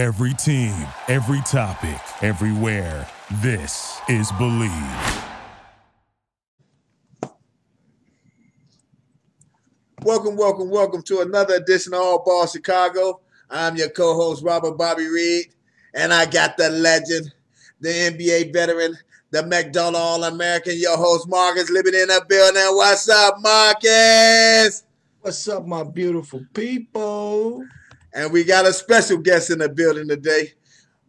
Every 0.00 0.32
team, 0.32 0.74
every 1.08 1.42
topic, 1.42 2.00
everywhere. 2.22 3.06
This 3.42 4.00
is 4.08 4.32
Believe. 4.38 4.72
Welcome, 10.00 10.38
welcome, 10.38 10.70
welcome 10.70 11.02
to 11.02 11.20
another 11.20 11.56
edition 11.56 11.92
of 11.92 12.00
All 12.00 12.24
Ball 12.24 12.46
Chicago. 12.46 13.20
I'm 13.50 13.76
your 13.76 13.90
co-host 13.90 14.42
Robert 14.42 14.78
Bobby 14.78 15.06
Reed, 15.06 15.48
and 15.92 16.14
I 16.14 16.24
got 16.24 16.56
the 16.56 16.70
legend, 16.70 17.34
the 17.82 17.90
NBA 17.90 18.54
veteran, 18.54 18.96
the 19.32 19.44
McDonald 19.44 19.96
All-American, 19.96 20.78
your 20.78 20.96
host 20.96 21.28
Marcus, 21.28 21.68
living 21.68 21.92
in 21.92 22.08
the 22.08 22.24
building. 22.26 22.62
What's 22.74 23.06
up, 23.10 23.34
Marcus? 23.40 24.82
What's 25.20 25.46
up, 25.46 25.66
my 25.66 25.82
beautiful 25.82 26.42
people? 26.54 27.66
And 28.12 28.32
we 28.32 28.44
got 28.44 28.66
a 28.66 28.72
special 28.72 29.18
guest 29.18 29.50
in 29.50 29.58
the 29.58 29.68
building 29.68 30.08
today. 30.08 30.52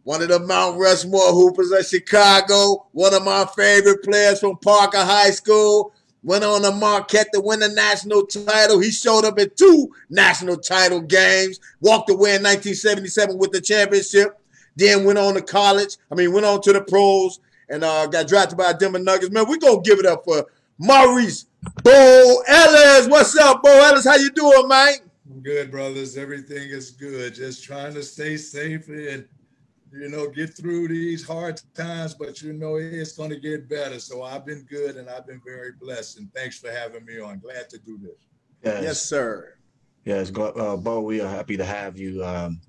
One 0.04 0.22
of 0.22 0.28
the 0.28 0.40
Mount 0.40 0.78
Rushmore 0.78 1.32
Hoopers 1.32 1.70
of 1.70 1.86
Chicago, 1.86 2.86
one 2.92 3.14
of 3.14 3.24
my 3.24 3.46
favorite 3.56 4.02
players 4.02 4.40
from 4.40 4.56
Parker 4.56 4.98
High 4.98 5.30
School, 5.30 5.92
went 6.24 6.44
on 6.44 6.62
the 6.62 6.72
Marquette 6.72 7.28
to 7.34 7.40
win 7.40 7.60
the 7.60 7.68
national 7.68 8.26
title. 8.26 8.80
He 8.80 8.90
showed 8.90 9.24
up 9.24 9.38
at 9.38 9.56
two 9.56 9.88
national 10.10 10.56
title 10.56 11.00
games, 11.00 11.60
walked 11.80 12.10
away 12.10 12.36
in 12.36 12.42
1977 12.42 13.38
with 13.38 13.52
the 13.52 13.60
championship, 13.60 14.38
then 14.76 15.04
went 15.04 15.18
on 15.18 15.34
to 15.34 15.42
college. 15.42 15.96
I 16.10 16.14
mean, 16.14 16.32
went 16.32 16.46
on 16.46 16.60
to 16.62 16.72
the 16.72 16.82
pros 16.82 17.40
and 17.68 17.84
uh, 17.84 18.06
got 18.06 18.28
drafted 18.28 18.58
by 18.58 18.72
Denver 18.72 18.98
Nuggets. 18.98 19.30
Man, 19.30 19.46
we're 19.48 19.58
going 19.58 19.82
to 19.82 19.88
give 19.88 19.98
it 19.98 20.06
up 20.06 20.24
for 20.24 20.46
Maurice 20.78 21.46
Bo 21.82 22.42
Ellis. 22.46 23.08
What's 23.08 23.36
up, 23.36 23.62
Bo 23.62 23.70
Ellis? 23.70 24.04
How 24.04 24.16
you 24.16 24.30
doing, 24.30 24.68
man? 24.68 24.94
Good, 25.40 25.70
brothers. 25.70 26.16
Everything 26.16 26.70
is 26.70 26.90
good. 26.90 27.34
Just 27.34 27.64
trying 27.64 27.94
to 27.94 28.02
stay 28.02 28.36
safe 28.36 28.88
and 28.88 29.26
you 29.92 30.08
know 30.08 30.28
get 30.28 30.56
through 30.56 30.88
these 30.88 31.26
hard 31.26 31.60
times. 31.74 32.14
But 32.14 32.42
you 32.42 32.52
know 32.52 32.76
it's 32.76 33.12
going 33.12 33.30
to 33.30 33.40
get 33.40 33.68
better. 33.68 33.98
So 33.98 34.22
I've 34.22 34.44
been 34.44 34.66
good 34.68 34.96
and 34.96 35.08
I've 35.08 35.26
been 35.26 35.40
very 35.44 35.72
blessed. 35.80 36.18
And 36.18 36.32
thanks 36.34 36.58
for 36.58 36.70
having 36.70 37.04
me 37.04 37.20
on. 37.20 37.38
Glad 37.38 37.68
to 37.70 37.78
do 37.78 37.98
this. 37.98 38.26
Yes, 38.64 38.82
yes 38.82 39.02
sir. 39.02 39.54
Yes, 40.04 40.32
uh, 40.36 40.76
Bo. 40.76 41.00
We 41.00 41.20
are 41.20 41.28
happy 41.28 41.56
to 41.56 41.64
have 41.64 41.98
you. 41.98 42.24
Um, 42.24 42.60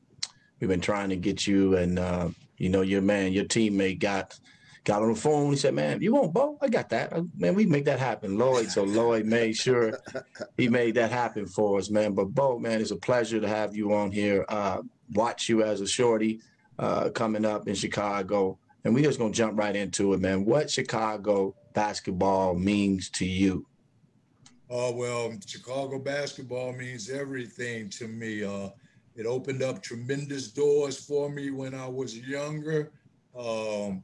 we've 0.60 0.70
been 0.70 0.82
trying 0.82 1.10
to 1.10 1.16
get 1.16 1.48
you, 1.48 1.78
and 1.78 1.98
uh, 1.98 2.30
you 2.58 2.70
know 2.70 2.82
your 2.82 3.02
man, 3.02 3.34
your 3.34 3.46
teammate 3.46 4.00
got 4.00 4.40
got 4.84 5.02
on 5.02 5.14
the 5.14 5.20
phone. 5.20 5.52
He 5.52 5.58
said, 5.58 5.74
"Man, 5.74 6.02
you 6.02 6.14
want 6.14 6.34
Bo? 6.34 6.58
I 6.62 6.68
got 6.68 6.90
that. 6.90 7.14
Uh, 7.14 7.24
man, 7.38 7.56
we 7.56 7.66
make 7.66 7.86
that 7.86 8.00
happen." 8.00 8.38
Lloyd, 8.38 8.70
so 8.70 8.84
Lloyd 8.84 9.26
made 9.26 9.56
sure 9.56 10.00
he 10.58 10.68
made 10.68 10.96
that 10.96 11.12
happen 11.12 11.46
for 11.46 11.78
us, 11.78 11.90
man. 11.90 12.14
But 12.14 12.34
Bo, 12.34 12.60
man, 12.60 12.82
it's 12.82 12.92
a 12.92 12.96
pleasure 12.96 13.40
to 13.40 13.48
have 13.48 13.76
you 13.76 13.94
on 13.94 14.12
here. 14.12 14.46
Uh, 14.50 14.82
watch 15.14 15.50
you 15.50 15.64
as 15.64 15.82
a 15.82 15.88
shorty 15.88 16.42
uh, 16.80 17.10
coming 17.10 17.46
up 17.46 17.68
in 17.68 17.76
Chicago, 17.76 18.58
and 18.84 18.94
we're 18.94 19.04
just 19.04 19.20
gonna 19.20 19.34
jump 19.34 19.58
right 19.58 19.76
into 19.76 20.14
it, 20.14 20.20
man. 20.20 20.46
What 20.46 20.70
Chicago 20.70 21.56
basketball 21.74 22.56
means 22.56 23.10
to 23.12 23.26
you? 23.26 23.66
Oh 24.70 24.92
well, 24.92 25.32
Chicago 25.46 26.00
basketball 26.00 26.74
means 26.74 27.10
everything 27.10 27.90
to 27.92 28.08
me. 28.08 28.44
Uh, 28.44 28.70
it 29.16 29.26
opened 29.26 29.62
up 29.62 29.82
tremendous 29.84 30.48
doors 30.48 30.98
for 30.98 31.30
me 31.30 31.52
when 31.52 31.76
I 31.76 31.88
was 31.88 32.18
younger. 32.18 32.92
Um, 33.38 34.04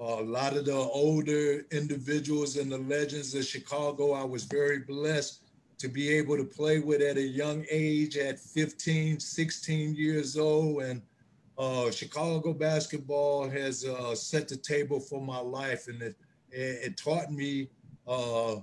a 0.00 0.22
lot 0.22 0.56
of 0.56 0.64
the 0.64 0.74
older 0.74 1.66
individuals 1.72 2.56
and 2.56 2.72
the 2.72 2.78
legends 2.78 3.34
of 3.34 3.44
Chicago, 3.44 4.12
I 4.12 4.24
was 4.24 4.44
very 4.44 4.78
blessed 4.78 5.42
to 5.76 5.88
be 5.88 6.08
able 6.08 6.38
to 6.38 6.44
play 6.44 6.78
with 6.78 7.02
at 7.02 7.18
a 7.18 7.22
young 7.22 7.66
age 7.70 8.16
at 8.16 8.40
15, 8.40 9.20
16 9.20 9.94
years 9.94 10.38
old. 10.38 10.82
And 10.82 11.02
uh, 11.58 11.90
Chicago 11.90 12.54
basketball 12.54 13.48
has 13.50 13.84
uh, 13.84 14.14
set 14.14 14.48
the 14.48 14.56
table 14.56 15.00
for 15.00 15.20
my 15.20 15.38
life. 15.38 15.86
And 15.88 16.00
it, 16.00 16.16
it, 16.50 16.96
taught 16.96 17.30
me 17.30 17.68
uh, 18.08 18.56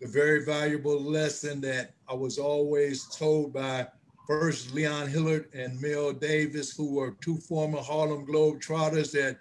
the 0.00 0.08
very 0.08 0.42
valuable 0.44 1.00
lesson 1.00 1.60
that 1.62 1.92
I 2.08 2.14
was 2.14 2.38
always 2.38 3.14
told 3.14 3.52
by 3.52 3.88
first 4.26 4.72
Leon 4.72 5.08
Hillard 5.08 5.48
and 5.52 5.78
Mel 5.82 6.12
Davis, 6.12 6.74
who 6.74 6.94
were 6.94 7.14
two 7.20 7.36
former 7.36 7.80
Harlem 7.80 8.26
Globetrotters 8.26 9.12
that 9.12 9.38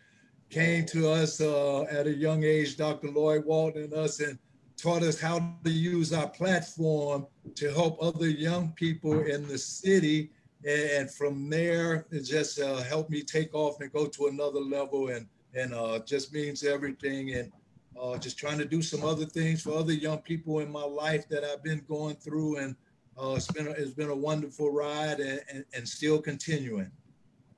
came 0.50 0.86
to 0.88 1.10
us 1.10 1.42
uh, 1.42 1.84
at 1.84 2.08
a 2.08 2.14
young 2.14 2.44
age, 2.44 2.78
Dr. 2.78 3.10
Lloyd 3.10 3.46
Walton 3.46 3.84
and 3.84 3.94
us, 3.94 4.20
and 4.20 4.38
taught 4.78 5.04
us 5.04 5.20
how 5.20 5.56
to 5.64 5.72
use 5.72 6.14
our 6.14 6.30
platform 6.30 7.26
to 7.56 7.72
help 7.74 7.98
other 8.02 8.30
young 8.30 8.72
people 8.74 9.20
in 9.22 9.48
the 9.48 9.58
city. 9.58 10.32
And 10.68 11.12
from 11.12 11.50
there, 11.50 12.06
it 12.12 12.22
just 12.22 12.60
uh, 12.60 12.78
helped 12.84 13.10
me 13.10 13.24
take 13.24 13.54
off 13.54 13.82
and 13.82 13.92
go 13.92 14.06
to 14.08 14.28
another 14.28 14.60
level 14.60 15.10
and, 15.10 15.28
and 15.54 15.74
uh, 15.74 16.00
just 16.00 16.34
means 16.34 16.64
everything. 16.64 17.34
And 17.34 17.52
uh, 18.00 18.18
just 18.18 18.38
trying 18.38 18.60
to 18.60 18.66
do 18.66 18.82
some 18.82 19.04
other 19.04 19.26
things 19.26 19.62
for 19.64 19.72
other 19.72 19.94
young 19.94 20.20
people 20.20 20.60
in 20.60 20.72
my 20.72 20.84
life 20.84 21.28
that 21.30 21.44
I've 21.44 21.64
been 21.64 21.84
going 21.88 22.16
through. 22.16 22.58
And 22.58 22.76
uh, 23.20 23.34
it's, 23.36 23.48
been 23.48 23.68
a, 23.68 23.72
it's 23.72 23.94
been 23.94 24.10
a 24.10 24.16
wonderful 24.16 24.72
ride 24.72 25.20
and, 25.20 25.42
and, 25.52 25.66
and 25.74 25.88
still 25.88 26.22
continuing. 26.22 26.92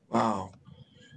Wow. 0.09 0.51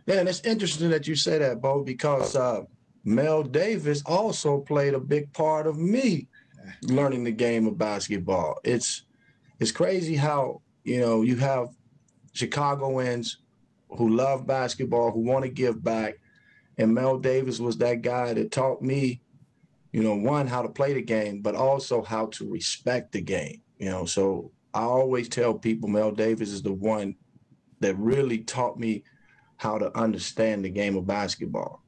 Yeah, 0.06 0.16
and 0.16 0.28
it's 0.28 0.40
interesting 0.40 0.90
that 0.90 1.06
you 1.06 1.14
say 1.14 1.38
that, 1.38 1.60
Bo, 1.60 1.82
because 1.82 2.34
uh, 2.34 2.62
Mel 3.04 3.42
Davis 3.42 4.02
also 4.04 4.60
played 4.60 4.94
a 4.94 5.00
big 5.00 5.32
part 5.32 5.66
of 5.66 5.78
me 5.78 6.28
learning 6.82 7.24
the 7.24 7.32
game 7.32 7.66
of 7.66 7.78
basketball. 7.78 8.58
It's 8.64 9.04
it's 9.60 9.72
crazy 9.72 10.16
how 10.16 10.62
you 10.84 11.00
know 11.00 11.22
you 11.22 11.36
have 11.36 11.68
Chicagoans 12.32 13.38
who 13.90 14.08
love 14.08 14.46
basketball, 14.46 15.10
who 15.12 15.20
want 15.20 15.44
to 15.44 15.50
give 15.50 15.82
back, 15.82 16.14
and 16.78 16.94
Mel 16.94 17.18
Davis 17.18 17.60
was 17.60 17.76
that 17.78 18.02
guy 18.02 18.32
that 18.34 18.50
taught 18.50 18.82
me, 18.82 19.20
you 19.92 20.02
know, 20.02 20.16
one 20.16 20.46
how 20.46 20.62
to 20.62 20.68
play 20.68 20.94
the 20.94 21.02
game, 21.02 21.42
but 21.42 21.54
also 21.54 22.02
how 22.02 22.26
to 22.26 22.50
respect 22.50 23.12
the 23.12 23.20
game. 23.20 23.60
You 23.78 23.90
know, 23.90 24.04
so 24.04 24.50
I 24.74 24.82
always 24.82 25.28
tell 25.28 25.54
people 25.54 25.88
Mel 25.88 26.12
Davis 26.12 26.50
is 26.50 26.62
the 26.62 26.72
one 26.72 27.16
that 27.80 27.96
really 27.98 28.38
taught 28.38 28.78
me 28.78 29.02
how 29.62 29.78
to 29.78 29.96
understand 29.96 30.64
the 30.64 30.68
game 30.68 30.96
of 30.96 31.06
basketball. 31.06 31.84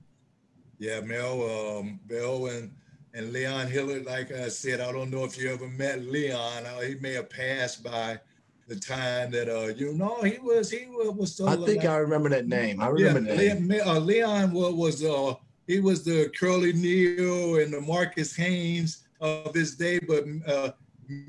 Yeah, 0.79 1.01
Mel, 1.01 1.43
um, 1.43 1.99
Mel 2.09 2.47
and 2.47 2.71
and 3.15 3.33
Leon 3.33 3.69
Hillard, 3.69 4.07
like 4.07 4.33
I 4.33 4.49
said, 4.49 4.81
I 4.81 4.91
don't 4.93 5.11
know 5.11 5.25
if 5.25 5.39
you 5.39 5.53
ever 5.53 5.69
met 5.69 6.05
Leon. 6.05 6.67
Uh, 6.67 6.81
he 6.81 6.95
may 6.97 7.13
have 7.15 7.31
passed 7.31 7.83
by 7.85 8.19
the 8.67 8.77
time 8.77 9.31
that 9.31 9.49
uh 9.49 9.75
you 9.75 9.93
know 9.93 10.23
he 10.23 10.39
was 10.39 10.71
he 10.71 10.87
was. 10.89 11.33
Still 11.33 11.49
I 11.49 11.57
think 11.57 11.85
I 11.85 11.97
remember 11.97 12.29
that 12.31 12.47
name. 12.47 12.81
I 12.81 12.89
remember 12.89 13.21
yeah, 13.33 13.55
that. 13.55 13.61
Leon, 13.61 13.87
uh, 13.87 14.01
Leon 14.01 14.53
was 14.53 15.05
uh 15.05 15.35
he 15.67 15.81
was 15.81 16.05
the 16.05 16.31
Curly 16.39 16.73
Neal 16.73 17.57
and 17.57 17.73
the 17.73 17.81
Marques 17.81 18.37
Haynes 18.37 19.05
of 19.21 19.55
his 19.55 19.75
day, 19.75 19.99
but 19.99 20.25
uh, 20.47 20.71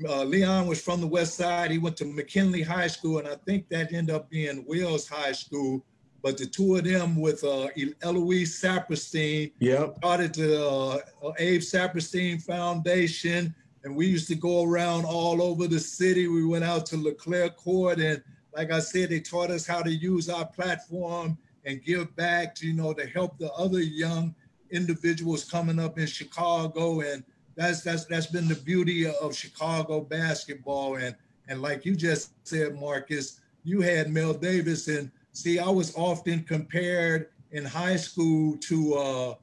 uh, 0.08 0.24
Leon 0.24 0.66
was 0.66 0.80
from 0.80 1.00
the 1.00 1.06
West 1.06 1.34
Side. 1.34 1.70
He 1.70 1.78
went 1.78 1.96
to 1.98 2.04
McKinley 2.04 2.62
High 2.62 2.88
School, 2.88 3.18
and 3.18 3.28
I 3.28 3.36
think 3.46 3.68
that 3.68 3.92
ended 3.92 4.14
up 4.14 4.30
being 4.30 4.64
Wells 4.66 5.08
High 5.08 5.32
School 5.32 5.84
but 6.26 6.36
the 6.36 6.44
two 6.44 6.74
of 6.74 6.82
them 6.82 7.14
with 7.14 7.44
uh, 7.44 7.68
Eloise 8.02 8.60
Saperstein 8.60 9.52
yep. 9.60 9.94
started 9.98 10.34
the 10.34 10.60
uh, 10.60 11.32
Abe 11.38 11.60
Saperstein 11.60 12.42
Foundation. 12.42 13.54
And 13.84 13.94
we 13.94 14.08
used 14.08 14.26
to 14.30 14.34
go 14.34 14.64
around 14.64 15.04
all 15.04 15.40
over 15.40 15.68
the 15.68 15.78
city. 15.78 16.26
We 16.26 16.44
went 16.44 16.64
out 16.64 16.84
to 16.86 16.96
LeClaire 16.96 17.50
Court. 17.50 18.00
And 18.00 18.24
like 18.56 18.72
I 18.72 18.80
said, 18.80 19.10
they 19.10 19.20
taught 19.20 19.52
us 19.52 19.68
how 19.68 19.82
to 19.82 19.90
use 19.94 20.28
our 20.28 20.44
platform 20.44 21.38
and 21.64 21.84
give 21.84 22.16
back 22.16 22.56
to, 22.56 22.66
you 22.66 22.72
know, 22.72 22.92
to 22.92 23.06
help 23.06 23.38
the 23.38 23.52
other 23.52 23.80
young 23.80 24.34
individuals 24.72 25.44
coming 25.44 25.78
up 25.78 25.96
in 25.96 26.08
Chicago. 26.08 27.02
And 27.02 27.22
that's 27.54 27.82
that's 27.82 28.04
that's 28.06 28.26
been 28.26 28.48
the 28.48 28.56
beauty 28.56 29.06
of 29.06 29.36
Chicago 29.36 30.00
basketball. 30.00 30.96
And 30.96 31.14
and 31.46 31.62
like 31.62 31.84
you 31.84 31.94
just 31.94 32.32
said, 32.42 32.74
Marcus, 32.74 33.38
you 33.62 33.80
had 33.80 34.10
Mel 34.10 34.34
Davis 34.34 34.88
and 34.88 35.12
See, 35.36 35.58
I 35.58 35.68
was 35.68 35.94
often 35.96 36.44
compared 36.44 37.28
in 37.52 37.62
high 37.62 37.96
school 37.96 38.56
to 38.56 38.94
uh, 38.94 39.34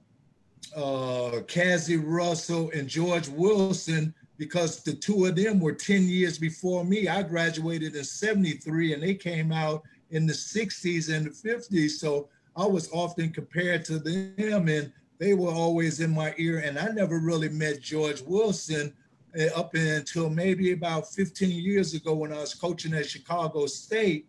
uh, 0.76 1.42
Cazzie 1.44 1.98
Russell 1.98 2.72
and 2.74 2.88
George 2.88 3.28
Wilson 3.30 4.12
because 4.40 4.82
the 4.82 4.94
two 4.94 5.26
of 5.26 5.36
them 5.36 5.60
were 5.60 5.72
10 5.72 6.10
years 6.10 6.40
before 6.40 6.84
me. 6.84 7.08
I 7.08 7.22
graduated 7.22 7.96
in 7.96 8.04
73 8.04 8.96
and 8.96 9.04
they 9.04 9.14
came 9.14 9.52
out 9.52 9.84
in 10.10 10.26
the 10.26 10.34
60s 10.34 11.16
and 11.16 11.28
the 11.28 11.30
50s. 11.30 11.92
So 11.92 12.28
I 12.56 12.66
was 12.66 12.90
often 12.92 13.32
compared 13.32 13.86
to 13.86 14.00
them 14.00 14.68
and 14.70 14.92
they 15.20 15.36
were 15.36 15.52
always 15.52 16.00
in 16.00 16.10
my 16.10 16.34
ear. 16.40 16.58
And 16.66 16.80
I 16.80 16.88
never 16.88 17.20
really 17.20 17.50
met 17.50 17.82
George 17.82 18.24
Wilson 18.24 18.96
uh, 19.40 19.46
up 19.56 19.76
until 19.76 20.32
maybe 20.32 20.72
about 20.72 21.14
15 21.14 21.52
years 21.52 21.94
ago 21.94 22.16
when 22.16 22.34
I 22.34 22.40
was 22.40 22.56
coaching 22.56 22.96
at 22.96 23.08
Chicago 23.08 23.68
State. 23.68 24.28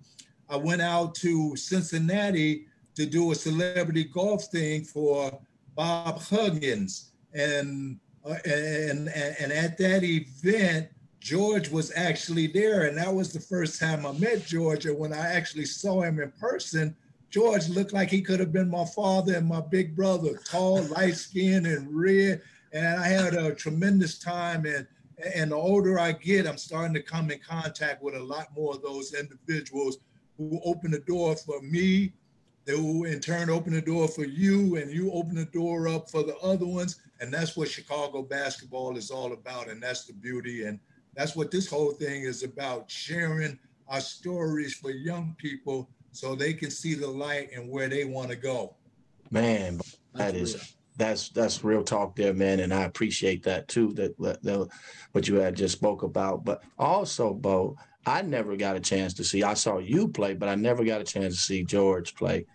I 0.48 0.56
went 0.56 0.82
out 0.82 1.14
to 1.16 1.56
Cincinnati 1.56 2.66
to 2.94 3.06
do 3.06 3.32
a 3.32 3.34
celebrity 3.34 4.04
golf 4.04 4.44
thing 4.46 4.84
for 4.84 5.38
Bob 5.74 6.20
Huggins. 6.20 7.10
And, 7.32 7.98
uh, 8.24 8.36
and, 8.44 9.08
and 9.08 9.52
at 9.52 9.76
that 9.78 10.04
event, 10.04 10.88
George 11.20 11.70
was 11.70 11.92
actually 11.96 12.46
there. 12.46 12.86
And 12.86 12.96
that 12.98 13.12
was 13.12 13.32
the 13.32 13.40
first 13.40 13.80
time 13.80 14.06
I 14.06 14.12
met 14.12 14.46
George. 14.46 14.86
And 14.86 14.98
when 14.98 15.12
I 15.12 15.32
actually 15.32 15.64
saw 15.64 16.02
him 16.02 16.20
in 16.20 16.30
person, 16.32 16.94
George 17.30 17.68
looked 17.68 17.92
like 17.92 18.10
he 18.10 18.22
could 18.22 18.38
have 18.38 18.52
been 18.52 18.70
my 18.70 18.84
father 18.84 19.34
and 19.34 19.46
my 19.46 19.60
big 19.60 19.96
brother, 19.96 20.38
tall, 20.44 20.82
light 20.84 21.16
skinned 21.16 21.66
and 21.66 21.88
red. 21.90 22.42
And 22.72 22.86
I 22.86 23.08
had 23.08 23.34
a 23.34 23.54
tremendous 23.54 24.18
time. 24.18 24.66
And 24.66 24.86
and 25.34 25.52
the 25.52 25.56
older 25.56 25.98
I 25.98 26.12
get, 26.12 26.46
I'm 26.46 26.58
starting 26.58 26.94
to 26.94 27.02
come 27.02 27.30
in 27.30 27.38
contact 27.38 28.02
with 28.02 28.14
a 28.14 28.22
lot 28.22 28.48
more 28.56 28.74
of 28.74 28.82
those 28.82 29.14
individuals 29.14 29.98
who 30.36 30.60
open 30.64 30.90
the 30.90 31.00
door 31.00 31.36
for 31.36 31.60
me, 31.62 32.12
they 32.64 32.74
will 32.74 33.04
in 33.04 33.20
turn 33.20 33.50
open 33.50 33.74
the 33.74 33.80
door 33.80 34.08
for 34.08 34.24
you, 34.24 34.76
and 34.76 34.90
you 34.90 35.12
open 35.12 35.34
the 35.34 35.44
door 35.46 35.86
up 35.88 36.10
for 36.10 36.22
the 36.22 36.36
other 36.38 36.66
ones. 36.66 37.00
And 37.20 37.32
that's 37.32 37.56
what 37.56 37.68
Chicago 37.68 38.22
basketball 38.22 38.96
is 38.96 39.10
all 39.10 39.32
about. 39.32 39.68
And 39.68 39.82
that's 39.82 40.04
the 40.06 40.14
beauty. 40.14 40.64
And 40.64 40.80
that's 41.14 41.36
what 41.36 41.50
this 41.50 41.68
whole 41.68 41.92
thing 41.92 42.22
is 42.22 42.42
about 42.42 42.90
sharing 42.90 43.58
our 43.88 44.00
stories 44.00 44.74
for 44.74 44.90
young 44.90 45.36
people 45.38 45.88
so 46.12 46.34
they 46.34 46.54
can 46.54 46.70
see 46.70 46.94
the 46.94 47.06
light 47.06 47.50
and 47.54 47.68
where 47.68 47.88
they 47.88 48.04
want 48.04 48.30
to 48.30 48.36
go. 48.36 48.74
Man, 49.30 49.80
that 50.14 50.34
is 50.34 50.76
that's 50.96 51.28
that's 51.30 51.64
real 51.64 51.82
talk 51.82 52.14
there, 52.14 52.32
man, 52.32 52.60
and 52.60 52.72
I 52.72 52.82
appreciate 52.82 53.42
that 53.44 53.66
too. 53.68 53.92
That, 53.94 54.16
that 54.20 54.68
what 55.12 55.26
you 55.26 55.36
had 55.36 55.56
just 55.56 55.76
spoke 55.76 56.02
about, 56.02 56.44
but 56.44 56.62
also, 56.78 57.34
Bo, 57.34 57.76
I 58.06 58.22
never 58.22 58.56
got 58.56 58.76
a 58.76 58.80
chance 58.80 59.14
to 59.14 59.24
see. 59.24 59.42
I 59.42 59.54
saw 59.54 59.78
you 59.78 60.08
play, 60.08 60.34
but 60.34 60.48
I 60.48 60.54
never 60.54 60.84
got 60.84 61.00
a 61.00 61.04
chance 61.04 61.34
to 61.34 61.40
see 61.40 61.64
George 61.64 62.14
play. 62.14 62.46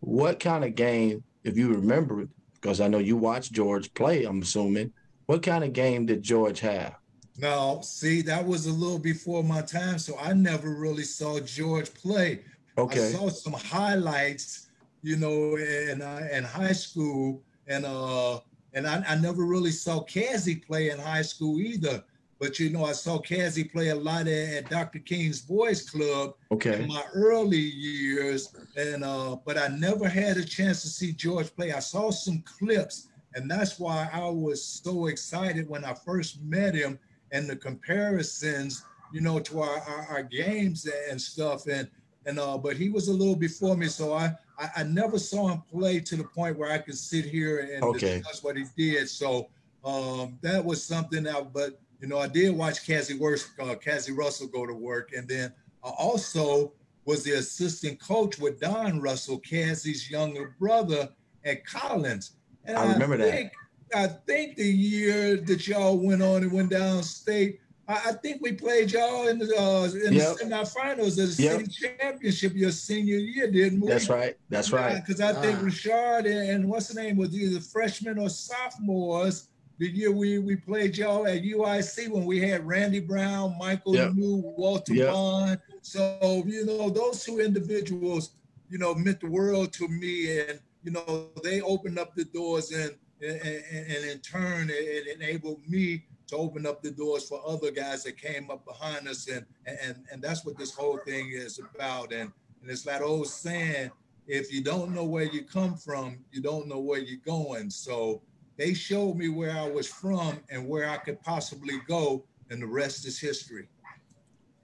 What 0.00 0.40
kind 0.40 0.64
of 0.64 0.74
game, 0.74 1.22
if 1.44 1.56
you 1.56 1.72
remember, 1.72 2.28
because 2.54 2.80
I 2.80 2.88
know 2.88 2.98
you 2.98 3.16
watched 3.16 3.52
George 3.52 3.92
play, 3.94 4.24
I'm 4.24 4.42
assuming. 4.42 4.92
What 5.26 5.42
kind 5.42 5.64
of 5.64 5.72
game 5.72 6.06
did 6.06 6.22
George 6.22 6.60
have? 6.60 6.96
No, 7.38 7.80
see, 7.82 8.22
that 8.22 8.44
was 8.44 8.66
a 8.66 8.72
little 8.72 8.98
before 8.98 9.44
my 9.44 9.60
time, 9.60 9.98
so 9.98 10.16
I 10.18 10.32
never 10.32 10.70
really 10.70 11.02
saw 11.04 11.38
George 11.40 11.92
play. 11.92 12.40
Okay. 12.78 13.08
I 13.08 13.12
saw 13.12 13.28
some 13.28 13.52
highlights, 13.52 14.68
you 15.02 15.16
know, 15.16 15.56
in 15.56 16.02
uh, 16.02 16.28
in 16.32 16.44
high 16.44 16.72
school, 16.72 17.42
and 17.66 17.84
uh, 17.84 18.40
and 18.72 18.86
I, 18.86 19.04
I 19.06 19.16
never 19.16 19.44
really 19.44 19.70
saw 19.70 20.00
Cazzie 20.00 20.56
play 20.56 20.90
in 20.90 20.98
high 20.98 21.22
school 21.22 21.60
either. 21.60 22.02
But 22.38 22.58
you 22.58 22.70
know, 22.70 22.84
I 22.84 22.92
saw 22.92 23.18
Cazzie 23.18 23.64
play 23.64 23.88
a 23.88 23.94
lot 23.94 24.26
at, 24.26 24.68
Dr. 24.68 24.98
King's 24.98 25.40
Boys 25.40 25.88
Club 25.88 26.34
okay. 26.52 26.82
in 26.82 26.88
my 26.88 27.02
early 27.14 27.56
years, 27.56 28.54
and 28.76 29.04
uh, 29.04 29.36
but 29.44 29.56
I 29.56 29.68
never 29.68 30.08
had 30.08 30.36
a 30.36 30.44
chance 30.44 30.82
to 30.82 30.88
see 30.88 31.12
George 31.12 31.54
play. 31.54 31.72
I 31.72 31.78
saw 31.78 32.10
some 32.10 32.42
clips, 32.42 33.08
and 33.34 33.50
that's 33.50 33.78
why 33.78 34.10
I 34.12 34.28
was 34.28 34.62
so 34.62 35.06
excited 35.06 35.68
when 35.68 35.84
I 35.84 35.94
first 35.94 36.42
met 36.42 36.74
him 36.74 36.98
and 37.32 37.48
the 37.48 37.56
comparisons, 37.56 38.84
you 39.12 39.20
know, 39.22 39.38
to 39.38 39.62
our, 39.62 39.80
our, 39.80 40.06
our 40.10 40.22
games 40.22 40.86
and 41.08 41.20
stuff. 41.20 41.66
And 41.66 41.88
and 42.26 42.38
uh, 42.38 42.58
but 42.58 42.76
he 42.76 42.90
was 42.90 43.08
a 43.08 43.12
little 43.12 43.36
before 43.36 43.76
me, 43.76 43.86
so 43.86 44.12
I, 44.12 44.34
I, 44.58 44.68
I 44.78 44.82
never 44.82 45.18
saw 45.18 45.48
him 45.48 45.62
play 45.72 46.00
to 46.00 46.16
the 46.16 46.24
point 46.24 46.58
where 46.58 46.70
I 46.70 46.78
could 46.78 46.98
sit 46.98 47.24
here 47.24 47.70
and 47.72 47.82
okay. 47.82 48.18
discuss 48.18 48.42
what 48.42 48.56
he 48.56 48.64
did. 48.76 49.08
So 49.08 49.48
um, 49.84 50.38
that 50.42 50.62
was 50.62 50.84
something 50.84 51.22
that, 51.22 51.52
but 51.52 51.80
you 52.00 52.08
know, 52.08 52.18
I 52.18 52.28
did 52.28 52.56
watch 52.56 52.86
Cazzie 52.86 53.18
work, 53.18 53.40
uh, 53.60 53.74
Cazzie 53.74 54.12
Russell 54.12 54.48
go 54.48 54.66
to 54.66 54.74
work, 54.74 55.12
and 55.16 55.26
then 55.28 55.52
I 55.84 55.88
also 55.88 56.72
was 57.04 57.22
the 57.22 57.32
assistant 57.32 58.00
coach 58.00 58.38
with 58.38 58.60
Don 58.60 59.00
Russell, 59.00 59.38
Cazzie's 59.38 60.10
younger 60.10 60.54
brother 60.58 61.08
at 61.44 61.64
Collins. 61.64 62.32
And 62.64 62.76
I 62.76 62.92
remember 62.92 63.14
I 63.14 63.30
think, 63.30 63.52
that. 63.92 63.98
I 63.98 64.06
think 64.26 64.56
the 64.56 64.64
year 64.64 65.36
that 65.36 65.68
y'all 65.68 65.96
went 65.96 66.22
on 66.22 66.42
and 66.42 66.52
went 66.52 66.72
downstate, 66.72 67.58
I, 67.88 67.94
I 67.94 68.12
think 68.12 68.42
we 68.42 68.52
played 68.52 68.90
y'all 68.90 69.28
in 69.28 69.38
the 69.38 69.56
uh, 69.56 69.84
in 70.06 70.14
yep. 70.14 70.36
the 70.36 70.44
semifinals 70.44 71.22
of 71.22 71.36
the 71.36 71.42
yep. 71.42 71.60
city 71.60 71.96
championship 71.98 72.54
your 72.54 72.72
senior 72.72 73.18
year, 73.18 73.50
didn't 73.50 73.80
we? 73.80 73.88
That's 73.88 74.08
right. 74.08 74.36
That's 74.48 74.72
right. 74.72 75.04
Because 75.04 75.20
I 75.20 75.32
think 75.40 75.60
ah. 75.60 75.64
Richard 75.64 76.26
and, 76.26 76.50
and 76.50 76.68
what's 76.68 76.88
the 76.88 77.00
name 77.00 77.16
was 77.16 77.38
either 77.38 77.60
freshmen 77.60 78.18
or 78.18 78.28
sophomores 78.28 79.48
the 79.78 79.88
year 79.88 80.10
we 80.10 80.38
we 80.38 80.56
played 80.56 80.96
y'all 80.96 81.26
at 81.26 81.42
UIC 81.42 82.08
when 82.08 82.24
we 82.24 82.40
had 82.40 82.66
Randy 82.66 83.00
Brown, 83.00 83.56
Michael 83.58 83.94
yep. 83.94 84.14
New, 84.14 84.36
Walter 84.56 84.94
yep. 84.94 85.12
Bond. 85.12 85.58
So 85.82 86.42
you 86.46 86.64
know 86.64 86.90
those 86.90 87.24
two 87.24 87.40
individuals, 87.40 88.30
you 88.70 88.78
know, 88.78 88.94
meant 88.94 89.20
the 89.20 89.28
world 89.28 89.72
to 89.74 89.88
me, 89.88 90.38
and 90.40 90.60
you 90.82 90.92
know 90.92 91.28
they 91.42 91.60
opened 91.60 91.98
up 91.98 92.14
the 92.14 92.24
doors 92.24 92.72
and 92.72 92.94
and, 93.20 93.40
and, 93.40 93.86
and 93.90 94.04
in 94.04 94.18
turn 94.20 94.68
it 94.70 95.06
enabled 95.08 95.60
me 95.66 96.04
to 96.28 96.36
open 96.36 96.66
up 96.66 96.82
the 96.82 96.90
doors 96.90 97.28
for 97.28 97.40
other 97.46 97.70
guys 97.70 98.04
that 98.04 98.18
came 98.18 98.50
up 98.50 98.64
behind 98.64 99.08
us 99.08 99.28
and 99.28 99.44
and 99.66 100.04
and 100.12 100.22
that's 100.22 100.44
what 100.44 100.58
this 100.58 100.74
whole 100.74 100.98
thing 100.98 101.30
is 101.30 101.58
about 101.74 102.12
and 102.12 102.30
and 102.60 102.70
it's 102.70 102.82
that 102.82 103.02
old 103.02 103.26
saying 103.26 103.90
if 104.26 104.52
you 104.52 104.62
don't 104.62 104.94
know 104.94 105.04
where 105.04 105.24
you 105.24 105.42
come 105.42 105.76
from 105.76 106.18
you 106.30 106.42
don't 106.42 106.68
know 106.68 106.80
where 106.80 106.98
you're 106.98 107.20
going 107.24 107.70
so 107.70 108.20
they 108.56 108.74
showed 108.74 109.16
me 109.16 109.28
where 109.28 109.50
I 109.50 109.68
was 109.68 109.86
from 109.86 110.40
and 110.50 110.68
where 110.68 110.88
I 110.88 110.96
could 110.96 111.20
possibly 111.22 111.80
go 111.86 112.24
and 112.50 112.60
the 112.60 112.66
rest 112.66 113.06
is 113.06 113.18
history. 113.18 113.68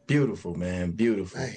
Beautiful 0.07 0.55
man. 0.55 0.93
Beautiful. 0.93 1.41
Man. 1.41 1.57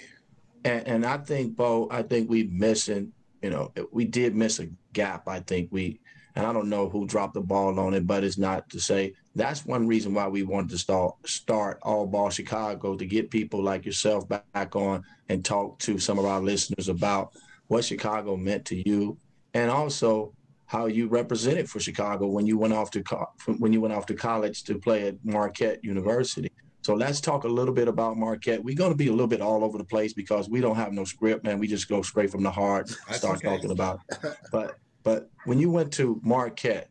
And, 0.64 0.88
and 0.88 1.06
I 1.06 1.18
think 1.18 1.56
Bo 1.56 1.88
I 1.92 2.04
think 2.04 2.30
we 2.30 2.44
missing 2.44 3.12
you 3.42 3.50
know 3.50 3.72
we 3.92 4.06
did 4.06 4.36
miss 4.36 4.60
a 4.60 4.68
gap 4.94 5.28
I 5.28 5.40
think. 5.40 5.70
We 5.72 6.00
and 6.36 6.46
I 6.46 6.52
don't 6.52 6.70
know 6.70 6.90
who 6.90 7.06
dropped 7.06 7.34
the 7.34 7.42
ball 7.42 7.80
on 7.80 7.94
it, 7.94 8.06
but 8.06 8.24
it's 8.24 8.38
not 8.38 8.70
to 8.72 8.80
say 8.80 9.14
that's 9.36 9.66
one 9.66 9.88
reason 9.88 10.14
why 10.14 10.28
we 10.28 10.44
wanted 10.44 10.72
to 10.72 10.78
start 10.78 11.16
start 11.26 11.80
All 11.82 12.06
Ball 12.06 12.30
Chicago 12.30 12.96
to 12.96 13.06
get 13.06 13.32
people 13.32 13.64
like 13.64 13.86
yourself 13.86 14.28
back 14.28 14.76
on 14.76 15.04
and 15.30 15.44
talk 15.44 15.80
to 15.80 15.98
some 15.98 16.20
of 16.20 16.26
our 16.26 16.42
listeners 16.42 16.90
about 16.90 17.34
what 17.68 17.86
Chicago 17.86 18.36
meant 18.36 18.66
to 18.66 18.88
you, 18.88 19.18
and 19.54 19.72
also 19.72 20.34
how 20.75 20.88
you 20.88 21.07
represented 21.07 21.69
for 21.69 21.80
Chicago 21.80 22.27
when 22.27 22.45
you 22.45 22.57
went 22.57 22.74
off 22.74 22.92
to 22.92 23.01
co- 23.01 23.31
when 23.60 23.72
you 23.72 23.80
went 23.80 23.94
off 23.94 24.06
to 24.06 24.13
college 24.13 24.63
to 24.63 24.77
play 24.77 25.07
at 25.07 25.16
Marquette 25.24 25.81
University. 25.83 26.51
So 26.81 26.94
let's 26.94 27.22
talk 27.22 27.45
a 27.45 27.48
little 27.48 27.74
bit 27.74 27.88
about 27.88 28.18
Marquette. 28.18 28.62
We're 28.62 28.75
going 28.75 28.92
to 28.92 28.98
be 28.98 29.07
a 29.07 29.12
little 29.12 29.33
bit 29.36 29.42
all 29.42 29.63
over 29.63 29.77
the 29.77 29.86
place 29.86 30.13
because 30.13 30.50
we 30.50 30.60
don't 30.60 30.75
have 30.75 30.92
no 30.92 31.06
script, 31.06 31.45
man. 31.45 31.60
We 31.60 31.68
just 31.68 31.88
go 31.88 32.01
straight 32.01 32.30
from 32.30 32.44
the 32.44 32.51
heart, 32.51 32.89
start 33.12 33.38
okay. 33.38 33.48
talking 33.48 33.72
about. 33.72 34.01
But 34.51 34.77
but 35.04 35.30
when 35.45 35.60
you 35.60 35.69
went 35.69 35.94
to 35.94 36.19
Marquette 36.24 36.89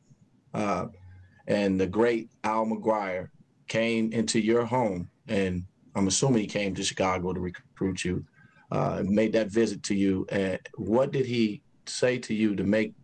uh, 0.54 0.86
and 1.46 1.78
the 1.78 1.86
great 1.86 2.30
Al 2.42 2.64
McGuire 2.64 3.28
came 3.68 4.12
into 4.12 4.40
your 4.40 4.64
home, 4.64 5.10
and 5.28 5.64
I'm 5.94 6.06
assuming 6.08 6.40
he 6.40 6.46
came 6.46 6.74
to 6.74 6.82
Chicago 6.82 7.34
to 7.34 7.40
recruit 7.40 8.04
you, 8.04 8.24
uh, 8.70 9.02
made 9.04 9.32
that 9.32 9.48
visit 9.48 9.82
to 9.84 9.94
you, 9.94 10.26
and 10.30 10.58
what 10.76 11.12
did 11.12 11.26
he 11.26 11.60
say 11.86 12.18
to 12.18 12.32
you 12.32 12.56
to 12.56 12.64
make 12.64 12.94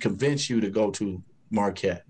convince 0.00 0.50
you 0.50 0.60
to 0.60 0.70
go 0.70 0.90
to 0.92 1.22
Marquette? 1.50 2.04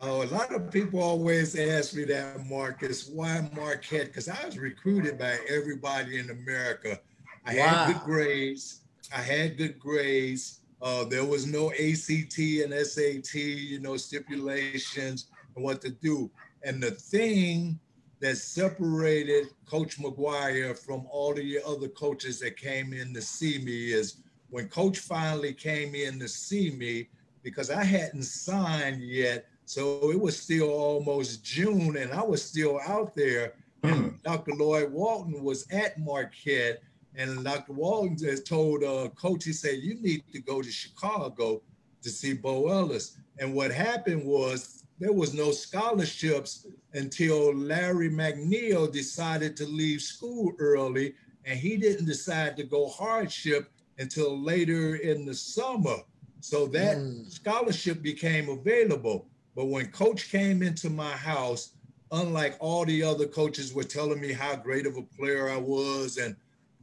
Oh, 0.00 0.22
a 0.22 0.26
lot 0.26 0.54
of 0.54 0.70
people 0.70 1.02
always 1.02 1.58
ask 1.58 1.94
me 1.94 2.04
that, 2.04 2.46
Marcus. 2.46 3.08
Why 3.08 3.48
Marquette? 3.54 4.06
Because 4.06 4.28
I 4.28 4.46
was 4.46 4.56
recruited 4.56 5.18
by 5.18 5.38
everybody 5.48 6.18
in 6.18 6.30
America. 6.30 7.00
I 7.44 7.56
wow. 7.56 7.66
had 7.66 7.86
good 7.92 8.02
grades. 8.04 8.82
I 9.14 9.20
had 9.20 9.56
good 9.56 9.78
grades. 9.78 10.60
Uh, 10.80 11.04
there 11.04 11.24
was 11.24 11.46
no 11.46 11.72
ACT 11.72 12.38
and 12.38 12.72
SAT, 12.86 13.34
you 13.34 13.80
know, 13.80 13.96
stipulations 13.96 15.26
and 15.56 15.64
what 15.64 15.80
to 15.82 15.90
do. 15.90 16.30
And 16.62 16.80
the 16.80 16.92
thing 16.92 17.80
that 18.20 18.36
separated 18.36 19.48
Coach 19.66 19.98
McGuire 19.98 20.78
from 20.78 21.06
all 21.10 21.34
the 21.34 21.60
other 21.66 21.88
coaches 21.88 22.38
that 22.40 22.56
came 22.56 22.92
in 22.92 23.12
to 23.14 23.22
see 23.22 23.58
me 23.58 23.92
is 23.92 24.22
when 24.50 24.68
Coach 24.68 24.98
finally 24.98 25.52
came 25.52 25.94
in 25.94 26.18
to 26.18 26.28
see 26.28 26.70
me, 26.70 27.08
because 27.42 27.70
I 27.70 27.84
hadn't 27.84 28.24
signed 28.24 29.02
yet. 29.02 29.46
So 29.64 30.10
it 30.10 30.20
was 30.20 30.38
still 30.38 30.70
almost 30.70 31.44
June 31.44 31.96
and 31.96 32.12
I 32.12 32.22
was 32.22 32.44
still 32.44 32.80
out 32.86 33.14
there. 33.14 33.54
Hmm. 33.84 34.08
Dr. 34.24 34.52
Lloyd 34.54 34.92
Walton 34.92 35.42
was 35.42 35.66
at 35.70 35.98
Marquette 35.98 36.82
and 37.14 37.44
Dr. 37.44 37.72
Walton 37.72 38.16
just 38.16 38.46
told 38.46 38.84
uh, 38.84 39.08
coach, 39.10 39.44
he 39.44 39.52
said, 39.52 39.80
you 39.82 39.94
need 40.00 40.22
to 40.32 40.40
go 40.40 40.62
to 40.62 40.70
Chicago 40.70 41.62
to 42.02 42.10
see 42.10 42.32
Bo 42.32 42.68
Ellis. 42.68 43.16
And 43.38 43.54
what 43.54 43.72
happened 43.72 44.24
was 44.24 44.84
there 44.98 45.12
was 45.12 45.34
no 45.34 45.50
scholarships 45.50 46.66
until 46.94 47.54
Larry 47.54 48.10
McNeil 48.10 48.90
decided 48.92 49.56
to 49.56 49.66
leave 49.66 50.00
school 50.00 50.52
early. 50.58 51.14
And 51.44 51.58
he 51.58 51.76
didn't 51.76 52.06
decide 52.06 52.56
to 52.56 52.64
go 52.64 52.88
hardship 52.88 53.70
until 53.98 54.40
later 54.40 54.96
in 54.96 55.24
the 55.24 55.34
summer. 55.34 55.96
So 56.40 56.66
that 56.68 56.96
mm. 56.98 57.30
scholarship 57.30 58.02
became 58.02 58.48
available. 58.48 59.26
But 59.56 59.66
when 59.66 59.86
coach 59.88 60.30
came 60.30 60.62
into 60.62 60.88
my 60.88 61.10
house, 61.10 61.72
unlike 62.12 62.56
all 62.60 62.84
the 62.84 63.02
other 63.02 63.26
coaches 63.26 63.74
were 63.74 63.84
telling 63.84 64.20
me 64.20 64.32
how 64.32 64.56
great 64.56 64.86
of 64.86 64.96
a 64.96 65.02
player 65.02 65.50
I 65.50 65.56
was 65.56 66.16
and 66.16 66.36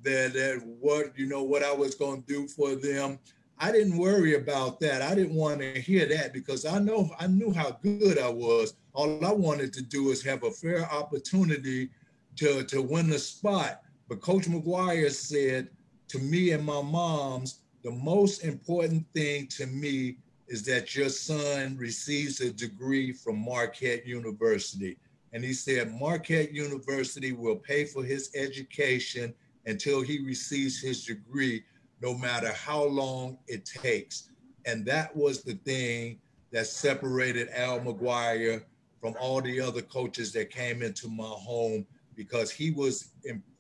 that, 0.03 0.33
that 0.33 0.61
what 0.79 1.17
you 1.17 1.25
know 1.25 1.43
what 1.43 1.63
I 1.63 1.73
was 1.73 1.95
going 1.95 2.21
to 2.21 2.27
do 2.27 2.47
for 2.47 2.75
them. 2.75 3.19
I 3.57 3.71
didn't 3.71 3.97
worry 3.97 4.35
about 4.35 4.79
that. 4.81 5.01
I 5.01 5.15
didn't 5.15 5.33
want 5.33 5.61
to 5.61 5.79
hear 5.79 6.05
that 6.07 6.33
because 6.33 6.65
I 6.65 6.79
know 6.79 7.09
I 7.19 7.27
knew 7.27 7.53
how 7.53 7.77
good 7.81 8.19
I 8.19 8.29
was. 8.29 8.73
All 8.93 9.25
I 9.25 9.31
wanted 9.31 9.71
to 9.73 9.81
do 9.81 10.11
is 10.11 10.21
have 10.23 10.43
a 10.43 10.51
fair 10.51 10.85
opportunity 10.91 11.89
to 12.37 12.63
to 12.65 12.81
win 12.81 13.09
the 13.09 13.19
spot. 13.19 13.81
But 14.07 14.21
Coach 14.21 14.45
McGuire 14.45 15.11
said 15.11 15.69
to 16.07 16.19
me 16.19 16.51
and 16.51 16.63
my 16.63 16.81
moms, 16.81 17.61
the 17.83 17.91
most 17.91 18.43
important 18.43 19.05
thing 19.13 19.47
to 19.47 19.65
me 19.67 20.17
is 20.47 20.63
that 20.63 20.95
your 20.95 21.09
son 21.09 21.75
receives 21.77 22.41
a 22.41 22.51
degree 22.51 23.11
from 23.11 23.43
Marquette 23.43 24.05
University. 24.05 24.97
And 25.33 25.43
he 25.43 25.53
said 25.53 25.93
Marquette 25.93 26.53
University 26.53 27.31
will 27.31 27.57
pay 27.57 27.85
for 27.85 28.03
his 28.03 28.31
education 28.35 29.33
until 29.65 30.01
he 30.01 30.23
receives 30.23 30.79
his 30.79 31.05
degree, 31.05 31.63
no 32.01 32.13
matter 32.13 32.51
how 32.53 32.83
long 32.83 33.37
it 33.47 33.65
takes. 33.65 34.29
And 34.65 34.85
that 34.85 35.15
was 35.15 35.41
the 35.41 35.55
thing 35.55 36.19
that 36.51 36.67
separated 36.67 37.49
Al 37.49 37.79
McGuire 37.79 38.63
from 39.01 39.15
all 39.19 39.41
the 39.41 39.59
other 39.59 39.81
coaches 39.81 40.31
that 40.33 40.49
came 40.49 40.81
into 40.81 41.07
my 41.07 41.23
home 41.25 41.85
because 42.15 42.49
he 42.49 42.71
was 42.71 43.09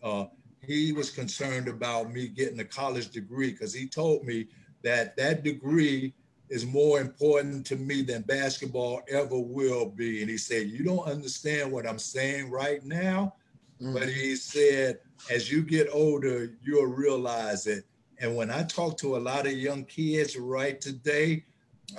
uh, 0.01 0.25
he 0.67 0.93
was 0.93 1.09
concerned 1.09 1.67
about 1.67 2.11
me 2.11 2.27
getting 2.27 2.59
a 2.59 2.65
college 2.65 3.09
degree 3.09 3.51
because 3.51 3.73
he 3.73 3.87
told 3.87 4.23
me 4.23 4.47
that 4.83 5.15
that 5.17 5.43
degree 5.43 6.13
is 6.49 6.65
more 6.65 6.99
important 6.99 7.65
to 7.65 7.75
me 7.75 8.01
than 8.01 8.21
basketball 8.21 9.01
ever 9.09 9.39
will 9.39 9.87
be. 9.87 10.21
And 10.21 10.29
he 10.29 10.37
said, 10.37 10.67
You 10.67 10.83
don't 10.83 11.07
understand 11.07 11.71
what 11.71 11.87
I'm 11.87 11.99
saying 11.99 12.51
right 12.51 12.83
now. 12.83 13.33
Mm-hmm. 13.81 13.93
But 13.93 14.09
he 14.09 14.35
said, 14.35 14.99
As 15.31 15.51
you 15.51 15.63
get 15.63 15.87
older, 15.91 16.53
you'll 16.61 16.85
realize 16.85 17.67
it. 17.67 17.85
And 18.19 18.35
when 18.35 18.51
I 18.51 18.63
talk 18.63 18.97
to 18.99 19.17
a 19.17 19.19
lot 19.19 19.47
of 19.47 19.53
young 19.53 19.83
kids 19.85 20.37
right 20.37 20.79
today, 20.79 21.45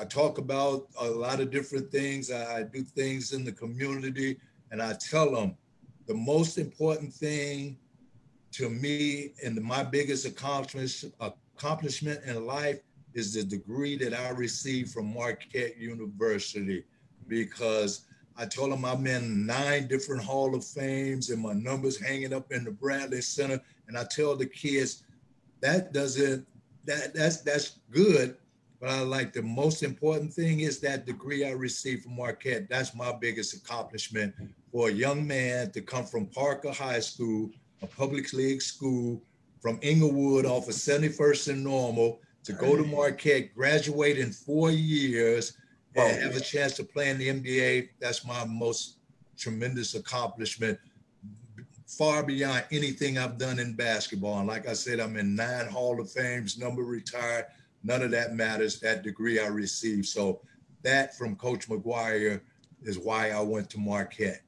I 0.01 0.05
talk 0.05 0.39
about 0.39 0.89
a 1.01 1.09
lot 1.09 1.41
of 1.41 1.51
different 1.51 1.91
things. 1.91 2.31
I 2.31 2.63
do 2.63 2.83
things 2.83 3.33
in 3.33 3.45
the 3.45 3.53
community, 3.53 4.39
and 4.71 4.83
I 4.83 4.95
tell 4.95 5.31
them 5.33 5.57
the 6.07 6.15
most 6.15 6.59
important 6.59 7.13
thing 7.13 7.77
to 8.57 8.71
me 8.71 9.33
and 9.45 9.61
my 9.63 9.83
biggest 9.83 10.25
accomplishment 10.25 11.15
accomplishment 11.21 12.21
in 12.25 12.47
life 12.47 12.81
is 13.13 13.35
the 13.35 13.43
degree 13.43 13.97
that 13.97 14.15
I 14.15 14.31
received 14.31 14.93
from 14.93 15.13
Marquette 15.13 15.77
University 15.77 16.85
because 17.29 18.07
I 18.37 18.47
told 18.47 18.73
them 18.73 18.85
I'm 18.85 19.07
in 19.07 19.45
nine 19.45 19.89
different 19.89 20.23
Hall 20.23 20.55
of 20.55 20.65
Fames 20.65 21.29
and 21.29 21.43
my 21.43 21.53
numbers 21.53 22.01
hanging 22.01 22.33
up 22.33 22.51
in 22.51 22.65
the 22.65 22.71
Bradley 22.71 23.21
Center. 23.21 23.61
And 23.89 23.99
I 23.99 24.05
tell 24.05 24.37
the 24.37 24.47
kids 24.47 25.03
that 25.61 25.93
doesn't 25.93 26.47
that 26.87 27.15
that's 27.15 27.43
that's 27.43 27.79
good, 27.91 28.37
but 28.81 28.89
I 28.89 29.01
like 29.01 29.35
the 29.35 29.43
most 29.43 29.83
important 29.83 30.33
thing 30.33 30.61
is 30.61 30.79
that 30.81 31.05
degree 31.05 31.47
I 31.47 31.51
received 31.51 32.05
from 32.05 32.17
Marquette. 32.17 32.69
That's 32.71 32.95
my 32.95 33.13
biggest 33.13 33.55
accomplishment 33.55 34.35
for 34.73 34.89
a 34.89 34.93
young 34.93 35.27
man 35.27 35.73
to 35.73 35.83
come 35.83 36.05
from 36.05 36.27
Parker 36.27 36.73
High 36.73 37.01
School, 37.01 37.51
a 37.83 37.87
public 37.87 38.33
league 38.33 38.63
school, 38.63 39.23
from 39.61 39.79
Englewood 39.83 40.47
off 40.47 40.69
of 40.69 40.75
71st 40.75 41.49
and 41.49 41.65
Normal, 41.65 42.21
to 42.45 42.53
go 42.53 42.77
to 42.77 42.85
Marquette, 42.85 43.55
graduate 43.55 44.19
in 44.19 44.31
four 44.31 44.71
years, 44.71 45.55
and 45.97 46.23
have 46.23 46.37
a 46.37 46.41
chance 46.41 46.75
to 46.75 46.85
play 46.85 47.11
in 47.11 47.19
the 47.19 47.29
NBA. 47.29 47.89
That's 47.99 48.25
my 48.25 48.45
most 48.45 48.99
tremendous 49.37 49.95
accomplishment, 49.95 50.79
far 51.87 52.23
beyond 52.23 52.65
anything 52.71 53.19
I've 53.19 53.39
done 53.39 53.59
in 53.59 53.75
basketball. 53.75 54.39
And 54.39 54.49
like 54.49 54.69
I 54.69 54.75
said, 54.75 55.01
I'm 55.01 55.17
in 55.17 55.35
nine 55.35 55.67
Hall 55.67 56.01
of 56.01 56.11
Fames, 56.11 56.59
number 56.59 56.83
retired. 56.83 57.47
None 57.83 58.03
of 58.03 58.11
that 58.13 58.35
matters. 58.35 58.81
That 58.81 59.03
degree 59.03 59.41
I 59.41 59.47
received. 59.47 60.07
So 60.07 60.41
that 60.83 61.17
from 61.17 61.37
Coach 61.37 61.69
McGuire 61.69 62.41
is 62.83 62.99
why 62.99 63.31
I 63.31 63.41
went 63.41 63.71
to 63.71 63.79
Marquette. 63.79 64.43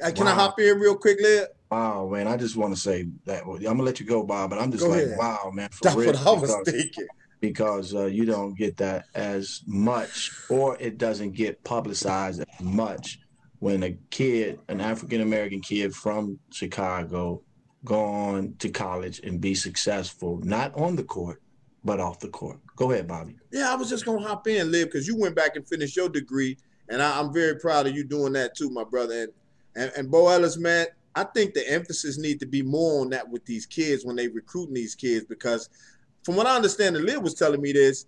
Can 0.00 0.24
wow. 0.24 0.32
I 0.32 0.34
hop 0.34 0.60
in 0.60 0.78
real 0.78 0.96
quick, 0.96 1.18
Led? 1.22 1.48
Wow, 1.70 2.08
man! 2.08 2.28
I 2.28 2.36
just 2.36 2.56
want 2.56 2.74
to 2.74 2.80
say 2.80 3.08
that 3.24 3.44
I'm 3.44 3.62
gonna 3.62 3.82
let 3.82 3.98
you 3.98 4.06
go, 4.06 4.22
Bob, 4.22 4.50
but 4.50 4.58
I'm 4.58 4.70
just 4.70 4.84
go 4.84 4.90
like, 4.90 5.04
ahead. 5.04 5.18
wow, 5.18 5.50
man. 5.54 5.70
That's 5.82 5.96
what 5.96 6.06
I 6.06 6.30
was 6.32 6.40
because, 6.50 6.62
thinking. 6.66 7.06
Because 7.40 7.94
uh, 7.94 8.06
you 8.06 8.24
don't 8.24 8.56
get 8.56 8.76
that 8.76 9.06
as 9.14 9.62
much, 9.66 10.30
or 10.48 10.76
it 10.78 10.98
doesn't 10.98 11.32
get 11.32 11.62
publicized 11.64 12.40
as 12.40 12.60
much 12.60 13.18
when 13.62 13.84
a 13.84 13.96
kid, 14.10 14.58
an 14.68 14.80
African 14.80 15.20
American 15.20 15.60
kid 15.60 15.94
from 15.94 16.38
Chicago, 16.52 17.42
go 17.84 18.04
on 18.04 18.54
to 18.58 18.68
college 18.68 19.20
and 19.20 19.40
be 19.40 19.54
successful, 19.54 20.40
not 20.42 20.74
on 20.74 20.96
the 20.96 21.04
court, 21.04 21.40
but 21.84 22.00
off 22.00 22.18
the 22.18 22.28
court. 22.28 22.58
Go 22.76 22.90
ahead, 22.90 23.06
Bobby. 23.06 23.36
Yeah, 23.52 23.72
I 23.72 23.76
was 23.76 23.88
just 23.88 24.04
gonna 24.04 24.26
hop 24.26 24.46
in, 24.48 24.72
live, 24.72 24.86
because 24.86 25.06
you 25.06 25.16
went 25.16 25.36
back 25.36 25.56
and 25.56 25.66
finished 25.68 25.96
your 25.96 26.08
degree, 26.08 26.58
and 26.88 27.00
I, 27.00 27.20
am 27.20 27.32
very 27.32 27.56
proud 27.58 27.86
of 27.86 27.94
you 27.94 28.04
doing 28.04 28.32
that 28.34 28.56
too, 28.56 28.68
my 28.68 28.84
brother. 28.84 29.22
And 29.22 29.32
and, 29.76 29.92
and 29.96 30.10
Bo 30.10 30.28
Ellis, 30.28 30.58
man, 30.58 30.86
I 31.14 31.24
think 31.24 31.54
the 31.54 31.70
emphasis 31.70 32.18
need 32.18 32.40
to 32.40 32.46
be 32.46 32.62
more 32.62 33.02
on 33.02 33.10
that 33.10 33.28
with 33.28 33.44
these 33.44 33.66
kids 33.66 34.04
when 34.04 34.16
they 34.16 34.28
recruiting 34.28 34.74
these 34.74 34.94
kids 34.94 35.26
because 35.26 35.68
from 36.24 36.36
what 36.36 36.46
I 36.46 36.56
understand, 36.56 36.96
the 36.96 37.00
Liv 37.00 37.22
was 37.22 37.34
telling 37.34 37.60
me 37.60 37.72
this, 37.72 38.06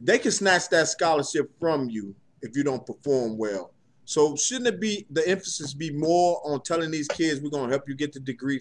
they 0.00 0.18
can 0.18 0.30
snatch 0.30 0.68
that 0.70 0.88
scholarship 0.88 1.50
from 1.60 1.88
you 1.90 2.14
if 2.42 2.56
you 2.56 2.64
don't 2.64 2.86
perform 2.86 3.36
well. 3.36 3.72
So 4.04 4.36
shouldn't 4.36 4.68
it 4.68 4.80
be 4.80 5.06
the 5.10 5.26
emphasis 5.28 5.74
be 5.74 5.90
more 5.90 6.40
on 6.44 6.62
telling 6.62 6.90
these 6.90 7.08
kids 7.08 7.40
we're 7.40 7.50
gonna 7.50 7.70
help 7.70 7.88
you 7.88 7.94
get 7.94 8.12
the 8.12 8.20
degree 8.20 8.60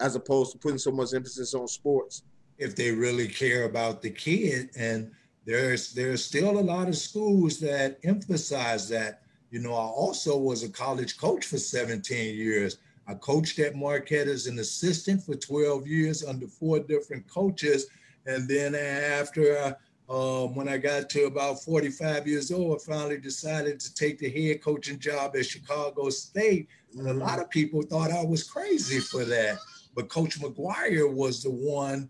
as 0.00 0.16
opposed 0.16 0.52
to 0.52 0.58
putting 0.58 0.78
so 0.78 0.90
much 0.90 1.14
emphasis 1.14 1.54
on 1.54 1.66
sports? 1.66 2.24
If 2.58 2.76
they 2.76 2.90
really 2.90 3.26
care 3.26 3.64
about 3.64 4.02
the 4.02 4.10
kid 4.10 4.70
and 4.76 5.10
there's 5.46 5.92
there's 5.92 6.24
still 6.24 6.58
a 6.58 6.60
lot 6.60 6.88
of 6.88 6.96
schools 6.96 7.58
that 7.60 7.98
emphasize 8.04 8.88
that. 8.90 9.21
You 9.52 9.60
know, 9.60 9.74
I 9.74 9.84
also 9.84 10.38
was 10.38 10.62
a 10.62 10.68
college 10.70 11.18
coach 11.18 11.44
for 11.44 11.58
17 11.58 12.34
years. 12.34 12.78
I 13.06 13.12
coached 13.12 13.58
at 13.58 13.76
Marquette 13.76 14.26
as 14.26 14.46
an 14.46 14.58
assistant 14.58 15.22
for 15.22 15.34
12 15.34 15.86
years 15.86 16.24
under 16.24 16.48
four 16.48 16.80
different 16.80 17.28
coaches. 17.28 17.86
And 18.24 18.48
then 18.48 18.74
after, 18.74 19.76
uh, 20.08 20.46
when 20.46 20.70
I 20.70 20.78
got 20.78 21.10
to 21.10 21.26
about 21.26 21.62
45 21.62 22.26
years 22.26 22.50
old, 22.50 22.80
I 22.80 22.82
finally 22.82 23.18
decided 23.18 23.78
to 23.80 23.94
take 23.94 24.18
the 24.18 24.30
head 24.30 24.62
coaching 24.62 24.98
job 24.98 25.36
at 25.36 25.44
Chicago 25.44 26.08
State. 26.08 26.68
And 26.96 27.06
a 27.08 27.12
lot 27.12 27.38
of 27.38 27.50
people 27.50 27.82
thought 27.82 28.10
I 28.10 28.24
was 28.24 28.44
crazy 28.44 29.00
for 29.00 29.26
that. 29.26 29.58
But 29.94 30.08
Coach 30.08 30.40
McGuire 30.40 31.12
was 31.12 31.42
the 31.42 31.50
one 31.50 32.08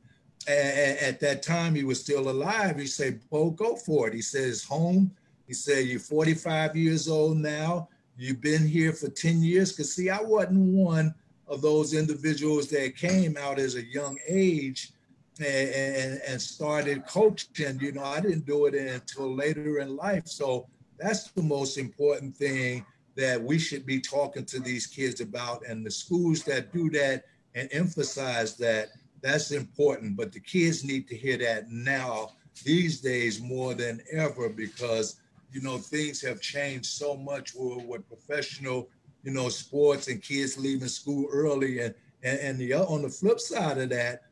at 0.48 1.18
that 1.20 1.42
time, 1.42 1.74
he 1.74 1.82
was 1.82 2.00
still 2.00 2.28
alive. 2.28 2.78
He 2.78 2.86
said, 2.86 3.20
Bo, 3.30 3.50
go 3.50 3.74
for 3.74 4.08
it. 4.08 4.14
He 4.14 4.22
says, 4.22 4.62
home. 4.62 5.10
He 5.52 5.56
said, 5.56 5.86
You're 5.86 6.00
45 6.00 6.74
years 6.76 7.08
old 7.08 7.36
now. 7.36 7.90
You've 8.16 8.40
been 8.40 8.66
here 8.66 8.94
for 8.94 9.10
10 9.10 9.42
years. 9.42 9.70
Because, 9.70 9.92
see, 9.92 10.08
I 10.08 10.22
wasn't 10.22 10.72
one 10.72 11.14
of 11.46 11.60
those 11.60 11.92
individuals 11.92 12.70
that 12.70 12.96
came 12.96 13.36
out 13.36 13.58
as 13.58 13.74
a 13.74 13.84
young 13.84 14.18
age 14.26 14.92
and, 15.40 15.68
and, 15.68 16.22
and 16.26 16.40
started 16.40 17.06
coaching. 17.06 17.78
You 17.80 17.92
know, 17.92 18.02
I 18.02 18.20
didn't 18.20 18.46
do 18.46 18.64
it 18.64 18.74
until 18.74 19.34
later 19.34 19.80
in 19.80 19.94
life. 19.94 20.26
So 20.26 20.68
that's 20.98 21.30
the 21.32 21.42
most 21.42 21.76
important 21.76 22.34
thing 22.34 22.86
that 23.16 23.38
we 23.42 23.58
should 23.58 23.84
be 23.84 24.00
talking 24.00 24.46
to 24.46 24.58
these 24.58 24.86
kids 24.86 25.20
about. 25.20 25.66
And 25.68 25.84
the 25.84 25.90
schools 25.90 26.44
that 26.44 26.72
do 26.72 26.88
that 26.92 27.24
and 27.54 27.68
emphasize 27.72 28.56
that, 28.56 28.88
that's 29.20 29.50
important. 29.50 30.16
But 30.16 30.32
the 30.32 30.40
kids 30.40 30.82
need 30.82 31.08
to 31.08 31.14
hear 31.14 31.36
that 31.36 31.70
now, 31.70 32.30
these 32.64 33.02
days, 33.02 33.38
more 33.38 33.74
than 33.74 34.00
ever, 34.10 34.48
because 34.48 35.16
you 35.52 35.60
know, 35.60 35.78
things 35.78 36.20
have 36.22 36.40
changed 36.40 36.86
so 36.86 37.16
much 37.16 37.54
with, 37.54 37.84
with 37.86 38.08
professional, 38.08 38.88
you 39.22 39.32
know, 39.32 39.48
sports 39.48 40.08
and 40.08 40.22
kids 40.22 40.58
leaving 40.58 40.88
school 40.88 41.28
early. 41.32 41.80
And, 41.80 41.94
and, 42.22 42.38
and 42.40 42.58
the, 42.58 42.74
on 42.74 43.02
the 43.02 43.08
flip 43.08 43.40
side 43.40 43.78
of 43.78 43.90
that, 43.90 44.22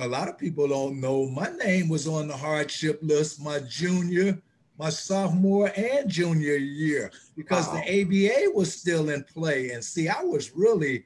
a 0.00 0.06
lot 0.06 0.28
of 0.28 0.38
people 0.38 0.68
don't 0.68 1.00
know 1.00 1.26
my 1.26 1.50
name 1.64 1.88
was 1.88 2.06
on 2.06 2.28
the 2.28 2.36
hardship 2.36 2.98
list 3.02 3.40
my 3.40 3.58
junior, 3.60 4.38
my 4.78 4.90
sophomore, 4.90 5.72
and 5.76 6.08
junior 6.08 6.56
year 6.56 7.10
because 7.36 7.66
wow. 7.68 7.74
the 7.84 8.02
ABA 8.02 8.54
was 8.54 8.72
still 8.72 9.08
in 9.10 9.24
play. 9.24 9.70
And 9.70 9.82
see, 9.82 10.08
I 10.08 10.22
was 10.22 10.54
really 10.54 11.04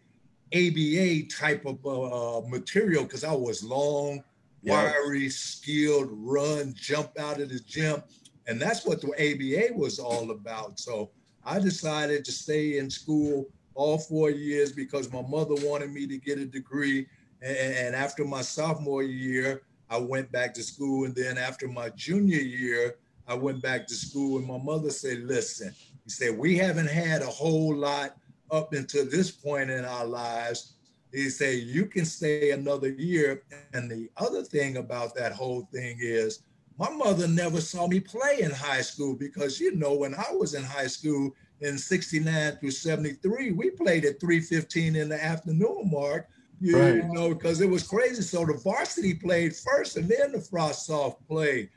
ABA 0.54 1.28
type 1.28 1.64
of 1.64 1.84
uh, 1.86 2.46
material 2.48 3.04
because 3.04 3.24
I 3.24 3.32
was 3.32 3.62
long, 3.62 4.22
wiry, 4.62 5.28
skilled, 5.28 6.08
run, 6.10 6.74
jump 6.76 7.18
out 7.18 7.40
of 7.40 7.48
the 7.48 7.60
gym. 7.60 8.02
And 8.46 8.60
that's 8.60 8.84
what 8.84 9.00
the 9.00 9.08
ABA 9.08 9.74
was 9.78 9.98
all 9.98 10.30
about. 10.30 10.78
So 10.78 11.10
I 11.44 11.58
decided 11.58 12.24
to 12.24 12.32
stay 12.32 12.78
in 12.78 12.90
school 12.90 13.48
all 13.74 13.98
four 13.98 14.30
years 14.30 14.72
because 14.72 15.12
my 15.12 15.22
mother 15.22 15.54
wanted 15.66 15.92
me 15.92 16.06
to 16.06 16.18
get 16.18 16.38
a 16.38 16.44
degree. 16.44 17.06
And, 17.40 17.96
after 17.96 18.24
my 18.24 18.42
sophomore 18.42 19.02
year, 19.02 19.62
I 19.90 19.98
went 19.98 20.30
back 20.30 20.54
to 20.54 20.62
school. 20.62 21.04
And 21.04 21.14
then 21.14 21.38
after 21.38 21.66
my 21.66 21.88
junior 21.90 22.40
year, 22.40 22.96
I 23.26 23.34
went 23.34 23.62
back 23.62 23.86
to 23.88 23.94
school. 23.94 24.38
And 24.38 24.46
my 24.46 24.58
mother 24.58 24.90
said, 24.90 25.24
Listen, 25.24 25.74
he 26.04 26.10
said, 26.10 26.38
we 26.38 26.56
haven't 26.56 26.88
had 26.88 27.22
a 27.22 27.26
whole 27.26 27.74
lot 27.74 28.16
up 28.50 28.72
until 28.74 29.08
this 29.08 29.30
point 29.30 29.70
in 29.70 29.84
our 29.84 30.04
lives. 30.04 30.74
He 31.12 31.28
said, 31.30 31.58
You 31.60 31.86
can 31.86 32.04
stay 32.04 32.52
another 32.52 32.90
year. 32.90 33.42
And 33.72 33.90
the 33.90 34.08
other 34.16 34.42
thing 34.42 34.76
about 34.76 35.14
that 35.16 35.32
whole 35.32 35.68
thing 35.72 35.98
is, 36.00 36.40
my 36.78 36.90
mother 36.90 37.28
never 37.28 37.60
saw 37.60 37.86
me 37.86 38.00
play 38.00 38.40
in 38.40 38.50
high 38.50 38.80
school 38.80 39.14
because, 39.14 39.60
you 39.60 39.74
know, 39.76 39.94
when 39.94 40.14
I 40.14 40.32
was 40.32 40.54
in 40.54 40.62
high 40.64 40.86
school 40.86 41.30
in 41.60 41.78
69 41.78 42.56
through 42.56 42.70
73, 42.70 43.52
we 43.52 43.70
played 43.70 44.04
at 44.04 44.20
315 44.20 44.96
in 44.96 45.08
the 45.08 45.22
afternoon 45.22 45.90
mark 45.90 46.26
You 46.60 46.78
Right. 46.78 47.04
know, 47.12 47.34
because 47.34 47.60
it 47.60 47.68
was 47.68 47.82
crazy. 47.82 48.22
So 48.22 48.44
the 48.46 48.54
varsity 48.54 49.14
played 49.14 49.54
first, 49.54 49.96
and 49.96 50.08
then 50.08 50.32
the 50.32 50.38
frosh-soph 50.38 51.14
played. 51.28 51.68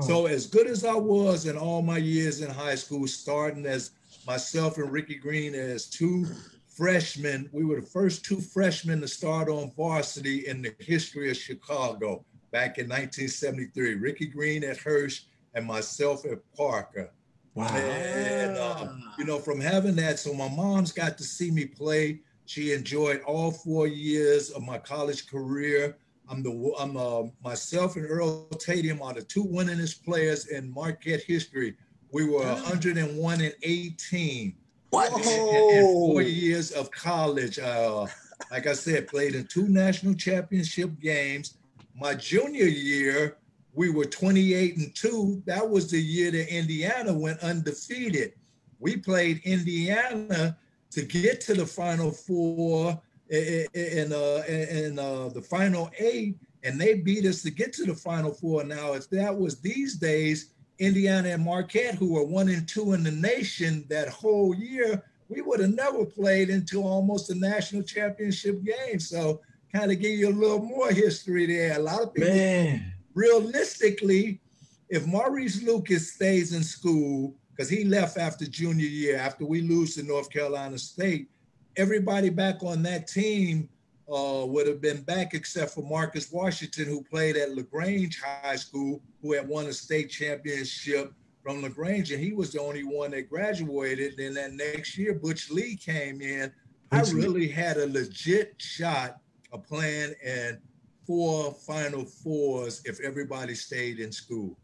So 0.00 0.26
as 0.26 0.46
good 0.46 0.66
as 0.68 0.84
I 0.84 0.94
was 0.94 1.46
in 1.46 1.56
all 1.56 1.82
my 1.82 1.96
years 1.98 2.40
in 2.40 2.50
high 2.50 2.76
school, 2.76 3.06
starting 3.08 3.66
as 3.66 3.90
myself 4.26 4.76
and 4.76 4.92
Ricky 4.92 5.16
Green 5.16 5.54
as 5.54 5.88
two 5.88 6.26
freshmen, 6.68 7.48
we 7.52 7.64
were 7.64 7.80
the 7.80 7.86
first 7.86 8.24
two 8.24 8.40
freshmen 8.40 9.00
to 9.00 9.08
start 9.08 9.48
on 9.48 9.72
varsity 9.76 10.46
in 10.46 10.62
the 10.62 10.74
history 10.78 11.30
of 11.30 11.36
Chicago 11.36 12.24
back 12.50 12.78
in 12.78 12.86
1973. 12.88 13.94
Ricky 13.94 14.26
Green 14.26 14.64
at 14.64 14.76
Hirsch 14.78 15.22
and 15.54 15.66
myself 15.66 16.24
at 16.24 16.38
Parker. 16.56 17.10
Wow. 17.54 17.66
And 17.74 18.56
uh, 18.56 18.88
you 19.18 19.24
know, 19.24 19.38
from 19.38 19.60
having 19.60 19.96
that, 19.96 20.18
so 20.18 20.32
my 20.32 20.48
mom's 20.48 20.92
got 20.92 21.18
to 21.18 21.24
see 21.24 21.50
me 21.50 21.64
play. 21.64 22.20
She 22.46 22.72
enjoyed 22.72 23.20
all 23.22 23.50
four 23.50 23.86
years 23.86 24.50
of 24.50 24.62
my 24.62 24.78
college 24.78 25.28
career. 25.28 25.96
I'm 26.30 26.42
the 26.42 26.74
I'm 26.78 26.96
uh, 26.96 27.22
myself 27.42 27.96
and 27.96 28.04
Earl 28.08 28.44
Tatum 28.58 29.02
are 29.02 29.14
the 29.14 29.22
two 29.22 29.44
winningest 29.44 30.04
players 30.04 30.46
in 30.48 30.72
Marquette 30.72 31.22
history. 31.22 31.76
We 32.12 32.24
were 32.28 32.44
101 32.44 33.40
and 33.40 33.54
18 33.62 34.54
What? 34.90 35.12
in, 35.12 35.18
in- 35.20 35.78
in 35.78 35.82
four 35.84 36.22
years 36.22 36.70
of 36.70 36.90
college. 36.90 37.58
Uh, 37.58 38.06
like 38.50 38.66
I 38.66 38.72
said, 38.72 39.08
played 39.08 39.34
in 39.34 39.46
two 39.46 39.68
national 39.68 40.14
championship 40.14 40.98
games. 41.00 41.57
My 41.98 42.14
junior 42.14 42.66
year, 42.66 43.36
we 43.74 43.90
were 43.90 44.04
28 44.04 44.76
and 44.76 44.94
2. 44.94 45.42
That 45.46 45.68
was 45.68 45.90
the 45.90 46.00
year 46.00 46.30
that 46.30 46.54
Indiana 46.54 47.12
went 47.12 47.40
undefeated. 47.40 48.32
We 48.78 48.96
played 48.96 49.40
Indiana 49.44 50.56
to 50.90 51.02
get 51.02 51.40
to 51.42 51.54
the 51.54 51.66
final 51.66 52.10
four 52.12 53.00
i- 53.32 53.34
i- 53.74 53.78
in, 53.78 54.12
uh, 54.12 54.42
in 54.48 54.98
uh, 54.98 55.28
the 55.28 55.42
final 55.42 55.90
eight, 55.98 56.36
and 56.62 56.80
they 56.80 56.94
beat 56.94 57.26
us 57.26 57.42
to 57.42 57.50
get 57.50 57.72
to 57.74 57.84
the 57.84 57.94
final 57.94 58.32
four. 58.32 58.64
Now, 58.64 58.94
if 58.94 59.10
that 59.10 59.36
was 59.36 59.60
these 59.60 59.96
days, 59.96 60.50
Indiana 60.78 61.30
and 61.30 61.44
Marquette, 61.44 61.96
who 61.96 62.12
were 62.14 62.24
one 62.24 62.48
and 62.48 62.66
two 62.68 62.92
in 62.92 63.02
the 63.02 63.10
nation 63.10 63.84
that 63.88 64.08
whole 64.08 64.54
year, 64.54 65.02
we 65.28 65.42
would 65.42 65.60
have 65.60 65.74
never 65.74 66.06
played 66.06 66.48
into 66.48 66.80
almost 66.82 67.28
a 67.30 67.34
national 67.34 67.82
championship 67.82 68.62
game. 68.64 68.98
So, 69.00 69.40
kind 69.72 69.90
of 69.92 70.00
give 70.00 70.18
you 70.18 70.28
a 70.28 70.30
little 70.30 70.62
more 70.62 70.90
history 70.90 71.46
there. 71.46 71.76
A 71.76 71.82
lot 71.82 72.02
of 72.02 72.14
people 72.14 72.30
Man. 72.30 72.92
realistically, 73.14 74.40
if 74.88 75.06
Maurice 75.06 75.62
Lucas 75.62 76.12
stays 76.12 76.52
in 76.52 76.62
school, 76.62 77.34
because 77.50 77.68
he 77.68 77.84
left 77.84 78.16
after 78.16 78.46
junior 78.46 78.86
year, 78.86 79.18
after 79.18 79.44
we 79.44 79.60
lose 79.60 79.94
to 79.96 80.02
North 80.02 80.30
Carolina 80.30 80.78
State, 80.78 81.28
everybody 81.76 82.30
back 82.30 82.62
on 82.62 82.82
that 82.84 83.06
team 83.06 83.68
uh, 84.12 84.44
would 84.46 84.66
have 84.66 84.80
been 84.80 85.02
back 85.02 85.34
except 85.34 85.72
for 85.72 85.82
Marcus 85.82 86.32
Washington, 86.32 86.86
who 86.86 87.02
played 87.02 87.36
at 87.36 87.54
LaGrange 87.54 88.20
High 88.20 88.56
School, 88.56 89.02
who 89.20 89.32
had 89.34 89.46
won 89.46 89.66
a 89.66 89.72
state 89.72 90.08
championship 90.08 91.12
from 91.42 91.62
LaGrange, 91.62 92.12
and 92.12 92.22
he 92.22 92.32
was 92.32 92.52
the 92.52 92.60
only 92.60 92.84
one 92.84 93.10
that 93.10 93.28
graduated. 93.28 94.16
Then 94.16 94.34
that 94.34 94.52
next 94.54 94.96
year, 94.96 95.14
Butch 95.14 95.50
Lee 95.50 95.76
came 95.76 96.22
in. 96.22 96.52
I 96.90 97.00
really 97.12 97.48
had 97.48 97.76
a 97.76 97.86
legit 97.86 98.54
shot 98.58 99.18
of 99.52 99.66
plan 99.66 100.14
and 100.24 100.58
four 101.06 101.52
Final 101.52 102.04
Fours 102.04 102.82
if 102.84 103.00
everybody 103.00 103.54
stayed 103.54 103.98
in 103.98 104.12
school. 104.12 104.56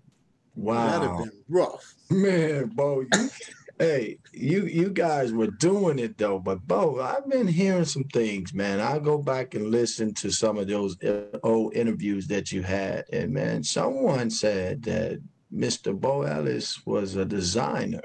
Wow, 0.56 0.86
that'd 0.86 1.08
have 1.08 1.18
been 1.18 1.32
rough. 1.48 1.94
Man, 2.10 2.66
Bo, 2.68 3.00
you, 3.00 3.30
hey, 3.78 4.18
you 4.32 4.66
you 4.66 4.90
guys 4.90 5.32
were 5.32 5.48
doing 5.48 5.98
it 5.98 6.16
though, 6.16 6.38
but 6.38 6.66
Bo, 6.66 7.00
I've 7.00 7.28
been 7.28 7.48
hearing 7.48 7.86
some 7.86 8.04
things, 8.04 8.54
man. 8.54 8.78
I 8.78 8.98
go 8.98 9.18
back 9.18 9.54
and 9.54 9.70
listen 9.70 10.14
to 10.14 10.30
some 10.30 10.58
of 10.58 10.68
those 10.68 10.96
old 11.42 11.74
interviews 11.74 12.28
that 12.28 12.52
you 12.52 12.62
had, 12.62 13.04
and 13.12 13.32
man, 13.32 13.64
someone 13.64 14.30
said 14.30 14.82
that 14.84 15.20
Mr. 15.52 15.98
Bo 15.98 16.22
Ellis 16.22 16.84
was 16.86 17.16
a 17.16 17.24
designer, 17.24 18.02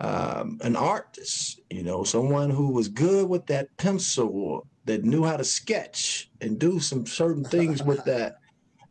um, 0.00 0.58
an 0.62 0.76
artist, 0.76 1.60
you 1.70 1.82
know, 1.82 2.04
someone 2.04 2.50
who 2.50 2.70
was 2.70 2.88
good 2.88 3.28
with 3.28 3.46
that 3.46 3.76
pencil, 3.76 4.30
or 4.32 4.62
that 4.84 5.04
knew 5.04 5.24
how 5.24 5.36
to 5.36 5.44
sketch 5.44 6.30
and 6.40 6.58
do 6.58 6.78
some 6.80 7.06
certain 7.06 7.44
things 7.44 7.82
with 7.82 8.04
that, 8.06 8.38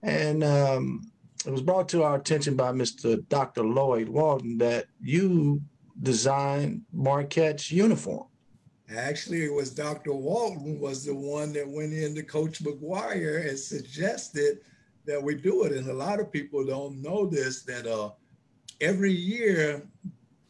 and 0.02 0.44
um, 0.44 1.12
it 1.46 1.52
was 1.52 1.62
brought 1.62 1.90
to 1.90 2.04
our 2.04 2.16
attention 2.16 2.56
by 2.56 2.72
Mr. 2.72 3.28
Dr. 3.30 3.64
Lloyd 3.64 4.10
Walton 4.10 4.58
that 4.60 4.86
you 5.02 5.62
designed 6.02 6.82
Marquette's 6.92 7.72
uniform. 7.72 8.28
Actually, 8.96 9.46
it 9.46 9.54
was 9.54 9.72
Dr. 9.72 10.14
Walton 10.14 10.80
was 10.80 11.06
the 11.06 11.16
one 11.16 11.54
that 11.54 11.68
went 11.68 11.94
into 11.94 12.24
Coach 12.24 12.64
McGuire 12.64 13.48
and 13.48 13.58
suggested 13.58 14.60
that 15.06 15.22
we 15.22 15.36
do 15.36 15.64
it. 15.64 15.72
And 15.72 15.90
a 15.90 15.94
lot 15.94 16.20
of 16.20 16.32
people 16.32 16.66
don't 16.66 17.02
know 17.02 17.26
this 17.26 17.64
that 17.64 17.88
uh, 17.88 18.12
every 18.82 19.12
year 19.12 19.84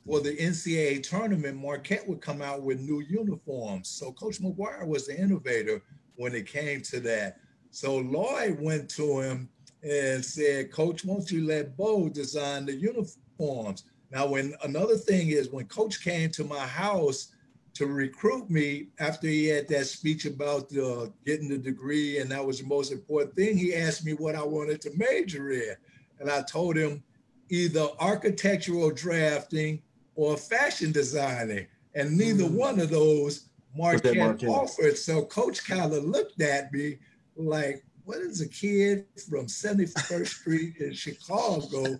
for 0.05 0.19
the 0.19 0.35
NCAA 0.35 1.07
tournament, 1.07 1.57
Marquette 1.57 2.07
would 2.07 2.21
come 2.21 2.41
out 2.41 2.61
with 2.61 2.79
new 2.79 3.01
uniforms. 3.01 3.89
So 3.89 4.11
Coach 4.11 4.41
McGuire 4.41 4.85
was 4.85 5.07
the 5.07 5.19
innovator 5.19 5.81
when 6.15 6.35
it 6.35 6.45
came 6.45 6.81
to 6.81 6.99
that. 7.01 7.37
So 7.71 7.97
Lloyd 7.97 8.59
went 8.59 8.89
to 8.91 9.21
him 9.21 9.49
and 9.81 10.23
said, 10.23 10.71
Coach, 10.71 11.05
won't 11.05 11.31
you 11.31 11.45
let 11.45 11.75
Bo 11.77 12.09
design 12.09 12.65
the 12.65 12.75
uniforms? 12.75 13.85
Now, 14.11 14.27
when 14.27 14.53
another 14.63 14.95
thing 14.95 15.29
is 15.29 15.49
when 15.49 15.65
Coach 15.65 16.03
came 16.03 16.29
to 16.31 16.43
my 16.43 16.59
house 16.67 17.29
to 17.73 17.87
recruit 17.87 18.49
me 18.49 18.89
after 18.99 19.27
he 19.27 19.47
had 19.47 19.67
that 19.69 19.87
speech 19.87 20.25
about 20.25 20.75
uh, 20.77 21.07
getting 21.25 21.49
the 21.49 21.57
degree, 21.57 22.19
and 22.19 22.29
that 22.29 22.45
was 22.45 22.59
the 22.59 22.67
most 22.67 22.91
important 22.91 23.35
thing, 23.35 23.57
he 23.57 23.73
asked 23.73 24.05
me 24.05 24.13
what 24.13 24.35
I 24.35 24.43
wanted 24.43 24.81
to 24.81 24.91
major 24.95 25.51
in. 25.51 25.75
And 26.19 26.29
I 26.29 26.43
told 26.43 26.77
him 26.77 27.03
either 27.49 27.87
architectural 27.99 28.91
drafting 28.91 29.81
or 30.15 30.37
fashion 30.37 30.91
designing. 30.91 31.67
And 31.95 32.17
neither 32.17 32.45
one 32.45 32.79
of 32.79 32.89
those 32.89 33.49
Marquette? 33.75 34.43
offered. 34.43 34.97
So 34.97 35.23
Coach 35.25 35.63
kind 35.65 35.93
of 35.93 36.03
looked 36.03 36.41
at 36.41 36.71
me 36.71 36.97
like, 37.35 37.83
what 38.05 38.17
is 38.17 38.41
a 38.41 38.47
kid 38.47 39.05
from 39.29 39.45
71st 39.45 40.27
Street 40.27 40.77
in 40.79 40.93
Chicago 40.93 41.99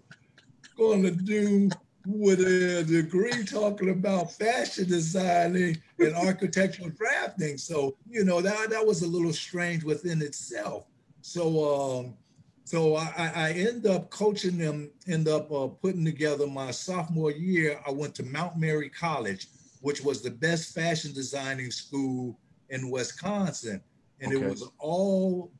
going 0.77 1.03
to 1.03 1.11
do 1.11 1.69
with 2.05 2.41
a 2.41 2.83
degree 2.83 3.45
talking 3.45 3.89
about 3.89 4.31
fashion 4.33 4.87
designing 4.87 5.77
and 5.99 6.15
architectural 6.15 6.89
drafting? 6.89 7.57
So, 7.57 7.95
you 8.09 8.25
know, 8.25 8.41
that, 8.41 8.69
that 8.69 8.85
was 8.85 9.01
a 9.01 9.07
little 9.07 9.33
strange 9.33 9.83
within 9.83 10.21
itself. 10.21 10.85
So, 11.21 12.01
um, 12.01 12.17
so 12.63 12.95
I, 12.95 13.11
I 13.17 13.31
I 13.35 13.51
end 13.51 13.85
up 13.87 14.09
coaching 14.09 14.57
them, 14.57 14.89
end 15.07 15.27
up 15.27 15.51
uh, 15.51 15.67
putting 15.67 16.05
together 16.05 16.47
my 16.47 16.71
sophomore 16.71 17.31
year. 17.31 17.79
I 17.85 17.91
went 17.91 18.15
to 18.15 18.23
Mount 18.23 18.57
Mary 18.57 18.89
College, 18.89 19.47
which 19.81 20.01
was 20.01 20.21
the 20.21 20.31
best 20.31 20.73
fashion 20.73 21.13
designing 21.13 21.71
school 21.71 22.39
in 22.69 22.89
Wisconsin. 22.89 23.81
And 24.21 24.33
Okay. 24.33 24.45
it 24.45 24.49
was 24.49 24.63
all 24.79 25.51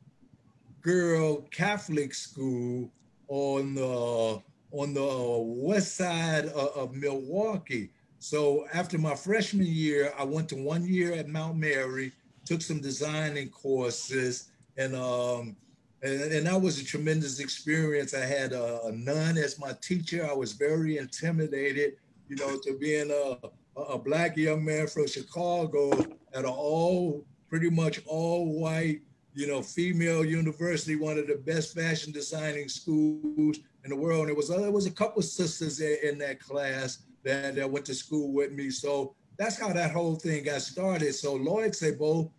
girl 0.80 1.42
Catholic 1.50 2.14
school 2.14 2.90
on 3.28 3.74
the 3.74 4.42
on 4.70 4.94
the 4.94 5.38
west 5.40 5.96
side 5.96 6.46
of, 6.46 6.68
of 6.76 6.94
Milwaukee. 6.94 7.90
So 8.18 8.66
after 8.72 8.96
my 8.98 9.14
freshman 9.14 9.66
year, 9.66 10.12
I 10.18 10.24
went 10.24 10.48
to 10.48 10.56
one 10.56 10.86
year 10.86 11.12
at 11.12 11.28
Mount 11.28 11.58
Mary, 11.58 12.12
took 12.44 12.62
some 12.62 12.80
designing 12.80 13.50
courses, 13.50 14.50
and 14.78 14.96
um, 14.96 15.56
and, 16.04 16.32
and 16.32 16.46
that 16.46 16.60
was 16.60 16.80
a 16.80 16.84
tremendous 16.84 17.40
experience. 17.40 18.14
I 18.14 18.24
had 18.24 18.52
a, 18.52 18.84
a 18.84 18.92
nun 18.92 19.36
as 19.38 19.58
my 19.58 19.72
teacher. 19.80 20.28
I 20.30 20.34
was 20.34 20.52
very 20.52 20.98
intimidated, 20.98 21.94
you 22.28 22.36
know, 22.36 22.58
to 22.58 22.78
being 22.78 23.10
a 23.10 23.48
a 23.76 23.98
black 23.98 24.36
young 24.36 24.64
man 24.64 24.86
from 24.86 25.06
Chicago 25.06 25.90
at 26.32 26.44
an 26.44 26.46
all 26.46 27.24
pretty 27.48 27.70
much 27.70 28.00
all 28.06 28.60
white, 28.60 29.00
you 29.34 29.46
know, 29.46 29.62
female 29.62 30.24
university, 30.24 30.96
one 30.96 31.18
of 31.18 31.26
the 31.26 31.36
best 31.36 31.74
fashion 31.74 32.12
designing 32.12 32.68
schools 32.68 33.58
in 33.84 33.90
the 33.90 33.96
world. 33.96 34.22
And 34.22 34.30
it 34.30 34.36
was 34.36 34.50
uh, 34.50 34.58
there 34.58 34.70
was 34.70 34.86
a 34.86 34.90
couple 34.90 35.20
of 35.20 35.24
sisters 35.24 35.80
in, 35.80 35.96
in 36.02 36.18
that 36.18 36.40
class 36.40 36.98
that, 37.24 37.54
that 37.56 37.70
went 37.70 37.86
to 37.86 37.94
school 37.94 38.32
with 38.32 38.52
me. 38.52 38.70
So 38.70 39.14
that's 39.36 39.58
how 39.58 39.72
that 39.72 39.90
whole 39.90 40.16
thing 40.16 40.44
got 40.44 40.62
started. 40.62 41.14
So 41.14 41.34
Lloyd 41.34 41.74
said, 41.74 41.98
Bo, 41.98 42.30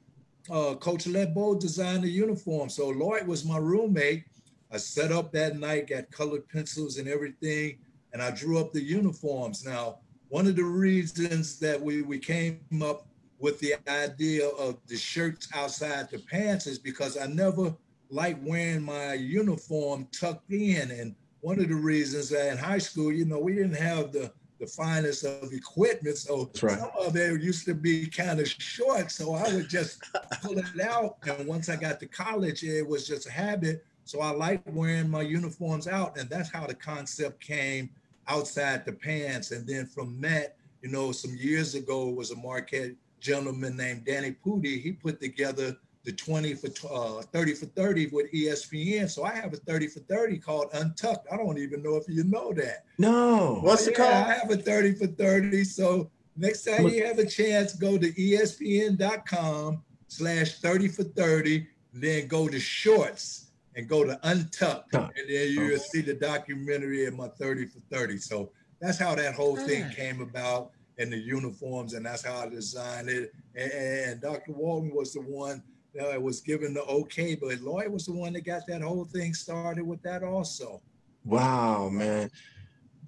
uh, 0.49 0.75
Coach 0.75 1.07
let 1.07 1.33
Bo 1.33 1.57
design 1.57 2.01
the 2.01 2.09
uniform. 2.09 2.69
So 2.69 2.89
Lloyd 2.89 3.27
was 3.27 3.45
my 3.45 3.57
roommate. 3.57 4.25
I 4.71 4.77
set 4.77 5.11
up 5.11 5.31
that 5.31 5.57
night, 5.57 5.87
got 5.87 6.11
colored 6.11 6.47
pencils 6.49 6.97
and 6.97 7.07
everything, 7.07 7.77
and 8.13 8.21
I 8.21 8.31
drew 8.31 8.59
up 8.59 8.73
the 8.73 8.81
uniforms. 8.81 9.65
Now, 9.65 9.99
one 10.29 10.47
of 10.47 10.55
the 10.55 10.63
reasons 10.63 11.59
that 11.59 11.81
we, 11.81 12.01
we 12.01 12.19
came 12.19 12.59
up 12.83 13.07
with 13.39 13.59
the 13.59 13.75
idea 13.87 14.47
of 14.47 14.77
the 14.87 14.97
shirts 14.97 15.47
outside 15.53 16.09
the 16.09 16.19
pants 16.19 16.67
is 16.67 16.79
because 16.79 17.17
I 17.17 17.27
never 17.27 17.75
liked 18.09 18.41
wearing 18.43 18.83
my 18.83 19.13
uniform 19.13 20.07
tucked 20.11 20.51
in. 20.51 20.91
And 20.91 21.15
one 21.41 21.59
of 21.59 21.67
the 21.67 21.75
reasons 21.75 22.29
that 22.29 22.51
in 22.51 22.57
high 22.57 22.79
school, 22.79 23.11
you 23.11 23.25
know, 23.25 23.39
we 23.39 23.53
didn't 23.53 23.75
have 23.75 24.11
the 24.11 24.31
the 24.59 24.67
finest 24.67 25.25
of 25.25 25.51
equipment. 25.51 26.17
So 26.17 26.49
right. 26.61 26.79
some 26.79 26.91
of 26.99 27.15
it 27.15 27.41
used 27.41 27.65
to 27.65 27.73
be 27.73 28.07
kind 28.07 28.39
of 28.39 28.47
short. 28.47 29.11
So 29.11 29.33
I 29.33 29.53
would 29.53 29.69
just 29.69 30.01
pull 30.41 30.57
it 30.57 30.79
out. 30.81 31.17
And 31.23 31.47
once 31.47 31.69
I 31.69 31.75
got 31.75 31.99
to 31.99 32.05
college, 32.05 32.63
it 32.63 32.87
was 32.87 33.07
just 33.07 33.27
a 33.27 33.31
habit. 33.31 33.85
So 34.05 34.21
I 34.21 34.31
liked 34.31 34.67
wearing 34.67 35.09
my 35.09 35.21
uniforms 35.21 35.87
out. 35.87 36.17
And 36.17 36.29
that's 36.29 36.51
how 36.51 36.67
the 36.67 36.75
concept 36.75 37.41
came 37.41 37.89
outside 38.27 38.85
the 38.85 38.93
pants. 38.93 39.51
And 39.51 39.67
then 39.67 39.85
from 39.85 40.19
that, 40.21 40.55
you 40.81 40.89
know, 40.89 41.11
some 41.11 41.35
years 41.35 41.75
ago 41.75 42.09
was 42.09 42.31
a 42.31 42.35
Marquette 42.35 42.93
gentleman 43.19 43.75
named 43.75 44.05
Danny 44.05 44.35
Pudi. 44.45 44.81
He 44.81 44.91
put 44.91 45.19
together 45.19 45.75
the 46.05 46.11
20 46.11 46.53
for 46.53 46.69
uh, 46.93 47.21
30 47.33 47.53
for 47.55 47.65
30 47.65 48.07
with 48.07 48.31
ESPN. 48.31 49.09
So 49.09 49.23
I 49.23 49.33
have 49.33 49.53
a 49.53 49.57
30 49.57 49.87
for 49.87 49.99
30 50.01 50.37
called 50.37 50.67
Untucked. 50.73 51.27
I 51.31 51.35
don't 51.35 51.57
even 51.57 51.81
know 51.81 51.95
if 51.95 52.07
you 52.07 52.23
know 52.23 52.53
that. 52.53 52.85
No. 52.99 53.59
What's 53.61 53.87
it 53.87 53.95
called? 53.95 54.13
I 54.13 54.35
have 54.35 54.51
a 54.51 54.57
30 54.57 54.93
for 54.93 55.07
30. 55.07 55.63
So 55.63 56.11
next 56.37 56.63
time 56.63 56.87
you 56.87 57.03
have 57.05 57.17
a 57.17 57.25
chance, 57.25 57.73
go 57.73 57.97
to 57.97 58.11
ESPN.com 58.11 59.83
slash 60.07 60.59
30 60.59 60.87
for 60.89 61.03
30, 61.03 61.67
then 61.91 62.27
go 62.27 62.47
to 62.47 62.59
shorts 62.59 63.51
and 63.75 63.89
go 63.89 64.03
to 64.05 64.19
Untucked. 64.23 64.93
And 64.93 65.11
then 65.27 65.51
you'll 65.51 65.79
see 65.79 66.01
the 66.01 66.13
documentary 66.13 67.05
of 67.05 67.15
my 67.15 67.27
30 67.27 67.65
for 67.65 67.79
30. 67.91 68.19
So 68.19 68.51
that's 68.79 68.99
how 68.99 69.15
that 69.15 69.33
whole 69.33 69.55
thing 69.55 69.89
came 69.89 70.21
about 70.21 70.71
and 70.97 71.11
the 71.11 71.17
uniforms, 71.17 71.93
and 71.93 72.05
that's 72.05 72.25
how 72.25 72.37
I 72.37 72.47
designed 72.47 73.09
it. 73.09 73.33
And, 73.53 73.71
and 73.71 74.21
Dr. 74.21 74.53
Walton 74.53 74.93
was 74.93 75.11
the 75.13 75.19
one 75.19 75.61
uh, 75.99 76.19
was 76.19 76.41
given 76.41 76.73
the 76.73 76.83
okay, 76.83 77.35
but 77.35 77.61
Lloyd 77.61 77.89
was 77.89 78.05
the 78.05 78.13
one 78.13 78.33
that 78.33 78.45
got 78.45 78.63
that 78.67 78.81
whole 78.81 79.05
thing 79.05 79.33
started 79.33 79.85
with 79.85 80.01
that 80.03 80.23
also. 80.23 80.81
Wow, 81.23 81.89
man. 81.89 82.29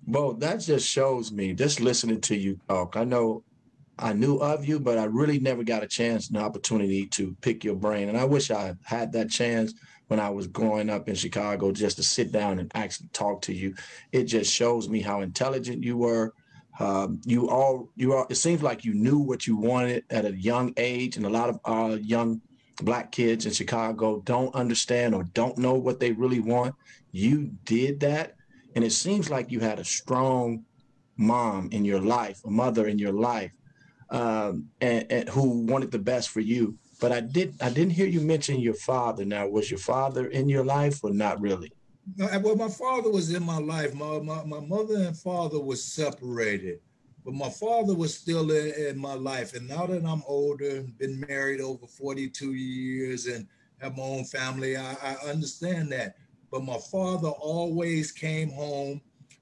Well, 0.05 0.33
that 0.35 0.57
just 0.57 0.87
shows 0.87 1.31
me, 1.31 1.53
just 1.53 1.81
listening 1.81 2.21
to 2.21 2.35
you 2.35 2.59
talk. 2.69 2.95
I 2.95 3.03
know 3.03 3.43
I 3.99 4.13
knew 4.13 4.37
of 4.37 4.65
you, 4.65 4.79
but 4.79 4.97
I 4.97 5.05
really 5.05 5.39
never 5.39 5.63
got 5.63 5.83
a 5.83 5.87
chance 5.87 6.29
and 6.29 6.37
opportunity 6.37 7.07
to 7.07 7.35
pick 7.41 7.63
your 7.63 7.75
brain. 7.75 8.09
And 8.09 8.17
I 8.17 8.25
wish 8.25 8.51
I 8.51 8.75
had 8.83 9.11
that 9.13 9.29
chance 9.29 9.73
when 10.07 10.19
I 10.19 10.29
was 10.29 10.47
growing 10.47 10.89
up 10.89 11.09
in 11.09 11.15
Chicago 11.15 11.71
just 11.71 11.97
to 11.97 12.03
sit 12.03 12.31
down 12.31 12.59
and 12.59 12.71
actually 12.75 13.09
talk 13.11 13.41
to 13.43 13.53
you. 13.53 13.73
It 14.11 14.25
just 14.25 14.53
shows 14.53 14.87
me 14.87 15.01
how 15.01 15.21
intelligent 15.21 15.83
you 15.83 15.97
were. 15.97 16.33
Um, 16.79 17.19
you 17.25 17.49
all, 17.49 17.89
you 17.95 18.13
all, 18.13 18.27
it 18.29 18.35
seems 18.35 18.61
like 18.61 18.85
you 18.85 18.93
knew 18.93 19.17
what 19.17 19.47
you 19.47 19.57
wanted 19.57 20.05
at 20.11 20.25
a 20.25 20.37
young 20.37 20.73
age, 20.77 21.17
and 21.17 21.25
a 21.25 21.29
lot 21.29 21.49
of 21.49 21.59
uh, 21.65 21.95
young 21.95 22.39
black 22.81 23.11
kids 23.11 23.45
in 23.45 23.51
Chicago 23.51 24.21
don't 24.25 24.53
understand 24.55 25.15
or 25.15 25.23
don't 25.23 25.57
know 25.57 25.73
what 25.73 25.99
they 25.99 26.11
really 26.11 26.39
want. 26.39 26.75
You 27.11 27.51
did 27.65 27.99
that. 28.01 28.35
And 28.75 28.83
it 28.83 28.91
seems 28.91 29.29
like 29.29 29.51
you 29.51 29.59
had 29.59 29.79
a 29.79 29.83
strong 29.83 30.63
mom 31.17 31.69
in 31.71 31.83
your 31.83 31.99
life, 31.99 32.41
a 32.45 32.49
mother 32.49 32.87
in 32.87 32.99
your 32.99 33.13
life, 33.13 33.51
um, 34.09 34.69
and, 34.81 35.05
and 35.11 35.29
who 35.29 35.65
wanted 35.65 35.91
the 35.91 35.99
best 35.99 36.29
for 36.29 36.41
you. 36.41 36.77
But 36.99 37.11
I 37.11 37.21
did 37.21 37.55
I 37.61 37.69
didn't 37.69 37.93
hear 37.93 38.07
you 38.07 38.21
mention 38.21 38.59
your 38.59 38.73
father. 38.73 39.25
Now, 39.25 39.47
was 39.47 39.69
your 39.69 39.79
father 39.79 40.27
in 40.27 40.49
your 40.49 40.63
life 40.63 41.03
or 41.03 41.11
not 41.11 41.39
really? 41.41 41.71
Well, 42.17 42.55
my 42.55 42.69
father 42.69 43.11
was 43.11 43.33
in 43.33 43.43
my 43.43 43.57
life. 43.57 43.93
My, 43.93 44.19
my, 44.19 44.43
my 44.45 44.61
mother 44.61 44.95
and 44.95 45.17
father 45.17 45.59
was 45.59 45.83
separated 45.83 46.79
but 47.27 47.35
my 47.35 47.49
father 47.49 47.93
was 47.93 48.15
still 48.15 48.49
in, 48.51 48.73
in, 48.85 48.97
my 48.97 49.13
life. 49.13 49.53
And 49.53 49.67
now 49.67 49.85
that 49.85 50.05
I'm 50.05 50.23
older, 50.29 50.83
been 50.97 51.19
married 51.27 51.59
over 51.59 51.85
42 51.85 52.53
years 52.53 53.25
and 53.25 53.45
have 53.81 53.97
my 53.97 54.03
own 54.03 54.23
family, 54.23 54.77
I, 54.77 54.95
I 55.03 55.15
understand 55.29 55.91
that. 55.91 56.15
But 56.49 56.63
my 56.63 56.77
father 56.89 57.27
always 57.27 58.13
came 58.13 58.49
home 58.49 59.01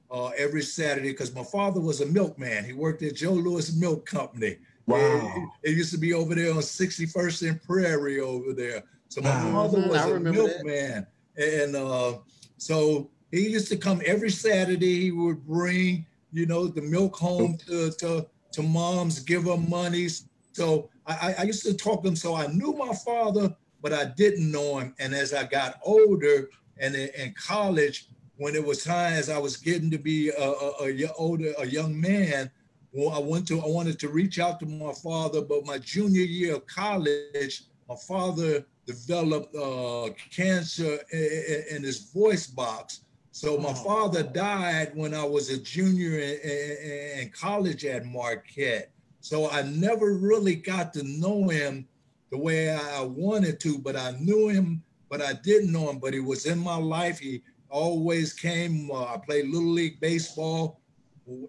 uh, 0.09 0.29
every 0.35 0.63
Saturday 0.63 1.11
because 1.11 1.35
my 1.35 1.43
father 1.43 1.79
was 1.79 2.01
a 2.01 2.07
milkman. 2.07 2.65
He 2.65 2.73
worked 2.73 3.03
at 3.03 3.13
Joe 3.13 3.33
Louis 3.33 3.75
Milk 3.75 4.03
Company. 4.07 4.57
Wow. 4.87 5.51
It, 5.61 5.69
it, 5.69 5.77
used 5.77 5.91
to 5.93 5.99
be 5.99 6.15
over 6.15 6.33
there 6.33 6.53
on 6.53 6.61
61st 6.61 7.49
and 7.49 7.61
Prairie 7.61 8.19
over 8.19 8.51
there. 8.53 8.81
So 9.09 9.21
my 9.21 9.29
wow. 9.29 9.67
father 9.67 9.87
was 9.87 10.05
a 10.05 10.19
milkman. 10.19 11.05
That. 11.35 11.63
And 11.63 11.75
uh, 11.75 12.17
so 12.57 13.11
he 13.29 13.47
used 13.47 13.67
to 13.67 13.77
come 13.77 14.01
every 14.07 14.31
Saturday. 14.31 15.01
He 15.01 15.11
would 15.11 15.45
bring 15.45 16.07
you 16.35 16.45
know, 16.45 16.67
the 16.67 16.81
milk 16.81 17.15
home 17.15 17.57
to, 17.65 17.91
to, 17.91 18.27
to 18.51 18.61
moms, 18.61 19.19
give 19.21 19.45
them 19.45 19.69
money. 19.69 20.09
So 20.51 20.89
I, 21.07 21.35
I 21.39 21.43
used 21.43 21.65
to 21.65 21.73
talk 21.73 22.03
to 22.03 22.09
him. 22.09 22.15
So 22.15 22.35
I 22.35 22.47
knew 22.47 22.73
my 22.73 22.93
father, 22.93 23.55
but 23.81 23.93
I 23.93 24.05
didn't 24.05 24.51
know 24.51 24.79
him. 24.79 24.93
And 24.99 25.15
as 25.15 25.33
I 25.33 25.45
got 25.45 25.79
older 25.83 26.49
and 26.77 26.93
in, 26.93 27.09
in 27.17 27.33
college, 27.33 28.09
when 28.35 28.53
it 28.53 28.65
was 28.65 28.83
time 28.83 29.13
as 29.13 29.29
I 29.29 29.37
was 29.37 29.55
getting 29.55 29.89
to 29.91 29.97
be 29.97 30.29
a, 30.29 30.43
a, 30.43 30.89
a 30.89 31.13
older, 31.13 31.53
a 31.57 31.65
young 31.65 31.99
man, 31.99 32.51
well, 32.91 33.15
I 33.15 33.19
went 33.19 33.47
to, 33.47 33.61
I 33.61 33.67
wanted 33.67 33.97
to 33.99 34.09
reach 34.09 34.37
out 34.37 34.59
to 34.59 34.65
my 34.65 34.91
father, 34.91 35.41
but 35.41 35.65
my 35.65 35.77
junior 35.77 36.23
year 36.23 36.55
of 36.55 36.67
college, 36.67 37.63
my 37.87 37.95
father 38.07 38.65
developed 38.85 39.55
uh, 39.55 40.09
cancer 40.31 40.99
in, 41.13 41.63
in 41.77 41.83
his 41.83 42.11
voice 42.11 42.47
box. 42.47 43.04
So 43.35 43.57
my 43.57 43.73
father 43.73 44.23
died 44.23 44.91
when 44.95 45.13
I 45.13 45.25
was 45.25 45.49
a 45.49 45.57
junior 45.57 46.17
in, 46.19 47.19
in, 47.19 47.29
college 47.31 47.83
at 47.83 48.05
Marquette. 48.05 48.93
So 49.19 49.49
I 49.49 49.63
never 49.63 50.13
really 50.13 50.55
got 50.55 50.93
to 50.93 51.03
know 51.03 51.49
him 51.49 51.85
the 52.31 52.37
way 52.37 52.69
I 52.69 53.01
wanted 53.01 53.59
to, 53.59 53.77
but 53.77 53.97
I 53.97 54.11
knew 54.21 54.47
him, 54.47 54.81
but 55.09 55.21
I 55.21 55.33
didn't 55.33 55.73
know 55.73 55.89
him. 55.89 55.99
But 55.99 56.13
he 56.13 56.21
was 56.21 56.45
in 56.45 56.57
my 56.57 56.77
life. 56.77 57.19
He 57.19 57.41
always 57.69 58.31
came. 58.31 58.89
Uh, 58.89 59.03
I 59.03 59.17
played 59.17 59.49
little 59.49 59.67
league 59.69 59.99
baseball. 59.99 60.79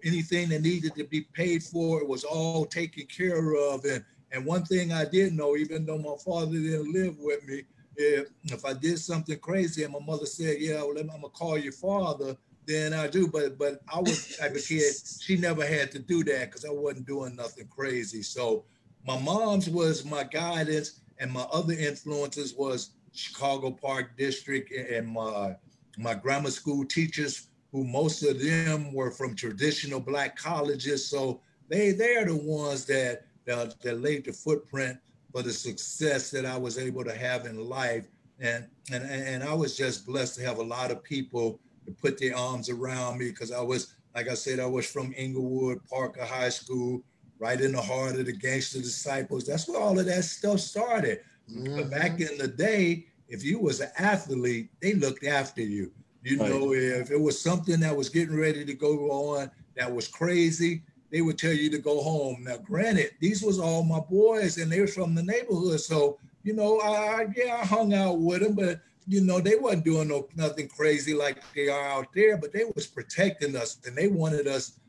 Anything 0.03 0.49
that 0.49 0.63
needed 0.63 0.93
to 0.95 1.05
be 1.05 1.21
paid 1.21 1.63
for, 1.63 2.01
it 2.01 2.07
was 2.07 2.25
all 2.25 2.65
taken 2.65 3.05
care 3.05 3.55
of. 3.55 3.85
And 3.85 4.03
and 4.33 4.45
one 4.45 4.65
thing 4.65 4.91
I 4.91 5.05
did 5.05 5.31
know, 5.31 5.55
even 5.55 5.85
though 5.85 5.99
my 5.99 6.17
father 6.25 6.51
didn't 6.51 6.91
live 6.91 7.17
with 7.17 7.45
me, 7.45 7.63
if, 7.97 8.29
if 8.43 8.65
I 8.65 8.73
did 8.73 8.99
something 8.99 9.39
crazy 9.39 9.83
and 9.83 9.93
my 9.93 9.99
mother 9.99 10.25
said, 10.25 10.57
yeah, 10.59 10.83
well, 10.83 10.97
I'm 10.97 11.07
gonna 11.07 11.29
call 11.29 11.57
your 11.57 11.73
father, 11.73 12.37
then 12.65 12.93
I 12.93 13.07
do. 13.07 13.27
But 13.27 13.57
but 13.57 13.81
I 13.93 13.99
was 13.99 14.37
type 14.37 14.55
of 14.55 14.65
kid, 14.65 14.93
she 15.21 15.37
never 15.37 15.65
had 15.65 15.91
to 15.91 15.99
do 15.99 16.23
that 16.25 16.45
because 16.45 16.65
I 16.65 16.69
wasn't 16.69 17.07
doing 17.07 17.35
nothing 17.35 17.67
crazy. 17.67 18.21
So 18.21 18.65
my 19.05 19.19
mom's 19.19 19.69
was 19.69 20.05
my 20.05 20.23
guidance 20.23 20.99
and 21.19 21.31
my 21.31 21.45
other 21.51 21.73
influences 21.73 22.53
was 22.53 22.91
Chicago 23.13 23.71
Park 23.71 24.17
District 24.17 24.71
and 24.71 25.07
my 25.07 25.55
my 25.97 26.13
grammar 26.13 26.51
school 26.51 26.85
teachers 26.85 27.47
who 27.71 27.83
most 27.83 28.23
of 28.23 28.39
them 28.41 28.93
were 28.93 29.11
from 29.11 29.35
traditional 29.35 29.99
black 29.99 30.35
colleges. 30.35 31.07
So 31.07 31.41
they 31.67 31.91
they're 31.91 32.25
the 32.25 32.35
ones 32.35 32.85
that, 32.85 33.25
that 33.45 34.01
laid 34.01 34.25
the 34.25 34.33
footprint 34.33 34.97
for 35.37 35.43
the 35.43 35.53
success 35.53 36.31
that 36.31 36.47
I 36.47 36.57
was 36.57 36.79
able 36.79 37.03
to 37.03 37.15
have 37.15 37.45
in 37.45 37.59
life. 37.69 38.07
And, 38.39 38.65
and, 38.91 39.03
and 39.03 39.43
I 39.43 39.53
was 39.53 39.77
just 39.77 40.03
blessed 40.03 40.35
to 40.37 40.43
have 40.43 40.57
a 40.57 40.63
lot 40.63 40.89
of 40.89 41.03
people 41.03 41.59
to 41.85 41.91
put 41.91 42.17
their 42.17 42.35
arms 42.35 42.69
around 42.69 43.19
me 43.19 43.29
because 43.29 43.51
I 43.51 43.61
was, 43.61 43.93
like 44.15 44.29
I 44.29 44.33
said, 44.33 44.59
I 44.59 44.65
was 44.65 44.87
from 44.87 45.13
Englewood, 45.15 45.85
Parker 45.87 46.25
High 46.25 46.49
School, 46.49 47.03
right 47.37 47.61
in 47.61 47.73
the 47.73 47.81
heart 47.81 48.15
of 48.15 48.25
the 48.25 48.31
gangster 48.31 48.79
disciples. 48.79 49.45
That's 49.45 49.69
where 49.69 49.79
all 49.79 49.99
of 49.99 50.07
that 50.07 50.23
stuff 50.23 50.59
started. 50.59 51.19
Mm-hmm. 51.51 51.75
But 51.75 51.91
back 51.91 52.19
in 52.19 52.35
the 52.39 52.47
day, 52.47 53.05
if 53.27 53.43
you 53.43 53.59
was 53.59 53.79
an 53.79 53.91
athlete, 53.99 54.71
they 54.81 54.95
looked 54.95 55.23
after 55.23 55.61
you. 55.61 55.91
You 56.23 56.39
right. 56.39 56.49
know, 56.49 56.73
if 56.73 57.11
it 57.11 57.21
was 57.21 57.39
something 57.39 57.79
that 57.81 57.95
was 57.95 58.09
getting 58.09 58.39
ready 58.39 58.65
to 58.65 58.73
go 58.73 59.11
on 59.11 59.51
that 59.75 59.93
was 59.93 60.07
crazy, 60.07 60.81
they 61.11 61.21
would 61.21 61.37
tell 61.37 61.53
you 61.53 61.69
to 61.71 61.77
go 61.77 62.01
home. 62.01 62.43
Now, 62.43 62.57
granted, 62.57 63.11
these 63.19 63.41
was 63.41 63.59
all 63.59 63.83
my 63.83 63.99
boys, 63.99 64.57
and 64.57 64.71
they 64.71 64.81
were 64.81 64.87
from 64.87 65.15
the 65.15 65.23
neighborhood, 65.23 65.79
so 65.79 66.19
you 66.43 66.53
know, 66.53 66.79
I 66.79 67.27
yeah, 67.35 67.57
I 67.61 67.65
hung 67.65 67.93
out 67.93 68.19
with 68.19 68.41
them, 68.41 68.55
but 68.55 68.79
you 69.05 69.21
know, 69.21 69.39
they 69.39 69.55
wasn't 69.55 69.85
doing 69.85 70.07
no 70.07 70.27
nothing 70.35 70.67
crazy 70.67 71.13
like 71.13 71.41
they 71.53 71.69
are 71.69 71.87
out 71.89 72.07
there, 72.13 72.37
but 72.37 72.53
they 72.53 72.63
was 72.75 72.87
protecting 72.87 73.55
us, 73.55 73.79
and 73.85 73.95
they 73.95 74.07
wanted 74.07 74.47
us 74.47 74.79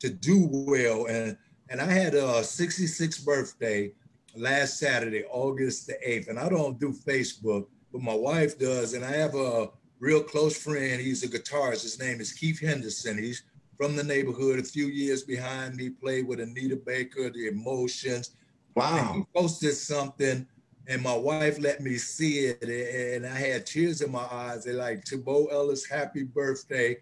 to 0.00 0.10
do 0.10 0.48
well. 0.50 1.06
And 1.06 1.36
and 1.70 1.80
I 1.80 1.90
had 1.90 2.14
a 2.14 2.40
66th 2.40 3.24
birthday 3.24 3.92
last 4.36 4.78
Saturday, 4.78 5.24
August 5.30 5.86
the 5.86 5.98
8th, 6.06 6.28
and 6.28 6.38
I 6.38 6.48
don't 6.48 6.78
do 6.78 6.92
Facebook, 6.92 7.66
but 7.92 8.00
my 8.02 8.14
wife 8.14 8.58
does, 8.58 8.94
and 8.94 9.04
I 9.04 9.12
have 9.12 9.34
a 9.34 9.70
real 10.00 10.22
close 10.22 10.56
friend. 10.56 11.00
He's 11.00 11.24
a 11.24 11.28
guitarist. 11.28 11.82
His 11.82 11.98
name 11.98 12.20
is 12.20 12.32
Keith 12.32 12.60
Henderson. 12.60 13.18
He's 13.18 13.42
from 13.78 13.94
the 13.96 14.02
neighborhood, 14.02 14.58
a 14.58 14.64
few 14.64 14.86
years 14.86 15.22
behind 15.22 15.76
me, 15.76 15.88
played 15.88 16.26
with 16.26 16.40
Anita 16.40 16.76
Baker, 16.76 17.30
The 17.30 17.46
Emotions. 17.46 18.32
Wow. 18.74 19.12
And 19.14 19.32
posted 19.32 19.74
something, 19.74 20.46
and 20.88 21.02
my 21.02 21.16
wife 21.16 21.58
let 21.60 21.80
me 21.80 21.96
see 21.96 22.46
it, 22.46 22.62
and 22.62 23.24
I 23.26 23.38
had 23.38 23.66
tears 23.66 24.02
in 24.02 24.10
my 24.10 24.26
eyes. 24.30 24.64
They're 24.64 24.74
like, 24.74 25.04
to 25.04 25.18
Bo 25.18 25.46
Ellis, 25.46 25.86
happy 25.86 26.24
birthday. 26.24 26.96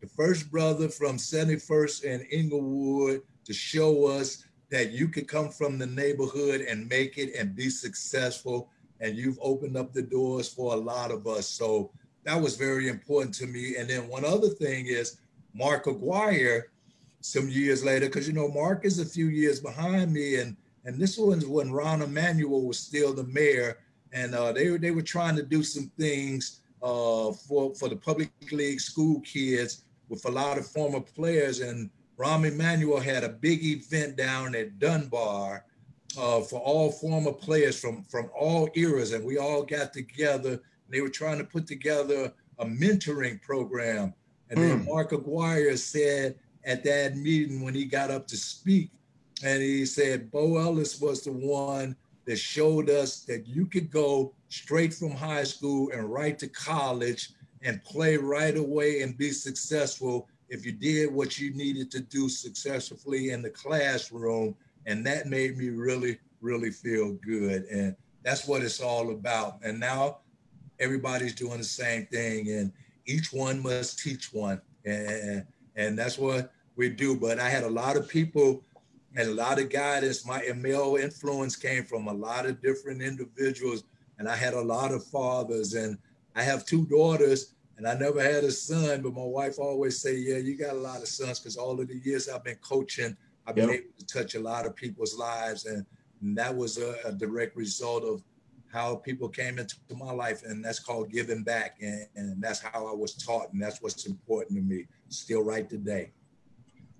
The 0.00 0.08
first 0.08 0.50
brother 0.50 0.88
from 0.88 1.16
71st 1.16 2.12
and 2.12 2.26
Englewood 2.32 3.22
to 3.44 3.52
show 3.52 4.06
us 4.06 4.44
that 4.70 4.90
you 4.90 5.08
could 5.08 5.28
come 5.28 5.50
from 5.50 5.78
the 5.78 5.86
neighborhood 5.86 6.62
and 6.62 6.88
make 6.88 7.18
it 7.18 7.34
and 7.38 7.54
be 7.54 7.68
successful. 7.68 8.68
And 9.00 9.16
you've 9.16 9.38
opened 9.40 9.76
up 9.76 9.92
the 9.92 10.02
doors 10.02 10.48
for 10.48 10.74
a 10.74 10.76
lot 10.76 11.10
of 11.10 11.26
us. 11.26 11.48
So 11.48 11.90
that 12.24 12.40
was 12.40 12.56
very 12.56 12.88
important 12.88 13.34
to 13.36 13.46
me. 13.46 13.76
And 13.76 13.88
then 13.88 14.08
one 14.08 14.24
other 14.24 14.48
thing 14.48 14.86
is 14.86 15.20
Mark 15.54 15.86
Aguirre, 15.86 16.64
some 17.20 17.48
years 17.48 17.84
later, 17.84 18.06
because 18.06 18.26
you 18.26 18.34
know 18.34 18.48
Mark 18.48 18.84
is 18.84 18.98
a 18.98 19.04
few 19.04 19.28
years 19.28 19.60
behind 19.60 20.12
me, 20.12 20.36
and 20.36 20.56
and 20.84 20.98
this 20.98 21.16
was 21.16 21.46
when 21.46 21.70
Rahm 21.70 22.02
Emanuel 22.02 22.66
was 22.66 22.78
still 22.78 23.14
the 23.14 23.24
mayor, 23.24 23.78
and 24.12 24.34
uh, 24.34 24.52
they 24.52 24.76
they 24.76 24.90
were 24.90 25.02
trying 25.02 25.36
to 25.36 25.42
do 25.42 25.62
some 25.62 25.90
things 25.98 26.60
uh, 26.82 27.32
for 27.32 27.74
for 27.74 27.88
the 27.88 27.96
public 27.96 28.30
league 28.50 28.80
school 28.80 29.20
kids 29.20 29.84
with 30.08 30.24
a 30.26 30.30
lot 30.30 30.58
of 30.58 30.66
former 30.66 31.00
players, 31.00 31.60
and 31.60 31.90
Rahm 32.18 32.46
Emanuel 32.46 33.00
had 33.00 33.24
a 33.24 33.28
big 33.28 33.64
event 33.64 34.16
down 34.16 34.54
at 34.54 34.78
Dunbar 34.78 35.64
uh, 36.18 36.40
for 36.40 36.60
all 36.60 36.90
former 36.90 37.32
players 37.32 37.80
from 37.80 38.02
from 38.04 38.30
all 38.38 38.68
eras, 38.74 39.12
and 39.12 39.24
we 39.24 39.38
all 39.38 39.62
got 39.62 39.92
together. 39.92 40.60
they 40.88 41.00
were 41.00 41.08
trying 41.08 41.38
to 41.38 41.44
put 41.44 41.66
together 41.66 42.32
a 42.58 42.66
mentoring 42.66 43.40
program, 43.40 44.12
and 44.52 44.60
mm. 44.60 44.68
then. 44.68 44.84
Mark 44.84 45.12
Aguirre 45.12 45.76
said 45.76 46.36
at 46.64 46.84
that 46.84 47.16
meeting 47.16 47.62
when 47.62 47.74
he 47.74 47.84
got 47.84 48.10
up 48.10 48.28
to 48.28 48.36
speak, 48.36 48.90
and 49.42 49.60
he 49.60 49.84
said 49.84 50.30
Bo 50.30 50.58
Ellis 50.58 51.00
was 51.00 51.22
the 51.22 51.32
one 51.32 51.96
that 52.26 52.36
showed 52.36 52.88
us 52.88 53.22
that 53.22 53.48
you 53.48 53.66
could 53.66 53.90
go 53.90 54.32
straight 54.48 54.94
from 54.94 55.10
high 55.10 55.42
school 55.42 55.90
and 55.92 56.12
right 56.12 56.38
to 56.38 56.46
college 56.46 57.30
and 57.62 57.82
play 57.82 58.16
right 58.16 58.56
away 58.56 59.02
and 59.02 59.18
be 59.18 59.30
successful 59.30 60.28
if 60.48 60.64
you 60.64 60.70
did 60.70 61.12
what 61.12 61.38
you 61.40 61.52
needed 61.54 61.90
to 61.90 62.00
do 62.00 62.28
successfully 62.28 63.30
in 63.30 63.42
the 63.42 63.50
classroom. 63.50 64.54
And 64.86 65.04
that 65.06 65.26
made 65.26 65.56
me 65.56 65.70
really, 65.70 66.18
really 66.40 66.70
feel 66.70 67.14
good. 67.14 67.64
And 67.64 67.96
that's 68.22 68.46
what 68.46 68.62
it's 68.62 68.80
all 68.80 69.10
about. 69.10 69.58
And 69.64 69.80
now 69.80 70.18
everybody's 70.78 71.34
doing 71.34 71.58
the 71.58 71.64
same 71.64 72.06
thing, 72.06 72.50
and 72.50 72.72
each 73.06 73.32
one 73.32 73.62
must 73.62 73.98
teach 73.98 74.32
one. 74.32 74.60
And, 74.84 75.46
and 75.76 75.98
that's 75.98 76.18
what 76.18 76.52
we 76.76 76.88
do. 76.88 77.16
But 77.16 77.38
I 77.38 77.48
had 77.48 77.64
a 77.64 77.70
lot 77.70 77.96
of 77.96 78.08
people 78.08 78.62
and 79.16 79.28
a 79.28 79.34
lot 79.34 79.60
of 79.60 79.70
guidance. 79.70 80.26
My 80.26 80.42
male 80.56 80.96
influence 80.96 81.56
came 81.56 81.84
from 81.84 82.08
a 82.08 82.12
lot 82.12 82.46
of 82.46 82.62
different 82.62 83.02
individuals, 83.02 83.84
and 84.18 84.28
I 84.28 84.36
had 84.36 84.54
a 84.54 84.60
lot 84.60 84.92
of 84.92 85.04
fathers. 85.04 85.74
And 85.74 85.98
I 86.34 86.42
have 86.42 86.64
two 86.64 86.86
daughters, 86.86 87.54
and 87.76 87.86
I 87.86 87.94
never 87.94 88.22
had 88.22 88.44
a 88.44 88.50
son. 88.50 89.02
But 89.02 89.14
my 89.14 89.24
wife 89.24 89.58
always 89.58 90.00
say, 90.00 90.16
"Yeah, 90.16 90.38
you 90.38 90.56
got 90.56 90.74
a 90.74 90.78
lot 90.78 91.02
of 91.02 91.08
sons," 91.08 91.40
because 91.40 91.56
all 91.56 91.80
of 91.80 91.88
the 91.88 91.96
years 91.96 92.28
I've 92.28 92.44
been 92.44 92.56
coaching, 92.56 93.16
I've 93.46 93.54
been 93.54 93.68
yep. 93.68 93.80
able 93.80 93.92
to 93.98 94.06
touch 94.06 94.34
a 94.34 94.40
lot 94.40 94.66
of 94.66 94.76
people's 94.76 95.16
lives, 95.16 95.66
and, 95.66 95.84
and 96.20 96.36
that 96.38 96.54
was 96.54 96.78
a, 96.78 96.96
a, 97.04 97.12
direct 97.12 97.56
result 97.56 98.04
of 98.04 98.22
how 98.72 98.96
people 98.96 99.28
came 99.28 99.58
into 99.58 99.76
my 99.94 100.12
life, 100.12 100.42
and 100.44 100.64
that's 100.64 100.78
called 100.78 101.10
giving 101.10 101.42
back, 101.42 101.76
and, 101.80 102.06
and 102.16 102.42
that's 102.42 102.60
how 102.60 102.86
I 102.88 102.92
was 102.92 103.14
taught, 103.14 103.52
and 103.52 103.62
that's 103.62 103.82
what's 103.82 104.06
important 104.06 104.58
to 104.58 104.64
me, 104.64 104.86
still 105.08 105.42
right 105.42 105.68
today. 105.68 106.12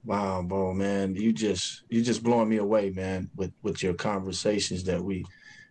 Wow, 0.04 0.42
bro, 0.42 0.74
man, 0.74 1.14
you 1.14 1.32
just 1.32 1.84
you 1.88 2.02
just 2.02 2.22
blowing 2.22 2.48
me 2.48 2.58
away, 2.58 2.90
man, 2.90 3.30
with 3.36 3.52
with 3.62 3.82
your 3.82 3.94
conversations 3.94 4.84
that 4.84 5.02
we 5.02 5.24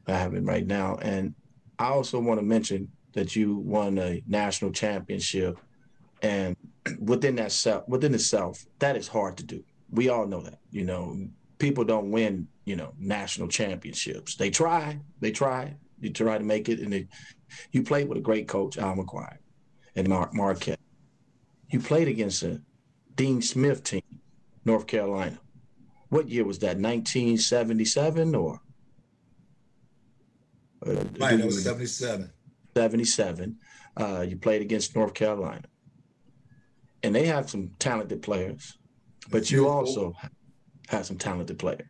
are 0.07 0.15
having 0.15 0.45
right 0.45 0.65
now. 0.65 0.95
And 1.01 1.35
I 1.77 1.87
also 1.89 2.19
want 2.19 2.39
to 2.39 2.45
mention 2.45 2.89
that 3.13 3.35
you 3.35 3.57
won 3.57 3.97
a 3.97 4.23
national 4.27 4.71
championship, 4.71 5.59
and 6.21 6.55
within 6.99 7.35
that 7.35 7.51
self, 7.51 7.87
within 7.87 8.15
itself, 8.15 8.65
that 8.79 8.95
is 8.95 9.07
hard 9.07 9.37
to 9.37 9.43
do. 9.43 9.63
We 9.91 10.09
all 10.09 10.25
know 10.25 10.41
that. 10.41 10.59
You 10.71 10.85
know, 10.85 11.27
people 11.59 11.83
don't 11.83 12.09
win, 12.09 12.47
you 12.65 12.75
know, 12.75 12.93
national 12.97 13.49
championships. 13.49 14.35
They 14.35 14.49
try, 14.49 14.99
they 15.19 15.31
try, 15.31 15.75
you 16.01 16.11
try 16.11 16.37
to 16.37 16.43
make 16.43 16.69
it, 16.69 16.79
and 16.79 16.91
they, 16.91 17.07
you 17.71 17.83
played 17.83 18.09
with 18.09 18.17
a 18.17 18.21
great 18.21 18.47
coach, 18.47 18.77
Al 18.77 18.95
McGuire, 18.95 19.37
and 19.95 20.09
Mark 20.09 20.33
Marquette. 20.33 20.79
You 21.69 21.79
played 21.79 22.07
against 22.07 22.43
a 22.43 22.61
Dean 23.15 23.41
Smith 23.41 23.83
team 23.83 24.01
North 24.65 24.87
Carolina. 24.87 25.39
What 26.09 26.29
year 26.29 26.43
was 26.43 26.59
that? 26.59 26.77
1977 26.77 28.35
or? 28.35 28.59
Uh, 30.85 31.03
right, 31.19 31.39
it 31.39 31.45
was 31.45 31.63
77. 31.63 32.31
77. 32.75 33.57
Uh, 33.95 34.25
you 34.27 34.37
played 34.37 34.61
against 34.61 34.95
North 34.95 35.13
Carolina. 35.13 35.63
And 37.03 37.15
they 37.15 37.25
have 37.25 37.49
some 37.49 37.71
talented 37.79 38.21
players, 38.21 38.77
but 39.29 39.49
you 39.49 39.67
also 39.67 40.13
have 40.89 41.05
some 41.05 41.17
talented 41.17 41.57
players. 41.57 41.87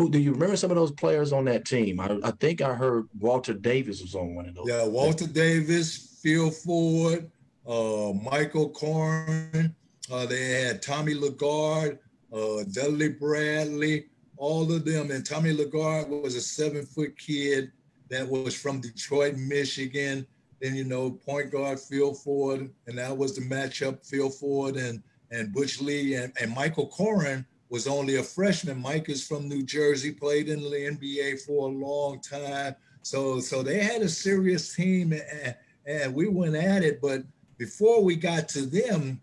Who 0.00 0.08
do 0.08 0.18
you 0.18 0.32
remember 0.32 0.56
some 0.56 0.70
of 0.70 0.78
those 0.78 0.92
players 0.92 1.30
on 1.30 1.44
that 1.44 1.66
team? 1.66 2.00
I, 2.00 2.18
I 2.24 2.30
think 2.30 2.62
I 2.62 2.72
heard 2.72 3.06
Walter 3.18 3.52
Davis 3.52 4.00
was 4.00 4.14
on 4.14 4.34
one 4.34 4.48
of 4.48 4.54
those. 4.54 4.64
Yeah, 4.66 4.86
Walter 4.86 5.26
Davis, 5.26 6.18
Phil 6.22 6.50
Ford, 6.50 7.30
uh, 7.66 8.14
Michael 8.14 8.72
O'Koren, 8.74 9.74
uh, 10.10 10.24
they 10.24 10.62
had 10.62 10.80
Tommy 10.80 11.14
LaGarde, 11.14 11.98
uh, 12.32 12.64
Dudley 12.72 13.10
Bradley, 13.10 14.06
all 14.38 14.72
of 14.72 14.86
them. 14.86 15.10
And 15.10 15.22
Tommy 15.26 15.54
LaGarde 15.54 16.08
was 16.08 16.34
a 16.34 16.40
seven 16.40 16.86
foot 16.86 17.14
kid 17.18 17.70
that 18.08 18.26
was 18.26 18.54
from 18.54 18.80
Detroit, 18.80 19.36
Michigan. 19.36 20.26
Then, 20.62 20.76
you 20.76 20.84
know, 20.84 21.10
point 21.10 21.52
guard 21.52 21.78
Phil 21.78 22.14
Ford, 22.14 22.70
and 22.86 22.96
that 22.96 23.14
was 23.14 23.36
the 23.36 23.42
matchup 23.42 24.06
Phil 24.06 24.30
Ford 24.30 24.76
and, 24.76 25.02
and 25.30 25.52
Butch 25.52 25.78
Lee. 25.78 26.14
And, 26.14 26.32
and 26.40 26.54
Michael 26.54 26.86
O'Koren 26.86 27.44
was 27.70 27.86
only 27.86 28.16
a 28.16 28.22
freshman. 28.22 28.82
Mike 28.82 29.08
is 29.08 29.26
from 29.26 29.48
New 29.48 29.62
Jersey, 29.62 30.10
played 30.12 30.48
in 30.48 30.60
the 30.60 30.68
NBA 30.68 31.40
for 31.42 31.68
a 31.68 31.72
long 31.72 32.20
time. 32.20 32.74
So, 33.02 33.40
so 33.40 33.62
they 33.62 33.82
had 33.82 34.02
a 34.02 34.08
serious 34.08 34.74
team, 34.74 35.12
and, 35.12 35.54
and 35.86 36.14
we 36.14 36.28
went 36.28 36.56
at 36.56 36.82
it. 36.82 37.00
But 37.00 37.22
before 37.56 38.02
we 38.02 38.16
got 38.16 38.48
to 38.50 38.66
them, 38.66 39.20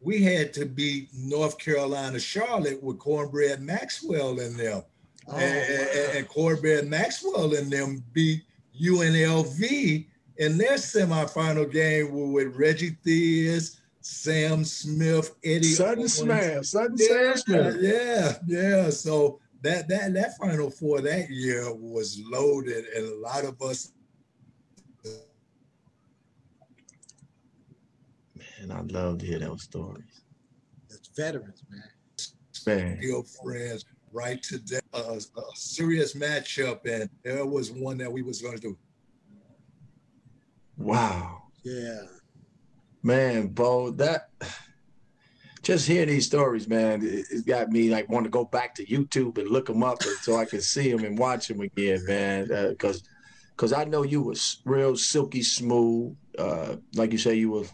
we 0.00 0.22
had 0.22 0.54
to 0.54 0.64
beat 0.64 1.10
North 1.14 1.58
Carolina 1.58 2.18
Charlotte 2.18 2.82
with 2.82 2.98
Cornbread 2.98 3.60
Maxwell 3.60 4.40
in 4.40 4.56
them. 4.56 4.82
Oh, 5.28 5.36
and, 5.36 5.68
wow. 5.68 6.12
and, 6.16 6.28
Cornbread 6.28 6.88
Maxwell 6.88 7.54
and 7.54 7.70
them 7.70 8.02
beat 8.14 8.42
UNLV 8.82 10.06
in 10.38 10.56
their 10.56 10.76
semifinal 10.76 11.70
game 11.70 12.32
with 12.32 12.56
Reggie 12.56 12.96
Theus, 13.04 13.79
Sam 14.00 14.64
Smith, 14.64 15.34
Eddie. 15.44 15.62
Sudden 15.64 16.08
Smash, 16.08 16.68
Sudden 16.68 16.96
yeah, 16.98 17.34
Smith. 17.34 17.76
Yeah, 17.80 18.32
yeah. 18.46 18.90
So 18.90 19.40
that 19.62 19.88
that 19.88 20.14
that 20.14 20.36
final 20.38 20.70
four 20.70 21.00
that 21.02 21.28
year 21.30 21.72
was 21.74 22.20
loaded, 22.26 22.86
and 22.96 23.06
a 23.06 23.16
lot 23.16 23.44
of 23.44 23.60
us 23.62 23.92
Man, 28.60 28.76
I 28.76 28.80
love 28.92 29.18
to 29.18 29.26
hear 29.26 29.38
those 29.38 29.62
stories. 29.62 30.22
It's 30.90 31.08
veterans, 31.16 31.62
man. 31.70 31.82
Man. 32.66 32.98
Real 32.98 33.22
friends, 33.22 33.86
right 34.12 34.42
today, 34.42 34.80
a, 34.92 34.98
a 34.98 35.20
serious 35.54 36.14
matchup, 36.14 36.84
and 36.84 37.08
there 37.22 37.46
was 37.46 37.72
one 37.72 37.96
that 37.98 38.12
we 38.12 38.22
was 38.22 38.42
going 38.42 38.56
to 38.56 38.60
do. 38.60 38.76
Wow. 40.76 41.44
Yeah. 41.62 42.02
Man, 43.02 43.48
Bo, 43.48 43.90
that 43.92 44.30
just 45.62 45.86
hearing 45.86 46.08
these 46.08 46.26
stories, 46.26 46.68
man, 46.68 47.02
it, 47.02 47.26
it 47.30 47.46
got 47.46 47.70
me 47.70 47.90
like 47.90 48.08
want 48.08 48.24
to 48.24 48.30
go 48.30 48.44
back 48.44 48.74
to 48.76 48.84
YouTube 48.84 49.38
and 49.38 49.48
look 49.48 49.66
them 49.66 49.82
up 49.82 50.02
so 50.22 50.36
I 50.36 50.44
can 50.44 50.60
see 50.60 50.90
them 50.90 51.04
and 51.04 51.18
watch 51.18 51.48
them 51.48 51.60
again, 51.60 52.04
man. 52.06 52.46
Because 52.70 53.02
uh, 53.02 53.06
because 53.60 53.72
I 53.74 53.84
know 53.84 54.02
you 54.02 54.22
was 54.22 54.62
real 54.64 54.96
silky 54.96 55.42
smooth. 55.42 56.16
Uh, 56.38 56.76
like 56.94 57.12
you 57.12 57.18
say, 57.18 57.34
you 57.34 57.50
were 57.50 57.64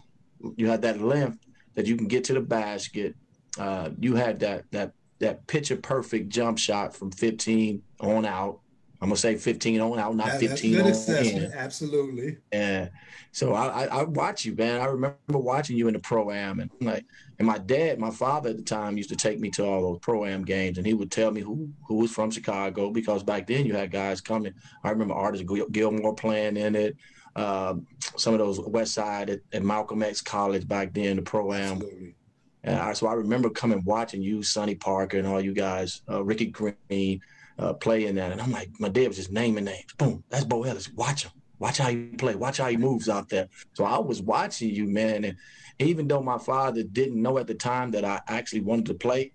you 0.57 0.67
had 0.67 0.81
that 0.81 1.01
length 1.01 1.39
that 1.75 1.85
you 1.85 1.95
can 1.95 2.07
get 2.07 2.25
to 2.25 2.33
the 2.33 2.41
basket. 2.41 3.15
Uh, 3.57 3.89
you 3.99 4.15
had 4.15 4.39
that 4.41 4.69
that 4.71 4.91
that 5.19 5.47
picture 5.47 5.77
perfect 5.77 6.29
jump 6.29 6.59
shot 6.59 6.95
from 6.95 7.11
15 7.11 7.81
on 8.01 8.25
out. 8.25 8.59
I'm 9.01 9.09
gonna 9.09 9.17
say 9.17 9.35
15 9.35 9.79
on 9.79 9.99
out, 9.99 10.15
not 10.15 10.39
15 10.39 10.81
on 10.81 10.87
in. 10.87 11.51
Absolutely. 11.53 12.37
Yeah. 12.51 12.89
So 13.31 13.53
I, 13.53 13.83
I, 13.83 13.99
I 13.99 14.03
watch 14.03 14.45
you, 14.45 14.55
man. 14.55 14.81
I 14.81 14.85
remember 14.85 15.17
watching 15.29 15.77
you 15.77 15.87
in 15.87 15.93
the 15.93 15.99
pro 15.99 16.31
am, 16.31 16.59
and 16.59 16.71
like, 16.81 17.05
and 17.37 17.47
my 17.47 17.59
dad, 17.59 17.99
my 17.99 18.09
father 18.09 18.49
at 18.49 18.57
the 18.57 18.63
time, 18.63 18.97
used 18.97 19.09
to 19.09 19.15
take 19.15 19.39
me 19.39 19.51
to 19.51 19.65
all 19.65 19.81
those 19.81 19.99
pro 19.99 20.25
am 20.25 20.43
games, 20.43 20.79
and 20.79 20.87
he 20.87 20.95
would 20.95 21.11
tell 21.11 21.31
me 21.31 21.41
who 21.41 21.69
who 21.87 21.95
was 21.95 22.11
from 22.11 22.31
Chicago 22.31 22.89
because 22.89 23.21
back 23.21 23.45
then 23.45 23.65
you 23.65 23.75
had 23.75 23.91
guys 23.91 24.21
coming. 24.21 24.53
I 24.83 24.89
remember 24.89 25.13
Artis 25.13 25.43
Gilmore 25.71 26.15
playing 26.15 26.57
in 26.57 26.75
it 26.75 26.97
uh, 27.37 27.75
some 28.15 28.33
of 28.33 28.39
those 28.39 28.59
West 28.59 28.95
Side 28.95 29.29
at, 29.29 29.39
at, 29.53 29.63
Malcolm 29.63 30.01
X 30.01 30.21
College 30.21 30.67
back 30.67 30.91
then, 30.93 31.17
the 31.17 31.21
pro 31.21 31.53
am. 31.53 31.81
And 32.63 32.75
I, 32.75 32.93
so 32.93 33.05
I 33.05 33.13
remember 33.13 33.51
coming 33.51 33.83
watching 33.85 34.23
you, 34.23 34.41
Sonny 34.41 34.73
Parker, 34.73 35.19
and 35.19 35.27
all 35.27 35.39
you 35.39 35.53
guys, 35.53 36.01
uh, 36.09 36.23
Ricky 36.23 36.47
Green, 36.47 37.21
uh, 37.59 37.73
playing 37.73 38.15
that. 38.15 38.31
And 38.31 38.41
I'm 38.41 38.51
like, 38.51 38.69
my 38.79 38.89
dad 38.89 39.07
was 39.07 39.17
just 39.17 39.31
naming 39.31 39.65
names. 39.65 39.93
Boom, 39.97 40.23
that's 40.29 40.45
Bo 40.45 40.63
Ellis. 40.63 40.91
Watch 40.93 41.23
him. 41.23 41.31
Watch 41.59 41.79
how 41.79 41.89
he 41.89 42.07
play. 42.17 42.35
Watch 42.35 42.57
how 42.57 42.67
he 42.67 42.77
moves 42.77 43.09
out 43.09 43.29
there. 43.29 43.47
So 43.73 43.83
I 43.83 43.97
was 43.97 44.21
watching 44.21 44.69
you, 44.69 44.87
man. 44.87 45.23
And 45.23 45.37
even 45.79 46.07
though 46.07 46.21
my 46.21 46.37
father 46.37 46.83
didn't 46.83 47.21
know 47.21 47.37
at 47.39 47.47
the 47.47 47.55
time 47.55 47.91
that 47.91 48.05
I 48.05 48.21
actually 48.27 48.61
wanted 48.61 48.85
to 48.87 48.93
play, 48.93 49.31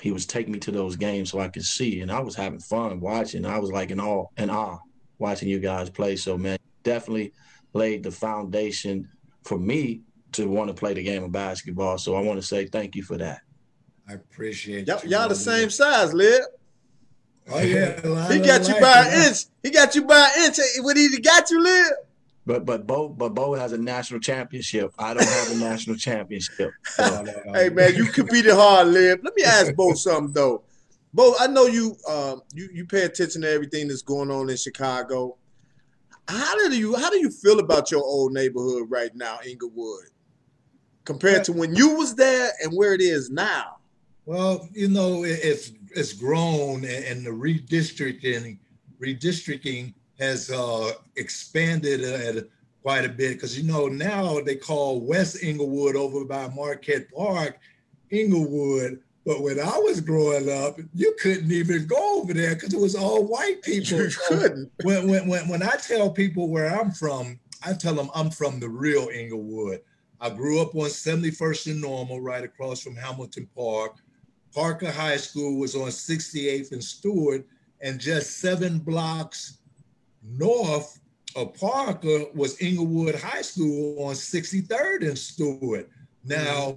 he 0.00 0.12
was 0.12 0.26
taking 0.26 0.52
me 0.52 0.60
to 0.60 0.70
those 0.70 0.96
games 0.96 1.30
so 1.30 1.40
I 1.40 1.48
could 1.48 1.64
see. 1.64 2.00
And 2.00 2.10
I 2.10 2.20
was 2.20 2.34
having 2.34 2.60
fun 2.60 3.00
watching. 3.00 3.44
I 3.44 3.58
was 3.58 3.70
like 3.70 3.90
in 3.90 4.00
awe 4.00 4.26
and 4.36 4.50
awe 4.50 4.78
watching 5.18 5.48
you 5.48 5.58
guys 5.58 5.90
play. 5.90 6.16
So 6.16 6.38
man, 6.38 6.58
definitely 6.84 7.32
laid 7.74 8.02
the 8.02 8.10
foundation 8.10 9.08
for 9.44 9.58
me 9.58 10.02
to 10.32 10.48
want 10.48 10.68
to 10.68 10.74
play 10.74 10.94
the 10.94 11.02
game 11.02 11.24
of 11.24 11.32
basketball. 11.32 11.98
So 11.98 12.14
I 12.14 12.20
want 12.20 12.40
to 12.40 12.46
say 12.46 12.66
thank 12.66 12.96
you 12.96 13.02
for 13.02 13.16
that. 13.18 13.40
I 14.08 14.14
appreciate 14.14 14.86
y'all, 14.86 15.00
you. 15.02 15.10
y'all 15.10 15.28
the 15.28 15.34
same 15.34 15.68
size, 15.68 16.14
Lib. 16.14 16.42
Oh 17.50 17.60
yeah, 17.60 18.00
He 18.32 18.40
got 18.40 18.66
you 18.66 18.74
like 18.74 18.82
by 18.82 19.06
an 19.06 19.26
inch. 19.26 19.44
He 19.62 19.70
got 19.70 19.94
you 19.94 20.04
by 20.04 20.32
an 20.36 20.44
inch. 20.44 20.58
What 20.80 20.96
he 20.96 21.18
got 21.20 21.50
you, 21.50 21.62
Lib? 21.62 21.92
But 22.48 22.64
but 22.64 22.86
Bo 22.86 23.10
but 23.10 23.34
Bo 23.34 23.54
has 23.54 23.72
a 23.72 23.78
national 23.78 24.20
championship. 24.20 24.92
I 24.98 25.14
don't 25.14 25.26
have 25.26 25.50
a 25.52 25.54
national 25.60 25.96
championship. 25.96 26.72
So. 26.84 27.24
Hey 27.52 27.68
man, 27.68 27.94
you 27.94 28.06
competed 28.06 28.52
hard, 28.54 28.88
Lib. 28.88 29.20
Let 29.22 29.36
me 29.36 29.44
ask 29.44 29.74
Bo 29.74 29.92
something 29.94 30.32
though. 30.32 30.62
Bo, 31.12 31.34
I 31.38 31.46
know 31.46 31.66
you 31.66 31.96
um 32.08 32.42
you 32.54 32.68
you 32.72 32.86
pay 32.86 33.02
attention 33.02 33.42
to 33.42 33.50
everything 33.50 33.88
that's 33.88 34.02
going 34.02 34.30
on 34.30 34.48
in 34.48 34.56
Chicago. 34.56 35.36
How 36.26 36.56
do 36.56 36.74
you 36.74 36.96
how 36.96 37.10
do 37.10 37.18
you 37.18 37.30
feel 37.30 37.58
about 37.58 37.90
your 37.90 38.02
old 38.02 38.32
neighborhood 38.32 38.90
right 38.90 39.14
now, 39.14 39.38
Englewood, 39.46 40.08
compared 41.04 41.44
to 41.44 41.52
when 41.52 41.74
you 41.74 41.96
was 41.96 42.14
there 42.14 42.50
and 42.62 42.72
where 42.72 42.94
it 42.94 43.02
is 43.02 43.30
now? 43.30 43.76
Well, 44.24 44.68
you 44.72 44.88
know, 44.88 45.24
it, 45.24 45.40
it's 45.42 45.72
it's 45.94 46.12
grown, 46.12 46.84
and, 46.84 47.04
and 47.04 47.26
the 47.26 47.30
redistricting 47.30 48.58
redistricting 49.00 49.94
has 50.18 50.50
uh, 50.50 50.92
expanded 51.16 52.02
at 52.02 52.44
quite 52.82 53.04
a 53.04 53.08
bit 53.08 53.34
because 53.34 53.58
you 53.58 53.70
know 53.70 53.86
now 53.86 54.40
they 54.40 54.56
call 54.56 55.00
West 55.00 55.42
Englewood 55.42 55.96
over 55.96 56.24
by 56.24 56.48
Marquette 56.48 57.10
Park 57.12 57.58
Englewood. 58.10 59.00
But 59.26 59.42
when 59.42 59.60
I 59.60 59.76
was 59.78 60.00
growing 60.00 60.50
up, 60.50 60.80
you 60.94 61.14
couldn't 61.20 61.52
even 61.52 61.86
go 61.86 62.20
over 62.22 62.32
there 62.32 62.54
because 62.54 62.72
it 62.72 62.80
was 62.80 62.94
all 62.94 63.26
white 63.26 63.60
people. 63.62 63.98
You 63.98 64.10
couldn't. 64.26 64.72
when, 64.84 65.06
when, 65.06 65.28
when, 65.28 65.48
when 65.48 65.62
I 65.62 65.76
tell 65.86 66.10
people 66.10 66.48
where 66.48 66.74
I'm 66.80 66.92
from, 66.92 67.38
I 67.62 67.74
tell 67.74 67.94
them 67.94 68.10
I'm 68.14 68.30
from 68.30 68.58
the 68.58 68.70
real 68.70 69.10
Englewood. 69.12 69.80
I 70.20 70.30
grew 70.30 70.60
up 70.60 70.74
on 70.74 70.86
71st 70.86 71.72
and 71.72 71.80
Normal, 71.82 72.20
right 72.20 72.42
across 72.42 72.80
from 72.80 72.96
Hamilton 72.96 73.48
Park. 73.54 73.98
Parker 74.58 74.90
High 74.90 75.18
School 75.18 75.56
was 75.56 75.76
on 75.76 75.86
68th 75.86 76.72
and 76.72 76.82
Stewart, 76.82 77.46
and 77.80 78.00
just 78.00 78.40
seven 78.40 78.80
blocks 78.80 79.58
north 80.24 80.98
of 81.36 81.54
Parker 81.54 82.24
was 82.34 82.60
Englewood 82.60 83.14
High 83.14 83.42
School 83.42 84.02
on 84.02 84.14
63rd 84.16 85.06
and 85.06 85.16
Stewart. 85.16 85.88
Now, 86.24 86.76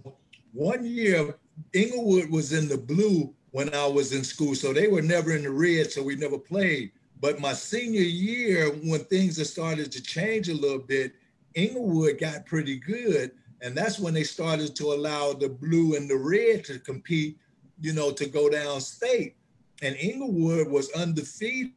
one 0.54 0.86
year, 0.86 1.36
Englewood 1.74 2.30
was 2.30 2.54
in 2.54 2.68
the 2.68 2.78
blue 2.78 3.34
when 3.50 3.74
I 3.74 3.88
was 3.88 4.14
in 4.14 4.24
school, 4.24 4.54
so 4.54 4.74
they 4.74 4.88
were 4.88 5.02
never 5.02 5.36
in 5.36 5.42
the 5.42 5.50
red, 5.50 5.92
so 5.92 6.04
we 6.04 6.16
never 6.16 6.38
played. 6.38 6.92
But 7.20 7.40
my 7.40 7.54
senior 7.54 8.02
year, 8.02 8.70
when 8.70 9.00
things 9.06 9.38
had 9.38 9.48
started 9.48 9.92
to 9.92 10.04
change 10.04 10.50
a 10.50 10.54
little 10.54 10.86
bit, 10.86 11.14
Englewood 11.56 12.20
got 12.20 12.46
pretty 12.46 12.78
good. 12.78 13.32
And 13.64 13.76
that's 13.76 13.98
when 13.98 14.14
they 14.14 14.24
started 14.24 14.76
to 14.76 14.94
allow 14.94 15.34
the 15.34 15.50
blue 15.50 15.96
and 15.96 16.08
the 16.08 16.18
red 16.18 16.64
to 16.66 16.78
compete, 16.78 17.40
you 17.82 17.94
know, 17.94 18.12
to 18.12 18.26
go 18.28 18.50
down 18.50 18.80
state. 18.80 19.36
And 19.82 19.96
Englewood 20.00 20.68
was 20.68 20.92
undefeated 20.92 21.74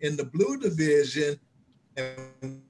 in 0.00 0.16
the 0.16 0.24
blue 0.24 0.58
division. 0.58 1.38
And 1.96 2.62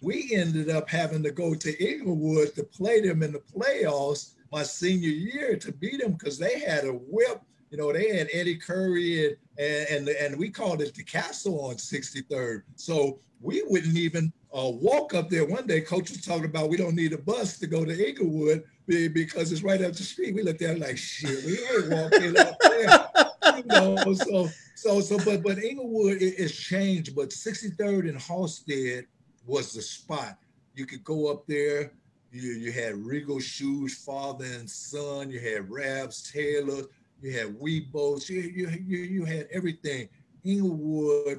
we 0.00 0.30
ended 0.32 0.70
up 0.70 0.88
having 0.88 1.22
to 1.24 1.32
go 1.32 1.54
to 1.54 1.84
Englewood 1.84 2.54
to 2.54 2.62
play 2.62 3.00
them 3.00 3.22
in 3.22 3.32
the 3.32 3.40
playoffs 3.40 4.34
my 4.50 4.62
senior 4.62 5.10
year 5.10 5.56
to 5.56 5.72
beat 5.72 6.00
them 6.00 6.12
because 6.12 6.38
they 6.38 6.60
had 6.60 6.84
a 6.84 6.92
whip. 6.92 7.42
You 7.70 7.76
know, 7.76 7.92
they 7.92 8.16
had 8.16 8.28
Eddie 8.32 8.56
Curry 8.56 9.26
and 9.26 9.36
and 9.58 10.08
and, 10.08 10.08
and 10.08 10.38
we 10.38 10.48
called 10.50 10.80
it 10.80 10.94
the 10.94 11.02
Castle 11.02 11.60
on 11.66 11.74
63rd. 11.74 12.62
So 12.76 13.18
we 13.40 13.62
wouldn't 13.66 13.96
even 13.96 14.32
uh, 14.56 14.70
walk 14.70 15.14
up 15.14 15.28
there. 15.28 15.44
One 15.44 15.66
day, 15.66 15.80
coach 15.80 16.10
was 16.10 16.24
talking 16.24 16.46
about 16.46 16.70
we 16.70 16.76
don't 16.76 16.94
need 16.94 17.12
a 17.12 17.18
bus 17.18 17.58
to 17.58 17.66
go 17.66 17.84
to 17.84 18.08
Englewood 18.08 18.64
because 18.86 19.52
it's 19.52 19.62
right 19.62 19.82
up 19.82 19.92
the 19.92 20.02
street. 20.02 20.34
We 20.34 20.42
looked 20.42 20.62
at 20.62 20.76
it 20.76 20.80
like 20.80 20.96
shit. 20.96 21.44
We 21.44 21.58
ain't 21.58 21.90
walking 21.90 22.38
up 22.38 22.56
there. 22.60 23.08
You 23.56 23.64
know, 23.64 24.14
so 24.14 24.48
so 24.76 25.00
so 25.00 25.18
but 25.24 25.42
but 25.42 25.58
Englewood 25.58 26.22
it, 26.22 26.34
it's 26.38 26.54
changed. 26.54 27.16
But 27.16 27.30
63rd 27.30 28.08
and 28.08 28.16
Halsted 28.18 29.06
was 29.46 29.72
the 29.72 29.82
spot. 29.82 30.38
You 30.74 30.86
could 30.86 31.02
go 31.02 31.32
up 31.32 31.44
there. 31.48 31.90
You, 32.30 32.52
you 32.52 32.70
had 32.70 33.04
Regal 33.04 33.40
Shoes, 33.40 33.96
father 34.04 34.44
and 34.44 34.70
son. 34.70 35.30
You 35.30 35.40
had 35.40 35.68
Rabs 35.68 36.30
Taylor. 36.30 36.82
You 37.20 37.32
had 37.32 37.58
Weebos. 37.58 38.28
You, 38.28 38.42
you, 38.42 38.68
you, 38.86 38.98
you 38.98 39.24
had 39.24 39.48
everything. 39.50 40.08
Englewood, 40.44 41.38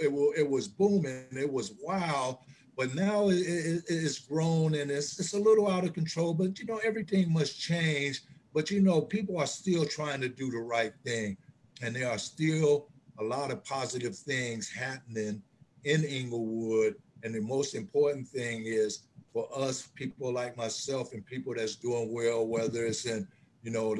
it, 0.00 0.12
wa- 0.12 0.32
it 0.36 0.48
was 0.48 0.68
booming. 0.68 1.26
It 1.32 1.52
was 1.52 1.74
wild. 1.82 2.38
But 2.76 2.94
now 2.94 3.28
it, 3.28 3.36
it, 3.36 3.84
it's 3.88 4.18
grown 4.18 4.74
and 4.74 4.90
it's, 4.90 5.18
it's 5.20 5.34
a 5.34 5.38
little 5.38 5.70
out 5.70 5.84
of 5.84 5.92
control. 5.92 6.34
But, 6.34 6.58
you 6.58 6.66
know, 6.66 6.80
everything 6.84 7.32
must 7.32 7.60
change. 7.60 8.22
But, 8.52 8.70
you 8.70 8.80
know, 8.80 9.00
people 9.00 9.38
are 9.38 9.46
still 9.46 9.84
trying 9.84 10.20
to 10.22 10.28
do 10.28 10.50
the 10.50 10.58
right 10.58 10.92
thing. 11.04 11.36
And 11.82 11.94
there 11.94 12.10
are 12.10 12.18
still 12.18 12.88
a 13.18 13.24
lot 13.24 13.50
of 13.50 13.64
positive 13.64 14.16
things 14.16 14.68
happening 14.70 15.42
in 15.84 16.04
Englewood. 16.04 16.96
And 17.22 17.34
the 17.34 17.40
most 17.40 17.74
important 17.74 18.26
thing 18.28 18.64
is 18.66 19.06
for 19.32 19.48
us, 19.56 19.88
people 19.94 20.32
like 20.32 20.56
myself 20.56 21.12
and 21.12 21.24
people 21.24 21.54
that's 21.54 21.76
doing 21.76 22.12
well, 22.12 22.46
whether 22.46 22.84
it's 22.86 23.06
in, 23.06 23.26
you 23.62 23.70
know, 23.70 23.94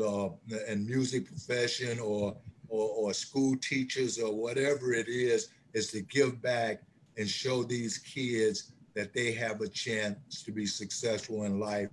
the 0.47 0.71
in 0.71 0.87
music 0.87 1.27
profession 1.27 1.99
or, 2.01 2.37
or 2.75 2.89
or 3.11 3.15
school 3.15 3.55
teachers 3.71 4.19
or 4.19 4.33
whatever 4.45 4.93
it 4.93 5.09
is, 5.09 5.49
is 5.73 5.91
to 5.93 6.01
give 6.03 6.33
back 6.43 6.83
and 7.17 7.29
show 7.29 7.63
these 7.63 7.99
kids 7.99 8.73
that 8.95 9.13
they 9.13 9.33
have 9.33 9.61
a 9.61 9.69
chance 9.69 10.43
to 10.45 10.51
be 10.53 10.67
successful 10.67 11.45
in 11.45 11.59
life 11.61 11.91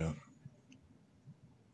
yeah. 0.00 0.12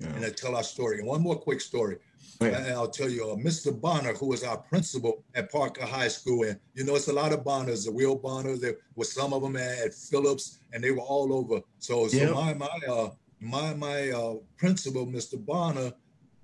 Yeah. 0.00 0.08
and 0.14 0.22
to 0.24 0.30
tell 0.30 0.54
our 0.56 0.62
story. 0.62 0.98
And 0.98 1.06
one 1.06 1.22
more 1.22 1.36
quick 1.36 1.60
story. 1.60 1.96
Yeah. 2.40 2.48
And 2.58 2.66
I'll 2.72 2.88
tell 3.00 3.08
you, 3.10 3.30
uh, 3.32 3.36
Mr. 3.36 3.68
Bonner, 3.84 4.12
who 4.14 4.26
was 4.28 4.44
our 4.44 4.58
principal 4.58 5.24
at 5.34 5.50
Parker 5.50 5.84
High 5.84 6.06
School, 6.08 6.44
and 6.44 6.58
you 6.74 6.84
know, 6.84 6.94
it's 6.94 7.08
a 7.08 7.12
lot 7.12 7.32
of 7.32 7.42
Bonners, 7.44 7.84
the 7.84 7.92
Will 7.92 8.14
Bonner, 8.14 8.56
there 8.56 8.76
was 8.94 9.12
some 9.12 9.32
of 9.32 9.42
them 9.42 9.56
at, 9.56 9.78
at 9.86 9.94
Phillips, 9.94 10.58
and 10.72 10.82
they 10.82 10.92
were 10.92 11.08
all 11.14 11.32
over. 11.32 11.60
So, 11.80 12.06
so 12.08 12.16
Yeah. 12.16 12.30
my 12.30 12.54
my 12.54 12.78
uh 12.88 13.10
my 13.40 13.74
my 13.74 14.10
uh 14.10 14.34
principal, 14.56 15.04
Mr. 15.06 15.34
Bonner, 15.44 15.92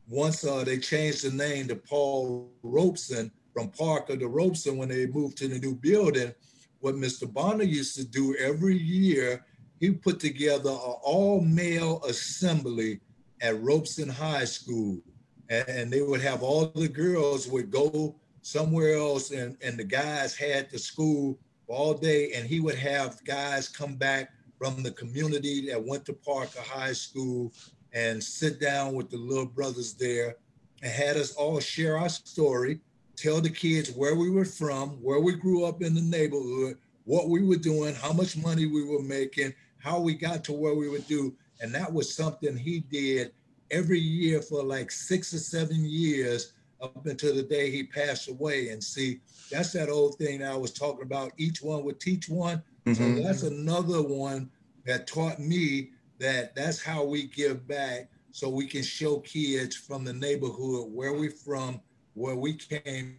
once 0.08 0.44
uh 0.44 0.64
they 0.64 0.78
changed 0.78 1.24
the 1.24 1.30
name 1.30 1.68
to 1.68 1.76
Paul 1.76 2.50
Robeson 2.62 3.30
from 3.52 3.70
Parker 3.70 4.16
to 4.16 4.28
Robeson 4.28 4.76
when 4.76 4.88
they 4.88 5.06
moved 5.06 5.38
to 5.38 5.48
the 5.48 5.58
new 5.58 5.74
building. 5.74 6.34
What 6.80 6.96
Mr. 6.96 7.32
Bonner 7.32 7.64
used 7.64 7.96
to 7.96 8.04
do 8.04 8.36
every 8.36 8.76
year, 8.76 9.44
he 9.80 9.92
put 9.92 10.20
together 10.20 10.70
an 10.70 10.94
all-male 11.02 12.02
assembly 12.04 13.00
at 13.40 13.60
Robeson 13.62 14.08
High 14.08 14.44
School 14.44 15.00
and, 15.48 15.68
and 15.68 15.92
they 15.92 16.02
would 16.02 16.20
have 16.20 16.42
all 16.42 16.66
the 16.66 16.88
girls 16.88 17.48
would 17.48 17.70
go 17.70 18.16
somewhere 18.42 18.96
else 18.96 19.30
and, 19.30 19.56
and 19.62 19.78
the 19.78 19.84
guys 19.84 20.34
had 20.34 20.70
the 20.70 20.78
school 20.78 21.38
all 21.66 21.94
day 21.94 22.32
and 22.32 22.46
he 22.46 22.60
would 22.60 22.74
have 22.74 23.24
guys 23.24 23.68
come 23.68 23.94
back 23.94 24.30
from 24.58 24.82
the 24.82 24.90
community 24.92 25.68
that 25.68 25.82
went 25.82 26.04
to 26.06 26.12
Parker 26.12 26.60
High 26.60 26.92
School 26.92 27.52
and 27.94 28.22
sit 28.22 28.60
down 28.60 28.92
with 28.94 29.08
the 29.08 29.16
little 29.16 29.46
brothers 29.46 29.94
there 29.94 30.36
and 30.82 30.92
had 30.92 31.16
us 31.16 31.32
all 31.34 31.60
share 31.60 31.96
our 31.96 32.08
story, 32.08 32.80
tell 33.16 33.40
the 33.40 33.48
kids 33.48 33.92
where 33.92 34.16
we 34.16 34.28
were 34.28 34.44
from, 34.44 34.90
where 35.02 35.20
we 35.20 35.32
grew 35.34 35.64
up 35.64 35.80
in 35.80 35.94
the 35.94 36.02
neighborhood, 36.02 36.76
what 37.04 37.28
we 37.28 37.42
were 37.42 37.56
doing, 37.56 37.94
how 37.94 38.12
much 38.12 38.36
money 38.36 38.66
we 38.66 38.84
were 38.84 39.02
making, 39.02 39.54
how 39.78 40.00
we 40.00 40.14
got 40.14 40.42
to 40.44 40.52
where 40.52 40.74
we 40.74 40.88
would 40.88 41.06
do. 41.06 41.34
And 41.60 41.72
that 41.74 41.92
was 41.92 42.14
something 42.14 42.56
he 42.56 42.80
did 42.80 43.32
every 43.70 44.00
year 44.00 44.42
for 44.42 44.62
like 44.62 44.90
six 44.90 45.32
or 45.32 45.38
seven 45.38 45.84
years 45.84 46.52
up 46.82 47.06
until 47.06 47.34
the 47.34 47.42
day 47.42 47.70
he 47.70 47.84
passed 47.84 48.28
away. 48.28 48.70
And 48.70 48.82
see, 48.82 49.20
that's 49.50 49.72
that 49.72 49.88
old 49.88 50.16
thing 50.18 50.40
that 50.40 50.52
I 50.52 50.56
was 50.56 50.72
talking 50.72 51.02
about. 51.02 51.32
Each 51.38 51.62
one 51.62 51.84
would 51.84 52.00
teach 52.00 52.28
one. 52.28 52.62
Mhm. 52.86 52.96
So 52.96 53.22
that's 53.22 53.42
another 53.42 54.02
one 54.02 54.50
that 54.84 55.06
taught 55.06 55.38
me 55.38 55.90
that 56.18 56.54
that's 56.54 56.82
how 56.82 57.04
we 57.04 57.24
give 57.24 57.66
back 57.66 58.08
so 58.30 58.48
we 58.48 58.66
can 58.66 58.82
show 58.82 59.18
kids 59.20 59.76
from 59.76 60.04
the 60.04 60.12
neighborhood 60.12 60.88
where 60.90 61.12
we're 61.12 61.30
from, 61.30 61.80
where 62.14 62.34
we 62.34 62.54
came 62.54 63.18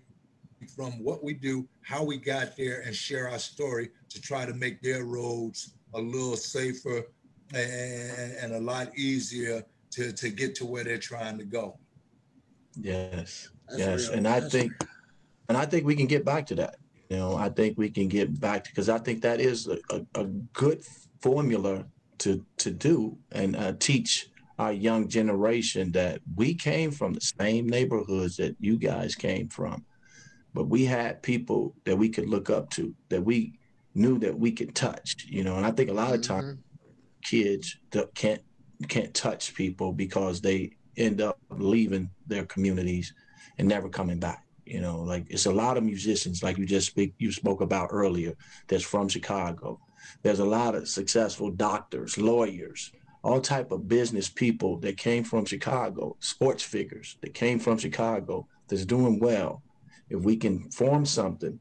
from, 0.75 1.03
what 1.03 1.23
we 1.23 1.33
do, 1.33 1.67
how 1.81 2.03
we 2.03 2.17
got 2.17 2.57
there, 2.57 2.81
and 2.81 2.95
share 2.95 3.29
our 3.29 3.39
story 3.39 3.89
to 4.09 4.21
try 4.21 4.45
to 4.45 4.53
make 4.53 4.81
their 4.81 5.05
roads 5.05 5.75
a 5.93 6.01
little 6.01 6.35
safer 6.35 7.05
and, 7.53 8.33
and 8.41 8.53
a 8.53 8.59
lot 8.59 8.97
easier 8.97 9.63
to, 9.91 10.11
to 10.11 10.29
get 10.29 10.55
to 10.55 10.65
where 10.65 10.83
they're 10.83 10.97
trying 10.97 11.37
to 11.37 11.45
go. 11.45 11.77
Yes. 12.75 13.49
That's 13.69 13.79
yes. 13.79 14.09
real. 14.09 14.17
And 14.17 14.27
I 14.27 14.39
That's- 14.39 14.51
think 14.51 14.71
and 15.47 15.57
I 15.57 15.65
think 15.65 15.85
we 15.85 15.95
can 15.95 16.07
get 16.07 16.25
back 16.25 16.45
to 16.47 16.55
that. 16.55 16.77
You 17.09 17.17
know, 17.17 17.35
I 17.35 17.49
think 17.49 17.77
we 17.77 17.89
can 17.89 18.07
get 18.07 18.39
back 18.39 18.63
to 18.63 18.69
because 18.71 18.89
I 18.89 18.97
think 18.97 19.21
that 19.21 19.39
is 19.39 19.67
a, 19.67 19.77
a, 19.91 20.21
a 20.21 20.25
good 20.25 20.83
formula 21.21 21.85
to 22.19 22.45
to 22.57 22.71
do 22.71 23.17
and 23.31 23.55
uh, 23.55 23.73
teach 23.79 24.27
our 24.57 24.71
young 24.71 25.07
generation 25.09 25.91
that 25.91 26.21
we 26.35 26.53
came 26.53 26.91
from 26.91 27.13
the 27.13 27.21
same 27.21 27.67
neighborhoods 27.67 28.37
that 28.37 28.55
you 28.59 28.77
guys 28.77 29.13
came 29.15 29.49
from, 29.49 29.85
but 30.53 30.69
we 30.69 30.85
had 30.85 31.21
people 31.21 31.75
that 31.85 31.97
we 31.97 32.07
could 32.09 32.29
look 32.29 32.49
up 32.49 32.69
to 32.69 32.93
that 33.09 33.23
we 33.23 33.59
knew 33.93 34.17
that 34.19 34.37
we 34.37 34.51
could 34.51 34.73
touch. 34.75 35.25
You 35.27 35.43
know, 35.43 35.57
and 35.57 35.65
I 35.65 35.71
think 35.71 35.89
a 35.89 35.93
lot 35.93 36.13
of 36.13 36.21
times 36.21 36.45
Mhm. 36.45 36.57
kids 37.23 37.77
that 37.91 38.13
can't 38.15 38.41
can't 38.87 39.13
touch 39.13 39.53
people 39.55 39.91
because 39.93 40.41
they 40.41 40.71
end 40.97 41.21
up 41.21 41.37
leaving 41.49 42.09
their 42.27 42.45
communities 42.45 43.13
and 43.57 43.67
never 43.67 43.89
coming 43.89 44.19
back. 44.19 44.43
You 44.65 44.81
know, 44.81 45.01
like 45.01 45.25
it's 45.29 45.45
a 45.45 45.51
lot 45.53 45.77
of 45.77 45.83
musicians, 45.83 46.41
like 46.43 46.57
you 46.57 46.65
just 46.65 46.87
speak, 46.87 47.13
you 47.19 47.31
spoke 47.31 47.61
about 47.61 47.89
earlier, 47.91 48.33
that's 48.67 48.83
from 48.83 49.07
Chicago. 49.07 49.79
There's 50.21 50.39
a 50.39 50.45
lot 50.45 50.75
of 50.75 50.87
successful 50.87 51.51
doctors, 51.51 52.17
lawyers, 52.17 52.91
all 53.23 53.41
type 53.41 53.71
of 53.71 53.87
business 53.87 54.29
people 54.29 54.77
that 54.79 54.97
came 54.97 55.23
from 55.23 55.45
Chicago, 55.45 56.15
sports 56.19 56.63
figures 56.63 57.17
that 57.21 57.33
came 57.33 57.59
from 57.59 57.77
Chicago 57.77 58.47
that's 58.67 58.85
doing 58.85 59.19
well. 59.19 59.63
If 60.09 60.21
we 60.21 60.37
can 60.37 60.69
form 60.69 61.05
something 61.05 61.59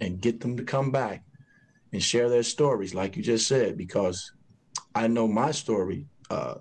and 0.00 0.20
get 0.20 0.40
them 0.40 0.56
to 0.56 0.64
come 0.64 0.90
back 0.90 1.22
and 1.92 2.02
share 2.02 2.28
their 2.28 2.42
stories, 2.42 2.94
like 2.94 3.16
you 3.16 3.22
just 3.22 3.46
said, 3.46 3.76
because 3.76 4.32
I 4.94 5.06
know 5.06 5.28
my 5.28 5.52
story, 5.52 6.06
uh, 6.30 6.56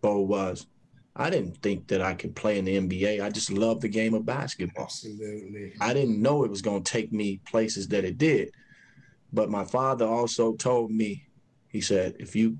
Bo, 0.00 0.20
was 0.20 0.66
I 1.16 1.30
didn't 1.30 1.58
think 1.58 1.86
that 1.88 2.02
I 2.02 2.14
could 2.14 2.34
play 2.34 2.58
in 2.58 2.64
the 2.64 2.76
NBA. 2.76 3.22
I 3.22 3.30
just 3.30 3.52
loved 3.52 3.82
the 3.82 3.88
game 3.88 4.14
of 4.14 4.26
basketball. 4.26 4.84
Absolutely. 4.84 5.74
I 5.80 5.94
didn't 5.94 6.20
know 6.20 6.44
it 6.44 6.50
was 6.50 6.62
going 6.62 6.82
to 6.82 6.92
take 6.92 7.12
me 7.12 7.40
places 7.46 7.86
that 7.88 8.04
it 8.04 8.18
did. 8.18 8.50
But 9.34 9.50
my 9.50 9.64
father 9.64 10.06
also 10.06 10.54
told 10.54 10.92
me, 10.92 11.26
he 11.68 11.80
said, 11.80 12.14
if 12.20 12.36
you 12.36 12.56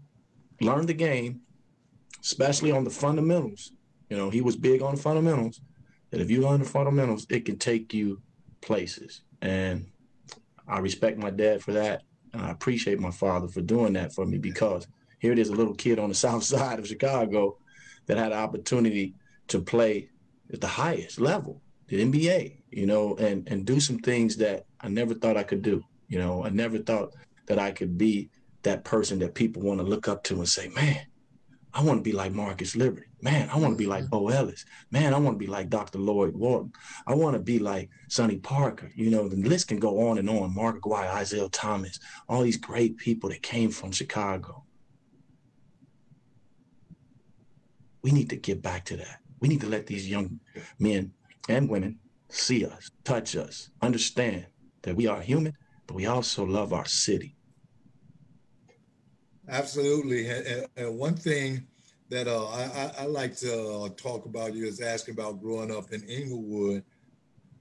learn 0.60 0.86
the 0.86 0.94
game, 0.94 1.40
especially 2.20 2.72
on 2.72 2.82
the 2.82 2.90
fundamentals, 2.90 3.70
you 4.10 4.16
know, 4.16 4.28
he 4.28 4.40
was 4.40 4.56
big 4.56 4.82
on 4.82 4.96
the 4.96 5.00
fundamentals, 5.00 5.60
that 6.10 6.20
if 6.20 6.30
you 6.30 6.42
learn 6.42 6.58
the 6.58 6.66
fundamentals, 6.66 7.26
it 7.30 7.44
can 7.44 7.58
take 7.58 7.94
you 7.94 8.20
places. 8.60 9.22
And 9.40 9.86
I 10.66 10.80
respect 10.80 11.16
my 11.16 11.30
dad 11.30 11.62
for 11.62 11.72
that. 11.72 12.02
And 12.32 12.42
I 12.42 12.50
appreciate 12.50 12.98
my 12.98 13.12
father 13.12 13.46
for 13.46 13.60
doing 13.60 13.92
that 13.92 14.12
for 14.12 14.26
me 14.26 14.38
because 14.38 14.88
here 15.20 15.30
it 15.30 15.38
is 15.38 15.50
a 15.50 15.54
little 15.54 15.74
kid 15.74 16.00
on 16.00 16.08
the 16.08 16.14
south 16.26 16.42
side 16.42 16.80
of 16.80 16.88
Chicago 16.88 17.56
that 18.06 18.18
had 18.18 18.32
an 18.32 18.38
opportunity 18.38 19.14
to 19.46 19.60
play 19.60 20.08
at 20.52 20.60
the 20.60 20.66
highest 20.66 21.20
level, 21.20 21.62
the 21.86 22.04
NBA, 22.04 22.56
you 22.70 22.86
know, 22.86 23.14
and 23.16 23.48
and 23.48 23.64
do 23.64 23.78
some 23.78 23.98
things 23.98 24.36
that 24.38 24.66
I 24.80 24.88
never 24.88 25.14
thought 25.14 25.36
I 25.36 25.44
could 25.44 25.62
do. 25.62 25.84
You 26.08 26.18
know, 26.18 26.44
I 26.44 26.50
never 26.50 26.78
thought 26.78 27.14
that 27.46 27.58
I 27.58 27.72
could 27.72 27.98
be 27.98 28.30
that 28.62 28.84
person 28.84 29.18
that 29.20 29.34
people 29.34 29.62
want 29.62 29.80
to 29.80 29.86
look 29.86 30.08
up 30.08 30.24
to 30.24 30.36
and 30.36 30.48
say, 30.48 30.68
man, 30.68 31.06
I 31.74 31.82
want 31.82 31.98
to 31.98 32.02
be 32.02 32.12
like 32.12 32.32
Marcus 32.32 32.76
Liberty. 32.76 33.06
Man, 33.20 33.48
I 33.50 33.58
want 33.58 33.72
to 33.72 33.76
be 33.76 33.86
like 33.86 34.04
mm-hmm. 34.04 34.10
Bo 34.10 34.28
Ellis. 34.28 34.64
Man, 34.92 35.12
I 35.12 35.18
want 35.18 35.34
to 35.34 35.44
be 35.44 35.50
like 35.50 35.70
Dr. 35.70 35.98
Lloyd 35.98 36.34
Walton. 36.34 36.72
I 37.06 37.14
want 37.14 37.34
to 37.34 37.40
be 37.40 37.58
like 37.58 37.90
Sonny 38.08 38.38
Parker. 38.38 38.92
You 38.94 39.10
know, 39.10 39.28
the 39.28 39.36
list 39.36 39.68
can 39.68 39.80
go 39.80 40.08
on 40.08 40.18
and 40.18 40.30
on. 40.30 40.54
Mark 40.54 40.76
Aguirre, 40.76 41.20
Isiah 41.20 41.48
Thomas, 41.48 41.98
all 42.28 42.42
these 42.42 42.56
great 42.56 42.96
people 42.96 43.28
that 43.30 43.42
came 43.42 43.70
from 43.70 43.90
Chicago. 43.90 44.64
We 48.02 48.12
need 48.12 48.30
to 48.30 48.36
get 48.36 48.62
back 48.62 48.84
to 48.86 48.96
that. 48.98 49.20
We 49.40 49.48
need 49.48 49.62
to 49.62 49.68
let 49.68 49.86
these 49.86 50.08
young 50.08 50.38
men 50.78 51.12
and 51.48 51.68
women 51.68 51.98
see 52.28 52.64
us, 52.64 52.90
touch 53.02 53.36
us, 53.36 53.70
understand 53.82 54.46
that 54.82 54.94
we 54.94 55.06
are 55.06 55.20
human, 55.20 55.54
but 55.86 55.94
we 55.94 56.06
also 56.06 56.44
love 56.44 56.72
our 56.72 56.86
city. 56.86 57.36
Absolutely. 59.48 60.28
And, 60.28 60.98
one 60.98 61.14
thing 61.14 61.66
that 62.08 62.28
uh, 62.28 62.46
I, 62.46 62.92
I, 63.00 63.06
like 63.06 63.36
to 63.36 63.70
uh, 63.70 63.88
talk 63.96 64.24
about 64.24 64.54
you 64.54 64.66
is 64.66 64.80
asking 64.80 65.14
about 65.14 65.42
growing 65.42 65.74
up 65.74 65.92
in 65.92 66.02
Englewood. 66.08 66.82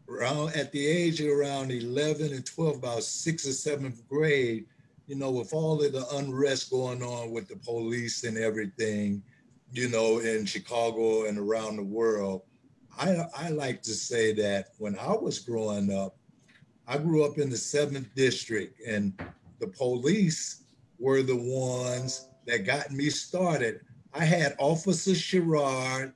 Around 0.10 0.56
at 0.56 0.72
the 0.72 0.86
age 0.86 1.22
of 1.22 1.28
around 1.28 1.72
11 1.72 2.34
and 2.34 2.46
12, 2.46 2.78
about 2.78 3.04
sixth 3.04 3.48
or 3.48 3.54
seventh 3.54 4.08
grade, 4.08 4.66
you 5.08 5.16
know, 5.16 5.32
with 5.32 5.54
all 5.54 5.82
of 5.82 5.92
the 5.92 6.06
unrest 6.16 6.70
going 6.70 7.02
on 7.02 7.32
with 7.32 7.48
the 7.48 7.56
police 7.56 8.24
and 8.24 8.38
everything, 8.38 9.24
you 9.72 9.90
know, 9.90 10.20
in 10.20 10.46
Chicago 10.46 11.26
and 11.26 11.38
around 11.38 11.78
the 11.78 11.84
world. 11.84 12.42
I, 12.98 13.26
I 13.36 13.50
like 13.50 13.82
to 13.84 13.94
say 13.94 14.34
that 14.34 14.68
when 14.78 14.98
I 15.00 15.14
was 15.14 15.40
growing 15.40 15.92
up, 15.92 16.16
I 16.88 16.98
grew 16.98 17.24
up 17.24 17.38
in 17.38 17.50
the 17.50 17.58
seventh 17.58 18.14
district, 18.16 18.82
and 18.86 19.14
the 19.60 19.68
police 19.68 20.64
were 21.00 21.22
the 21.22 21.36
ones 21.36 22.28
that 22.46 22.66
got 22.66 22.92
me 22.92 23.10
started. 23.10 23.82
I 24.14 24.26
had 24.26 24.56
Officer 24.60 25.12
Sherrod 25.12 26.14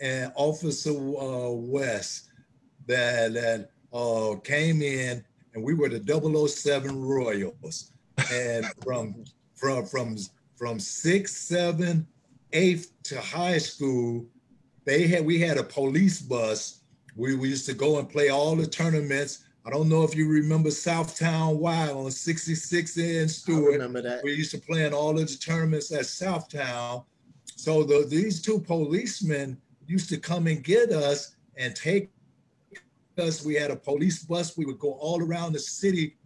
and 0.00 0.32
Officer 0.36 0.90
uh, 0.90 1.50
West 1.50 2.28
that, 2.86 3.32
that 3.34 3.70
uh, 3.92 4.36
came 4.44 4.82
in, 4.82 5.24
and 5.54 5.62
we 5.62 5.74
were 5.74 5.88
the 5.88 6.48
007 6.48 7.02
Royals. 7.02 7.92
And 8.32 8.66
from 8.82 9.24
from 9.54 9.86
from 9.86 10.16
from 10.56 10.78
six, 10.78 11.36
seven, 11.36 12.06
eighth 12.52 12.92
to 13.04 13.20
high 13.20 13.58
school, 13.58 14.26
they 14.84 15.06
had 15.06 15.24
we 15.24 15.40
had 15.40 15.56
a 15.56 15.62
police 15.62 16.20
bus. 16.20 16.80
We, 17.16 17.34
we 17.34 17.50
used 17.50 17.66
to 17.66 17.74
go 17.74 17.98
and 17.98 18.08
play 18.08 18.30
all 18.30 18.56
the 18.56 18.66
tournaments. 18.66 19.44
I 19.64 19.70
don't 19.70 19.88
know 19.88 20.02
if 20.02 20.16
you 20.16 20.28
remember 20.28 20.70
Southtown 20.70 21.56
Y 21.56 21.88
on 21.88 22.10
66 22.10 22.96
and 22.96 23.30
Stewart. 23.30 23.74
I 23.74 23.76
remember 23.76 24.02
that. 24.02 24.24
We 24.24 24.32
used 24.32 24.50
to 24.52 24.58
play 24.58 24.84
in 24.84 24.92
all 24.92 25.18
of 25.18 25.28
the 25.28 25.36
tournaments 25.36 25.92
at 25.92 26.00
Southtown. 26.00 27.04
So 27.44 27.84
the, 27.84 28.04
these 28.08 28.42
two 28.42 28.58
policemen 28.58 29.56
used 29.86 30.08
to 30.08 30.18
come 30.18 30.48
and 30.48 30.64
get 30.64 30.90
us 30.90 31.36
and 31.56 31.76
take 31.76 32.10
us. 33.18 33.44
We 33.44 33.54
had 33.54 33.70
a 33.70 33.76
police 33.76 34.24
bus. 34.24 34.56
We 34.56 34.64
would 34.64 34.80
go 34.80 34.94
all 34.94 35.22
around 35.22 35.52
the 35.52 35.60
city 35.60 36.16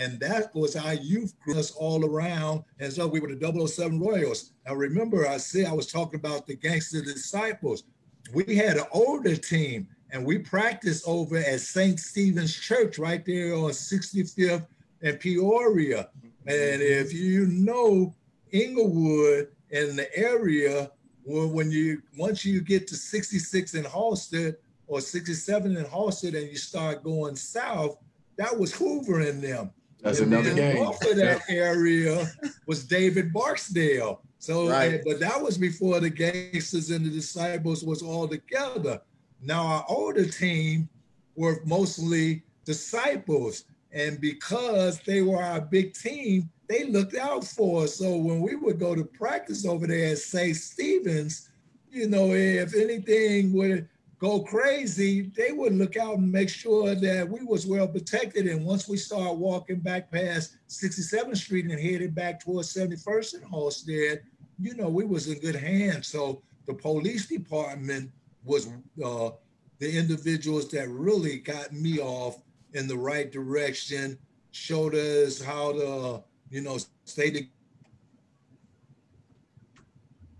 And 0.00 0.18
that 0.20 0.54
was 0.54 0.76
our 0.76 0.94
youth 0.94 1.38
group 1.40 1.58
us 1.58 1.72
all 1.72 2.06
around. 2.06 2.64
And 2.78 2.90
so 2.90 3.06
we 3.06 3.20
were 3.20 3.34
the 3.34 3.66
007 3.68 4.00
Royals. 4.00 4.52
Now 4.64 4.74
remember, 4.74 5.28
I 5.28 5.36
said 5.36 5.66
I 5.66 5.74
was 5.74 5.86
talking 5.86 6.18
about 6.18 6.46
the 6.46 6.56
gangster 6.56 7.02
disciples. 7.02 7.84
We 8.32 8.56
had 8.56 8.76
an 8.76 8.84
older 8.92 9.36
team 9.36 9.88
and 10.12 10.24
we 10.24 10.38
practiced 10.38 11.06
over 11.06 11.38
at 11.38 11.60
St. 11.60 11.98
Stephen's 11.98 12.54
Church 12.54 12.98
right 12.98 13.24
there 13.24 13.54
on 13.54 13.70
65th 13.70 14.66
and 15.02 15.20
Peoria. 15.20 16.08
And 16.46 16.82
if 16.82 17.12
you 17.12 17.46
know 17.46 18.14
Englewood 18.52 19.48
and 19.72 19.98
the 19.98 20.16
area, 20.16 20.90
well, 21.24 21.48
when 21.48 21.70
you 21.70 22.02
once 22.16 22.44
you 22.44 22.60
get 22.60 22.88
to 22.88 22.96
66 22.96 23.74
in 23.74 23.84
Halsted 23.84 24.56
or 24.86 25.00
67 25.00 25.76
in 25.76 25.84
Halsted 25.84 26.36
and 26.36 26.48
you 26.48 26.56
start 26.56 27.04
going 27.04 27.36
south, 27.36 27.98
that 28.36 28.58
was 28.58 28.74
Hoover 28.74 29.20
in 29.20 29.40
them. 29.40 29.70
That's 30.02 30.20
and 30.20 30.32
another 30.32 30.54
game. 30.54 30.78
Off 30.78 31.04
of 31.04 31.16
that 31.16 31.42
area 31.48 32.26
was 32.66 32.84
David 32.84 33.32
Barksdale. 33.32 34.22
So, 34.40 34.70
right. 34.70 35.02
but 35.04 35.20
that 35.20 35.40
was 35.40 35.58
before 35.58 36.00
the 36.00 36.08
gangsters 36.08 36.90
and 36.90 37.04
the 37.04 37.10
disciples 37.10 37.84
was 37.84 38.02
all 38.02 38.26
together. 38.26 39.02
Now 39.42 39.66
our 39.66 39.84
older 39.86 40.24
team 40.24 40.88
were 41.36 41.60
mostly 41.66 42.42
disciples, 42.64 43.64
and 43.92 44.18
because 44.18 44.98
they 45.00 45.20
were 45.20 45.42
our 45.42 45.60
big 45.60 45.92
team, 45.92 46.48
they 46.68 46.84
looked 46.84 47.16
out 47.16 47.44
for 47.44 47.84
us. 47.84 47.96
So 47.96 48.16
when 48.16 48.40
we 48.40 48.54
would 48.54 48.78
go 48.78 48.94
to 48.94 49.04
practice 49.04 49.66
over 49.66 49.86
there 49.86 50.12
at 50.12 50.18
St. 50.18 50.56
Stephen's, 50.56 51.50
you 51.90 52.08
know, 52.08 52.32
if 52.32 52.74
anything 52.74 53.52
would 53.52 53.88
go 54.20 54.40
crazy, 54.40 55.32
they 55.36 55.52
would 55.52 55.74
look 55.74 55.96
out 55.96 56.18
and 56.18 56.30
make 56.30 56.48
sure 56.48 56.94
that 56.94 57.28
we 57.28 57.42
was 57.42 57.66
well 57.66 57.88
protected. 57.88 58.46
And 58.46 58.64
once 58.64 58.88
we 58.88 58.96
start 58.96 59.36
walking 59.36 59.80
back 59.80 60.10
past 60.10 60.56
67th 60.68 61.36
Street 61.36 61.64
and 61.64 61.80
headed 61.80 62.14
back 62.14 62.40
towards 62.40 62.72
71st 62.72 63.34
and 63.34 63.50
Halsted, 63.50 64.20
you 64.60 64.74
know, 64.74 64.88
we 64.88 65.04
was 65.04 65.28
in 65.28 65.38
good 65.38 65.56
hands. 65.56 66.08
So 66.08 66.42
the 66.66 66.74
police 66.74 67.26
department 67.26 68.10
was 68.44 68.68
uh, 69.04 69.30
the 69.78 69.98
individuals 69.98 70.68
that 70.70 70.88
really 70.88 71.38
got 71.38 71.72
me 71.72 71.98
off 71.98 72.42
in 72.74 72.86
the 72.86 72.96
right 72.96 73.32
direction, 73.32 74.18
showed 74.52 74.94
us 74.94 75.40
how 75.40 75.72
to, 75.72 76.22
you 76.50 76.60
know, 76.60 76.78
stay 77.04 77.48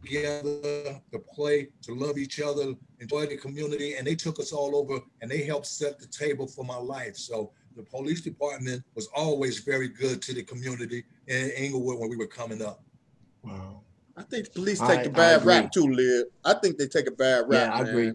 together 0.02 1.00
to 1.12 1.18
play, 1.18 1.68
to 1.82 1.94
love 1.94 2.18
each 2.18 2.40
other, 2.40 2.74
enjoy 3.00 3.26
the 3.26 3.36
community. 3.36 3.94
And 3.94 4.06
they 4.06 4.14
took 4.14 4.38
us 4.38 4.52
all 4.52 4.76
over 4.76 5.00
and 5.22 5.30
they 5.30 5.42
helped 5.42 5.66
set 5.66 5.98
the 5.98 6.06
table 6.06 6.46
for 6.46 6.64
my 6.64 6.76
life. 6.76 7.16
So 7.16 7.52
the 7.76 7.82
police 7.82 8.20
department 8.20 8.84
was 8.94 9.08
always 9.14 9.60
very 9.60 9.88
good 9.88 10.20
to 10.22 10.34
the 10.34 10.42
community 10.42 11.04
in 11.26 11.50
Englewood 11.56 11.98
when 11.98 12.10
we 12.10 12.16
were 12.16 12.26
coming 12.26 12.62
up. 12.62 12.84
Wow. 13.42 13.80
I 14.20 14.22
think 14.24 14.44
the 14.46 14.50
police 14.50 14.78
take 14.80 14.90
I, 14.90 15.02
a 15.02 15.10
bad 15.10 15.44
rap 15.44 15.72
too, 15.72 15.86
Lib. 15.86 16.26
I 16.44 16.54
think 16.54 16.76
they 16.76 16.86
take 16.86 17.08
a 17.08 17.12
bad 17.12 17.48
rap. 17.48 17.68
Yeah, 17.68 17.74
I 17.74 17.82
man. 17.82 17.88
agree. 17.88 18.12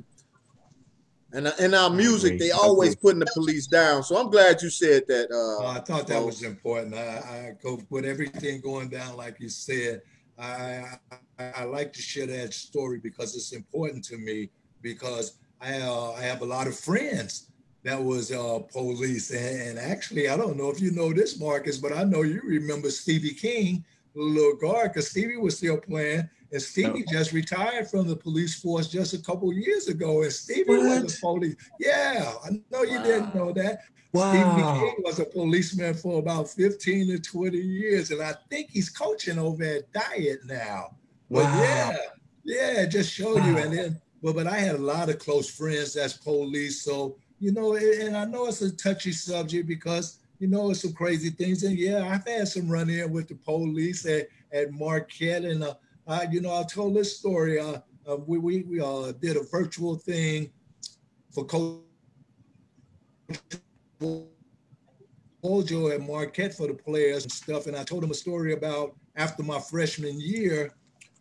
And 1.34 1.53
in 1.60 1.74
our 1.74 1.89
music, 1.89 2.39
they 2.39 2.51
always 2.51 2.95
putting 2.95 3.20
the 3.20 3.32
police 3.34 3.68
down. 3.68 4.03
So 4.03 4.16
I'm 4.16 4.30
glad 4.30 4.62
you 4.62 4.70
said 4.70 5.03
that. 5.08 5.30
Uh, 5.32 5.68
I 5.68 5.80
thought 5.80 6.08
that 6.08 6.24
was 6.24 6.43
important. 6.43 6.95
I, 6.95 6.99
I 6.99 7.53
go 7.62 7.82
with 7.89 8.06
everything 8.06 8.62
going 8.62 8.88
down, 8.88 9.18
like 9.18 9.38
you 9.39 9.49
said. 9.49 10.01
I, 10.38 10.97
I, 11.39 11.51
I 11.58 11.64
like 11.64 11.91
to 11.93 12.01
share 12.01 12.28
that 12.28 12.53
story 12.53 12.99
because 12.99 13.36
it's 13.36 13.51
important 13.51 14.03
to 14.06 14.18
me 14.18 14.49
because 14.82 15.38
I 15.60 15.82
uh, 15.82 16.12
I 16.12 16.22
have 16.22 16.41
a 16.41 16.45
lot 16.45 16.68
of 16.68 16.78
friends 16.78 17.49
that 17.84 18.01
was 18.01 18.32
uh, 18.32 18.60
police. 18.72 19.32
And, 19.32 19.78
and, 19.78 19.80
actually, 19.80 20.30
I 20.30 20.38
don't 20.38 20.58
know 20.58 20.70
if 20.70 20.82
you 20.82 20.91
know 20.91 21.14
this, 21.14 21.39
Marcus, 21.39 21.78
but 21.78 21.93
I 21.93 22.03
know 22.03 22.24
you 22.24 22.41
remember 22.43 22.89
Stevie 22.89 23.34
King, 23.34 23.86
the 23.86 23.95
little 24.22 24.55
guard, 24.55 24.93
because 24.93 25.09
Stevie 25.09 25.38
was 25.38 25.57
still 25.57 25.78
playing. 25.78 26.30
And 26.51 26.61
Stevie 26.61 27.03
no. 27.07 27.11
just 27.11 27.34
retired 27.34 27.89
from 27.89 28.07
the 28.07 28.16
police 28.16 28.59
force 28.61 28.88
just 28.88 29.13
a 29.13 29.22
couple 29.22 29.51
years 29.51 29.88
ago. 29.88 30.24
And 30.24 30.32
Stevie 30.32 30.63
what? 30.68 31.03
was 31.03 31.18
a 31.18 31.20
police. 31.20 31.55
Yeah, 31.80 32.34
I 32.43 32.49
know 32.72 32.84
you 32.84 32.97
wow. 32.97 33.03
didn't 33.03 33.36
know 33.36 33.51
that. 33.53 33.80
Wow. 34.13 34.32
Stevie 34.32 34.80
King 34.80 35.03
was 35.03 35.20
a 35.20 35.26
policeman 35.26 35.93
for 35.95 36.20
about 36.20 36.49
15 36.49 37.07
to 37.07 37.20
20 37.20 37.57
years. 37.57 38.11
And 38.11 38.22
I 38.22 38.36
think 38.49 38.70
he's 38.70 38.89
coaching 38.89 39.39
over 39.39 39.63
at 39.63 39.91
Dyett 39.91 40.45
now. 40.45 40.95
Wow. 41.30 41.41
But 41.41 41.43
yeah, 41.43 41.97
yeah, 42.43 42.86
just 42.86 43.11
show 43.11 43.36
wow. 43.36 43.45
you. 43.47 43.57
And 43.57 43.74
then, 43.74 44.01
well, 44.22 44.34
but 44.34 44.47
I 44.47 44.57
had 44.57 44.76
a 44.76 44.80
lot 44.80 45.09
of 45.09 45.20
close 45.20 45.49
friends 45.49 45.95
that's 45.95 46.13
police. 46.13 46.84
So 46.84 47.18
you 47.39 47.51
know, 47.51 47.76
and 47.76 48.16
I 48.16 48.26
know 48.26 48.47
it's 48.47 48.61
a 48.61 48.76
touchy 48.76 49.11
subject 49.11 49.68
because, 49.68 50.20
you 50.39 50.47
know, 50.47 50.73
some 50.73 50.93
crazy 50.93 51.29
things. 51.29 51.63
And 51.63 51.77
yeah, 51.77 52.07
I've 52.07 52.27
had 52.27 52.47
some 52.47 52.69
run 52.69 52.89
in 52.89 53.11
with 53.11 53.27
the 53.27 53.36
police 53.36 54.05
at, 54.05 54.27
at 54.51 54.71
Marquette. 54.71 55.45
And, 55.45 55.63
uh, 55.63 55.75
I, 56.07 56.27
you 56.31 56.41
know, 56.41 56.53
I 56.53 56.63
told 56.63 56.95
this 56.95 57.17
story. 57.17 57.59
Uh, 57.59 57.79
uh, 58.07 58.17
we 58.17 58.38
we, 58.38 58.61
we 58.63 58.79
uh, 58.79 59.11
did 59.13 59.38
a 59.38 59.43
virtual 59.43 59.95
thing 59.95 60.51
for 61.31 61.45
Coach 61.45 61.81
Joe 65.65 65.89
at 65.89 66.01
Marquette 66.01 66.53
for 66.53 66.67
the 66.67 66.73
players 66.73 67.23
and 67.23 67.31
stuff. 67.31 67.67
And 67.67 67.75
I 67.75 67.83
told 67.83 68.03
him 68.03 68.11
a 68.11 68.15
story 68.15 68.53
about 68.53 68.95
after 69.15 69.43
my 69.43 69.59
freshman 69.59 70.19
year, 70.19 70.71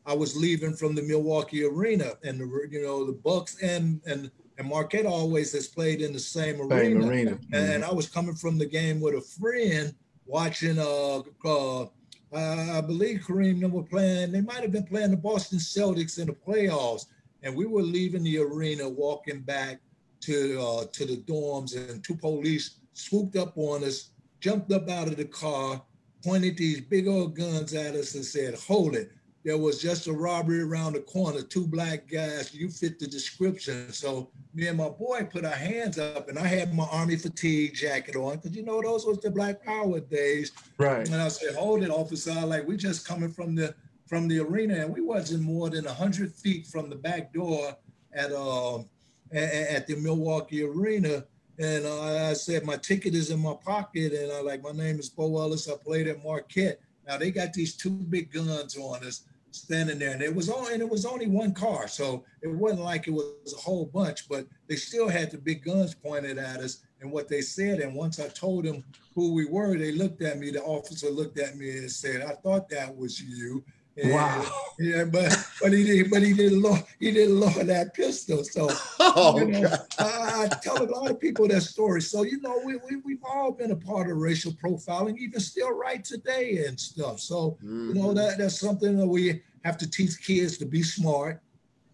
I 0.07 0.15
was 0.15 0.37
leaving 0.37 0.75
from 0.75 0.95
the 0.95 1.03
Milwaukee 1.03 1.65
arena 1.65 2.13
and 2.23 2.39
the 2.39 2.69
you 2.71 2.83
know 2.83 3.07
the 3.07 3.13
Bucks 3.13 3.63
and 3.63 4.01
and 4.07 4.31
and 4.59 4.69
Marquette 4.69 5.07
always 5.07 5.53
has 5.53 5.67
played 5.67 6.01
in 6.01 6.13
the 6.13 6.19
same, 6.19 6.57
same 6.57 6.73
arena. 6.73 7.07
arena. 7.07 7.31
Mm-hmm. 7.33 7.55
And, 7.55 7.85
I 7.85 7.93
was 7.93 8.09
coming 8.09 8.35
from 8.35 8.59
the 8.59 8.67
game 8.67 9.01
with 9.01 9.15
a 9.15 9.21
friend 9.21 9.95
watching. 10.27 10.79
Uh, 10.79 11.23
uh, 11.49 11.87
I 12.33 12.81
believe 12.81 13.21
Kareem 13.21 13.61
they 13.61 13.67
were 13.67 13.83
playing. 13.83 14.33
They 14.33 14.41
might 14.41 14.63
have 14.63 14.73
been 14.73 14.87
playing 14.87 15.11
the 15.11 15.17
Boston 15.17 15.59
Celtics 15.59 16.19
in 16.19 16.27
the 16.27 16.33
playoffs, 16.33 17.07
and 17.43 17.55
we 17.55 17.67
were 17.67 17.83
leaving 17.83 18.25
the 18.25 18.39
arena, 18.39 18.89
walking 18.89 19.41
back 19.41 19.81
to 20.21 20.61
uh, 20.61 20.85
to 20.93 21.05
the 21.05 21.19
dorms, 21.19 21.77
and 21.77 22.03
two 22.03 22.17
police 22.17 22.79
swooped 22.93 23.37
up 23.37 23.53
on 23.57 23.85
us, 23.85 24.11
jumped 24.41 24.73
up 24.73 24.89
out 24.89 25.09
of 25.09 25.17
the 25.17 25.25
car, 25.27 25.83
pointed 26.25 26.57
these 26.57 26.81
big 26.81 27.07
old 27.07 27.37
guns 27.37 27.75
at 27.75 27.95
us, 27.95 28.15
and 28.15 28.25
said, 28.25 28.55
"Hold 28.55 28.97
it." 28.97 29.13
There 29.45 29.59
was 29.59 29.81
just 29.81 30.07
a 30.07 30.13
robbery 30.13 30.63
around 30.63 30.95
the 30.95 31.01
corner, 31.01 31.43
two 31.43 31.67
black 31.67 32.09
guys. 32.09 32.55
You 32.55 32.71
fit 32.71 32.99
the 32.99 33.07
description. 33.07 33.93
So 33.93 34.31
me 34.55 34.69
and 34.69 34.79
my 34.79 34.89
boy 34.89 35.29
put 35.31 35.45
our 35.45 35.51
hands 35.51 35.99
up, 35.99 36.31
and 36.31 36.39
I 36.39 36.47
had 36.47 36.75
my 36.75 36.87
army 36.91 37.17
fatigue 37.17 37.75
jacket 37.75 38.17
on 38.17 38.37
because 38.37 38.57
you 38.57 38.65
know 38.65 38.81
those 38.81 39.05
was 39.05 39.19
the 39.19 39.31
Black 39.31 39.63
Power 39.63 40.01
days. 40.01 40.53
Right. 40.79 41.07
And 41.07 41.21
I 41.21 41.29
said, 41.29 41.55
"Hold 41.55 41.83
it, 41.83 41.91
officer! 41.91 42.35
Like 42.47 42.67
we 42.67 42.79
just 42.79 43.07
coming 43.07 43.31
from 43.31 43.55
the 43.55 43.75
from 44.07 44.29
the 44.29 44.41
arena, 44.41 44.77
and 44.77 44.95
we 44.95 45.03
wasn't 45.03 45.43
more 45.43 45.69
than 45.69 45.85
hundred 45.85 46.33
feet 46.33 46.67
from 46.67 46.89
the 46.89 46.97
back 46.97 47.35
door 47.35 47.77
at 48.15 48.33
um 48.33 48.89
at, 49.31 49.53
at 49.53 49.87
the 49.87 49.97
Milwaukee 49.97 50.63
Arena." 50.63 51.23
And 51.59 51.85
uh, 51.85 52.31
I 52.31 52.33
said, 52.33 52.65
"My 52.65 52.79
ticket 52.79 53.15
is 53.15 53.31
in 53.31 53.41
my 53.41 53.55
pocket," 53.63 54.15
and 54.15 54.33
I 54.33 54.41
like, 54.41 54.63
"My 54.63 54.73
name 54.73 54.99
is 54.99 55.11
Bo 55.11 55.39
Ellis. 55.39 55.69
I 55.69 55.75
played 55.77 56.09
at 56.09 56.25
Marquette." 56.25 56.81
Now 57.07 57.19
they 57.19 57.31
got 57.31 57.53
these 57.53 57.77
two 57.77 57.91
big 57.91 58.33
guns 58.33 58.79
on 58.79 59.05
us 59.05 59.25
standing 59.55 59.99
there, 59.99 60.11
and 60.11 60.23
it 60.23 60.35
was 60.35 60.51
only 60.51 60.73
and 60.73 60.83
it 60.83 60.89
was 60.89 61.07
only 61.07 61.27
one 61.27 61.53
car, 61.53 61.87
so 61.89 62.25
it 62.43 62.49
wasn't 62.49 62.83
like 62.83 63.07
it 63.07 63.13
was 63.13 63.55
a 63.57 63.61
whole 63.61 63.87
bunch, 63.87 64.29
but 64.29 64.47
they 64.69 64.77
still 64.77 65.09
had 65.09 65.31
the 65.31 65.39
big 65.39 65.65
guns 65.65 65.95
pointed 65.95 66.39
at 66.39 66.61
us 66.61 66.83
and 67.01 67.11
what 67.11 67.29
they 67.29 67.41
said. 67.41 67.81
And 67.81 67.95
once 67.95 68.19
I 68.19 68.29
told 68.29 68.65
them 68.65 68.85
who 69.15 69.33
we 69.33 69.47
were, 69.47 69.77
they 69.79 69.93
looked 69.93 70.23
at 70.23 70.39
me. 70.39 70.51
The 70.51 70.63
officer 70.63 71.11
looked 71.11 71.39
at 71.39 71.57
me 71.57 71.71
and 71.79 71.91
said, 71.91 72.23
"I 72.23 72.35
thought 72.35 72.69
that 72.71 72.97
was 72.97 73.21
you." 73.23 73.65
And, 73.97 74.13
wow. 74.13 74.45
Yeah, 74.79 75.05
but 75.05 75.37
but 75.63 75.73
he 75.73 75.85
did 75.85 76.11
but 76.11 76.23
he 76.23 76.35
didn't 76.35 76.61
lower 76.61 76.83
he 76.99 77.13
didn't 77.13 77.39
lower 77.39 77.63
that 77.63 77.95
pistol. 77.95 78.43
So 78.43 78.69
oh, 79.01 79.39
you 79.39 79.47
know, 79.47 79.73
I, 79.99 80.49
I, 80.51 80.55
tell 80.63 80.83
a 80.83 80.85
lot 80.85 81.11
of 81.11 81.21
people 81.21 81.47
that 81.49 81.63
story. 81.63 82.03
So 82.03 82.23
you 82.23 82.41
know, 82.41 82.61
we, 82.65 82.77
we 82.77 82.97
we've 83.05 83.23
all 83.25 83.53
been 83.53 83.71
a 83.71 83.77
part 83.77 84.11
of 84.11 84.17
racial 84.17 84.53
profiling, 84.53 85.17
even 85.19 85.39
still 85.39 85.73
right 85.73 86.03
today 86.05 86.65
and 86.67 86.79
stuff. 86.79 87.21
So 87.21 87.53
mm-hmm. 87.63 87.89
you 87.91 87.95
know 87.95 88.09
mm-hmm. 88.09 88.17
that 88.17 88.39
that's 88.39 88.59
something 88.59 88.97
that 88.97 89.07
we 89.07 89.43
have 89.65 89.79
to 89.79 89.89
teach 89.89 90.21
kids 90.21 90.59
to 90.59 90.67
be 90.67 90.83
smart. 90.83 91.41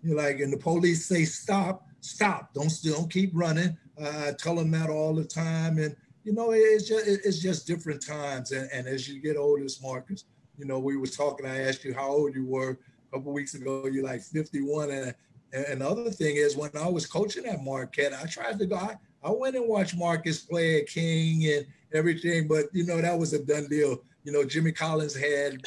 You 0.02 0.14
know, 0.14 0.22
like 0.22 0.40
and 0.40 0.52
the 0.52 0.58
police 0.58 1.04
say 1.04 1.24
stop, 1.24 1.86
stop, 2.00 2.54
don't 2.54 2.72
don't 2.82 3.12
keep 3.12 3.30
running. 3.34 3.76
Uh, 4.00 4.28
I 4.28 4.32
tell 4.32 4.56
them 4.56 4.70
that 4.70 4.88
all 4.88 5.14
the 5.14 5.24
time, 5.24 5.78
and 5.78 5.94
you 6.24 6.32
know 6.32 6.52
it's 6.52 6.88
just 6.88 7.06
it's 7.06 7.40
just 7.40 7.66
different 7.66 8.04
times. 8.04 8.52
And, 8.52 8.70
and 8.72 8.88
as 8.88 9.06
you 9.06 9.20
get 9.20 9.36
older, 9.36 9.66
Marcus, 9.82 10.24
you 10.60 10.66
know, 10.66 10.78
we 10.78 10.96
was 10.96 11.16
talking. 11.16 11.46
I 11.46 11.62
asked 11.62 11.84
you 11.84 11.94
how 11.94 12.08
old 12.08 12.34
you 12.34 12.44
were 12.44 12.70
a 12.70 13.16
couple 13.16 13.32
weeks 13.32 13.54
ago. 13.54 13.86
You're 13.86 14.04
like 14.04 14.20
51, 14.20 14.90
and 14.90 15.14
and 15.52 15.80
the 15.80 15.88
other 15.88 16.10
thing 16.10 16.36
is 16.36 16.56
when 16.56 16.70
I 16.76 16.88
was 16.88 17.06
coaching 17.06 17.46
at 17.46 17.64
Marquette, 17.64 18.12
I 18.12 18.26
tried 18.26 18.58
to 18.58 18.66
go. 18.66 18.76
I, 18.76 18.94
I 19.24 19.30
went 19.30 19.56
and 19.56 19.68
watched 19.68 19.96
Marcus 19.96 20.40
play 20.40 20.80
at 20.80 20.86
King 20.86 21.44
and 21.46 21.66
everything, 21.92 22.46
but 22.46 22.66
you 22.72 22.84
know 22.84 23.00
that 23.00 23.18
was 23.18 23.32
a 23.32 23.42
done 23.42 23.66
deal 23.68 24.02
you 24.24 24.32
know, 24.32 24.44
Jimmy 24.44 24.72
Collins 24.72 25.16
had 25.16 25.62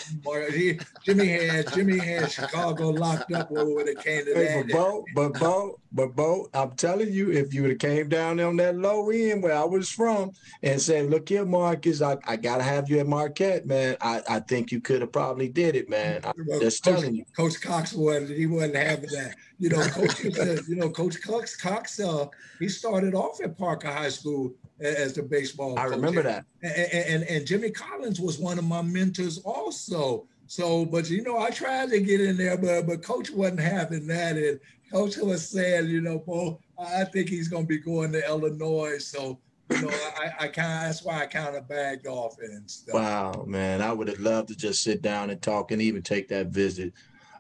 he, 0.52 0.80
Jimmy 1.04 1.28
had 1.28 1.74
Jimmy 1.74 1.98
had 1.98 2.32
Chicago 2.32 2.90
locked 2.90 3.32
up 3.34 3.50
when 3.50 3.88
it 3.88 4.00
came 4.04 4.26
to 4.26 4.34
hey, 4.34 4.46
that. 4.46 4.68
But 4.68 4.74
Bo, 4.74 5.06
but 5.16 5.40
Bo, 5.40 5.80
but 5.92 6.16
Bo, 6.16 6.50
I'm 6.54 6.72
telling 6.72 7.12
you, 7.12 7.32
if 7.32 7.54
you 7.54 7.64
would 7.64 7.72
have 7.72 7.80
came 7.80 8.10
down 8.10 8.40
on 8.40 8.58
that 8.58 8.76
low 8.76 9.10
end 9.10 9.42
where 9.42 9.56
I 9.56 9.64
was 9.64 9.90
from 9.90 10.32
and 10.62 10.80
said, 10.80 11.10
"Look 11.10 11.30
here, 11.30 11.46
Marcus, 11.46 12.02
I, 12.02 12.18
I 12.26 12.36
gotta 12.36 12.64
have 12.64 12.90
you 12.90 13.00
at 13.00 13.08
Marquette, 13.08 13.66
man," 13.66 13.98
I, 14.02 14.22
I 14.30 14.40
think 14.40 14.72
you 14.72 14.82
could 14.82 15.02
have 15.02 15.12
probably 15.12 15.50
did 15.50 15.76
it, 15.76 15.90
man. 15.90 16.22
I'm 16.24 16.34
well, 16.48 16.60
just 16.60 16.84
Coach, 16.84 16.96
telling 16.96 17.16
you. 17.16 17.26
Coach 17.36 17.60
Cox 17.60 17.94
wasn't 17.94 18.30
he 18.30 18.46
wasn't 18.46 18.76
having 18.76 19.10
that. 19.12 19.36
You 19.58 19.70
know, 19.70 19.82
Coach, 19.88 20.24
you 20.24 20.76
know, 20.76 20.90
Coach 20.90 21.22
Cox 21.22 21.56
Cox, 21.56 22.00
uh, 22.00 22.28
he 22.60 22.70
started 22.70 23.16
off 23.16 23.42
at 23.42 23.58
Parker 23.58 23.92
High 23.92 24.10
School 24.10 24.54
as 24.84 25.14
the 25.14 25.24
baseball. 25.24 25.78
I 25.78 25.86
remember 25.86 26.22
that. 26.24 26.46
And, 26.62 26.74
and, 26.94 27.24
and 27.24 27.48
Jimmy 27.48 27.72
Collins 27.72 28.20
was 28.20 28.40
one 28.40 28.60
of 28.60 28.66
my 28.66 28.82
mentors 28.82 29.40
also. 29.40 30.28
So, 30.48 30.86
but 30.86 31.10
you 31.10 31.24
know, 31.24 31.38
I 31.38 31.50
tried 31.50 31.90
to 31.92 32.00
get 32.00 32.22
in 32.22 32.38
there, 32.38 32.58
but 32.58 32.86
but 32.86 33.04
coach 33.04 33.32
wasn't 33.32 33.62
having 33.62 34.08
that. 34.08 34.38
And 34.38 34.60
coach 34.92 35.18
was 35.18 35.48
saying, 35.48 35.90
you 35.90 36.02
know, 36.02 36.20
Bo, 36.20 36.60
I 36.78 37.06
think 37.06 37.30
he's 37.30 37.48
going 37.48 37.64
to 37.64 37.68
be 37.68 37.80
going 37.80 38.12
to 38.12 38.26
Illinois. 38.28 39.00
So, 39.00 39.40
you 39.72 39.82
know, 39.82 39.90
I, 39.90 40.46
I 40.46 40.48
kind 40.50 40.84
of 40.84 40.90
that's 40.90 41.04
why 41.04 41.22
I 41.22 41.26
kind 41.26 41.56
of 41.56 41.68
bagged 41.68 42.08
off 42.08 42.36
and 42.40 42.70
stuff. 42.70 42.94
Wow, 42.94 43.46
man, 43.48 43.82
I 43.82 43.94
would 43.94 44.10
have 44.10 44.20
loved 44.20 44.50
to 44.50 44.56
just 44.56 44.84
sit 44.84 45.02
down 45.02 45.30
and 45.30 45.42
talk 45.42 45.72
and 45.72 45.82
even 45.82 46.02
take 46.02 46.28
that 46.28 46.48
visit 46.48 46.94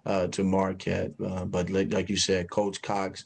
uh, 0.05 0.27
to 0.27 0.43
Marquette. 0.43 1.11
Uh, 1.23 1.45
but 1.45 1.69
like, 1.69 1.93
like 1.93 2.09
you 2.09 2.17
said, 2.17 2.49
Coach 2.49 2.81
Cox 2.81 3.25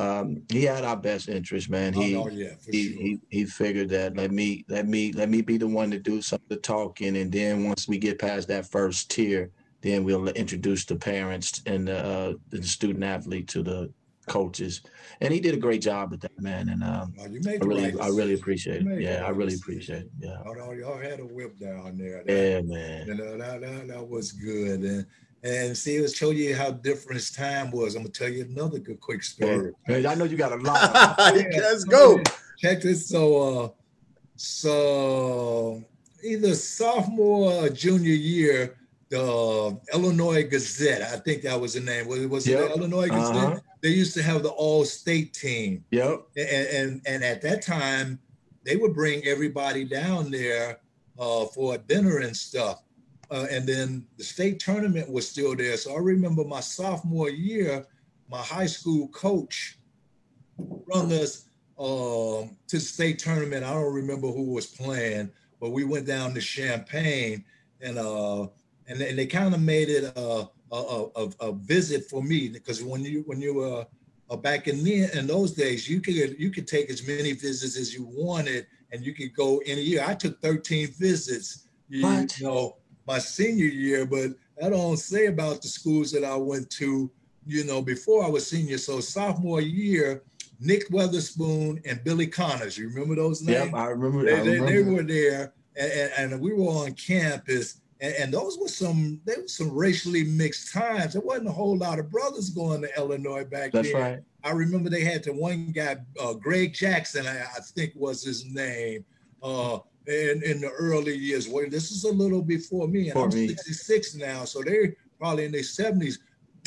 um, 0.00 0.42
he 0.50 0.64
had 0.64 0.84
our 0.84 0.96
best 0.96 1.28
interest, 1.28 1.68
man. 1.68 1.92
He, 1.92 2.16
oh, 2.16 2.28
yeah, 2.28 2.54
he, 2.70 2.92
sure. 2.92 3.02
he 3.02 3.20
he 3.28 3.44
figured 3.44 3.88
that 3.90 4.16
let 4.16 4.30
me 4.30 4.64
let 4.68 4.86
me 4.86 5.12
let 5.12 5.28
me 5.28 5.42
be 5.42 5.56
the 5.58 5.66
one 5.66 5.90
to 5.90 5.98
do 5.98 6.22
some 6.22 6.40
of 6.42 6.48
the 6.48 6.56
talking, 6.56 7.16
and 7.16 7.30
then 7.30 7.64
once 7.68 7.88
we 7.88 7.98
get 7.98 8.18
past 8.18 8.48
that 8.48 8.66
first 8.66 9.10
tier, 9.10 9.50
then 9.82 10.04
we'll 10.04 10.28
introduce 10.28 10.84
the 10.84 10.96
parents 10.96 11.62
and 11.66 11.88
the, 11.88 11.98
uh, 12.04 12.32
the 12.50 12.62
student 12.62 13.04
athlete 13.04 13.48
to 13.48 13.62
the 13.62 13.92
coaches. 14.26 14.82
And 15.20 15.32
he 15.34 15.40
did 15.40 15.54
a 15.54 15.58
great 15.58 15.82
job 15.82 16.10
with 16.10 16.20
that, 16.20 16.40
man. 16.40 16.68
And 16.68 16.82
um, 16.82 17.14
oh, 17.18 17.24
I 17.24 17.56
really 17.64 17.98
I 18.00 18.08
really 18.08 18.34
appreciate 18.34 18.86
it. 18.86 19.00
Yeah, 19.00 19.24
I 19.26 19.30
really 19.30 19.54
appreciate 19.54 20.02
it. 20.02 20.10
Yeah. 20.18 20.42
Y'all 20.44 20.98
had 20.98 21.20
a 21.20 21.26
whip 21.26 21.58
down 21.58 21.98
there. 21.98 22.22
That, 22.24 22.32
yeah, 22.32 22.60
man. 22.62 23.06
You 23.06 23.14
know 23.14 23.36
that, 23.38 23.60
that, 23.60 23.88
that 23.88 24.08
was 24.08 24.32
good. 24.32 24.80
And 24.80 25.06
and 25.42 25.76
see, 25.76 25.96
it 25.96 26.02
was 26.02 26.14
show 26.14 26.30
you 26.30 26.54
how 26.54 26.70
different 26.70 27.14
his 27.14 27.30
time 27.30 27.70
was. 27.70 27.94
I'm 27.94 28.02
gonna 28.02 28.12
tell 28.12 28.28
you 28.28 28.44
another 28.44 28.78
good 28.78 29.00
quick 29.00 29.22
story. 29.22 29.72
Hey, 29.86 30.06
I 30.06 30.14
know 30.14 30.24
you 30.24 30.36
got 30.36 30.52
a 30.52 30.56
lot. 30.56 31.16
yeah, 31.18 31.44
Let's 31.60 31.84
go. 31.84 32.20
Check 32.58 32.82
this. 32.82 33.06
So, 33.06 33.64
uh, 33.64 33.68
so 34.36 35.82
either 36.22 36.54
sophomore 36.54 37.52
or 37.52 37.68
junior 37.70 38.12
year, 38.12 38.76
the 39.08 39.80
Illinois 39.94 40.44
Gazette, 40.44 41.02
I 41.02 41.16
think 41.16 41.42
that 41.42 41.58
was 41.58 41.74
the 41.74 41.80
name. 41.80 42.06
Was, 42.06 42.26
was 42.26 42.46
yep. 42.46 42.60
it 42.60 42.68
the 42.68 42.74
Illinois 42.76 43.08
Gazette? 43.08 43.36
Uh-huh. 43.36 43.60
They 43.80 43.88
used 43.88 44.12
to 44.14 44.22
have 44.22 44.42
the 44.42 44.50
all-state 44.50 45.32
team. 45.32 45.84
Yep. 45.90 46.22
And, 46.36 46.68
and 46.68 47.02
and 47.06 47.24
at 47.24 47.40
that 47.42 47.62
time, 47.62 48.18
they 48.64 48.76
would 48.76 48.94
bring 48.94 49.24
everybody 49.26 49.84
down 49.84 50.30
there 50.30 50.80
uh, 51.18 51.46
for 51.46 51.78
dinner 51.78 52.18
and 52.18 52.36
stuff. 52.36 52.82
Uh, 53.30 53.46
and 53.50 53.66
then 53.66 54.06
the 54.16 54.24
state 54.24 54.58
tournament 54.58 55.08
was 55.08 55.28
still 55.28 55.54
there. 55.54 55.76
So 55.76 55.94
I 55.94 55.98
remember 55.98 56.44
my 56.44 56.60
sophomore 56.60 57.30
year, 57.30 57.86
my 58.28 58.38
high 58.42 58.66
school 58.66 59.08
coach 59.08 59.78
brought 60.58 61.12
us 61.12 61.46
um, 61.78 62.56
to 62.66 62.76
the 62.76 62.80
state 62.80 63.18
tournament. 63.18 63.64
I 63.64 63.72
don't 63.72 63.94
remember 63.94 64.28
who 64.28 64.52
was 64.52 64.66
playing, 64.66 65.30
but 65.60 65.70
we 65.70 65.84
went 65.84 66.06
down 66.06 66.34
to 66.34 66.40
Champaign, 66.40 67.44
and 67.80 67.98
uh, 67.98 68.48
and, 68.88 69.00
and 69.00 69.18
they 69.18 69.26
kind 69.26 69.54
of 69.54 69.62
made 69.62 69.88
it 69.88 70.04
a, 70.16 70.48
a, 70.72 71.06
a, 71.16 71.30
a, 71.40 71.52
visit 71.52 72.10
for 72.10 72.22
me 72.22 72.48
because 72.48 72.82
when 72.82 73.04
you 73.04 73.22
when 73.26 73.40
you 73.40 73.60
uh, 73.60 73.84
uh, 74.28 74.36
back 74.36 74.68
in 74.68 74.82
the, 74.84 75.16
in 75.16 75.26
those 75.26 75.52
days, 75.52 75.88
you 75.88 76.00
could 76.00 76.14
you 76.14 76.50
could 76.50 76.66
take 76.66 76.90
as 76.90 77.06
many 77.06 77.32
visits 77.32 77.78
as 77.78 77.94
you 77.94 78.04
wanted, 78.04 78.66
and 78.92 79.04
you 79.04 79.14
could 79.14 79.34
go 79.34 79.62
any 79.64 79.82
year. 79.82 80.04
I 80.06 80.14
took 80.14 80.40
13 80.42 80.88
visits, 80.98 81.68
you, 81.88 82.06
you 82.06 82.26
know, 82.40 82.76
my 83.10 83.18
senior 83.18 83.66
year, 83.66 84.06
but 84.06 84.30
I 84.64 84.70
don't 84.70 84.96
say 84.96 85.26
about 85.26 85.62
the 85.62 85.68
schools 85.68 86.12
that 86.12 86.22
I 86.22 86.36
went 86.36 86.70
to, 86.70 87.10
you 87.44 87.64
know, 87.64 87.82
before 87.82 88.24
I 88.24 88.28
was 88.28 88.46
senior. 88.46 88.78
So 88.78 89.00
sophomore 89.00 89.60
year, 89.60 90.22
Nick 90.60 90.88
Weatherspoon 90.90 91.82
and 91.84 92.04
Billy 92.04 92.28
Connors. 92.28 92.78
You 92.78 92.88
remember 92.88 93.16
those 93.16 93.42
names? 93.42 93.66
Yep, 93.66 93.74
I 93.74 93.86
remember. 93.86 94.24
They, 94.24 94.34
I 94.34 94.38
remember. 94.38 94.66
they, 94.66 94.82
they 94.82 94.90
were 94.90 95.02
there, 95.02 95.52
and, 95.76 95.92
and, 95.92 96.32
and 96.32 96.40
we 96.40 96.52
were 96.52 96.66
on 96.66 96.92
campus 96.92 97.80
and, 98.00 98.14
and, 98.14 98.32
those 98.32 98.58
were 98.58 98.68
some 98.68 99.20
they 99.26 99.34
were 99.36 99.48
some 99.48 99.70
racially 99.70 100.24
mixed 100.24 100.72
times. 100.72 101.12
There 101.12 101.22
wasn't 101.22 101.48
a 101.48 101.52
whole 101.52 101.76
lot 101.76 101.98
of 101.98 102.10
brothers 102.10 102.48
going 102.48 102.80
to 102.82 102.96
Illinois 102.96 103.44
back 103.44 103.72
That's 103.72 103.92
then. 103.92 104.00
right. 104.00 104.20
I 104.42 104.52
remember 104.52 104.88
they 104.88 105.04
had 105.04 105.22
the 105.22 105.34
one 105.34 105.72
guy, 105.72 105.98
uh, 106.18 106.32
Greg 106.32 106.72
Jackson, 106.72 107.26
I, 107.26 107.42
I, 107.42 107.60
think 107.60 107.92
was 107.94 108.22
his 108.24 108.46
name, 108.46 109.04
uh, 109.42 109.80
in, 110.06 110.42
in 110.44 110.60
the 110.60 110.70
early 110.70 111.16
years. 111.16 111.48
Well, 111.48 111.68
this 111.68 111.90
is 111.90 112.04
a 112.04 112.12
little 112.12 112.42
before 112.42 112.88
me, 112.88 113.10
and 113.10 113.12
For 113.12 113.24
I'm 113.24 113.34
me. 113.34 113.48
66 113.48 114.16
now, 114.16 114.44
so 114.44 114.62
they're 114.62 114.94
probably 115.18 115.44
in 115.44 115.52
their 115.52 115.62
70s. 115.62 116.18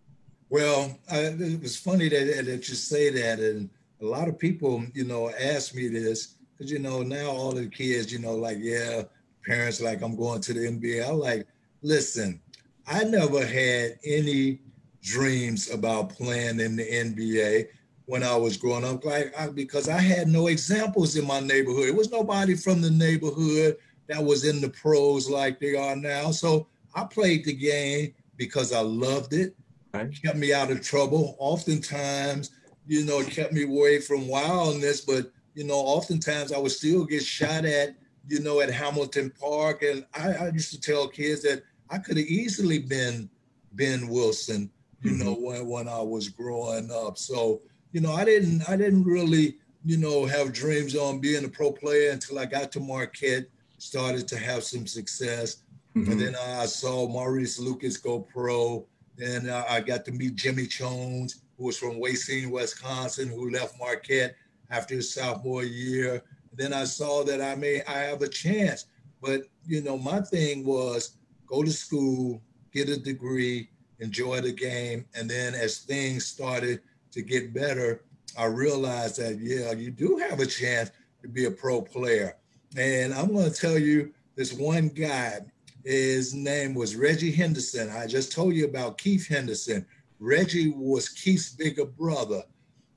Well, 0.50 0.98
I, 1.10 1.18
it 1.18 1.62
was 1.62 1.76
funny 1.76 2.08
that 2.08 2.44
that 2.44 2.68
you 2.68 2.74
say 2.74 3.10
that, 3.10 3.38
and 3.38 3.70
a 4.00 4.04
lot 4.04 4.26
of 4.26 4.36
people, 4.36 4.84
you 4.94 5.04
know, 5.04 5.30
ask 5.30 5.76
me 5.76 5.86
this 5.86 6.37
because 6.58 6.72
you 6.72 6.78
know 6.78 7.02
now 7.02 7.28
all 7.28 7.52
the 7.52 7.66
kids, 7.66 8.12
you 8.12 8.18
know, 8.18 8.34
like 8.34 8.58
yeah, 8.60 9.02
parents 9.46 9.80
like 9.80 10.02
I'm 10.02 10.16
going 10.16 10.40
to 10.42 10.52
the 10.52 10.60
NBA. 10.60 11.08
I'm 11.08 11.18
like, 11.18 11.46
listen, 11.82 12.40
I 12.86 13.04
never 13.04 13.44
had 13.44 13.98
any 14.04 14.60
dreams 15.02 15.70
about 15.70 16.10
playing 16.10 16.60
in 16.60 16.76
the 16.76 16.84
NBA 16.84 17.68
when 18.06 18.22
I 18.22 18.34
was 18.36 18.56
growing 18.56 18.84
up, 18.84 19.04
like 19.04 19.38
I, 19.38 19.48
because 19.48 19.88
I 19.88 20.00
had 20.00 20.28
no 20.28 20.46
examples 20.46 21.16
in 21.16 21.26
my 21.26 21.40
neighborhood. 21.40 21.88
It 21.88 21.94
was 21.94 22.10
nobody 22.10 22.54
from 22.56 22.80
the 22.80 22.90
neighborhood 22.90 23.76
that 24.08 24.24
was 24.24 24.44
in 24.44 24.60
the 24.60 24.70
pros 24.70 25.28
like 25.28 25.60
they 25.60 25.76
are 25.76 25.94
now. 25.94 26.30
So 26.30 26.66
I 26.94 27.04
played 27.04 27.44
the 27.44 27.52
game 27.52 28.14
because 28.36 28.72
I 28.72 28.80
loved 28.80 29.34
it. 29.34 29.54
Right. 29.92 30.10
Kept 30.22 30.38
me 30.38 30.52
out 30.52 30.70
of 30.70 30.82
trouble. 30.82 31.36
Oftentimes, 31.38 32.50
you 32.86 33.04
know, 33.04 33.20
it 33.20 33.30
kept 33.30 33.52
me 33.52 33.64
away 33.64 34.00
from 34.00 34.26
wildness, 34.26 35.02
but 35.02 35.30
you 35.58 35.64
know, 35.64 35.74
oftentimes 35.74 36.52
I 36.52 36.58
would 36.58 36.70
still 36.70 37.04
get 37.04 37.24
shot 37.24 37.64
at, 37.64 37.96
you 38.28 38.38
know, 38.38 38.60
at 38.60 38.70
Hamilton 38.70 39.32
Park. 39.40 39.82
And 39.82 40.06
I, 40.14 40.32
I 40.32 40.50
used 40.50 40.70
to 40.72 40.80
tell 40.80 41.08
kids 41.08 41.42
that 41.42 41.64
I 41.90 41.98
could 41.98 42.16
have 42.16 42.26
easily 42.26 42.78
been 42.78 43.28
Ben 43.72 44.06
Wilson, 44.06 44.70
you 45.02 45.10
mm-hmm. 45.10 45.24
know, 45.24 45.34
when, 45.34 45.66
when 45.66 45.88
I 45.88 46.00
was 46.00 46.28
growing 46.28 46.92
up. 46.92 47.18
So, 47.18 47.60
you 47.90 48.00
know, 48.00 48.12
I 48.12 48.24
didn't 48.24 48.68
I 48.68 48.76
didn't 48.76 49.02
really, 49.02 49.56
you 49.84 49.96
know, 49.96 50.26
have 50.26 50.52
dreams 50.52 50.94
on 50.94 51.18
being 51.18 51.44
a 51.44 51.48
pro 51.48 51.72
player 51.72 52.12
until 52.12 52.38
I 52.38 52.44
got 52.44 52.70
to 52.72 52.80
Marquette, 52.80 53.46
started 53.78 54.28
to 54.28 54.38
have 54.38 54.62
some 54.62 54.86
success. 54.86 55.64
Mm-hmm. 55.96 56.12
And 56.12 56.20
then 56.20 56.36
I 56.36 56.66
saw 56.66 57.08
Maurice 57.08 57.58
Lucas 57.58 57.96
go 57.96 58.20
pro. 58.20 58.86
And 59.20 59.50
I 59.50 59.80
got 59.80 60.04
to 60.04 60.12
meet 60.12 60.36
Jimmy 60.36 60.68
Jones, 60.68 61.42
who 61.56 61.64
was 61.64 61.76
from 61.76 62.00
Racine, 62.00 62.52
Wisconsin, 62.52 63.26
who 63.26 63.50
left 63.50 63.76
Marquette 63.76 64.36
after 64.70 64.94
his 64.94 65.12
sophomore 65.12 65.64
year. 65.64 66.22
Then 66.52 66.72
I 66.72 66.84
saw 66.84 67.24
that 67.24 67.40
I 67.40 67.54
may 67.54 67.82
I 67.84 67.98
have 67.98 68.22
a 68.22 68.28
chance. 68.28 68.86
But 69.20 69.42
you 69.66 69.82
know, 69.82 69.98
my 69.98 70.20
thing 70.20 70.64
was 70.64 71.16
go 71.46 71.62
to 71.62 71.70
school, 71.70 72.42
get 72.72 72.88
a 72.88 72.98
degree, 72.98 73.70
enjoy 74.00 74.40
the 74.40 74.52
game, 74.52 75.04
and 75.14 75.28
then 75.28 75.54
as 75.54 75.78
things 75.78 76.26
started 76.26 76.80
to 77.12 77.22
get 77.22 77.54
better, 77.54 78.04
I 78.36 78.44
realized 78.46 79.18
that 79.18 79.38
yeah, 79.38 79.72
you 79.72 79.90
do 79.90 80.18
have 80.28 80.40
a 80.40 80.46
chance 80.46 80.90
to 81.22 81.28
be 81.28 81.46
a 81.46 81.50
pro 81.50 81.82
player. 81.82 82.36
And 82.76 83.14
I'm 83.14 83.32
going 83.32 83.50
to 83.50 83.60
tell 83.60 83.78
you 83.78 84.12
this 84.36 84.52
one 84.52 84.88
guy. 84.88 85.40
His 85.84 86.34
name 86.34 86.74
was 86.74 86.96
Reggie 86.96 87.32
Henderson. 87.32 87.88
I 87.90 88.06
just 88.06 88.30
told 88.30 88.54
you 88.54 88.66
about 88.66 88.98
Keith 88.98 89.26
Henderson. 89.26 89.86
Reggie 90.20 90.70
was 90.70 91.08
Keith's 91.08 91.50
bigger 91.50 91.86
brother, 91.86 92.42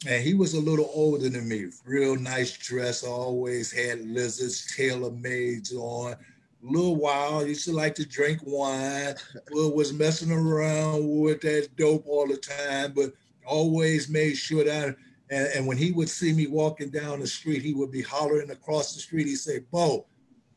and 0.07 0.23
he 0.23 0.33
was 0.33 0.53
a 0.53 0.59
little 0.59 0.89
older 0.93 1.29
than 1.29 1.47
me. 1.47 1.67
Real 1.85 2.15
nice 2.15 2.57
dress, 2.57 3.03
always 3.03 3.71
had 3.71 4.01
lizards, 4.01 4.75
tailor 4.75 5.11
mades 5.11 5.73
on. 5.73 6.15
Little 6.63 6.95
wild, 6.95 7.47
used 7.47 7.65
to 7.65 7.73
like 7.73 7.95
to 7.95 8.05
drink 8.05 8.39
wine. 8.43 9.15
was 9.51 9.93
messing 9.93 10.31
around 10.31 11.07
with 11.07 11.41
that 11.41 11.69
dope 11.75 12.05
all 12.07 12.27
the 12.27 12.37
time, 12.37 12.93
but 12.95 13.13
always 13.45 14.09
made 14.09 14.35
sure 14.35 14.63
that. 14.63 14.95
And, 15.29 15.47
and 15.55 15.67
when 15.67 15.77
he 15.77 15.91
would 15.91 16.09
see 16.09 16.33
me 16.33 16.47
walking 16.47 16.89
down 16.89 17.19
the 17.19 17.27
street, 17.27 17.61
he 17.61 17.73
would 17.73 17.91
be 17.91 18.01
hollering 18.01 18.51
across 18.51 18.93
the 18.93 18.99
street. 18.99 19.27
He'd 19.27 19.37
say, 19.37 19.59
"Bo," 19.71 20.05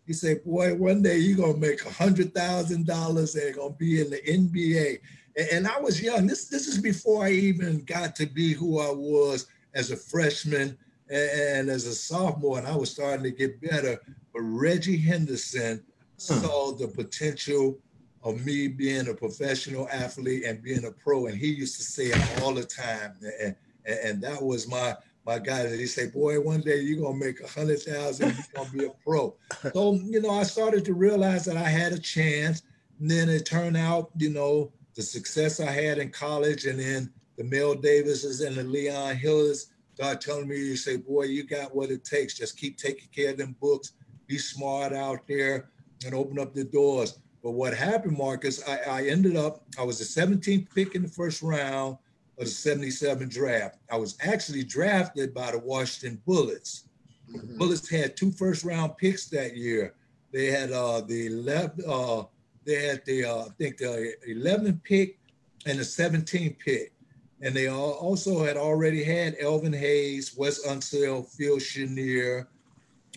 he 0.06 0.12
said, 0.12 0.44
"Boy, 0.44 0.74
one 0.74 1.00
day 1.00 1.18
you're 1.18 1.36
gonna 1.36 1.56
make 1.56 1.84
a 1.86 1.90
hundred 1.90 2.34
thousand 2.34 2.86
dollars 2.86 3.34
and 3.34 3.54
gonna 3.54 3.74
be 3.74 4.00
in 4.00 4.10
the 4.10 4.20
NBA." 4.28 4.98
And, 5.36 5.48
and 5.50 5.68
I 5.68 5.80
was 5.80 6.00
young. 6.02 6.26
This 6.26 6.48
this 6.48 6.66
is 6.68 6.78
before 6.80 7.24
I 7.24 7.30
even 7.30 7.84
got 7.84 8.16
to 8.16 8.26
be 8.26 8.52
who 8.52 8.80
I 8.80 8.90
was 8.92 9.46
as 9.74 9.90
a 9.90 9.96
freshman 9.96 10.78
and, 11.10 11.30
and 11.30 11.70
as 11.70 11.86
a 11.86 11.94
sophomore, 11.94 12.58
and 12.58 12.66
I 12.66 12.76
was 12.76 12.90
starting 12.90 13.24
to 13.24 13.30
get 13.30 13.60
better. 13.60 13.98
But 14.32 14.42
Reggie 14.42 14.98
Henderson 14.98 15.84
Huh. 16.28 16.40
saw 16.40 16.72
the 16.72 16.88
potential 16.88 17.78
of 18.22 18.44
me 18.46 18.68
being 18.68 19.08
a 19.08 19.14
professional 19.14 19.88
athlete 19.90 20.44
and 20.44 20.62
being 20.62 20.84
a 20.84 20.92
pro. 20.92 21.26
And 21.26 21.36
he 21.36 21.48
used 21.48 21.76
to 21.76 21.82
say 21.82 22.04
it 22.06 22.20
all 22.26 22.54
the 22.54 22.64
time. 22.64 23.14
And, 23.42 23.56
and, 23.84 23.98
and 24.04 24.22
that 24.22 24.42
was 24.42 24.68
my 24.68 24.96
my 25.26 25.38
guy 25.38 25.62
that 25.62 25.78
he 25.78 25.86
said, 25.86 26.12
boy, 26.12 26.38
one 26.40 26.60
day 26.60 26.80
you're 26.80 27.02
gonna 27.02 27.18
make 27.18 27.40
a 27.40 27.48
hundred 27.48 27.80
thousand, 27.80 28.34
you're 28.36 28.46
gonna 28.54 28.70
be 28.70 28.84
a 28.84 28.90
pro. 29.04 29.36
so, 29.74 29.94
you 29.94 30.20
know, 30.20 30.30
I 30.30 30.42
started 30.42 30.84
to 30.84 30.94
realize 30.94 31.46
that 31.46 31.56
I 31.56 31.68
had 31.68 31.92
a 31.92 31.98
chance. 31.98 32.62
And 33.00 33.10
then 33.10 33.28
it 33.28 33.46
turned 33.46 33.76
out, 33.76 34.10
you 34.18 34.30
know, 34.30 34.72
the 34.94 35.02
success 35.02 35.60
I 35.60 35.70
had 35.70 35.98
in 35.98 36.10
college 36.10 36.66
and 36.66 36.78
then 36.78 37.12
the 37.36 37.44
Mel 37.44 37.74
Davises 37.74 38.40
and 38.40 38.56
the 38.56 38.64
Leon 38.64 39.16
Hillers 39.16 39.68
start 39.94 40.20
telling 40.20 40.48
me, 40.48 40.56
you 40.56 40.76
say, 40.76 40.96
boy, 40.96 41.24
you 41.24 41.44
got 41.44 41.74
what 41.74 41.90
it 41.90 42.04
takes. 42.04 42.34
Just 42.34 42.58
keep 42.58 42.76
taking 42.76 43.08
care 43.14 43.30
of 43.30 43.38
them 43.38 43.56
books, 43.60 43.92
be 44.26 44.38
smart 44.38 44.92
out 44.92 45.26
there, 45.26 45.70
and 46.04 46.14
open 46.14 46.38
up 46.38 46.54
the 46.54 46.64
doors. 46.64 47.18
But 47.42 47.52
what 47.52 47.74
happened, 47.74 48.16
Marcus, 48.16 48.66
I, 48.66 48.78
I 48.78 49.06
ended 49.06 49.36
up, 49.36 49.64
I 49.78 49.82
was 49.82 49.98
the 49.98 50.04
17th 50.04 50.72
pick 50.74 50.94
in 50.94 51.02
the 51.02 51.08
first 51.08 51.42
round, 51.42 51.98
of 52.38 52.46
the 52.46 52.50
77 52.50 53.28
draft. 53.28 53.78
I 53.90 53.96
was 53.96 54.16
actually 54.20 54.64
drafted 54.64 55.34
by 55.34 55.52
the 55.52 55.58
Washington 55.58 56.20
Bullets. 56.26 56.88
Mm-hmm. 57.32 57.58
Bullets 57.58 57.88
had 57.88 58.16
two 58.16 58.32
first 58.32 58.64
round 58.64 58.96
picks 58.96 59.26
that 59.26 59.56
year. 59.56 59.94
They 60.32 60.46
had 60.46 60.72
uh, 60.72 61.02
the 61.02 61.26
11, 61.26 61.84
uh, 61.88 62.24
they 62.64 62.86
had 62.86 63.04
the 63.04 63.24
uh, 63.24 63.44
I 63.44 63.48
think 63.58 63.78
the 63.78 64.14
11th 64.28 64.82
pick 64.82 65.18
and 65.66 65.78
the 65.78 65.82
17th 65.82 66.58
pick, 66.58 66.92
and 67.40 67.54
they 67.54 67.68
also 67.68 68.44
had 68.44 68.56
already 68.56 69.02
had 69.02 69.36
Elvin 69.40 69.72
Hayes, 69.72 70.36
Wes 70.36 70.66
Unseld, 70.66 71.28
Phil 71.28 71.58
Chenier, 71.58 72.48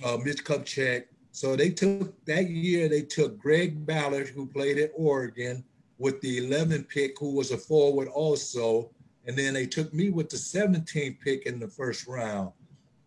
uh, 0.03 0.17
Mitch 0.23 0.43
Kupchak. 0.43 1.05
So 1.31 1.55
they 1.55 1.69
took 1.69 2.13
that 2.25 2.49
year. 2.49 2.89
They 2.89 3.03
took 3.03 3.37
Greg 3.37 3.85
Ballard, 3.85 4.27
who 4.29 4.47
played 4.47 4.79
at 4.79 4.91
Oregon, 4.95 5.63
with 5.99 6.19
the 6.21 6.39
11th 6.39 6.87
pick, 6.89 7.19
who 7.19 7.35
was 7.35 7.51
a 7.51 7.57
forward 7.57 8.07
also, 8.07 8.89
and 9.25 9.37
then 9.37 9.53
they 9.53 9.65
took 9.65 9.93
me 9.93 10.09
with 10.09 10.29
the 10.29 10.37
17th 10.37 11.19
pick 11.19 11.45
in 11.45 11.59
the 11.59 11.67
first 11.67 12.07
round. 12.07 12.51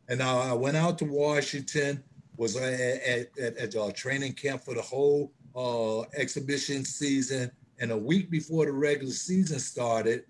And 0.08 0.22
I 0.22 0.52
went 0.52 0.76
out 0.76 0.98
to 0.98 1.04
Washington, 1.04 2.02
was 2.36 2.56
at, 2.56 2.72
at, 2.72 3.38
at, 3.38 3.56
at 3.56 3.74
a 3.74 3.92
training 3.92 4.32
camp 4.32 4.62
for 4.62 4.74
the 4.74 4.82
whole 4.82 5.32
uh, 5.56 6.00
exhibition 6.16 6.84
season. 6.84 7.50
And 7.78 7.92
a 7.92 7.96
week 7.96 8.30
before 8.30 8.66
the 8.66 8.72
regular 8.72 9.12
season 9.12 9.58
started, 9.58 10.24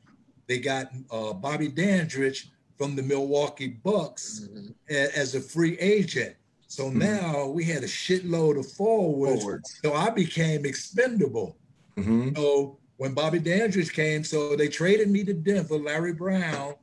they 0.46 0.58
got 0.58 0.90
uh, 1.10 1.32
Bobby 1.32 1.68
Dandridge 1.68 2.50
from 2.78 2.96
the 2.96 3.02
Milwaukee 3.02 3.68
Bucks 3.68 4.48
mm-hmm. 4.50 4.68
a, 4.88 5.16
as 5.16 5.34
a 5.34 5.40
free 5.40 5.78
agent. 5.78 6.34
So 6.66 6.84
mm-hmm. 6.84 6.98
now 6.98 7.46
we 7.46 7.64
had 7.64 7.82
a 7.82 7.88
shitload 7.88 8.58
of 8.58 8.70
forwards. 8.72 9.42
forwards. 9.42 9.80
So 9.84 9.92
I 9.92 10.10
became 10.10 10.64
expendable. 10.64 11.56
Mm-hmm. 11.96 12.36
So 12.36 12.78
when 12.96 13.12
Bobby 13.12 13.38
Dandridge 13.38 13.92
came, 13.92 14.24
so 14.24 14.56
they 14.56 14.68
traded 14.68 15.10
me 15.10 15.24
to 15.24 15.34
Denver. 15.34 15.76
Larry 15.76 16.12
Brown 16.12 16.74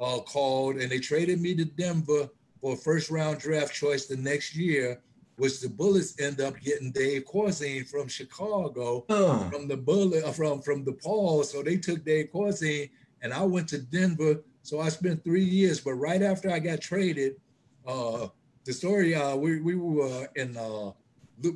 uh, 0.00 0.18
called 0.20 0.76
and 0.76 0.90
they 0.90 0.98
traded 0.98 1.40
me 1.40 1.54
to 1.54 1.64
Denver 1.64 2.28
for 2.60 2.74
a 2.74 2.76
first 2.76 3.10
round 3.10 3.38
draft 3.38 3.74
choice 3.74 4.06
the 4.06 4.16
next 4.16 4.54
year, 4.54 5.00
which 5.42 5.58
the 5.58 5.68
Bullets 5.68 6.14
end 6.20 6.40
up 6.40 6.54
getting 6.60 6.92
Dave 6.92 7.24
Corzine 7.24 7.84
from 7.84 8.06
Chicago, 8.06 9.04
uh. 9.08 9.50
from 9.50 9.66
the 9.66 9.76
Bullet, 9.76 10.22
from 10.36 10.62
from 10.62 10.84
the 10.84 10.92
DePaul. 10.92 11.44
So 11.44 11.64
they 11.64 11.78
took 11.78 12.04
Dave 12.04 12.28
Corzine, 12.32 12.90
and 13.22 13.34
I 13.34 13.42
went 13.42 13.66
to 13.70 13.78
Denver. 13.78 14.44
So 14.62 14.78
I 14.78 14.88
spent 14.88 15.24
three 15.24 15.42
years. 15.44 15.80
But 15.80 15.94
right 15.94 16.22
after 16.22 16.48
I 16.48 16.60
got 16.60 16.80
traded, 16.80 17.40
uh, 17.84 18.28
the 18.64 18.72
story 18.72 19.16
uh, 19.16 19.34
we 19.34 19.60
we 19.60 19.74
were 19.74 20.28
in 20.36 20.56
uh, 20.56 20.92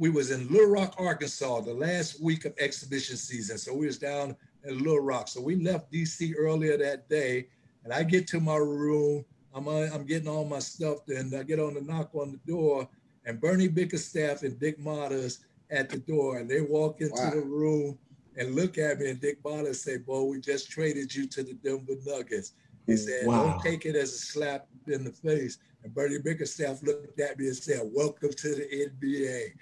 we 0.01 0.11
was 0.11 0.33
in 0.33 0.49
Little 0.49 0.67
Rock, 0.69 0.97
Arkansas, 0.99 1.61
the 1.61 1.73
last 1.73 2.21
week 2.21 2.45
of 2.45 2.55
exhibition 2.59 3.17
season. 3.17 3.57
So 3.57 3.73
we 3.73 3.87
was 3.87 3.99
down 3.99 4.35
in 4.65 4.79
Little 4.79 4.99
Rock. 4.99 5.29
So 5.29 5.41
we 5.41 5.55
left 5.63 5.93
DC 5.93 6.33
earlier 6.37 6.77
that 6.77 7.09
day, 7.09 7.47
and 7.85 7.93
I 7.93 8.03
get 8.03 8.27
to 8.29 8.41
my 8.41 8.57
room. 8.57 9.25
I'm 9.55 9.69
uh, 9.69 9.87
I'm 9.95 10.07
getting 10.07 10.27
all 10.27 10.45
my 10.45 10.59
stuff, 10.59 11.07
and 11.07 11.33
I 11.37 11.45
get 11.45 11.61
on 11.61 11.75
the 11.75 11.83
knock 11.83 12.11
on 12.17 12.33
the 12.33 12.53
door, 12.53 12.89
and 13.27 13.41
Bernie 13.41 13.69
Bickerstaff 13.69 14.43
and 14.43 14.59
Dick 14.59 14.79
Motta's 14.79 15.41
at 15.71 15.91
the 15.91 15.99
door, 15.99 16.39
and 16.39 16.49
they 16.49 16.61
walk 16.61 17.01
into 17.01 17.15
wow. 17.15 17.31
the 17.31 17.41
room 17.43 17.99
and 18.37 18.55
look 18.55 18.79
at 18.79 18.99
me, 18.99 19.11
and 19.11 19.21
Dick 19.21 19.43
Motta's 19.43 19.83
say, 19.83 19.99
"Boy, 19.99 20.23
we 20.23 20.41
just 20.41 20.71
traded 20.71 21.15
you 21.15 21.27
to 21.27 21.43
the 21.43 21.55
Denver 21.55 21.95
Nuggets." 22.05 22.53
He 22.87 22.93
mm, 22.93 22.99
said, 22.99 23.27
wow. 23.27 23.45
"Don't 23.45 23.63
take 23.63 23.85
it 23.85 23.97
as 23.97 24.15
a 24.15 24.19
slap 24.19 24.69
in 24.87 25.05
the 25.05 25.13
face." 25.13 25.59
And 25.87 25.95
Bernie 25.95 26.19
Bickerstaff 26.19 26.83
looked 26.83 27.21
at 27.21 27.39
me 27.39 27.47
and 27.47 27.57
said, 27.57 27.81
Welcome 27.95 28.33
to 28.33 28.55
the 28.57 28.91
NBA. 28.91 29.53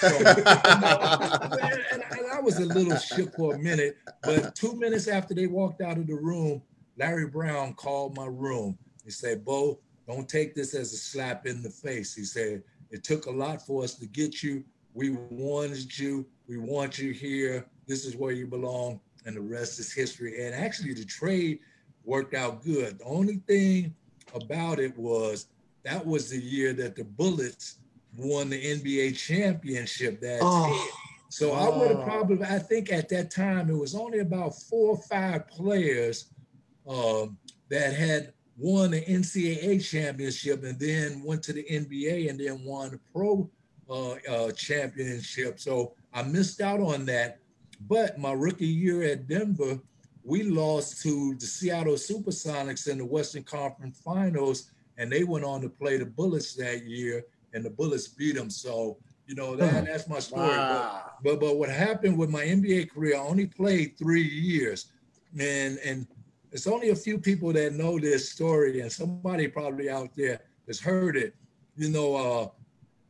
So, 0.00 0.06
and, 1.92 2.02
and, 2.10 2.32
I 2.32 2.40
was 2.40 2.56
a 2.56 2.64
little 2.64 2.96
shook 2.96 3.34
for 3.34 3.54
a 3.54 3.58
minute, 3.58 3.98
but 4.22 4.54
two 4.54 4.76
minutes 4.76 5.08
after 5.08 5.34
they 5.34 5.46
walked 5.46 5.82
out 5.82 5.98
of 5.98 6.06
the 6.06 6.14
room, 6.14 6.62
Larry 6.96 7.26
Brown 7.26 7.74
called 7.74 8.16
my 8.16 8.24
room. 8.24 8.78
He 9.04 9.10
said, 9.10 9.44
Bo, 9.44 9.78
don't 10.08 10.26
take 10.26 10.54
this 10.54 10.72
as 10.74 10.94
a 10.94 10.96
slap 10.96 11.44
in 11.44 11.62
the 11.62 11.68
face. 11.68 12.14
He 12.14 12.24
said, 12.24 12.62
It 12.94 13.02
took 13.02 13.26
a 13.26 13.30
lot 13.30 13.60
for 13.60 13.82
us 13.82 13.94
to 13.96 14.06
get 14.06 14.40
you. 14.40 14.62
We 14.94 15.10
wanted 15.10 15.98
you. 15.98 16.24
We 16.46 16.58
want 16.58 16.96
you 16.96 17.10
here. 17.10 17.66
This 17.88 18.04
is 18.04 18.14
where 18.14 18.30
you 18.30 18.46
belong. 18.46 19.00
And 19.26 19.34
the 19.34 19.40
rest 19.40 19.80
is 19.80 19.92
history. 19.92 20.46
And 20.46 20.54
actually, 20.54 20.94
the 20.94 21.04
trade 21.04 21.58
worked 22.04 22.34
out 22.34 22.62
good. 22.62 23.00
The 23.00 23.04
only 23.04 23.42
thing 23.48 23.92
about 24.32 24.78
it 24.78 24.96
was 24.96 25.48
that 25.82 26.06
was 26.06 26.30
the 26.30 26.38
year 26.38 26.72
that 26.74 26.94
the 26.94 27.02
Bullets 27.02 27.78
won 28.16 28.48
the 28.48 28.64
NBA 28.64 29.16
championship 29.16 30.20
that 30.20 30.38
oh. 30.40 30.72
year. 30.72 30.92
So 31.30 31.50
oh. 31.50 31.54
I 31.54 31.76
would 31.76 31.96
have 31.96 32.06
probably, 32.06 32.46
I 32.46 32.60
think 32.60 32.92
at 32.92 33.08
that 33.08 33.32
time 33.32 33.70
it 33.70 33.76
was 33.76 33.96
only 33.96 34.20
about 34.20 34.54
four 34.54 34.90
or 34.90 35.02
five 35.02 35.48
players 35.48 36.26
um, 36.88 37.36
that 37.70 37.92
had 37.92 38.33
won 38.56 38.92
the 38.92 39.02
NCAA 39.02 39.84
championship 39.84 40.62
and 40.64 40.78
then 40.78 41.22
went 41.22 41.42
to 41.44 41.52
the 41.52 41.64
NBA 41.64 42.30
and 42.30 42.38
then 42.38 42.64
won 42.64 42.90
the 42.90 43.00
pro 43.12 43.50
uh, 43.90 44.12
uh, 44.30 44.52
championship. 44.52 45.60
So 45.60 45.94
I 46.12 46.22
missed 46.22 46.60
out 46.60 46.80
on 46.80 47.04
that. 47.06 47.38
But 47.88 48.18
my 48.18 48.32
rookie 48.32 48.66
year 48.66 49.02
at 49.02 49.26
Denver, 49.26 49.78
we 50.22 50.44
lost 50.44 51.02
to 51.02 51.34
the 51.34 51.46
Seattle 51.46 51.94
Supersonics 51.94 52.88
in 52.88 52.98
the 52.98 53.04
Western 53.04 53.42
Conference 53.42 54.00
Finals 54.02 54.70
and 54.98 55.10
they 55.10 55.24
went 55.24 55.44
on 55.44 55.60
to 55.60 55.68
play 55.68 55.96
the 55.96 56.06
Bullets 56.06 56.54
that 56.54 56.84
year, 56.84 57.24
and 57.52 57.64
the 57.64 57.70
Bullets 57.70 58.08
beat 58.08 58.36
them. 58.36 58.50
So 58.50 58.98
you 59.26 59.34
know 59.34 59.56
that 59.56 59.72
hmm. 59.72 59.84
that's 59.84 60.08
my 60.08 60.18
story. 60.18 60.48
Wow. 60.48 61.02
But, 61.22 61.40
but 61.40 61.46
but 61.46 61.56
what 61.56 61.68
happened 61.68 62.18
with 62.18 62.30
my 62.30 62.44
NBA 62.44 62.90
career? 62.90 63.16
I 63.16 63.20
only 63.20 63.46
played 63.46 63.98
three 63.98 64.22
years, 64.22 64.92
and 65.38 65.78
and 65.78 66.06
it's 66.54 66.66
only 66.66 66.90
a 66.90 66.96
few 66.96 67.18
people 67.18 67.52
that 67.52 67.74
know 67.74 67.98
this 67.98 68.30
story, 68.30 68.80
and 68.80 68.90
somebody 68.90 69.48
probably 69.48 69.90
out 69.90 70.14
there 70.16 70.40
has 70.66 70.80
heard 70.80 71.16
it. 71.16 71.34
You 71.76 71.90
know, 71.90 72.14
uh, 72.14 72.48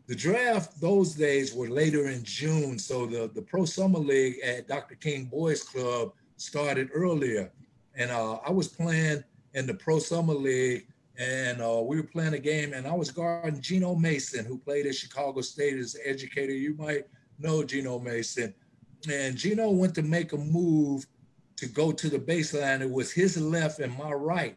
the 0.07 0.17
draft 0.17 0.81
those 0.81 1.15
days 1.15 1.55
were 1.55 1.69
later 1.69 2.09
in 2.09 2.25
June, 2.25 2.79
so 2.79 3.07
the 3.07 3.31
the 3.33 3.43
Pro 3.43 3.67
Summer 3.67 4.01
League 4.01 4.41
at 4.41 4.67
Dr. 4.67 4.97
King 4.97 5.27
Boys 5.27 5.63
Club 5.63 6.13
started 6.39 6.89
earlier, 6.93 7.53
and 7.95 8.11
uh, 8.11 8.39
I 8.45 8.51
was 8.51 8.67
playing 8.67 9.23
in 9.53 9.67
the 9.67 9.75
Pro 9.75 10.01
Summer 10.01 10.35
League 10.35 10.87
and 11.17 11.63
uh, 11.63 11.81
we 11.81 11.97
were 11.97 12.07
playing 12.07 12.35
a 12.35 12.39
game, 12.39 12.73
and 12.73 12.89
I 12.89 12.93
was 12.93 13.13
guarding 13.13 13.61
Geno 13.61 13.95
Mason, 13.95 14.45
who 14.45 14.59
played 14.59 14.87
at 14.87 14.97
Chicago 14.97 15.43
State 15.43 15.79
as 15.79 15.95
an 15.95 16.01
educator. 16.05 16.53
You 16.53 16.75
might 16.75 17.05
know 17.39 17.63
Geno 17.63 18.01
Mason. 18.01 18.53
And 19.09 19.37
Geno 19.37 19.71
went 19.71 19.95
to 19.95 20.03
make 20.03 20.33
a 20.33 20.37
move 20.37 21.07
to 21.65 21.73
go 21.73 21.93
to 21.93 22.09
the 22.09 22.19
baseline. 22.19 22.81
It 22.81 22.91
was 22.91 23.13
his 23.13 23.41
left 23.41 23.81
and 23.81 23.97
my 23.97 24.13
right. 24.13 24.57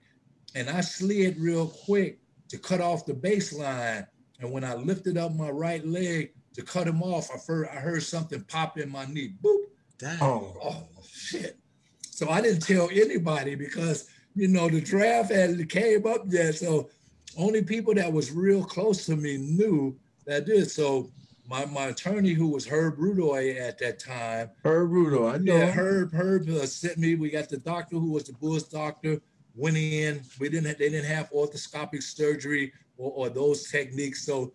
And 0.56 0.70
I 0.70 0.82
slid 0.82 1.40
real 1.40 1.68
quick 1.68 2.20
to 2.50 2.58
cut 2.58 2.82
off 2.82 3.06
the 3.06 3.14
baseline. 3.14 4.08
And 4.40 4.52
when 4.52 4.64
I 4.64 4.76
lifted 4.76 5.18
up 5.18 5.34
my 5.34 5.50
right 5.50 5.86
leg 5.86 6.34
to 6.54 6.62
cut 6.62 6.88
him 6.88 7.02
off, 7.02 7.30
I 7.34 7.38
heard, 7.46 7.68
I 7.70 7.76
heard 7.76 8.04
something 8.04 8.44
pop 8.44 8.78
in 8.78 8.90
my 8.90 9.06
knee. 9.06 9.34
Boop. 9.44 9.64
Damn. 9.98 10.22
Oh, 10.22 10.56
oh, 10.64 10.84
shit. 11.12 11.58
So 12.02 12.30
I 12.30 12.42
didn't 12.42 12.62
tell 12.62 12.90
anybody 12.92 13.56
because 13.56 14.10
you 14.38 14.48
know, 14.48 14.70
the 14.70 14.80
draft 14.80 15.32
hadn't 15.32 15.68
came 15.68 16.06
up 16.06 16.26
yet. 16.28 16.54
So 16.54 16.90
only 17.38 17.64
people 17.64 17.96
that 17.96 18.14
was 18.14 18.32
real 18.32 18.64
close 18.64 19.06
to 19.08 19.16
me 19.16 19.38
knew 19.38 19.98
that 20.28 20.46
did. 20.46 20.70
So 20.70 21.12
my, 21.48 21.66
my 21.66 21.86
attorney, 21.86 22.34
who 22.34 22.50
was 22.50 22.68
Herb 22.68 22.98
Rudoy 22.98 23.60
at 23.60 23.78
that 23.80 24.00
time. 24.00 24.52
Herb 24.64 24.92
Rudoy, 24.92 25.36
I 25.36 25.38
know. 25.38 25.56
Yeah, 25.56 25.72
Herb, 25.72 26.14
Herb 26.14 26.50
uh, 26.50 26.66
sent 26.66 26.98
me. 26.98 27.16
We 27.16 27.30
got 27.30 27.48
the 27.50 27.58
doctor 27.58 27.98
who 27.98 28.12
was 28.12 28.26
the 28.26 28.34
Bulls 28.34 28.64
doctor. 28.64 29.22
Went 29.56 29.78
in. 29.78 30.22
We 30.40 30.50
didn't. 30.50 30.68
Have, 30.68 30.78
they 30.78 30.90
didn't 30.90 31.10
have 31.10 31.32
orthoscopic 31.32 32.04
surgery 32.04 32.74
or, 32.98 33.12
or 33.12 33.30
those 33.30 33.70
techniques. 33.72 34.26
So 34.26 34.52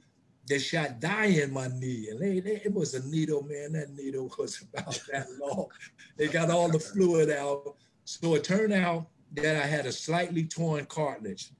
they 0.49 0.59
shot 0.59 1.01
dye 1.01 1.27
in 1.27 1.53
my 1.53 1.69
knee, 1.69 2.09
and 2.11 2.21
they, 2.21 2.41
they, 2.41 2.61
it 2.65 2.73
was 2.73 2.95
a 2.95 3.09
needle, 3.09 3.43
man. 3.43 3.73
That 3.73 3.91
needle 3.91 4.31
was 4.39 4.63
about 4.63 5.01
that 5.11 5.27
long. 5.41 5.69
they 6.19 6.29
got 6.29 6.51
all 6.51 6.69
the 6.69 6.79
fluid 6.79 7.31
out. 7.31 7.77
So 8.05 8.35
it 8.35 8.45
turned 8.45 8.75
out 8.75 9.07
that 9.35 9.57
I 9.57 9.67
had 9.67 9.87
a 9.87 9.93
slightly 9.93 10.45
torn 10.45 10.85
cartilage. 10.87 11.51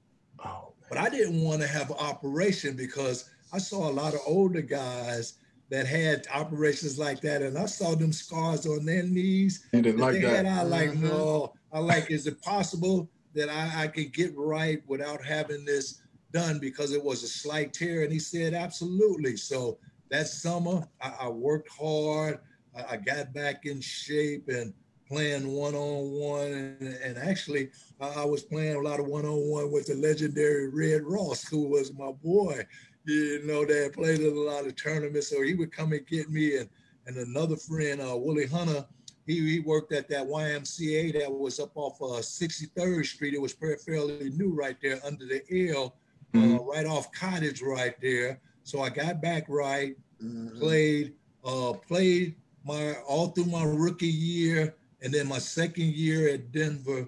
Oh, 0.45 0.73
but 0.89 0.97
I 0.97 1.09
didn't 1.09 1.41
want 1.41 1.61
to 1.61 1.67
have 1.67 1.89
an 1.89 1.97
operation 1.97 2.75
because 2.75 3.29
I 3.53 3.59
saw 3.59 3.89
a 3.89 3.93
lot 3.93 4.15
of 4.15 4.21
older 4.25 4.61
guys 4.61 5.35
that 5.69 5.85
had 5.85 6.27
operations 6.33 6.97
like 6.97 7.21
that, 7.21 7.41
and 7.41 7.57
I 7.57 7.67
saw 7.67 7.95
them 7.95 8.11
scars 8.11 8.65
on 8.65 8.85
their 8.85 9.03
knees. 9.03 9.67
And 9.73 9.83
didn't 9.83 10.01
like 10.01 10.21
that. 10.21 10.45
Had, 10.45 10.59
I 10.59 10.63
like 10.63 10.89
mm-hmm. 10.89 11.07
no. 11.07 11.53
I 11.71 11.79
like. 11.79 12.09
Is 12.09 12.27
it 12.27 12.41
possible 12.41 13.09
that 13.35 13.49
I, 13.49 13.83
I 13.83 13.87
could 13.87 14.11
get 14.11 14.33
right 14.35 14.81
without 14.87 15.23
having 15.23 15.65
this 15.65 16.01
done 16.31 16.59
because 16.59 16.91
it 16.91 17.03
was 17.03 17.23
a 17.23 17.27
slight 17.27 17.73
tear? 17.73 18.03
And 18.03 18.11
he 18.11 18.19
said, 18.19 18.53
absolutely. 18.53 19.37
So 19.37 19.77
that 20.09 20.27
summer, 20.27 20.87
I, 21.01 21.13
I 21.21 21.29
worked 21.29 21.69
hard. 21.69 22.39
I, 22.75 22.93
I 22.93 22.97
got 22.97 23.33
back 23.33 23.65
in 23.65 23.81
shape 23.81 24.49
and 24.49 24.73
playing 25.07 25.47
one 25.47 25.75
on 25.75 26.11
one, 26.11 26.97
and 27.03 27.17
actually, 27.17 27.69
I 27.99 28.25
was 28.25 28.41
playing 28.43 28.75
a 28.75 28.81
lot 28.81 28.99
of 28.99 29.05
one 29.05 29.25
on 29.25 29.49
one 29.49 29.71
with 29.71 29.87
the 29.87 29.95
legendary 29.95 30.69
Red 30.69 31.03
Ross, 31.03 31.47
who 31.47 31.67
was 31.67 31.93
my 31.93 32.11
boy. 32.11 32.65
You 33.05 33.45
know, 33.45 33.65
that 33.65 33.93
played 33.93 34.21
in 34.21 34.35
a 34.35 34.39
lot 34.39 34.65
of 34.65 34.75
tournaments, 34.75 35.27
so 35.27 35.41
he 35.41 35.55
would 35.55 35.71
come 35.71 35.91
and 35.91 36.05
get 36.07 36.29
me, 36.29 36.57
and 36.57 36.69
and 37.05 37.17
another 37.17 37.55
friend, 37.55 38.01
uh, 38.01 38.15
Willie 38.15 38.47
Hunter, 38.47 38.85
he, 39.25 39.39
he 39.47 39.59
worked 39.59 39.93
at 39.93 40.09
that 40.09 40.27
YMCA 40.27 41.19
that 41.19 41.31
was 41.31 41.59
up 41.59 41.71
off 41.75 42.01
uh, 42.01 42.21
63rd 42.21 43.05
Street. 43.05 43.33
It 43.33 43.41
was 43.41 43.53
fairly 43.53 44.29
new 44.31 44.53
right 44.53 44.77
there 44.81 44.99
under 45.05 45.25
the 45.25 45.41
L, 45.69 45.95
uh, 46.33 46.37
mm-hmm. 46.37 46.55
uh, 46.55 46.59
right 46.59 46.85
off 46.85 47.11
Cottage 47.11 47.61
right 47.61 47.95
there. 48.01 48.39
So 48.63 48.81
I 48.81 48.89
got 48.89 49.21
back 49.21 49.45
right, 49.47 49.95
mm-hmm. 50.21 50.57
played, 50.59 51.13
uh, 51.45 51.73
played 51.73 52.35
my 52.65 52.93
all 53.07 53.27
through 53.27 53.45
my 53.45 53.63
rookie 53.63 54.07
year, 54.07 54.75
and 55.01 55.13
then 55.13 55.27
my 55.27 55.39
second 55.39 55.93
year 55.93 56.29
at 56.29 56.51
Denver, 56.51 57.07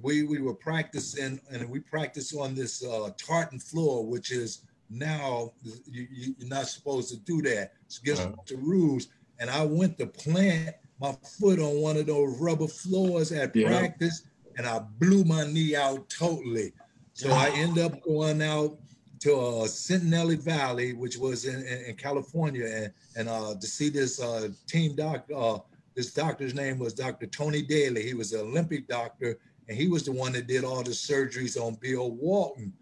we 0.00 0.22
we 0.22 0.40
were 0.40 0.54
practicing, 0.54 1.40
and 1.50 1.68
we 1.68 1.80
practiced 1.80 2.34
on 2.34 2.54
this 2.54 2.82
uh, 2.82 3.10
tartan 3.18 3.58
floor, 3.58 4.04
which 4.06 4.32
is 4.32 4.62
now 4.90 5.52
you, 5.86 6.06
you, 6.10 6.34
are 6.42 6.48
not 6.48 6.66
supposed 6.66 7.10
to 7.10 7.16
do 7.18 7.42
that. 7.42 7.72
It's 7.86 7.98
against 7.98 8.22
uh-huh. 8.22 8.36
the 8.46 8.56
rules. 8.56 9.08
And 9.38 9.50
I 9.50 9.64
went 9.64 9.98
to 9.98 10.06
plant 10.06 10.76
my 11.00 11.12
foot 11.38 11.58
on 11.58 11.80
one 11.80 11.96
of 11.96 12.06
those 12.06 12.38
rubber 12.40 12.68
floors 12.68 13.32
at 13.32 13.54
yeah. 13.54 13.68
practice, 13.68 14.22
and 14.56 14.66
I 14.66 14.80
blew 14.98 15.24
my 15.24 15.44
knee 15.46 15.74
out 15.74 16.08
totally. 16.08 16.72
So 17.14 17.30
I 17.30 17.50
end 17.50 17.78
up 17.78 18.02
going 18.02 18.42
out 18.42 18.78
to 19.20 19.34
uh, 19.34 19.66
Centinela 19.66 20.38
Valley, 20.38 20.92
which 20.92 21.16
was 21.16 21.46
in, 21.46 21.60
in, 21.66 21.84
in 21.86 21.96
California, 21.96 22.66
and, 22.66 22.92
and 23.16 23.28
uh, 23.28 23.54
to 23.58 23.66
see 23.66 23.88
this 23.88 24.20
uh, 24.20 24.48
team 24.66 24.94
doctor. 24.94 25.34
Uh, 25.34 25.58
this 25.94 26.12
doctor's 26.12 26.54
name 26.54 26.78
was 26.78 26.92
Dr. 26.92 27.26
Tony 27.26 27.62
Daly. 27.62 28.02
He 28.02 28.14
was 28.14 28.32
an 28.32 28.40
Olympic 28.40 28.88
doctor, 28.88 29.38
and 29.68 29.78
he 29.78 29.88
was 29.88 30.04
the 30.04 30.12
one 30.12 30.32
that 30.32 30.48
did 30.48 30.64
all 30.64 30.82
the 30.82 30.90
surgeries 30.90 31.58
on 31.58 31.78
Bill 31.80 32.10
Walton. 32.10 32.72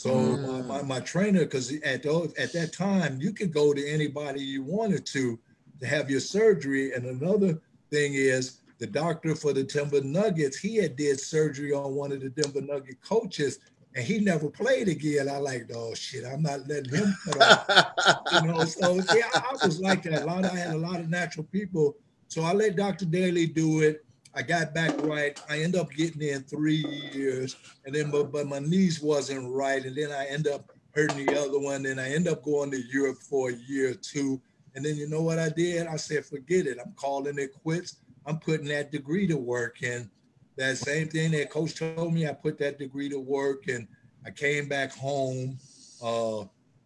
So 0.00 0.14
mm. 0.14 0.66
my, 0.66 0.80
my, 0.80 1.00
trainer, 1.00 1.40
because 1.40 1.74
at 1.82 2.02
those, 2.02 2.32
at 2.38 2.54
that 2.54 2.72
time 2.72 3.20
you 3.20 3.34
could 3.34 3.52
go 3.52 3.74
to 3.74 3.86
anybody 3.86 4.40
you 4.40 4.62
wanted 4.62 5.04
to 5.08 5.38
to 5.78 5.86
have 5.86 6.10
your 6.10 6.20
surgery. 6.20 6.94
And 6.94 7.04
another 7.04 7.60
thing 7.90 8.14
is 8.14 8.60
the 8.78 8.86
doctor 8.86 9.34
for 9.34 9.52
the 9.52 9.62
Denver 9.62 10.00
Nuggets, 10.00 10.56
he 10.56 10.76
had 10.76 10.96
did 10.96 11.20
surgery 11.20 11.74
on 11.74 11.94
one 11.94 12.12
of 12.12 12.22
the 12.22 12.30
Denver 12.30 12.62
Nugget 12.62 13.02
coaches, 13.02 13.58
and 13.94 14.02
he 14.02 14.20
never 14.20 14.48
played 14.48 14.88
again. 14.88 15.28
I 15.28 15.36
like, 15.36 15.68
oh 15.74 15.92
shit, 15.92 16.24
I'm 16.24 16.40
not 16.40 16.66
letting 16.66 16.94
him 16.94 17.14
cut 17.26 17.68
off. 17.68 18.42
you 18.42 18.48
know, 18.48 18.64
so 18.64 18.94
yeah, 19.14 19.28
I 19.34 19.54
was 19.62 19.80
like 19.80 20.04
that. 20.04 20.22
A 20.22 20.24
lot 20.24 20.46
I 20.46 20.56
had 20.56 20.74
a 20.76 20.78
lot 20.78 21.00
of 21.00 21.10
natural 21.10 21.44
people. 21.52 21.94
So 22.28 22.40
I 22.40 22.54
let 22.54 22.74
Dr. 22.74 23.04
Daly 23.04 23.44
do 23.44 23.80
it. 23.80 24.02
I 24.34 24.42
got 24.42 24.74
back 24.74 24.92
right. 24.98 25.38
I 25.48 25.60
end 25.60 25.76
up 25.76 25.90
getting 25.90 26.22
in 26.22 26.42
three 26.42 26.84
years, 27.12 27.56
and 27.84 27.94
then 27.94 28.10
but, 28.10 28.30
but 28.30 28.46
my 28.46 28.60
knees 28.60 29.00
wasn't 29.00 29.52
right, 29.52 29.84
and 29.84 29.96
then 29.96 30.12
I 30.12 30.26
end 30.26 30.46
up 30.46 30.70
hurting 30.94 31.26
the 31.26 31.36
other 31.36 31.58
one, 31.58 31.86
and 31.86 32.00
I 32.00 32.08
end 32.10 32.28
up 32.28 32.42
going 32.44 32.70
to 32.70 32.80
Europe 32.92 33.18
for 33.18 33.50
a 33.50 33.54
year 33.54 33.90
or 33.90 33.94
two, 33.94 34.40
and 34.74 34.84
then 34.84 34.96
you 34.96 35.08
know 35.08 35.22
what 35.22 35.38
I 35.38 35.48
did? 35.48 35.86
I 35.86 35.96
said, 35.96 36.24
forget 36.24 36.66
it. 36.66 36.78
I'm 36.84 36.92
calling 36.94 37.38
it 37.38 37.50
quits. 37.62 37.96
I'm 38.26 38.38
putting 38.38 38.68
that 38.68 38.92
degree 38.92 39.26
to 39.26 39.36
work, 39.36 39.82
and 39.82 40.08
that 40.56 40.78
same 40.78 41.08
thing 41.08 41.32
that 41.32 41.50
coach 41.50 41.74
told 41.74 42.12
me, 42.12 42.28
I 42.28 42.32
put 42.32 42.58
that 42.58 42.78
degree 42.78 43.08
to 43.08 43.18
work, 43.18 43.68
and 43.68 43.88
I 44.24 44.30
came 44.30 44.68
back 44.68 44.92
home. 44.92 45.58
Uh, 46.02 46.44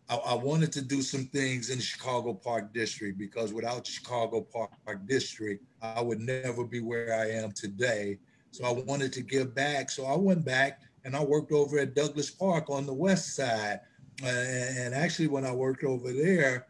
I, 0.08 0.16
I, 0.16 0.34
wanted 0.34 0.70
to 0.72 0.82
do 0.82 1.00
some 1.00 1.26
things 1.26 1.70
in 1.70 1.78
the 1.78 1.82
Chicago 1.82 2.34
Park 2.34 2.74
District 2.74 3.18
because 3.18 3.52
without 3.52 3.84
the 3.84 3.90
Chicago 3.90 4.42
Park, 4.42 4.70
Park 4.84 5.06
District, 5.06 5.64
I 5.80 6.02
would 6.02 6.20
never 6.20 6.64
be 6.64 6.80
where 6.80 7.14
I 7.14 7.30
am 7.30 7.52
today. 7.52 8.18
So 8.50 8.64
I 8.64 8.72
wanted 8.72 9.12
to 9.14 9.22
give 9.22 9.54
back. 9.54 9.90
So 9.90 10.04
I 10.04 10.16
went 10.16 10.44
back 10.44 10.82
and 11.04 11.16
I 11.16 11.24
worked 11.24 11.52
over 11.52 11.78
at 11.78 11.94
Douglas 11.94 12.30
Park 12.30 12.68
on 12.68 12.86
the 12.86 12.92
west 12.92 13.34
side. 13.34 13.80
Uh, 14.22 14.26
and 14.26 14.94
actually, 14.94 15.26
when 15.26 15.44
I 15.44 15.52
worked 15.52 15.84
over 15.84 16.12
there, 16.12 16.66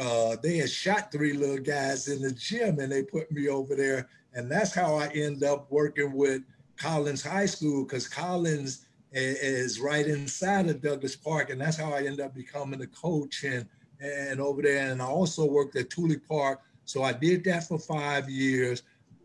uh, 0.00 0.36
they 0.42 0.58
had 0.58 0.70
shot 0.70 1.12
three 1.12 1.32
little 1.32 1.58
guys 1.58 2.08
in 2.08 2.20
the 2.20 2.32
gym 2.32 2.80
and 2.80 2.90
they 2.90 3.02
put 3.02 3.30
me 3.30 3.48
over 3.48 3.74
there. 3.74 4.08
And 4.34 4.50
that's 4.50 4.74
how 4.74 4.96
I 4.96 5.06
end 5.08 5.44
up 5.44 5.70
working 5.70 6.12
with 6.12 6.42
Collins 6.76 7.22
High 7.22 7.46
School 7.46 7.84
because 7.84 8.08
Collins 8.08 8.86
is 9.12 9.78
right 9.80 10.06
inside 10.06 10.68
of 10.68 10.80
Douglas 10.80 11.16
Park, 11.16 11.50
and 11.50 11.60
that's 11.60 11.76
how 11.76 11.92
I 11.92 11.98
ended 11.98 12.20
up 12.20 12.34
becoming 12.34 12.80
a 12.80 12.86
coach 12.86 13.44
and 13.44 13.66
and 14.00 14.40
over 14.40 14.62
there. 14.62 14.90
And 14.90 15.00
I 15.00 15.06
also 15.06 15.44
worked 15.46 15.76
at 15.76 15.88
Tuley 15.88 16.20
Park, 16.26 16.60
so 16.84 17.02
I 17.02 17.12
did 17.12 17.44
that 17.44 17.68
for 17.68 17.78
five 17.78 18.28
years, 18.28 18.82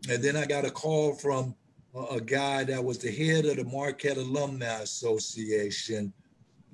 and 0.08 0.22
then 0.22 0.36
I 0.36 0.46
got 0.46 0.64
a 0.64 0.70
call 0.70 1.14
from 1.14 1.54
a, 1.94 2.16
a 2.16 2.20
guy 2.20 2.64
that 2.64 2.84
was 2.84 2.98
the 2.98 3.10
head 3.10 3.46
of 3.46 3.56
the 3.56 3.64
Marquette 3.64 4.18
Alumni 4.18 4.80
Association, 4.80 6.12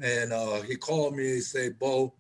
and 0.01 0.33
uh, 0.33 0.61
he 0.63 0.77
called 0.77 1.17
me 1.17 1.33
and 1.35 1.43
said, 1.43 1.79
"Bo, 1.79 2.13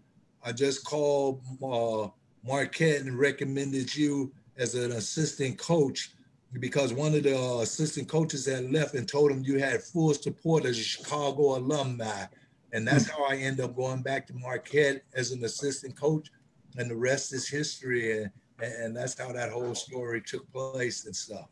I 0.44 0.52
just 0.52 0.84
called 0.84 1.42
uh, 1.62 2.08
Marquette 2.46 3.02
and 3.02 3.18
recommended 3.18 3.94
you 3.94 4.32
as 4.56 4.74
an 4.74 4.92
assistant 4.92 5.58
coach." 5.58 6.12
Because 6.60 6.92
one 6.92 7.14
of 7.14 7.22
the 7.22 7.36
uh, 7.36 7.58
assistant 7.58 8.08
coaches 8.08 8.46
had 8.46 8.70
left 8.70 8.94
and 8.94 9.08
told 9.08 9.30
him 9.30 9.42
you 9.42 9.58
had 9.58 9.82
full 9.82 10.14
support 10.14 10.64
as 10.64 10.78
a 10.78 10.82
Chicago 10.82 11.56
alumni. 11.56 12.26
And 12.72 12.86
that's 12.86 13.08
how 13.08 13.24
I 13.24 13.36
end 13.36 13.60
up 13.60 13.76
going 13.76 14.02
back 14.02 14.26
to 14.28 14.34
Marquette 14.34 15.04
as 15.14 15.30
an 15.32 15.44
assistant 15.44 15.96
coach. 15.96 16.30
And 16.76 16.90
the 16.90 16.96
rest 16.96 17.32
is 17.32 17.48
history. 17.48 18.22
And, 18.22 18.30
and 18.60 18.96
that's 18.96 19.18
how 19.18 19.32
that 19.32 19.50
whole 19.50 19.74
story 19.74 20.20
took 20.20 20.50
place 20.52 21.06
and 21.06 21.14
stuff. 21.14 21.48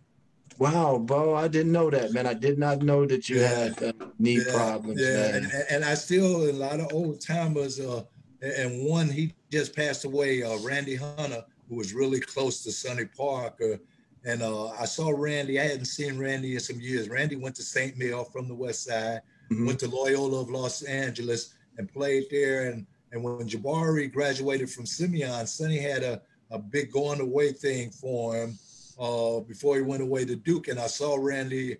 Wow, 0.59 0.98
Bo, 0.98 1.34
I 1.34 1.48
didn't 1.48 1.72
know 1.72 1.90
that, 1.90 2.12
man. 2.12 2.26
I 2.26 2.34
did 2.34 2.59
not 2.59 2.82
know 2.82 3.07
that 3.07 3.28
you 3.28 3.40
yeah. 3.40 3.48
had 3.48 3.82
uh, 3.82 3.92
knee 4.18 4.42
yeah. 4.46 4.55
problems, 4.55 5.00
yeah. 5.00 5.36
And, 5.36 5.53
and, 5.70 5.84
I 5.84 5.94
still, 5.94 6.50
a 6.50 6.53
lot 6.53 6.78
of 6.78 6.92
old 6.92 7.20
timers, 7.20 7.80
uh, 7.80 8.05
and 8.42 8.86
one, 8.86 9.09
he 9.09 9.32
just 9.50 9.74
passed 9.74 10.05
away, 10.05 10.42
uh, 10.42 10.59
Randy 10.59 10.94
Hunter, 10.94 11.44
who 11.68 11.76
was 11.76 11.94
really 11.94 12.20
close 12.20 12.62
to 12.64 12.72
Sonny 12.72 13.07
Parker. 13.07 13.80
And 14.25 14.43
uh, 14.43 14.68
I 14.68 14.85
saw 14.85 15.11
Randy. 15.11 15.59
I 15.59 15.64
hadn't 15.64 15.87
seen 15.87 16.18
Randy 16.18 16.55
in 16.55 16.61
some 16.61 16.81
years. 16.81 17.09
Randy 17.09 17.37
went 17.37 17.57
to 17.57 17.62
St. 17.62 17.97
Mel 17.99 18.25
from 18.25 18.47
the 18.47 18.55
West 18.55 18.85
Side, 18.85 19.20
mm-hmm. 19.51 19.66
went 19.66 19.81
to 19.81 19.89
Loyola 19.89 20.43
of 20.43 20.51
Los 20.51 20.83
Angeles, 20.83 21.55
and 21.79 21.93
played 21.93 22.27
there. 22.31 22.70
And 22.70 22.87
and 23.12 23.23
when 23.23 23.49
Jabari 23.49 24.11
graduated 24.11 24.70
from 24.70 24.87
Simeon, 24.87 25.47
Sonny 25.47 25.79
had 25.79 26.03
a, 26.03 26.23
a 26.51 26.59
big 26.59 26.91
going 26.91 27.20
away 27.20 27.53
thing 27.53 27.91
for 27.91 28.37
him 28.37 28.59
uh, 28.99 29.41
before 29.41 29.77
he 29.77 29.83
went 29.83 30.03
away 30.03 30.25
to 30.25 30.35
Duke. 30.35 30.68
And 30.68 30.81
I 30.81 30.87
saw 30.87 31.16
Randy 31.16 31.77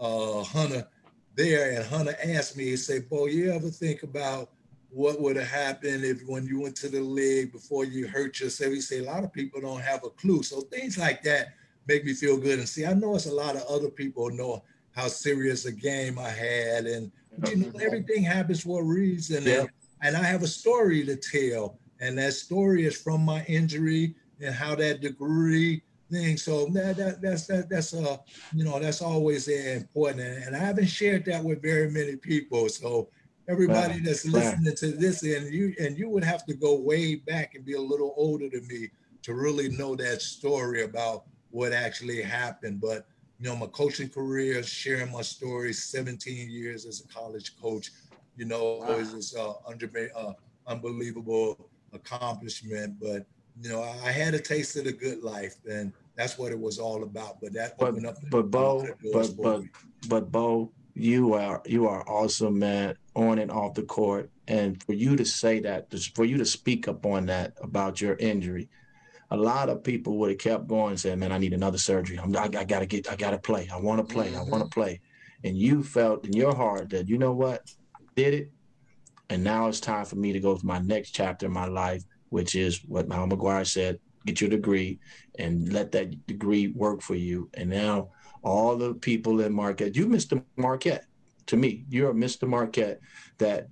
uh, 0.00 0.44
Hunter 0.44 0.86
there, 1.34 1.72
and 1.72 1.84
Hunter 1.84 2.16
asked 2.24 2.56
me, 2.56 2.64
he 2.64 2.76
said, 2.76 3.08
Bo, 3.08 3.26
you 3.26 3.50
ever 3.50 3.68
think 3.68 4.04
about 4.04 4.50
what 4.90 5.20
would 5.20 5.36
have 5.36 5.48
happened 5.48 6.04
if 6.04 6.22
when 6.26 6.46
you 6.46 6.60
went 6.60 6.76
to 6.76 6.88
the 6.88 7.00
league 7.00 7.52
before 7.52 7.84
you 7.84 8.06
hurt 8.06 8.38
yourself? 8.38 8.72
He 8.72 8.80
said, 8.80 9.02
a 9.02 9.10
lot 9.10 9.24
of 9.24 9.32
people 9.32 9.60
don't 9.60 9.82
have 9.82 10.04
a 10.04 10.10
clue. 10.10 10.44
So 10.44 10.60
things 10.60 10.96
like 10.96 11.22
that 11.24 11.48
make 11.86 12.04
me 12.04 12.14
feel 12.14 12.36
good. 12.36 12.58
And 12.58 12.68
see, 12.68 12.86
I 12.86 12.94
know 12.94 13.14
it's 13.14 13.26
a 13.26 13.32
lot 13.32 13.56
of 13.56 13.62
other 13.62 13.90
people 13.90 14.30
know 14.30 14.62
how 14.92 15.08
serious 15.08 15.66
a 15.66 15.72
game 15.72 16.18
I 16.18 16.30
had, 16.30 16.86
and 16.86 17.12
you 17.48 17.56
know 17.56 17.72
everything 17.80 18.22
happens 18.22 18.62
for 18.62 18.82
a 18.82 18.84
reason. 18.84 19.44
Yeah. 19.44 19.60
And, 19.60 19.68
and 20.02 20.16
I 20.16 20.22
have 20.22 20.42
a 20.42 20.48
story 20.48 21.04
to 21.04 21.16
tell, 21.16 21.78
and 22.00 22.18
that 22.18 22.32
story 22.32 22.86
is 22.86 22.96
from 22.96 23.24
my 23.24 23.44
injury 23.44 24.14
and 24.40 24.54
how 24.54 24.74
that 24.76 25.00
degree 25.00 25.82
thing. 26.10 26.36
So 26.36 26.66
that, 26.66 26.96
that 26.96 27.20
that's 27.20 27.46
that 27.46 27.68
that's 27.68 27.94
uh 27.94 28.16
you 28.54 28.64
know 28.64 28.78
that's 28.78 29.02
always 29.02 29.48
important, 29.48 30.20
and, 30.22 30.44
and 30.44 30.56
I 30.56 30.60
haven't 30.60 30.86
shared 30.86 31.24
that 31.26 31.44
with 31.44 31.62
very 31.62 31.90
many 31.90 32.16
people. 32.16 32.68
So 32.68 33.08
everybody 33.48 34.00
that's 34.00 34.26
listening 34.26 34.74
to 34.76 34.92
this, 34.92 35.22
and 35.22 35.52
you 35.52 35.74
and 35.78 35.98
you 35.98 36.08
would 36.08 36.24
have 36.24 36.44
to 36.46 36.54
go 36.54 36.80
way 36.80 37.16
back 37.16 37.54
and 37.54 37.64
be 37.64 37.74
a 37.74 37.80
little 37.80 38.14
older 38.16 38.48
than 38.48 38.66
me 38.66 38.88
to 39.22 39.34
really 39.34 39.68
know 39.70 39.96
that 39.96 40.22
story 40.22 40.84
about 40.84 41.24
what 41.50 41.72
actually 41.72 42.22
happened. 42.22 42.80
But 42.80 43.06
you 43.38 43.48
know, 43.48 43.56
my 43.56 43.66
coaching 43.66 44.08
career, 44.08 44.62
sharing 44.62 45.12
my 45.12 45.22
story, 45.22 45.72
17 45.72 46.50
years 46.50 46.86
as 46.86 47.04
a 47.04 47.08
college 47.08 47.56
coach, 47.60 47.90
you 48.36 48.46
know, 48.46 48.78
wow. 48.80 48.94
is 48.94 49.12
this 49.12 49.36
uh, 49.36 49.54
under, 49.66 49.90
uh, 50.16 50.32
unbelievable 50.66 51.68
accomplishment. 51.92 52.98
But 53.00 53.26
you 53.62 53.70
know, 53.70 53.82
I 53.82 54.10
had 54.10 54.34
a 54.34 54.38
taste 54.38 54.76
of 54.76 54.84
the 54.84 54.92
good 54.92 55.22
life, 55.22 55.56
and 55.68 55.92
that's 56.14 56.38
what 56.38 56.52
it 56.52 56.58
was 56.58 56.78
all 56.78 57.02
about. 57.02 57.40
But 57.40 57.52
that 57.54 57.78
but, 57.78 57.88
opened 57.88 58.06
up. 58.06 58.16
But 58.30 58.50
Bo, 58.50 58.86
but 59.12 59.36
but 59.36 59.62
but 60.08 60.32
Bo, 60.32 60.70
you 60.94 61.34
are 61.34 61.62
you 61.66 61.86
are 61.86 62.08
awesome, 62.08 62.58
man, 62.58 62.96
on 63.14 63.38
and 63.38 63.50
off 63.50 63.74
the 63.74 63.82
court. 63.82 64.30
And 64.48 64.82
for 64.82 64.92
you 64.92 65.16
to 65.16 65.24
say 65.24 65.60
that, 65.60 65.92
for 66.14 66.24
you 66.24 66.38
to 66.38 66.44
speak 66.44 66.88
up 66.88 67.04
on 67.04 67.26
that 67.26 67.54
about 67.60 68.00
your 68.00 68.16
injury, 68.16 68.68
a 69.30 69.36
lot 69.36 69.68
of 69.68 69.82
people 69.82 70.18
would 70.18 70.30
have 70.30 70.38
kept 70.38 70.66
going 70.68 70.90
and 70.90 71.00
said, 71.00 71.18
"Man, 71.18 71.32
I 71.32 71.38
need 71.38 71.52
another 71.52 71.78
surgery. 71.78 72.18
I'm, 72.18 72.34
I, 72.36 72.44
I 72.44 72.64
gotta 72.64 72.86
get. 72.86 73.10
I 73.10 73.16
gotta 73.16 73.38
play. 73.38 73.68
I 73.72 73.78
want 73.78 74.06
to 74.06 74.14
play. 74.14 74.28
Mm-hmm. 74.28 74.38
I 74.38 74.42
want 74.44 74.64
to 74.64 74.70
play." 74.70 75.00
And 75.44 75.56
you 75.56 75.82
felt 75.82 76.24
in 76.24 76.32
your 76.32 76.54
heart 76.54 76.90
that 76.90 77.08
you 77.08 77.18
know 77.18 77.32
what, 77.32 77.62
I 77.94 78.00
did 78.14 78.34
it, 78.34 78.50
and 79.28 79.42
now 79.42 79.68
it's 79.68 79.80
time 79.80 80.04
for 80.04 80.16
me 80.16 80.32
to 80.32 80.40
go 80.40 80.56
to 80.56 80.66
my 80.66 80.78
next 80.78 81.10
chapter 81.10 81.46
in 81.46 81.52
my 81.52 81.66
life, 81.66 82.04
which 82.28 82.54
is 82.54 82.80
what 82.86 83.08
Mal 83.08 83.28
McGuire 83.28 83.66
said: 83.66 83.98
get 84.26 84.40
your 84.40 84.50
degree 84.50 84.98
and 85.38 85.72
let 85.72 85.92
that 85.92 86.26
degree 86.26 86.68
work 86.68 87.00
for 87.00 87.14
you. 87.14 87.48
And 87.54 87.70
now 87.70 88.10
all 88.42 88.76
the 88.76 88.94
people 88.94 89.40
in 89.40 89.52
Marquette, 89.52 89.96
you 89.96 90.06
Mr. 90.06 90.42
Marquette. 90.56 91.06
To 91.46 91.56
me, 91.56 91.84
you're 91.88 92.10
a 92.10 92.14
Mr. 92.14 92.48
Marquette 92.48 93.00
that 93.38 93.68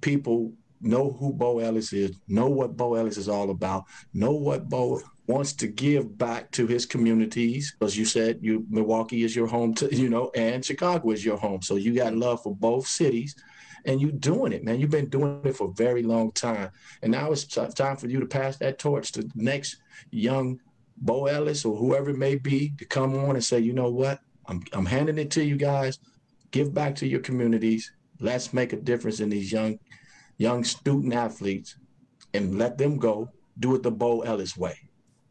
people 0.00 0.52
know 0.80 1.10
who 1.12 1.32
Bo 1.32 1.58
Ellis 1.58 1.92
is, 1.92 2.16
know 2.28 2.48
what 2.48 2.76
Bo 2.76 2.94
Ellis 2.94 3.16
is 3.16 3.28
all 3.28 3.50
about, 3.50 3.84
know 4.12 4.32
what 4.32 4.68
Bo 4.68 5.00
wants 5.28 5.52
to 5.52 5.66
give 5.66 6.16
back 6.16 6.50
to 6.52 6.66
his 6.66 6.86
communities. 6.86 7.76
Because 7.78 7.96
you 7.96 8.04
said 8.04 8.38
you 8.40 8.66
Milwaukee 8.68 9.22
is 9.22 9.36
your 9.36 9.46
home 9.46 9.74
to 9.74 9.94
you 9.94 10.08
know 10.08 10.30
and 10.34 10.64
Chicago 10.64 11.10
is 11.10 11.24
your 11.24 11.36
home. 11.36 11.62
So 11.62 11.76
you 11.76 11.94
got 11.94 12.16
love 12.16 12.42
for 12.42 12.56
both 12.56 12.86
cities 12.86 13.36
and 13.84 14.00
you're 14.00 14.10
doing 14.10 14.52
it 14.52 14.64
man. 14.64 14.80
You've 14.80 14.90
been 14.90 15.10
doing 15.10 15.40
it 15.44 15.56
for 15.56 15.68
a 15.68 15.74
very 15.74 16.02
long 16.02 16.32
time. 16.32 16.70
And 17.02 17.12
now 17.12 17.30
it's 17.30 17.44
time 17.46 17.96
for 17.96 18.08
you 18.08 18.18
to 18.20 18.26
pass 18.26 18.56
that 18.56 18.78
torch 18.78 19.12
to 19.12 19.22
the 19.22 19.30
next 19.34 19.76
young 20.10 20.58
Bo 20.96 21.26
Ellis 21.26 21.64
or 21.64 21.76
whoever 21.76 22.10
it 22.10 22.18
may 22.18 22.34
be 22.34 22.72
to 22.78 22.84
come 22.84 23.16
on 23.16 23.36
and 23.36 23.44
say 23.44 23.60
you 23.60 23.72
know 23.72 23.90
what? 23.90 24.20
I'm, 24.46 24.62
I'm 24.72 24.86
handing 24.86 25.18
it 25.18 25.30
to 25.32 25.44
you 25.44 25.56
guys. 25.56 25.98
Give 26.50 26.72
back 26.72 26.94
to 26.96 27.06
your 27.06 27.20
communities. 27.20 27.92
Let's 28.18 28.54
make 28.54 28.72
a 28.72 28.76
difference 28.76 29.20
in 29.20 29.28
these 29.28 29.52
young 29.52 29.78
young 30.38 30.64
student 30.64 31.12
athletes 31.12 31.76
and 32.34 32.58
let 32.58 32.78
them 32.78 32.96
go 32.96 33.30
do 33.58 33.74
it 33.74 33.82
the 33.82 33.90
Bo 33.90 34.22
Ellis 34.22 34.56
way 34.56 34.88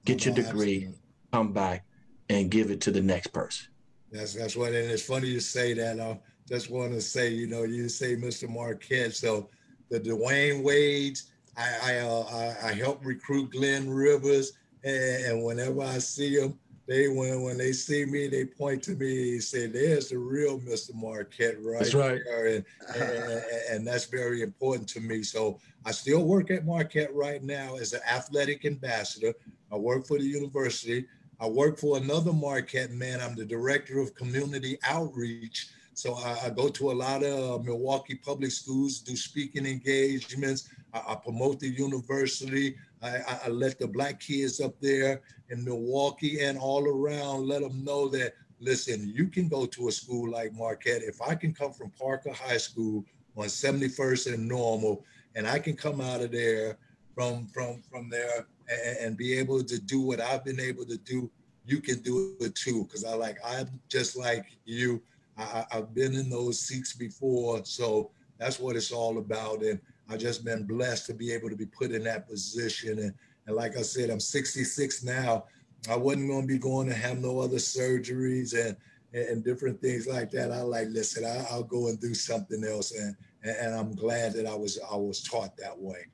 get 0.08 0.26
your 0.26 0.34
degree, 0.34 0.76
absolutely. 0.76 1.00
come 1.34 1.52
back, 1.52 1.86
and 2.30 2.50
give 2.50 2.72
it 2.72 2.82
to 2.82 2.92
the 2.92 3.02
next 3.02 3.28
person. 3.28 3.68
That's 4.12 4.34
that's 4.34 4.56
what, 4.56 4.70
and 4.70 4.90
it's 4.90 5.04
funny 5.04 5.28
you 5.28 5.42
say 5.42 5.74
that. 5.74 6.00
I 6.00 6.20
just 6.48 6.70
want 6.70 6.94
to 6.94 7.02
say, 7.02 7.30
you 7.30 7.48
know, 7.48 7.64
you 7.64 7.90
say 7.90 8.16
Mr. 8.16 8.50
Marquette, 8.50 9.14
so 9.14 9.50
the 9.90 10.00
Dwyane 10.00 10.64
Wades. 10.64 11.32
I 11.58 11.68
I, 11.84 11.98
uh, 12.00 12.24
I, 12.32 12.70
I 12.70 12.74
help 12.74 13.06
recruit 13.06 13.52
Glenn 13.52 13.90
Rivers, 13.90 14.54
and, 14.84 15.26
and, 15.26 15.44
whenever 15.44 15.82
I 15.82 15.98
see 15.98 16.40
them, 16.40 16.58
they 16.88 17.10
when 17.10 17.42
when 17.42 17.58
they 17.58 17.74
see 17.74 18.06
me, 18.06 18.28
they 18.28 18.46
point 18.46 18.82
to 18.84 18.92
me 18.92 19.34
and 19.34 19.44
say, 19.44 19.68
"There's 19.68 20.10
the 20.10 20.18
real 20.18 20.60
Mr. 20.60 20.96
Marquette, 20.96 21.62
right?" 21.62 21.80
That's 21.80 21.94
right, 21.94 22.22
and, 22.46 22.66
and, 22.96 23.44
and 23.72 23.88
that's 23.88 24.06
very 24.06 24.42
important 24.42 24.88
to 24.90 25.02
me. 25.02 25.22
So 25.24 25.60
I 25.86 25.92
still 25.92 26.24
work 26.24 26.50
at 26.50 26.66
Marquette 26.66 27.14
right 27.14 27.44
now 27.44 27.76
as 27.76 27.92
an 27.92 28.02
athletic 28.10 28.66
ambassador. 28.66 29.34
I 29.72 29.76
work 29.76 30.08
for 30.08 30.18
the 30.18 30.26
university. 30.26 31.06
I 31.40 31.48
work 31.48 31.78
for 31.78 31.98
another 31.98 32.32
Marquette 32.34 32.92
man. 32.92 33.20
I'm 33.22 33.36
the 33.36 33.46
director 33.46 34.00
of 34.00 34.16
community 34.16 34.80
outreach. 34.84 35.70
So 35.94 36.14
I, 36.16 36.46
I 36.46 36.50
go 36.52 36.70
to 36.70 36.92
a 36.92 36.94
lot 36.94 37.24
of 37.24 37.62
uh, 37.62 37.64
Milwaukee 37.64 38.16
public 38.16 38.52
schools, 38.52 39.00
do 39.00 39.16
speaking 39.16 39.66
engagements. 39.66 40.70
I, 40.94 41.02
I 41.10 41.16
promote 41.16 41.60
the 41.60 41.70
university. 41.70 42.76
I, 43.02 43.20
I, 43.46 43.50
let 43.50 43.80
the 43.80 43.88
black 43.88 44.20
kids 44.20 44.60
up 44.60 44.74
there 44.82 45.22
in 45.50 45.64
Milwaukee 45.64 46.42
and 46.44 46.58
all 46.58 46.88
around 46.88 47.48
let 47.48 47.62
them 47.62 47.84
know 47.84 48.08
that 48.10 48.34
listen, 48.60 49.12
you 49.14 49.28
can 49.28 49.48
go 49.48 49.66
to 49.66 49.88
a 49.88 49.92
school 49.92 50.32
like 50.32 50.54
Marquette. 50.54 51.04
If 51.04 51.22
I 51.22 51.36
can 51.36 51.54
come 51.54 51.74
from 51.74 51.92
Parker 51.92 52.34
High 52.34 52.58
School 52.58 53.06
on 53.36 53.46
71st 53.46 54.34
and 54.34 54.48
Normal, 54.48 55.06
and 55.36 55.48
I 55.48 55.60
can 55.60 55.76
come 55.76 56.02
out 56.02 56.22
of 56.22 56.32
there 56.32 56.78
from 57.14 57.48
from 57.48 57.82
from 57.82 58.10
there 58.10 58.48
and, 58.70 58.98
and 58.98 59.18
be 59.18 59.38
able 59.38 59.64
to 59.64 59.80
do 59.80 60.02
what 60.02 60.20
I've 60.20 60.44
been 60.44 60.60
able 60.60 60.86
to 60.86 60.98
do, 60.98 61.30
you 61.66 61.80
can 61.80 62.00
do 62.00 62.36
it 62.40 62.56
too. 62.56 62.84
Because 62.84 63.04
I 63.04 63.14
like 63.14 63.38
I'm 63.46 63.80
just 63.90 64.18
like 64.18 64.46
you. 64.66 65.02
I, 65.38 65.66
I've 65.72 65.94
been 65.94 66.16
in 66.16 66.30
those 66.30 66.60
seats 66.60 66.94
before, 66.94 67.64
so 67.64 68.10
that's 68.40 68.60
what 68.60 68.76
it's 68.76 68.92
all 68.92 69.20
about. 69.20 69.62
And 69.62 69.80
I 70.10 70.18
just 70.18 70.46
been 70.46 70.66
blessed 70.66 71.06
to 71.08 71.14
be 71.14 71.32
able 71.34 71.50
to 71.50 71.56
be 71.56 71.66
put 71.66 71.92
in 71.92 72.04
that 72.04 72.28
position. 72.28 73.00
And, 73.00 73.14
and 73.46 73.56
like 73.56 73.78
I 73.78 73.82
said, 73.82 74.10
I'm 74.10 74.20
66 74.20 75.04
now. 75.04 75.46
I 75.90 75.96
wasn't 75.96 76.30
going 76.30 76.42
to 76.42 76.48
be 76.48 76.58
going 76.58 76.88
to 76.88 76.94
have 76.94 77.20
no 77.20 77.40
other 77.40 77.58
surgeries 77.58 78.54
and, 78.54 78.76
and 79.14 79.44
different 79.44 79.82
things 79.82 80.08
like 80.08 80.32
that. 80.32 80.52
I 80.52 80.62
like, 80.62 80.88
listen, 80.90 81.26
I, 81.26 81.56
will 81.56 81.64
go 81.64 81.88
and 81.88 82.00
do 82.00 82.14
something 82.14 82.64
else. 82.64 82.94
And, 82.98 83.16
and 83.44 83.76
I'm 83.76 83.96
glad 83.96 84.34
that 84.34 84.46
I 84.46 84.56
was, 84.56 84.80
I 84.92 84.96
was 84.96 85.22
taught 85.24 85.56
that 85.58 85.78
way. 85.78 86.06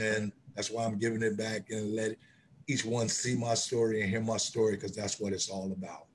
And 0.00 0.32
that's 0.54 0.70
why 0.70 0.84
I'm 0.84 0.98
giving 0.98 1.22
it 1.22 1.36
back 1.36 1.70
and 1.70 1.94
let 1.94 2.16
each 2.68 2.84
one 2.84 3.08
see 3.08 3.36
my 3.36 3.54
story 3.54 4.00
and 4.00 4.10
hear 4.10 4.20
my 4.20 4.36
story 4.36 4.76
because 4.76 4.94
that's 4.94 5.20
what 5.20 5.32
it's 5.32 5.48
all 5.48 5.72
about. 5.72 6.06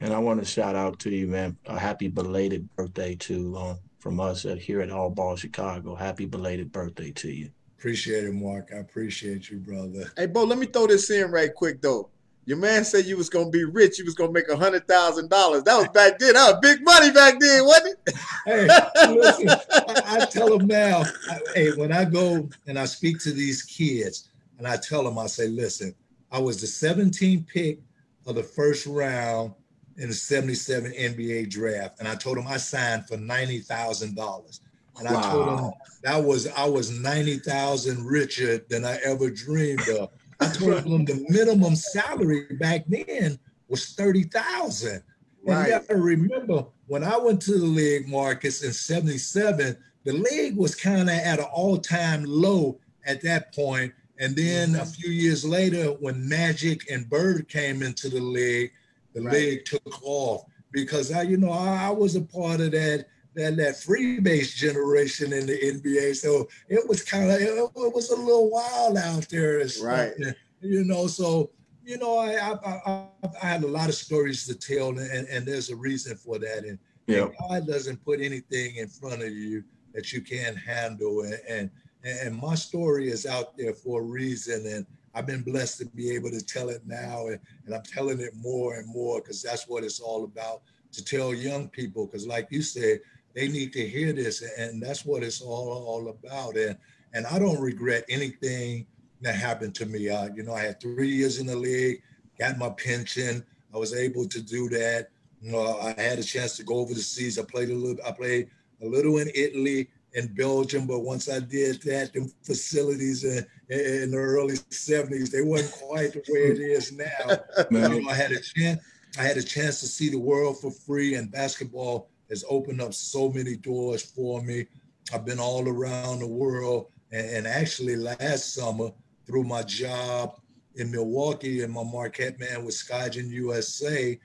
And 0.00 0.14
I 0.14 0.18
want 0.18 0.40
to 0.40 0.46
shout 0.46 0.76
out 0.76 0.98
to 1.00 1.10
you, 1.10 1.26
man. 1.26 1.56
A 1.66 1.78
happy 1.78 2.08
belated 2.08 2.74
birthday 2.74 3.14
to 3.16 3.56
um, 3.56 3.78
from 4.00 4.18
us 4.18 4.44
at, 4.44 4.58
here 4.58 4.80
at 4.80 4.90
All 4.90 5.10
Ball 5.10 5.36
Chicago. 5.36 5.94
Happy 5.94 6.26
belated 6.26 6.72
birthday 6.72 7.12
to 7.12 7.30
you. 7.30 7.50
Appreciate 7.78 8.24
it, 8.24 8.34
Mark. 8.34 8.70
I 8.74 8.78
appreciate 8.78 9.50
you, 9.50 9.58
brother. 9.58 10.10
Hey, 10.16 10.26
Bo, 10.26 10.44
let 10.44 10.58
me 10.58 10.66
throw 10.66 10.86
this 10.86 11.10
in 11.10 11.30
right 11.30 11.54
quick 11.54 11.80
though. 11.80 12.10
Your 12.46 12.56
man 12.56 12.84
said 12.84 13.04
you 13.04 13.16
was 13.16 13.28
gonna 13.30 13.50
be 13.50 13.64
rich. 13.64 13.98
You 13.98 14.04
was 14.04 14.14
gonna 14.14 14.32
make 14.32 14.48
a 14.48 14.56
hundred 14.56 14.88
thousand 14.88 15.30
dollars. 15.30 15.62
That 15.62 15.76
was 15.76 15.88
back 15.88 16.18
then. 16.18 16.34
That 16.34 16.50
was 16.50 16.58
big 16.60 16.84
money 16.84 17.12
back 17.12 17.38
then, 17.38 17.64
wasn't 17.64 17.98
it? 18.06 18.14
hey, 18.44 19.12
listen, 19.14 19.48
I, 19.48 20.20
I, 20.20 20.24
tell 20.26 20.58
them 20.58 20.66
now. 20.66 21.04
I, 21.30 21.40
hey, 21.54 21.70
when 21.72 21.92
I 21.92 22.04
go 22.04 22.48
and 22.66 22.78
I 22.78 22.86
speak 22.86 23.20
to 23.20 23.32
these 23.32 23.62
kids, 23.62 24.30
and 24.58 24.66
I 24.66 24.76
tell 24.76 25.04
them, 25.04 25.18
I 25.18 25.26
say, 25.26 25.48
listen, 25.48 25.94
I 26.32 26.38
was 26.38 26.60
the 26.60 26.66
17th 26.66 27.46
pick 27.46 27.78
of 28.26 28.34
the 28.34 28.42
first 28.42 28.86
round 28.86 29.54
in 30.00 30.08
the 30.08 30.14
77 30.14 30.92
NBA 30.92 31.50
draft. 31.50 32.00
And 32.00 32.08
I 32.08 32.14
told 32.14 32.38
him 32.38 32.46
I 32.48 32.56
signed 32.56 33.06
for 33.06 33.16
$90,000. 33.16 34.60
And 34.98 35.08
wow. 35.08 35.18
I 35.18 35.22
told 35.30 35.60
him 35.60 35.72
that 36.02 36.24
was 36.24 36.48
I 36.48 36.64
was 36.64 36.90
90,000 36.90 38.04
richer 38.04 38.64
than 38.68 38.84
I 38.84 38.98
ever 39.04 39.30
dreamed 39.30 39.88
of. 39.90 40.10
I 40.40 40.48
told 40.52 40.84
him 40.84 41.04
the 41.04 41.24
minimum 41.28 41.76
salary 41.76 42.46
back 42.58 42.84
then 42.88 43.38
was 43.68 43.90
30,000. 43.90 45.02
Right. 45.44 45.56
And 45.56 45.66
you 45.66 45.72
got 45.72 45.88
to 45.88 45.96
remember 45.96 46.66
when 46.86 47.04
I 47.04 47.16
went 47.18 47.42
to 47.42 47.58
the 47.58 47.64
league, 47.66 48.08
Marcus, 48.08 48.64
in 48.64 48.72
77, 48.72 49.76
the 50.04 50.12
league 50.12 50.56
was 50.56 50.74
kind 50.74 51.10
of 51.10 51.16
at 51.16 51.38
an 51.38 51.46
all-time 51.52 52.24
low 52.24 52.78
at 53.06 53.22
that 53.22 53.54
point. 53.54 53.92
And 54.18 54.34
then 54.34 54.70
mm-hmm. 54.70 54.80
a 54.80 54.86
few 54.86 55.10
years 55.10 55.44
later, 55.44 55.88
when 56.00 56.26
Magic 56.26 56.90
and 56.90 57.08
Bird 57.08 57.48
came 57.48 57.82
into 57.82 58.08
the 58.08 58.20
league, 58.20 58.72
the 59.14 59.22
right. 59.22 59.34
league 59.34 59.64
took 59.64 60.02
off 60.02 60.44
because 60.72 61.12
I, 61.12 61.22
you 61.22 61.36
know, 61.36 61.50
I, 61.50 61.86
I, 61.86 61.90
was 61.90 62.16
a 62.16 62.20
part 62.20 62.60
of 62.60 62.70
that 62.72 63.06
that 63.34 63.56
that 63.56 63.76
free 63.76 64.20
base 64.20 64.54
generation 64.54 65.32
in 65.32 65.46
the 65.46 65.58
NBA. 65.58 66.16
So 66.16 66.48
it 66.68 66.88
was 66.88 67.02
kind 67.02 67.30
of 67.30 67.40
it, 67.40 67.48
it, 67.48 67.94
was 67.94 68.10
a 68.10 68.16
little 68.16 68.50
wild 68.50 68.96
out 68.96 69.28
there, 69.28 69.64
right? 69.82 70.12
You 70.60 70.84
know, 70.84 71.06
so 71.06 71.50
you 71.84 71.98
know, 71.98 72.18
I, 72.18 72.36
I 72.36 72.80
I, 72.86 73.06
I 73.42 73.46
had 73.46 73.64
a 73.64 73.68
lot 73.68 73.88
of 73.88 73.94
stories 73.94 74.46
to 74.46 74.54
tell, 74.54 74.90
and, 74.90 75.28
and 75.28 75.46
there's 75.46 75.70
a 75.70 75.76
reason 75.76 76.16
for 76.16 76.38
that. 76.38 76.64
And, 76.64 76.78
yeah. 77.06 77.28
God 77.40 77.66
doesn't 77.66 78.04
put 78.04 78.20
anything 78.20 78.76
in 78.76 78.86
front 78.86 79.22
of 79.22 79.32
you 79.32 79.64
that 79.94 80.12
you 80.12 80.20
can't 80.20 80.56
handle, 80.56 81.22
and, 81.22 81.40
and 81.48 81.70
and 82.04 82.36
my 82.36 82.54
story 82.54 83.08
is 83.08 83.26
out 83.26 83.56
there 83.56 83.74
for 83.74 84.00
a 84.00 84.04
reason, 84.04 84.64
and 84.66 84.86
I've 85.14 85.26
been 85.26 85.42
blessed 85.42 85.78
to 85.78 85.86
be 85.86 86.10
able 86.12 86.30
to 86.30 86.44
tell 86.44 86.68
it 86.68 86.82
now, 86.86 87.26
and, 87.26 87.40
and 87.66 87.74
I'm 87.74 87.82
telling 87.82 88.20
it 88.20 88.34
more 88.36 88.76
and 88.76 88.86
more 88.88 89.20
because 89.20 89.42
that's 89.42 89.68
what 89.68 89.84
it's 89.84 90.00
all 90.00 90.24
about 90.24 90.62
to 90.92 91.04
tell 91.04 91.34
young 91.34 91.68
people. 91.68 92.06
Because, 92.06 92.26
like 92.26 92.48
you 92.50 92.62
said, 92.62 93.00
they 93.34 93.48
need 93.48 93.72
to 93.72 93.88
hear 93.88 94.12
this, 94.12 94.42
and 94.58 94.82
that's 94.82 95.04
what 95.04 95.22
it's 95.22 95.40
all 95.40 95.84
all 95.86 96.08
about. 96.08 96.56
And 96.56 96.76
and 97.12 97.26
I 97.26 97.38
don't 97.38 97.60
regret 97.60 98.04
anything 98.08 98.86
that 99.22 99.34
happened 99.34 99.74
to 99.76 99.86
me. 99.86 100.08
Uh, 100.08 100.28
you 100.34 100.42
know, 100.42 100.54
I 100.54 100.62
had 100.62 100.80
three 100.80 101.10
years 101.10 101.38
in 101.38 101.46
the 101.46 101.56
league, 101.56 102.02
got 102.38 102.58
my 102.58 102.70
pension. 102.70 103.44
I 103.74 103.78
was 103.78 103.94
able 103.94 104.26
to 104.28 104.40
do 104.40 104.68
that. 104.70 105.08
You 105.40 105.52
know, 105.52 105.78
I 105.78 106.00
had 106.00 106.18
a 106.18 106.22
chance 106.22 106.56
to 106.56 106.64
go 106.64 106.76
over 106.76 106.94
the 106.94 107.00
seas. 107.00 107.38
I 107.38 107.42
played 107.42 107.70
a 107.70 107.74
little. 107.74 108.04
I 108.06 108.12
played 108.12 108.48
a 108.82 108.86
little 108.86 109.18
in 109.18 109.30
Italy 109.34 109.88
and 110.14 110.34
Belgium, 110.34 110.86
but 110.86 111.00
once 111.00 111.28
I 111.28 111.40
did 111.40 111.82
that, 111.82 112.12
the 112.12 112.30
facilities 112.42 113.24
in, 113.24 113.46
in 113.70 114.10
the 114.10 114.16
early 114.16 114.54
70s, 114.54 115.30
they 115.30 115.42
wasn't 115.42 115.72
quite 115.72 116.12
the 116.12 116.22
way 116.28 116.40
it 116.40 116.58
is 116.58 116.92
now. 116.92 117.38
you 117.70 117.78
know, 117.78 118.10
I 118.10 118.14
had 118.14 118.32
a 118.32 118.40
chance, 118.40 118.80
I 119.18 119.22
had 119.22 119.36
a 119.36 119.42
chance 119.42 119.80
to 119.80 119.86
see 119.86 120.10
the 120.10 120.18
world 120.18 120.60
for 120.60 120.70
free, 120.70 121.14
and 121.14 121.30
basketball 121.30 122.08
has 122.28 122.44
opened 122.48 122.80
up 122.80 122.92
so 122.92 123.30
many 123.30 123.56
doors 123.56 124.02
for 124.02 124.42
me. 124.42 124.66
I've 125.14 125.24
been 125.24 125.38
all 125.38 125.68
around 125.68 126.18
the 126.18 126.26
world, 126.26 126.86
and, 127.12 127.28
and 127.28 127.46
actually 127.46 127.96
last 127.96 128.54
summer 128.54 128.90
through 129.26 129.44
my 129.44 129.62
job 129.62 130.40
in 130.76 130.90
Milwaukee 130.90 131.62
and 131.62 131.72
my 131.72 131.84
Marquette 131.84 132.40
man 132.40 132.64
with 132.64 132.74
Skygen 132.74 133.28
USA, 133.28 134.18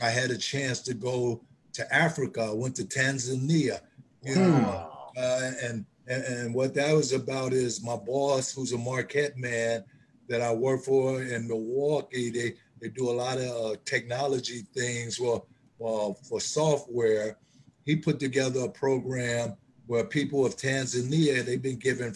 I 0.00 0.10
had 0.10 0.30
a 0.30 0.38
chance 0.38 0.80
to 0.82 0.94
go 0.94 1.42
to 1.72 1.94
Africa. 1.94 2.42
I 2.42 2.54
went 2.54 2.76
to 2.76 2.84
Tanzania. 2.84 3.80
You 4.22 4.36
know, 4.36 5.10
uh, 5.16 5.50
and, 5.62 5.84
and, 6.12 6.24
and 6.24 6.54
what 6.54 6.74
that 6.74 6.94
was 6.94 7.12
about 7.12 7.52
is 7.52 7.82
my 7.82 7.96
boss, 7.96 8.52
who's 8.52 8.72
a 8.72 8.78
Marquette 8.78 9.36
man 9.36 9.84
that 10.28 10.40
I 10.40 10.52
work 10.52 10.82
for 10.82 11.22
in 11.22 11.48
Milwaukee, 11.48 12.30
they 12.30 12.54
they 12.80 12.88
do 12.88 13.08
a 13.08 13.12
lot 13.12 13.38
of 13.38 13.44
uh, 13.44 13.76
technology 13.84 14.62
things 14.74 15.20
well, 15.20 15.46
well 15.78 16.14
for 16.14 16.40
software. 16.40 17.38
He 17.84 17.94
put 17.94 18.18
together 18.18 18.60
a 18.60 18.68
program 18.68 19.56
where 19.86 20.04
people 20.04 20.44
of 20.44 20.56
Tanzania 20.56 21.44
they've 21.44 21.62
been 21.62 21.78
given 21.78 22.14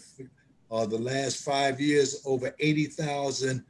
uh, 0.70 0.86
the 0.86 0.98
last 0.98 1.44
five 1.44 1.80
years 1.80 2.22
over 2.26 2.52
80,000 2.58 3.64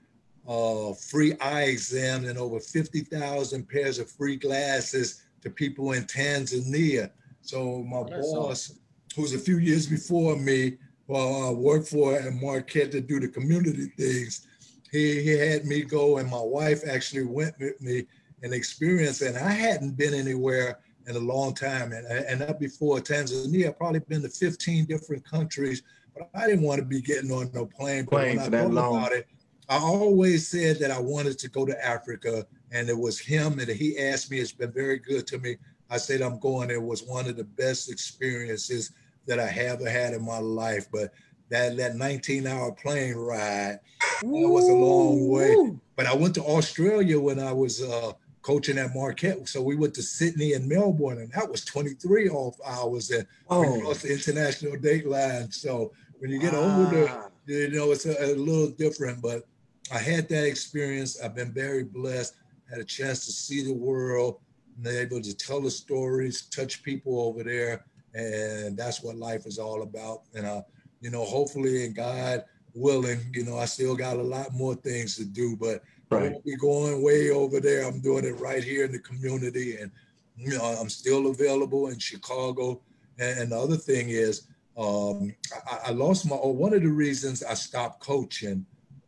uh, 0.48 0.92
free 0.94 1.34
eye 1.40 1.64
exams 1.64 2.28
and 2.28 2.38
over 2.38 2.60
50,000 2.60 3.68
pairs 3.68 3.98
of 3.98 4.10
free 4.10 4.36
glasses 4.36 5.22
to 5.42 5.50
people 5.50 5.92
in 5.92 6.04
Tanzania. 6.04 7.10
So 7.42 7.82
my 7.82 8.02
boss, 8.04 8.78
who's 9.16 9.34
a 9.34 9.38
few 9.38 9.58
years 9.58 9.86
before 9.86 10.36
me, 10.36 10.76
while 11.06 11.48
I 11.48 11.50
worked 11.50 11.88
for 11.88 12.18
and 12.18 12.40
Marquette 12.40 12.92
to 12.92 13.00
do 13.00 13.18
the 13.18 13.28
community 13.28 13.86
things. 13.96 14.46
he, 14.92 15.22
he 15.22 15.30
had 15.30 15.64
me 15.64 15.82
go, 15.82 16.18
and 16.18 16.30
my 16.30 16.40
wife 16.40 16.82
actually 16.86 17.24
went 17.24 17.58
with 17.58 17.80
me 17.80 18.06
and 18.42 18.52
experienced, 18.52 19.22
and 19.22 19.36
I 19.38 19.50
hadn't 19.50 19.96
been 19.96 20.14
anywhere 20.14 20.80
in 21.06 21.16
a 21.16 21.20
long 21.20 21.54
time. 21.54 21.92
And, 21.92 22.06
and 22.06 22.42
up 22.42 22.60
before 22.60 22.98
Tanzania, 22.98 23.68
I've 23.68 23.78
probably 23.78 24.00
been 24.00 24.22
to 24.22 24.28
15 24.28 24.84
different 24.84 25.24
countries, 25.24 25.82
but 26.14 26.28
I 26.34 26.46
didn't 26.46 26.64
want 26.64 26.80
to 26.80 26.84
be 26.84 27.00
getting 27.00 27.30
on 27.30 27.50
no 27.54 27.66
plane. 27.66 28.06
Plane 28.06 28.38
for 28.38 28.50
that 28.50 28.70
long. 28.70 28.98
About 28.98 29.12
it, 29.12 29.26
I 29.68 29.78
always 29.78 30.48
said 30.48 30.78
that 30.80 30.90
I 30.90 30.98
wanted 30.98 31.38
to 31.38 31.48
go 31.48 31.64
to 31.64 31.84
Africa, 31.84 32.46
and 32.72 32.88
it 32.88 32.98
was 32.98 33.18
him, 33.18 33.58
and 33.60 33.68
he 33.68 33.98
asked 33.98 34.30
me. 34.30 34.38
It's 34.38 34.52
been 34.52 34.72
very 34.72 34.98
good 34.98 35.26
to 35.28 35.38
me. 35.38 35.56
I 35.88 35.98
said 35.98 36.20
I'm 36.20 36.40
going. 36.40 36.70
It 36.70 36.82
was 36.82 37.04
one 37.04 37.26
of 37.28 37.36
the 37.36 37.44
best 37.44 37.90
experiences 37.90 38.92
that 39.26 39.40
I 39.40 39.48
ever 39.48 39.88
had 39.88 40.14
in 40.14 40.24
my 40.24 40.38
life. 40.38 40.86
But 40.92 41.12
that 41.50 41.76
that 41.76 41.96
19 41.96 42.46
hour 42.46 42.72
plane 42.72 43.14
ride 43.14 43.78
that 44.22 44.24
was 44.24 44.68
a 44.68 44.72
long 44.72 45.28
way. 45.28 45.78
But 45.94 46.06
I 46.06 46.14
went 46.14 46.34
to 46.34 46.42
Australia 46.42 47.20
when 47.20 47.38
I 47.38 47.52
was 47.52 47.82
uh, 47.82 48.12
coaching 48.42 48.78
at 48.78 48.94
Marquette. 48.94 49.48
So 49.48 49.62
we 49.62 49.76
went 49.76 49.94
to 49.94 50.02
Sydney 50.02 50.54
and 50.54 50.68
Melbourne, 50.68 51.18
and 51.18 51.32
that 51.32 51.50
was 51.50 51.64
23 51.64 52.28
off 52.30 52.56
hours 52.66 53.10
and 53.10 53.26
oh. 53.48 53.78
across 53.78 54.02
the 54.02 54.12
international 54.12 54.76
date 54.76 55.06
line. 55.06 55.50
So 55.50 55.92
when 56.18 56.30
you 56.30 56.38
get 56.38 56.54
ah. 56.54 56.84
older, 56.84 57.30
you 57.46 57.70
know 57.70 57.92
it's 57.92 58.06
a, 58.06 58.32
a 58.32 58.34
little 58.34 58.68
different. 58.68 59.22
But 59.22 59.46
I 59.92 59.98
had 59.98 60.28
that 60.28 60.46
experience. 60.46 61.20
I've 61.20 61.34
been 61.34 61.52
very 61.52 61.84
blessed. 61.84 62.34
Had 62.70 62.80
a 62.80 62.84
chance 62.84 63.24
to 63.26 63.32
see 63.32 63.62
the 63.62 63.72
world, 63.72 64.40
and 64.76 64.86
able 64.86 65.20
to 65.20 65.34
tell 65.34 65.60
the 65.60 65.70
stories, 65.70 66.42
touch 66.46 66.82
people 66.82 67.20
over 67.20 67.42
there, 67.42 67.84
and 68.16 68.76
that's 68.76 69.02
what 69.02 69.16
life 69.16 69.46
is 69.46 69.58
all 69.58 69.82
about. 69.82 70.22
And 70.34 70.46
uh, 70.46 70.62
you 71.00 71.10
know, 71.10 71.24
hopefully, 71.24 71.84
and 71.84 71.94
God 71.94 72.44
willing, 72.74 73.20
you 73.32 73.44
know, 73.44 73.58
I 73.58 73.66
still 73.66 73.94
got 73.94 74.16
a 74.16 74.22
lot 74.22 74.52
more 74.52 74.74
things 74.74 75.16
to 75.16 75.24
do, 75.24 75.56
but 75.56 75.82
right. 76.10 76.24
I 76.24 76.28
won't 76.28 76.44
be 76.44 76.56
going 76.56 77.02
way 77.02 77.30
over 77.30 77.60
there. 77.60 77.86
I'm 77.86 78.00
doing 78.00 78.24
it 78.24 78.40
right 78.40 78.62
here 78.62 78.84
in 78.84 78.92
the 78.92 78.98
community, 78.98 79.76
and 79.76 79.90
you 80.36 80.56
know, 80.56 80.64
I'm 80.64 80.88
still 80.88 81.28
available 81.28 81.88
in 81.88 81.98
Chicago. 81.98 82.80
And, 83.18 83.40
and 83.40 83.52
the 83.52 83.58
other 83.58 83.76
thing 83.76 84.08
is, 84.10 84.48
um, 84.76 85.34
I, 85.70 85.88
I 85.88 85.90
lost 85.90 86.28
my. 86.28 86.36
One 86.36 86.74
of 86.74 86.82
the 86.82 86.88
reasons 86.88 87.42
I 87.42 87.54
stopped 87.54 88.00
coaching 88.00 88.64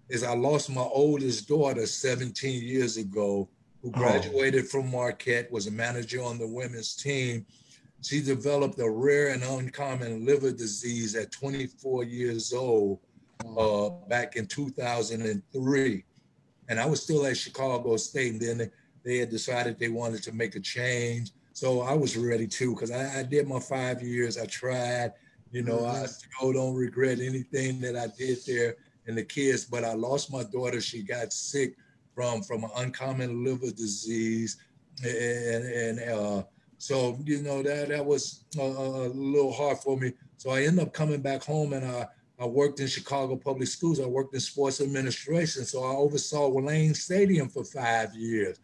is 0.09 0.23
I 0.23 0.35
lost 0.35 0.71
my 0.71 0.83
oldest 0.83 1.49
daughter 1.49 1.87
17 1.87 2.63
years 2.63 2.97
ago, 2.97 3.49
who 3.83 3.89
oh. 3.89 3.99
graduated 3.99 4.65
oh. 4.65 4.69
from 4.69 4.91
Marquette, 4.91 5.51
was 5.53 5.67
a 5.67 5.71
manager 5.71 6.23
on 6.23 6.39
the 6.39 6.47
women's 6.47 6.95
team. 6.95 7.47
She 8.03 8.23
developed 8.23 8.79
a 8.79 8.89
rare 8.89 9.29
and 9.29 9.43
uncommon 9.43 10.25
liver 10.25 10.53
disease 10.53 11.17
at 11.17 11.33
24 11.33 12.05
years 12.05 12.53
old 12.53 13.01
uh, 13.57 13.91
back 14.09 14.37
in 14.37 14.47
2003. 14.47 16.05
And 16.69 16.81
I 16.81 16.87
was 16.87 17.03
still 17.03 17.27
at 17.27 17.37
Chicago 17.37 17.97
State, 17.97 18.33
and 18.33 18.41
then 18.41 18.71
they, 19.05 19.19
had 19.19 19.31
decided 19.31 19.79
they 19.79 19.89
wanted 19.89 20.23
to 20.25 20.33
make 20.33 20.55
a 20.55 20.61
change. 20.61 21.33
So 21.53 21.81
I 21.81 21.95
was 21.95 22.17
ready 22.17 22.47
too, 22.47 22.75
because 22.75 22.91
I, 22.91 23.21
I, 23.21 23.23
did 23.23 23.49
my 23.49 23.59
five 23.59 24.03
years. 24.03 24.39
I 24.39 24.47
tried, 24.47 25.13
you 25.51 25.63
know, 25.63 25.79
mm-hmm. 25.79 26.03
I 26.03 26.07
still 26.07 26.53
don't 26.53 26.75
regret 26.75 27.19
anything 27.21 27.81
that 27.81 27.97
I 27.97 28.07
did 28.17 28.39
there 28.47 28.77
and 29.09 29.17
the 29.17 29.25
kids, 29.25 29.65
but 29.65 29.83
I 29.83 29.95
lost 29.95 30.31
my 30.31 30.45
daughter. 30.45 30.81
She 30.81 31.03
got 31.03 31.33
sick 31.33 31.75
from 32.15 32.43
from 32.43 32.65
an 32.65 32.71
uncommon 32.77 33.45
liver 33.45 33.71
disease, 33.71 34.59
and 35.03 35.65
and 35.65 36.01
uh, 36.01 36.43
so 36.79 37.19
you 37.25 37.43
know 37.43 37.63
that 37.63 37.89
that 37.89 38.05
was 38.05 38.45
a, 38.57 38.63
a, 38.63 39.09
little 39.09 39.53
hard 39.53 39.79
for 39.79 39.97
me. 39.97 40.13
So 40.37 40.51
I 40.51 40.63
ended 40.63 40.87
up 40.87 40.95
coming 40.95 41.21
back 41.21 41.43
home, 41.43 41.73
and 41.73 41.85
I 41.85 42.07
I 42.41 42.47
worked 42.47 42.81
in 42.81 42.87
Chicago 42.87 43.37
public 43.37 43.69
schools. 43.69 44.01
I 44.01 44.07
worked 44.07 44.35
in 44.35 44.41
sports 44.41 44.81
administration, 44.81 45.65
so 45.65 45.83
I 45.83 45.91
oversaw 45.97 46.49
Lane 46.49 46.95
Stadium 46.95 47.49
for 47.49 47.65
five 47.65 48.15
years. 48.15 48.61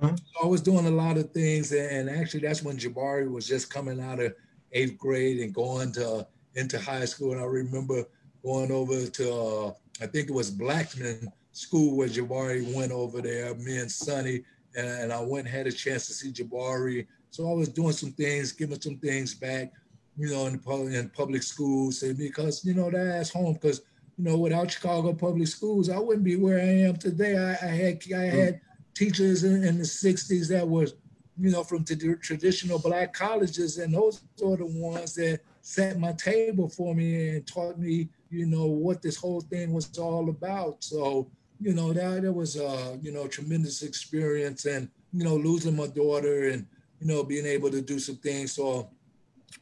Mm-hmm. 0.00 0.16
So 0.16 0.44
I 0.44 0.46
was 0.46 0.60
doing 0.60 0.86
a 0.86 0.90
lot 0.90 1.18
of 1.18 1.32
things, 1.32 1.72
and 1.72 2.08
actually 2.08 2.40
that's 2.40 2.62
when 2.62 2.78
Jabari 2.78 3.30
was 3.30 3.48
just 3.48 3.68
coming 3.68 4.00
out 4.00 4.20
of 4.20 4.34
eighth 4.72 4.96
grade 4.96 5.40
and 5.40 5.54
going 5.54 5.92
to 5.92 6.26
into 6.54 6.78
high 6.78 7.04
school. 7.04 7.32
And 7.32 7.40
I 7.40 7.44
remember 7.44 8.04
going 8.44 8.70
over 8.70 9.06
to 9.06 9.34
uh, 9.34 9.72
I 10.00 10.06
think 10.06 10.28
it 10.28 10.34
was 10.34 10.50
Blackman 10.50 11.32
School 11.52 11.96
where 11.96 12.08
Jabari 12.08 12.72
went 12.74 12.92
over 12.92 13.20
there, 13.20 13.54
me 13.54 13.78
and 13.78 13.90
Sonny, 13.90 14.44
and, 14.76 14.86
and 14.86 15.12
I 15.12 15.20
went 15.20 15.46
and 15.46 15.56
had 15.56 15.66
a 15.66 15.72
chance 15.72 16.06
to 16.06 16.12
see 16.12 16.30
Jabari. 16.30 17.06
So 17.30 17.50
I 17.50 17.54
was 17.54 17.68
doing 17.68 17.92
some 17.92 18.12
things, 18.12 18.52
giving 18.52 18.80
some 18.80 18.96
things 18.96 19.34
back, 19.34 19.72
you 20.16 20.30
know, 20.30 20.46
in 20.46 20.58
public, 20.58 20.94
in 20.94 21.10
public 21.10 21.42
schools, 21.42 22.02
And 22.02 22.16
because, 22.16 22.64
you 22.64 22.74
know, 22.74 22.90
that's 22.90 23.30
home. 23.30 23.54
Because, 23.54 23.82
you 24.16 24.24
know, 24.24 24.38
without 24.38 24.70
Chicago 24.70 25.12
public 25.12 25.48
schools, 25.48 25.90
I 25.90 25.98
wouldn't 25.98 26.24
be 26.24 26.36
where 26.36 26.58
I 26.58 26.88
am 26.88 26.96
today. 26.96 27.36
I, 27.36 27.50
I 27.50 27.70
had 27.70 27.96
I 27.96 27.98
mm. 27.98 28.32
had 28.32 28.60
teachers 28.94 29.44
in, 29.44 29.62
in, 29.64 29.76
the 29.76 29.84
60s 29.84 30.48
that 30.48 30.66
was, 30.66 30.94
you 31.38 31.50
know, 31.50 31.62
from 31.62 31.84
t- 31.84 31.96
traditional 32.22 32.78
black 32.78 33.12
colleges, 33.12 33.76
and 33.76 33.92
those 33.92 34.22
are 34.42 34.56
the 34.56 34.64
ones 34.64 35.14
that 35.16 35.40
set 35.60 35.98
my 35.98 36.12
table 36.12 36.68
for 36.68 36.94
me 36.94 37.28
and 37.28 37.46
taught 37.46 37.78
me 37.78 38.08
you 38.30 38.46
know, 38.46 38.66
what 38.66 39.02
this 39.02 39.16
whole 39.16 39.40
thing 39.40 39.72
was 39.72 39.96
all 39.98 40.28
about. 40.28 40.82
So, 40.82 41.30
you 41.60 41.74
know, 41.74 41.92
that, 41.92 42.22
that 42.22 42.32
was, 42.32 42.56
a, 42.56 42.98
you 43.00 43.12
know, 43.12 43.26
tremendous 43.26 43.82
experience 43.82 44.64
and, 44.66 44.88
you 45.12 45.24
know, 45.24 45.36
losing 45.36 45.76
my 45.76 45.86
daughter 45.86 46.48
and, 46.50 46.66
you 47.00 47.06
know, 47.06 47.22
being 47.22 47.46
able 47.46 47.70
to 47.70 47.80
do 47.80 47.98
some 47.98 48.16
things. 48.16 48.52
So 48.52 48.90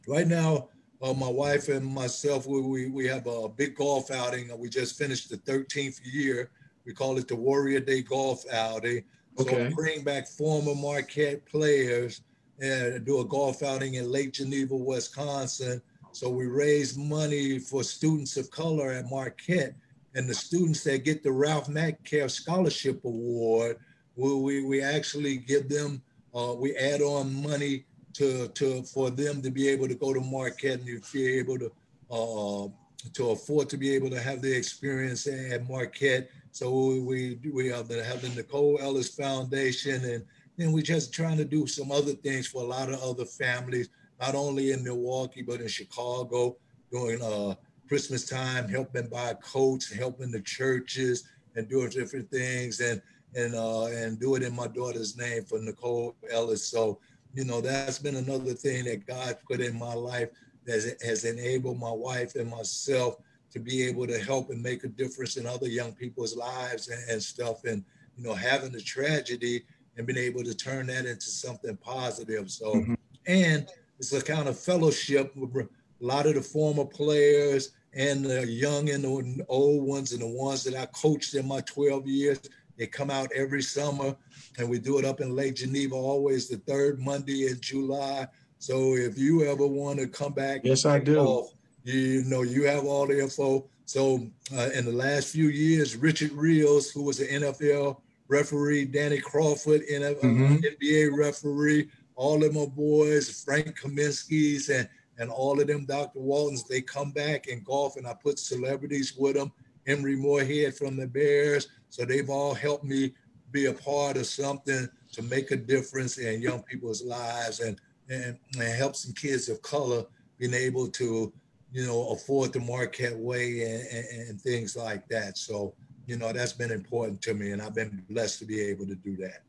right 0.07 0.27
now, 0.27 0.69
uh, 1.01 1.13
my 1.13 1.29
wife 1.29 1.69
and 1.69 1.85
myself, 1.85 2.47
we, 2.47 2.61
we, 2.61 2.89
we 2.89 3.07
have 3.07 3.27
a 3.27 3.49
big 3.49 3.75
golf 3.75 4.11
outing. 4.11 4.49
We 4.57 4.69
just 4.69 4.97
finished 4.97 5.29
the 5.29 5.37
13th 5.37 5.99
year. 6.03 6.49
We 6.85 6.93
call 6.93 7.17
it 7.17 7.27
the 7.27 7.35
Warrior 7.35 7.79
Day 7.79 8.01
Golf 8.01 8.43
Outing. 8.51 9.03
So 9.37 9.43
okay. 9.43 9.71
bring 9.75 10.03
back 10.03 10.27
former 10.27 10.73
Marquette 10.75 11.45
players 11.45 12.21
and 12.61 13.05
do 13.05 13.19
a 13.19 13.25
golf 13.25 13.63
outing 13.63 13.95
in 13.95 14.09
Lake 14.09 14.31
Geneva, 14.31 14.75
Wisconsin 14.75 15.81
so 16.15 16.29
we 16.29 16.45
raise 16.45 16.97
money 16.97 17.59
for 17.59 17.83
students 17.83 18.37
of 18.37 18.49
color 18.49 18.89
at 18.89 19.09
Marquette. 19.09 19.75
And 20.13 20.29
the 20.29 20.33
students 20.33 20.81
that 20.85 21.03
get 21.03 21.23
the 21.23 21.31
Ralph 21.31 21.67
Metcalfe 21.67 22.31
Scholarship 22.31 23.03
Award, 23.03 23.79
we, 24.15 24.33
we, 24.33 24.63
we 24.63 24.81
actually 24.81 25.35
give 25.35 25.67
them, 25.67 26.01
uh, 26.35 26.53
we 26.53 26.75
add 26.75 27.01
on 27.01 27.33
money 27.41 27.85
to, 28.13 28.47
to 28.49 28.83
for 28.83 29.09
them 29.09 29.41
to 29.41 29.49
be 29.49 29.67
able 29.67 29.87
to 29.87 29.95
go 29.95 30.13
to 30.13 30.21
Marquette 30.21 30.79
and 30.79 31.01
be 31.13 31.27
able 31.37 31.57
to 31.59 31.71
uh, 32.11 32.67
to 33.13 33.29
afford 33.31 33.69
to 33.69 33.77
be 33.77 33.93
able 33.93 34.09
to 34.09 34.19
have 34.19 34.41
the 34.41 34.55
experience 34.55 35.27
at 35.27 35.67
Marquette. 35.69 36.29
So 36.51 36.71
we 37.01 37.39
we 37.51 37.67
have 37.69 37.87
the 37.87 38.03
have 38.03 38.21
the 38.21 38.29
Nicole 38.29 38.79
Ellis 38.81 39.09
Foundation 39.15 40.03
and 40.05 40.25
then 40.57 40.71
we're 40.71 40.81
just 40.81 41.13
trying 41.13 41.37
to 41.37 41.45
do 41.45 41.67
some 41.67 41.91
other 41.91 42.13
things 42.13 42.47
for 42.47 42.61
a 42.61 42.65
lot 42.65 42.89
of 42.89 43.01
other 43.01 43.25
families 43.25 43.89
not 44.19 44.35
only 44.35 44.71
in 44.71 44.83
Milwaukee, 44.83 45.41
but 45.41 45.61
in 45.61 45.67
Chicago 45.67 46.55
during 46.91 47.21
uh, 47.21 47.55
Christmas 47.87 48.25
time, 48.25 48.67
helping 48.67 49.07
buy 49.07 49.33
coats, 49.35 49.91
helping 49.91 50.31
the 50.31 50.41
churches, 50.41 51.27
and 51.55 51.69
doing 51.69 51.89
different 51.89 52.29
things, 52.31 52.79
and 52.79 53.01
and 53.35 53.55
uh, 53.55 53.85
and 53.85 54.19
do 54.19 54.35
it 54.35 54.43
in 54.43 54.55
my 54.55 54.67
daughter's 54.67 55.17
name 55.17 55.43
for 55.43 55.59
Nicole 55.59 56.15
Ellis. 56.31 56.67
So, 56.67 56.99
you 57.33 57.45
know, 57.45 57.61
that's 57.61 57.99
been 57.99 58.15
another 58.15 58.53
thing 58.53 58.85
that 58.85 59.05
God 59.05 59.37
put 59.47 59.59
in 59.59 59.77
my 59.77 59.93
life 59.93 60.29
that 60.65 60.97
has 61.03 61.25
enabled 61.25 61.79
my 61.79 61.91
wife 61.91 62.35
and 62.35 62.49
myself 62.49 63.17
to 63.51 63.59
be 63.59 63.83
able 63.83 64.07
to 64.07 64.19
help 64.19 64.49
and 64.49 64.61
make 64.61 64.83
a 64.83 64.87
difference 64.87 65.37
in 65.37 65.45
other 65.45 65.67
young 65.67 65.93
people's 65.93 66.35
lives 66.35 66.89
and, 66.89 67.09
and 67.09 67.21
stuff. 67.21 67.63
And 67.65 67.83
you 68.17 68.23
know, 68.23 68.33
having 68.33 68.71
the 68.71 68.81
tragedy 68.81 69.63
and 69.97 70.07
being 70.07 70.19
able 70.19 70.43
to 70.43 70.53
turn 70.53 70.87
that 70.87 71.05
into 71.05 71.27
something 71.27 71.77
positive. 71.77 72.49
So, 72.51 72.75
mm-hmm. 72.75 72.93
and 73.27 73.67
it's 73.99 74.13
a 74.13 74.21
kind 74.21 74.47
of 74.47 74.59
fellowship 74.59 75.35
with 75.35 75.55
a 75.55 75.69
lot 75.99 76.25
of 76.25 76.35
the 76.35 76.41
former 76.41 76.85
players 76.85 77.71
and 77.93 78.25
the 78.25 78.45
young 78.45 78.89
and 78.89 79.03
the 79.03 79.45
old 79.47 79.87
ones 79.87 80.11
and 80.11 80.21
the 80.21 80.27
ones 80.27 80.63
that 80.65 80.75
I 80.75 80.85
coached 80.87 81.33
in 81.33 81.47
my 81.47 81.61
12 81.61 82.07
years. 82.07 82.39
They 82.77 82.87
come 82.87 83.09
out 83.09 83.31
every 83.33 83.61
summer 83.61 84.15
and 84.57 84.69
we 84.69 84.79
do 84.79 84.99
it 84.99 85.05
up 85.05 85.21
in 85.21 85.35
Lake 85.35 85.55
Geneva, 85.55 85.95
always 85.95 86.47
the 86.47 86.57
third 86.57 86.99
Monday 86.99 87.47
in 87.47 87.59
July. 87.61 88.27
So 88.57 88.95
if 88.95 89.17
you 89.17 89.43
ever 89.43 89.67
want 89.67 89.99
to 89.99 90.07
come 90.07 90.33
back, 90.33 90.61
yes, 90.63 90.85
I 90.85 90.99
do. 90.99 91.19
Off, 91.19 91.53
you 91.83 92.23
know, 92.25 92.41
you 92.41 92.63
have 92.63 92.85
all 92.85 93.07
the 93.07 93.21
info. 93.21 93.67
So 93.85 94.27
uh, 94.57 94.69
in 94.73 94.85
the 94.85 94.91
last 94.91 95.29
few 95.29 95.49
years, 95.49 95.95
Richard 95.95 96.31
Rios, 96.31 96.89
who 96.89 97.03
was 97.03 97.19
an 97.19 97.41
NFL 97.41 98.01
referee, 98.27 98.85
Danny 98.85 99.19
Crawford, 99.19 99.81
NFL, 99.91 100.21
mm-hmm. 100.21 100.55
NBA 100.55 101.15
referee, 101.15 101.89
all 102.15 102.43
of 102.43 102.53
my 102.53 102.65
boys, 102.65 103.43
Frank 103.43 103.79
Kaminsky's 103.79 104.69
and 104.69 104.89
and 105.17 105.29
all 105.29 105.59
of 105.61 105.67
them 105.67 105.85
Dr. 105.85 106.19
Waltons, 106.19 106.63
they 106.65 106.81
come 106.81 107.11
back 107.11 107.47
and 107.47 107.63
golf 107.63 107.95
and 107.95 108.05
I 108.05 108.13
put 108.13 108.37
celebrities 108.37 109.15
with 109.17 109.35
them. 109.35 109.51
Emery 109.87 110.15
Moorehead 110.15 110.75
from 110.75 110.95
the 110.95 111.07
Bears. 111.07 111.67
So 111.89 112.05
they've 112.05 112.29
all 112.29 112.53
helped 112.53 112.83
me 112.83 113.13
be 113.51 113.65
a 113.65 113.73
part 113.73 114.17
of 114.17 114.25
something 114.25 114.87
to 115.13 115.21
make 115.23 115.51
a 115.51 115.55
difference 115.55 116.17
in 116.17 116.41
young 116.41 116.63
people's 116.63 117.03
lives 117.03 117.59
and, 117.59 117.79
and, 118.09 118.37
and 118.57 118.75
help 118.75 118.95
some 118.95 119.13
kids 119.13 119.47
of 119.49 119.61
color 119.61 120.03
being 120.37 120.53
able 120.53 120.87
to, 120.89 121.31
you 121.71 121.85
know, 121.85 122.09
afford 122.09 122.51
the 122.51 122.59
Marquette 122.59 123.17
way 123.17 123.61
and, 123.63 123.87
and, 123.87 124.29
and 124.29 124.41
things 124.41 124.75
like 124.75 125.07
that. 125.07 125.37
So 125.37 125.73
you 126.07 126.17
know, 126.17 126.31
that's 126.31 126.53
been 126.53 126.71
important 126.71 127.21
to 127.23 127.33
me, 127.33 127.51
and 127.51 127.61
I've 127.61 127.73
been 127.73 128.03
blessed 128.09 128.39
to 128.39 128.45
be 128.45 128.61
able 128.61 128.85
to 128.87 128.95
do 128.95 129.15
that. 129.17 129.41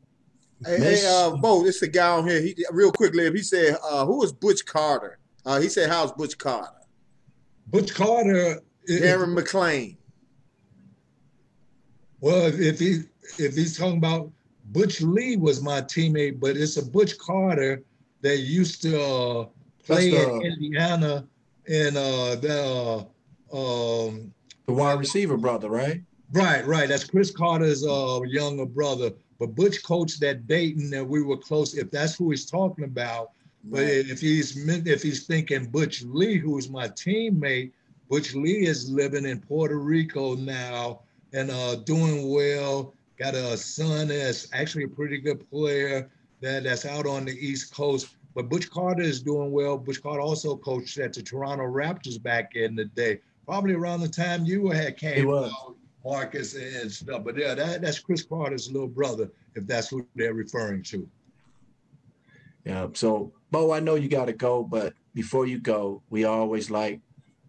Hey, 0.65 0.79
hey 0.79 1.05
uh, 1.07 1.35
Bo, 1.35 1.63
this 1.63 1.77
is 1.77 1.81
a 1.83 1.87
guy 1.87 2.09
on 2.09 2.27
here. 2.27 2.41
He 2.41 2.55
real 2.71 2.91
quickly, 2.91 3.29
he 3.31 3.43
said, 3.43 3.77
uh, 3.83 4.05
"Who 4.05 4.23
is 4.23 4.31
Butch 4.31 4.65
Carter?" 4.65 5.19
Uh, 5.45 5.59
he 5.59 5.69
said, 5.69 5.89
"How's 5.89 6.11
Butch 6.11 6.37
Carter?" 6.37 6.73
Butch 7.67 7.93
Carter, 7.93 8.61
Darren 8.89 9.37
McClain. 9.37 9.97
Well, 12.19 12.47
if 12.47 12.79
he 12.79 13.03
if 13.37 13.55
he's 13.55 13.77
talking 13.77 13.97
about 13.97 14.31
Butch 14.65 15.01
Lee 15.01 15.37
was 15.37 15.61
my 15.61 15.81
teammate, 15.81 16.39
but 16.39 16.57
it's 16.57 16.77
a 16.77 16.85
Butch 16.85 17.17
Carter 17.17 17.83
that 18.21 18.37
used 18.39 18.81
to 18.81 19.01
uh, 19.01 19.45
play 19.85 20.11
the, 20.11 20.39
in 20.39 20.53
Indiana 20.53 21.27
and 21.67 21.97
uh, 21.97 22.35
the 22.35 23.07
uh, 23.53 24.07
um, 24.07 24.33
the 24.65 24.73
wide 24.73 24.99
receiver 24.99 25.37
brother, 25.37 25.69
right? 25.69 26.01
Right, 26.31 26.65
right. 26.65 26.89
That's 26.89 27.05
Cris 27.05 27.31
Carter's 27.31 27.85
uh, 27.85 28.19
younger 28.25 28.65
brother. 28.65 29.11
But 29.39 29.55
Butch 29.55 29.83
coached 29.83 30.23
at 30.23 30.47
Dayton, 30.47 30.93
and 30.93 31.07
we 31.07 31.21
were 31.21 31.37
close. 31.37 31.75
If 31.75 31.91
that's 31.91 32.15
who 32.15 32.31
he's 32.31 32.45
talking 32.45 32.83
about, 32.83 33.31
but 33.65 33.83
if 33.83 34.19
he's 34.19 34.67
if 34.67 35.03
he's 35.03 35.25
thinking 35.25 35.65
Butch 35.65 36.03
Lee, 36.03 36.37
who's 36.37 36.69
my 36.69 36.87
teammate, 36.89 37.71
Butch 38.09 38.33
Lee 38.33 38.65
is 38.65 38.89
living 38.89 39.25
in 39.25 39.39
Puerto 39.39 39.77
Rico 39.77 40.35
now 40.35 41.01
and 41.37 41.51
uh, 41.51 41.75
doing 41.75 42.29
well. 42.29 42.93
Got 43.17 43.35
a 43.35 43.57
son 43.57 44.09
that's 44.09 44.47
actually 44.53 44.83
a 44.83 44.87
pretty 44.87 45.19
good 45.19 45.49
player 45.49 46.09
that, 46.41 46.63
that's 46.63 46.85
out 46.85 47.07
on 47.07 47.25
the 47.25 47.31
East 47.31 47.73
Coast. 47.73 48.09
But 48.35 48.49
Butch 48.49 48.69
Carter 48.69 49.01
is 49.01 49.21
doing 49.21 49.51
well. 49.51 49.77
Butch 49.77 50.01
Carter 50.01 50.21
also 50.21 50.55
coached 50.55 50.97
at 50.99 51.13
the 51.13 51.23
Toronto 51.23 51.63
Raptors 51.63 52.21
back 52.21 52.55
in 52.55 52.75
the 52.75 52.85
day, 52.85 53.19
probably 53.45 53.73
around 53.73 54.01
the 54.01 54.09
time 54.09 54.45
you 54.45 54.69
had 54.69 54.97
came 54.97 55.29
out, 55.31 55.51
Marcus 56.05 56.55
and 56.55 56.91
stuff. 56.91 57.23
But 57.23 57.37
yeah, 57.37 57.55
that, 57.55 57.81
that's 57.81 57.99
Cris 57.99 58.23
Carter's 58.23 58.71
little 58.71 58.87
brother, 58.87 59.31
if 59.55 59.65
that's 59.65 59.89
who 59.89 60.05
they're 60.15 60.35
referring 60.35 60.83
to. 60.83 61.09
Yeah. 62.65 62.87
So, 62.93 63.31
Bo, 63.49 63.71
I 63.71 63.79
know 63.79 63.95
you 63.95 64.09
got 64.09 64.25
to 64.25 64.33
go, 64.33 64.61
but 64.61 64.93
before 65.15 65.47
you 65.47 65.59
go, 65.59 66.03
we 66.09 66.25
always 66.25 66.69
like 66.69 66.99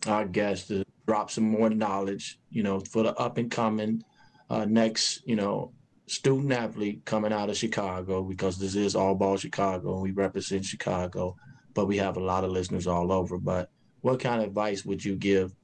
our 0.07 0.25
guests 0.25 0.69
to 0.69 0.85
drop 1.09 1.31
some 1.31 1.45
more 1.45 1.71
knowledge, 1.71 2.39
you 2.51 2.63
know, 2.63 2.81
for 2.81 3.03
the 3.03 3.15
up 3.15 3.39
and 3.39 3.51
coming 3.51 4.05
uh, 4.51 4.67
next, 4.67 5.27
you 5.27 5.37
know, 5.37 5.73
student 6.07 6.53
athlete 6.53 7.03
coming 7.07 7.33
out 7.33 7.49
of 7.49 7.57
Chicago 7.57 8.23
because 8.23 8.59
this 8.59 8.75
is 8.75 8.95
all 8.95 9.15
ball 9.15 9.39
Chicago 9.39 9.95
and 9.95 10.03
we 10.03 10.11
represent 10.11 10.67
Chicago, 10.67 11.35
but 11.73 11.87
we 11.87 11.97
have 11.97 12.19
a 12.19 12.23
lot 12.23 12.45
of 12.45 12.51
listeners 12.51 12.87
all 12.87 13.11
over. 13.11 13.39
But 13.39 13.71
what 14.03 14.21
kind 14.21 14.43
of 14.43 14.49
advice 14.49 14.85
would 14.85 15.03
you 15.03 15.17
give 15.17 15.55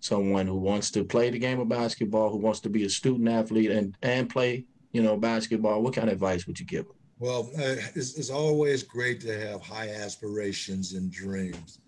someone 0.00 0.46
who 0.46 0.56
wants 0.56 0.90
to 0.92 1.04
play 1.04 1.28
the 1.28 1.38
game 1.38 1.60
of 1.60 1.68
basketball, 1.68 2.30
who 2.30 2.38
wants 2.38 2.60
to 2.60 2.70
be 2.70 2.84
a 2.84 2.88
student 2.88 3.28
athlete 3.28 3.70
and 3.70 3.94
and 4.00 4.30
play, 4.30 4.64
you 4.92 5.02
know, 5.02 5.18
basketball? 5.18 5.82
What 5.82 5.94
kind 5.94 6.08
of 6.08 6.14
advice 6.14 6.46
would 6.46 6.58
you 6.58 6.64
give 6.64 6.86
them? 6.86 6.96
Well, 7.18 7.50
uh, 7.58 7.76
it's, 7.94 8.16
it's 8.16 8.30
always 8.30 8.82
great 8.82 9.20
to 9.20 9.38
have 9.38 9.60
high 9.60 9.90
aspirations 9.90 10.94
and 10.94 11.12
dreams, 11.12 11.80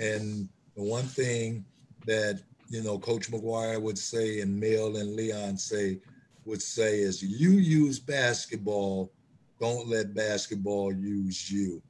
and 0.00 0.48
the 0.74 0.82
one 0.82 1.04
thing 1.04 1.66
that 2.06 2.40
you 2.72 2.82
know 2.82 2.98
Coach 2.98 3.30
McGuire 3.30 3.80
would 3.80 3.98
say, 3.98 4.40
and 4.40 4.58
Mel 4.58 4.96
and 4.96 5.14
Leon 5.14 5.58
say, 5.58 5.98
would 6.46 6.62
say 6.62 7.00
is, 7.00 7.22
you 7.22 7.50
use 7.50 7.98
basketball, 7.98 9.12
don't 9.60 9.88
let 9.88 10.14
basketball 10.14 10.90
use 10.90 11.50
you. 11.50 11.82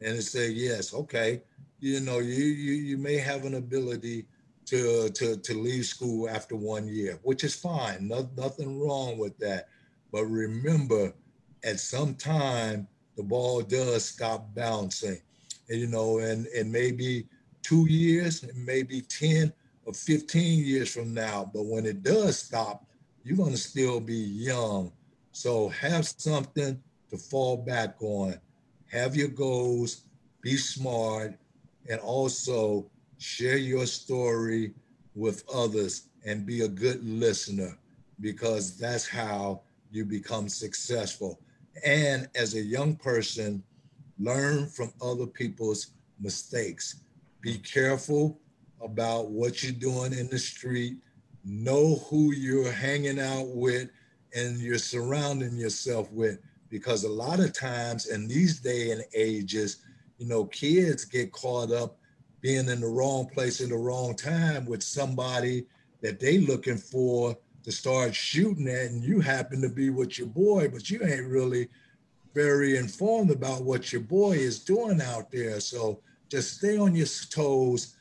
And 0.00 0.16
it 0.16 0.22
say, 0.22 0.48
yes, 0.48 0.94
okay, 0.94 1.42
you 1.80 2.00
know, 2.00 2.18
you 2.18 2.44
you 2.44 2.72
you 2.72 2.96
may 2.96 3.16
have 3.18 3.44
an 3.44 3.56
ability 3.56 4.24
to 4.66 5.10
to 5.10 5.36
to 5.36 5.54
leave 5.54 5.84
school 5.84 6.30
after 6.30 6.56
one 6.56 6.88
year, 6.88 7.18
which 7.22 7.44
is 7.44 7.54
fine. 7.54 8.08
No, 8.08 8.26
nothing 8.34 8.80
wrong 8.80 9.18
with 9.18 9.36
that. 9.38 9.68
But 10.10 10.24
remember, 10.24 11.12
at 11.62 11.78
some 11.78 12.14
time 12.14 12.88
the 13.16 13.22
ball 13.22 13.60
does 13.60 14.06
stop 14.06 14.54
bouncing. 14.54 15.20
And, 15.68 15.78
you 15.78 15.88
know, 15.88 16.20
and 16.20 16.46
and 16.46 16.72
maybe 16.72 17.26
two 17.62 17.86
years, 17.86 18.44
maybe 18.56 19.02
10 19.02 19.52
or 19.84 19.92
15 19.92 20.64
years 20.64 20.92
from 20.92 21.14
now. 21.14 21.50
But 21.52 21.66
when 21.66 21.86
it 21.86 22.02
does 22.02 22.38
stop, 22.38 22.84
you're 23.24 23.36
going 23.36 23.52
to 23.52 23.56
still 23.56 24.00
be 24.00 24.16
young. 24.16 24.92
So 25.32 25.68
have 25.68 26.06
something 26.06 26.80
to 27.10 27.16
fall 27.16 27.56
back 27.56 27.96
on. 28.00 28.38
Have 28.90 29.16
your 29.16 29.28
goals, 29.28 30.04
be 30.42 30.56
smart, 30.56 31.34
and 31.88 32.00
also 32.00 32.90
share 33.18 33.56
your 33.56 33.86
story 33.86 34.74
with 35.14 35.44
others 35.52 36.08
and 36.24 36.46
be 36.46 36.62
a 36.62 36.68
good 36.68 37.02
listener 37.04 37.76
because 38.20 38.78
that's 38.78 39.08
how 39.08 39.62
you 39.90 40.04
become 40.04 40.48
successful. 40.48 41.40
And 41.84 42.28
as 42.34 42.54
a 42.54 42.62
young 42.62 42.96
person, 42.96 43.62
learn 44.18 44.66
from 44.66 44.92
other 45.00 45.26
people's 45.26 45.88
mistakes 46.20 47.02
be 47.42 47.58
careful 47.58 48.38
about 48.82 49.30
what 49.30 49.62
you're 49.62 49.72
doing 49.72 50.12
in 50.12 50.28
the 50.28 50.38
street. 50.38 50.96
Know 51.44 51.96
who 52.08 52.32
you're 52.32 52.72
hanging 52.72 53.18
out 53.18 53.48
with 53.48 53.88
and 54.34 54.58
you're 54.58 54.78
surrounding 54.78 55.56
yourself 55.56 56.10
with. 56.12 56.38
Because 56.68 57.04
a 57.04 57.08
lot 57.08 57.40
of 57.40 57.52
times 57.52 58.06
in 58.06 58.26
these 58.26 58.60
day 58.60 58.90
and 58.92 59.04
ages, 59.14 59.84
you 60.18 60.26
know, 60.26 60.46
kids 60.46 61.04
get 61.04 61.32
caught 61.32 61.70
up 61.70 61.98
being 62.40 62.68
in 62.68 62.80
the 62.80 62.86
wrong 62.86 63.28
place 63.28 63.60
in 63.60 63.70
the 63.70 63.76
wrong 63.76 64.16
time 64.16 64.66
with 64.66 64.82
somebody 64.82 65.64
that 66.00 66.18
they 66.18 66.38
looking 66.38 66.78
for 66.78 67.36
to 67.62 67.70
start 67.70 68.14
shooting 68.14 68.66
at 68.68 68.86
and 68.86 69.04
you 69.04 69.20
happen 69.20 69.60
to 69.60 69.68
be 69.68 69.90
with 69.90 70.18
your 70.18 70.26
boy 70.26 70.68
but 70.68 70.90
you 70.90 71.00
ain't 71.04 71.28
really 71.28 71.68
very 72.34 72.76
informed 72.76 73.30
about 73.30 73.62
what 73.62 73.92
your 73.92 74.00
boy 74.00 74.32
is 74.32 74.58
doing 74.58 75.00
out 75.00 75.30
there 75.30 75.60
so 75.60 76.00
just 76.32 76.56
stay 76.56 76.78
on 76.78 76.96
your 76.96 77.06
toes, 77.28 77.96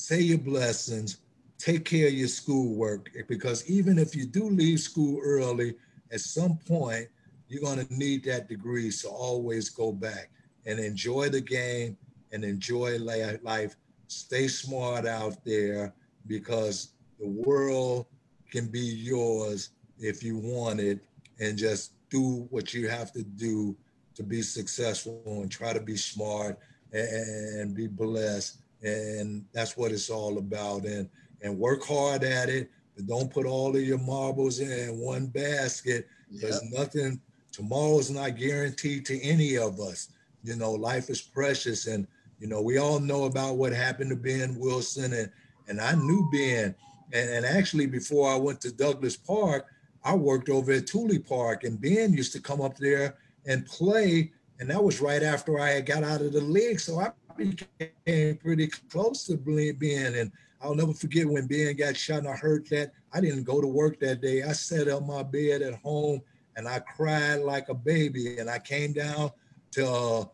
say 0.00 0.20
your 0.20 0.38
blessings, 0.38 1.18
take 1.58 1.84
care 1.84 2.08
of 2.08 2.14
your 2.14 2.28
schoolwork. 2.28 3.10
Because 3.28 3.68
even 3.70 3.98
if 3.98 4.16
you 4.16 4.26
do 4.26 4.48
leave 4.48 4.80
school 4.80 5.20
early, 5.22 5.74
at 6.12 6.20
some 6.20 6.58
point, 6.66 7.06
you're 7.48 7.62
going 7.62 7.84
to 7.84 7.94
need 7.94 8.24
that 8.24 8.48
degree. 8.48 8.90
So 8.90 9.10
always 9.10 9.68
go 9.68 9.92
back 9.92 10.30
and 10.66 10.78
enjoy 10.78 11.28
the 11.28 11.40
game 11.40 11.96
and 12.32 12.44
enjoy 12.44 12.98
life. 12.98 13.76
Stay 14.06 14.48
smart 14.48 15.06
out 15.06 15.44
there 15.44 15.94
because 16.26 16.94
the 17.18 17.28
world 17.28 18.06
can 18.50 18.66
be 18.66 18.80
yours 18.80 19.70
if 19.98 20.22
you 20.22 20.38
want 20.38 20.80
it 20.80 21.00
and 21.38 21.56
just 21.56 21.92
do 22.08 22.46
what 22.50 22.74
you 22.74 22.88
have 22.88 23.12
to 23.12 23.22
do 23.22 23.76
to 24.14 24.22
be 24.22 24.42
successful 24.42 25.22
and 25.26 25.50
try 25.50 25.72
to 25.72 25.80
be 25.80 25.96
smart 25.96 26.58
and 26.92 27.74
be 27.74 27.86
blessed. 27.86 28.58
And 28.82 29.44
that's 29.52 29.76
what 29.76 29.92
it's 29.92 30.10
all 30.10 30.38
about. 30.38 30.84
And 30.84 31.08
and 31.42 31.58
work 31.58 31.84
hard 31.84 32.22
at 32.22 32.48
it, 32.48 32.70
but 32.96 33.06
don't 33.06 33.32
put 33.32 33.46
all 33.46 33.74
of 33.74 33.82
your 33.82 33.98
marbles 33.98 34.60
in 34.60 34.98
one 34.98 35.26
basket 35.26 36.06
because 36.30 36.62
yep. 36.62 36.80
nothing 36.80 37.20
tomorrow's 37.52 38.10
not 38.10 38.36
guaranteed 38.36 39.04
to 39.06 39.20
any 39.22 39.56
of 39.56 39.80
us. 39.80 40.08
You 40.42 40.56
know, 40.56 40.72
life 40.72 41.10
is 41.10 41.20
precious. 41.20 41.86
And, 41.86 42.06
you 42.38 42.46
know, 42.46 42.62
we 42.62 42.78
all 42.78 43.00
know 43.00 43.24
about 43.24 43.56
what 43.56 43.72
happened 43.72 44.10
to 44.10 44.16
Ben 44.16 44.58
Wilson. 44.58 45.12
And 45.12 45.30
and 45.68 45.80
I 45.80 45.94
knew 45.94 46.28
Ben. 46.32 46.74
And, 47.12 47.30
and 47.30 47.46
actually 47.46 47.86
before 47.86 48.30
I 48.30 48.36
went 48.36 48.60
to 48.62 48.72
Douglas 48.72 49.16
Park, 49.16 49.66
I 50.04 50.14
worked 50.14 50.48
over 50.48 50.72
at 50.72 50.86
Tuley 50.86 51.26
Park 51.26 51.64
and 51.64 51.80
Ben 51.80 52.12
used 52.12 52.32
to 52.32 52.40
come 52.40 52.60
up 52.60 52.76
there 52.76 53.16
and 53.46 53.66
play 53.66 54.32
and 54.58 54.68
that 54.68 54.82
was 54.84 55.00
right 55.00 55.22
after 55.22 55.58
I 55.58 55.70
had 55.70 55.86
got 55.86 56.04
out 56.04 56.20
of 56.20 56.34
the 56.34 56.40
league. 56.42 56.80
So 56.80 57.00
I 57.00 57.12
became 57.40 58.36
pretty 58.36 58.68
close 58.90 59.24
to 59.24 59.36
Ben. 59.36 60.14
And 60.14 60.32
I'll 60.62 60.74
never 60.74 60.92
forget 60.92 61.26
when 61.26 61.46
Ben 61.46 61.76
got 61.76 61.96
shot 61.96 62.18
and 62.18 62.28
I 62.28 62.36
heard 62.36 62.66
that. 62.68 62.92
I 63.12 63.20
didn't 63.20 63.44
go 63.44 63.60
to 63.60 63.66
work 63.66 63.98
that 64.00 64.20
day. 64.20 64.42
I 64.42 64.52
sat 64.52 64.88
on 64.88 65.06
my 65.06 65.22
bed 65.22 65.62
at 65.62 65.74
home 65.74 66.20
and 66.56 66.68
I 66.68 66.80
cried 66.80 67.40
like 67.40 67.68
a 67.68 67.74
baby. 67.74 68.38
And 68.38 68.48
I 68.48 68.58
came 68.58 68.92
down 68.92 69.30
to, 69.72 69.88
uh, 69.88 70.24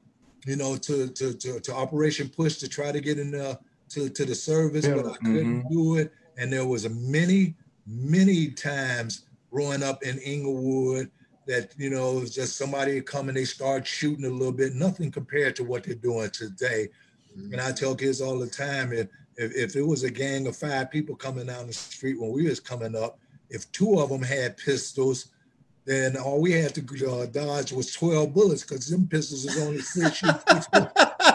you 0.47 0.57
know, 0.57 0.77
to, 0.77 1.09
to, 1.09 1.35
to, 1.35 1.61
to, 1.61 1.75
Operation 1.75 2.29
Push 2.29 2.57
to 2.59 2.69
try 2.69 2.93
to 2.93 3.01
get 3.01 3.19
in 3.19 3.31
the, 3.31 3.59
to, 3.91 4.09
to 4.09 4.25
the 4.25 4.35
service, 4.35 4.87
yeah. 4.87 4.95
but 4.95 5.07
I 5.07 5.17
couldn't 5.17 5.63
mm-hmm. 5.63 5.75
do 5.75 5.97
it. 5.97 6.13
And 6.39 6.53
there 6.53 6.67
was 6.67 6.85
a 6.85 6.91
many, 6.91 7.55
many 7.87 8.49
times 8.49 9.27
growing 9.51 9.83
up 9.83 10.03
in 10.03 10.19
Englewood 10.19 11.11
that 11.47 11.73
you 11.79 11.91
know 11.91 12.25
just 12.25 12.57
somebody 12.57 13.01
come 13.01 13.29
and 13.29 13.37
they 13.37 13.45
start 13.45 13.87
shooting 13.87 14.25
a 14.25 14.29
little 14.29 14.53
bit 14.53 14.75
nothing 14.75 15.11
compared 15.11 15.55
to 15.57 15.65
what 15.65 15.85
they're 15.85 15.95
doing 15.95 16.31
today 16.31 16.89
mm-hmm. 17.37 17.53
and 17.53 17.63
i 17.63 17.73
tell 17.73 17.95
kids 17.95 18.21
all 18.21 18.39
the 18.39 18.47
time 18.47 18.93
if, 18.93 19.09
if, 19.37 19.55
if 19.55 19.77
it 19.77 19.83
was 19.83 20.05
a 20.05 20.11
gang 20.11 20.47
of 20.47 20.57
five 20.57 20.91
people 20.91 21.15
coming 21.15 21.47
down 21.47 21.67
the 21.67 21.73
street 21.73 22.21
when 22.21 22.33
we 22.33 22.49
was 22.49 22.61
coming 22.61 22.97
up 22.97 23.19
if 23.49 23.71
two 23.73 23.99
of 24.01 24.09
them 24.09 24.23
had 24.23 24.57
pistols 24.57 25.29
then 25.85 26.17
all 26.17 26.41
we 26.41 26.51
had 26.51 26.75
to 26.75 27.11
uh, 27.11 27.27
dodge 27.27 27.73
was 27.73 27.93
12 27.93 28.35
bullets 28.35 28.63
because 28.63 28.89
them 28.89 29.07
pistols 29.07 29.45
is 29.45 29.63
only 29.63 29.81
six 29.81 30.23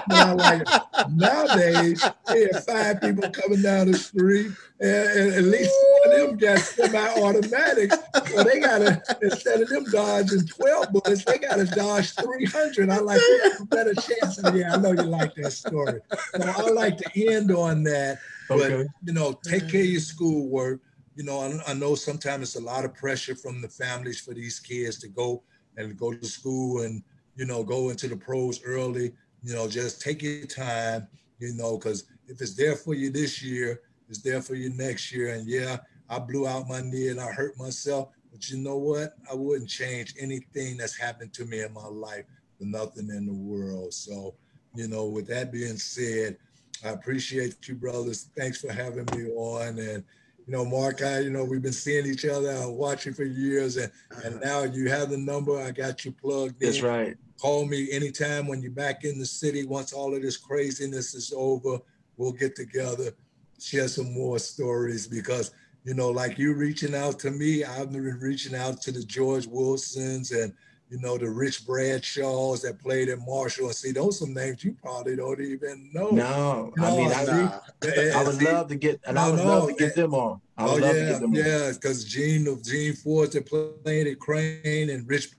I 0.09 0.34
like 0.34 0.68
nowadays, 1.09 2.03
they 2.27 2.47
have 2.47 2.63
five 2.65 3.01
people 3.01 3.30
coming 3.30 3.61
down 3.61 3.91
the 3.91 3.97
street, 3.97 4.51
and, 4.80 4.89
and 4.89 5.34
at 5.34 5.43
least 5.43 5.73
one 6.05 6.22
of 6.22 6.27
them 6.30 6.38
got 6.38 6.59
semi-automatics. 6.59 7.97
So 8.27 8.43
they 8.43 8.59
gotta 8.59 9.01
instead 9.22 9.61
of 9.61 9.69
them 9.69 9.85
dodging 9.91 10.45
12 10.45 10.91
bullets, 10.91 11.26
they 11.26 11.38
gotta 11.38 11.65
dodge 11.65 12.13
300. 12.15 12.89
I 12.89 12.97
like 12.97 13.22
a 13.59 13.65
better 13.65 13.93
chance. 13.93 14.38
Of, 14.38 14.55
yeah, 14.55 14.73
I 14.73 14.77
know 14.77 14.91
you 14.91 15.03
like 15.03 15.35
that 15.35 15.51
story. 15.51 15.99
So 16.35 16.43
I 16.43 16.69
like 16.72 16.97
to 16.97 17.27
end 17.27 17.51
on 17.51 17.84
that. 17.84 18.19
But 18.49 18.72
Okay. 18.72 18.85
you 19.03 19.13
know, 19.13 19.34
take 19.43 19.69
care 19.69 19.81
of 19.81 19.88
your 19.88 20.01
schoolwork. 20.01 20.81
You 21.15 21.23
know, 21.23 21.39
I, 21.39 21.72
I 21.72 21.73
know 21.73 21.95
sometimes 21.95 22.43
it's 22.43 22.55
a 22.55 22.65
lot 22.65 22.85
of 22.85 22.93
pressure 22.93 23.35
from 23.35 23.61
the 23.61 23.69
families 23.69 24.19
for 24.19 24.34
these 24.34 24.59
kids 24.59 24.99
to 24.99 25.07
go 25.09 25.43
and 25.77 25.97
go 25.97 26.11
to 26.13 26.26
school 26.26 26.81
and 26.81 27.03
you 27.35 27.45
know 27.45 27.63
go 27.63 27.89
into 27.89 28.07
the 28.07 28.18
pros 28.18 28.61
early. 28.63 29.13
You 29.43 29.55
know, 29.55 29.68
just 29.68 30.01
take 30.01 30.22
your 30.22 30.45
time. 30.45 31.07
You 31.39 31.53
know, 31.55 31.77
because 31.77 32.05
if 32.27 32.39
it's 32.39 32.55
there 32.55 32.76
for 32.76 32.93
you 32.93 33.09
this 33.09 33.41
year, 33.41 33.81
it's 34.09 34.22
there 34.22 34.41
for 34.41 34.55
you 34.55 34.69
next 34.69 35.11
year. 35.11 35.34
And 35.34 35.47
yeah, 35.47 35.77
I 36.09 36.19
blew 36.19 36.47
out 36.47 36.68
my 36.68 36.81
knee 36.81 37.07
and 37.07 37.19
I 37.19 37.31
hurt 37.31 37.57
myself. 37.57 38.09
But 38.31 38.49
you 38.49 38.57
know 38.57 38.77
what? 38.77 39.15
I 39.30 39.35
wouldn't 39.35 39.69
change 39.69 40.13
anything 40.19 40.77
that's 40.77 40.97
happened 40.97 41.34
to 41.34 41.45
me 41.45 41.61
in 41.61 41.73
my 41.73 41.88
life 41.88 42.26
for 42.57 42.65
nothing 42.65 43.09
in 43.09 43.26
the 43.26 43.34
world. 43.34 43.93
So, 43.93 44.35
you 44.76 44.88
know, 44.88 45.05
with 45.07 45.27
that 45.27 45.51
being 45.51 45.77
said, 45.77 46.38
I 46.84 46.89
appreciate 46.89 47.68
you, 47.68 47.76
brothers. 47.76 48.30
Thanks 48.38 48.59
for 48.61 48.72
having 48.72 49.05
me 49.15 49.30
on. 49.31 49.80
And 49.80 50.03
you 50.47 50.53
know, 50.53 50.65
Mark, 50.65 51.01
I, 51.01 51.19
you 51.19 51.30
know, 51.30 51.43
we've 51.43 51.61
been 51.61 51.72
seeing 51.72 52.05
each 52.05 52.26
other 52.26 52.49
and 52.49 52.76
watching 52.76 53.13
for 53.13 53.23
years, 53.23 53.77
and 53.77 53.91
and 54.23 54.35
uh-huh. 54.35 54.43
now 54.43 54.63
you 54.63 54.89
have 54.89 55.09
the 55.09 55.18
number. 55.18 55.59
I 55.59 55.72
got 55.72 56.03
you 56.03 56.11
plugged 56.11 56.61
in. 56.61 56.69
That's 56.69 56.81
right. 56.81 57.15
Call 57.41 57.65
me 57.65 57.91
anytime 57.91 58.47
when 58.47 58.61
you're 58.61 58.72
back 58.72 59.03
in 59.03 59.18
the 59.18 59.26
city. 59.26 59.65
Once 59.65 59.93
all 59.93 60.13
of 60.15 60.22
this 60.22 60.38
craziness 60.38 61.15
is 61.15 61.34
over, 61.35 61.80
we'll 62.15 62.34
get 62.34 62.55
together, 62.55 63.11
share 63.59 63.88
some 63.88 64.13
more 64.13 64.38
stories 64.38 65.07
because 65.07 65.51
you 65.84 65.95
know, 65.95 66.09
like 66.09 66.38
you 66.38 66.53
reaching 66.53 66.93
out 66.93 67.18
to 67.22 67.31
me, 67.31 67.63
I've 67.63 67.91
been 67.91 68.03
reaching 68.19 68.55
out 68.55 68.81
to 68.84 68.91
the 68.91 69.03
George 69.03 69.47
Wilsons 69.47 70.31
and 70.31 70.53
you 70.89 70.99
know 70.99 71.18
the 71.18 71.30
Rich 71.30 71.65
Bradshaws 71.65 72.61
that 72.61 72.80
played 72.80 73.09
at 73.09 73.18
Marshall. 73.26 73.68
And 73.68 73.76
see, 73.76 73.91
those 73.91 74.19
some 74.19 74.34
names 74.35 74.63
you 74.63 74.76
probably 74.80 75.15
don't 75.15 75.41
even 75.41 75.89
know. 75.93 76.09
No, 76.09 76.72
I 76.80 76.91
mean, 76.95 77.11
I. 77.11 77.22
And 77.22 78.11
I 78.13 78.23
would 78.23 78.35
see, 78.35 78.45
love 78.45 78.68
to 78.68 78.76
get, 78.76 78.99
and 79.07 79.18
I 79.18 79.30
would 79.31 79.38
no, 79.38 79.45
love 79.45 79.69
to 79.69 79.73
get 79.73 79.97
eh, 79.97 80.01
them 80.01 80.13
on. 80.13 80.39
I 80.57 80.65
Oh 80.65 80.73
would 80.73 80.84
love 80.84 80.91
to 80.93 80.99
yeah, 80.99 81.09
get 81.09 81.22
them 81.22 81.31
on. 81.31 81.35
yeah, 81.38 81.72
because 81.73 82.03
Gene 82.03 82.47
of 82.47 82.63
Gene 82.63 82.93
Ford 82.93 83.31
that 83.31 83.47
played 83.47 84.05
at 84.05 84.19
Crane 84.19 84.91
and 84.91 85.07
Rich 85.09 85.31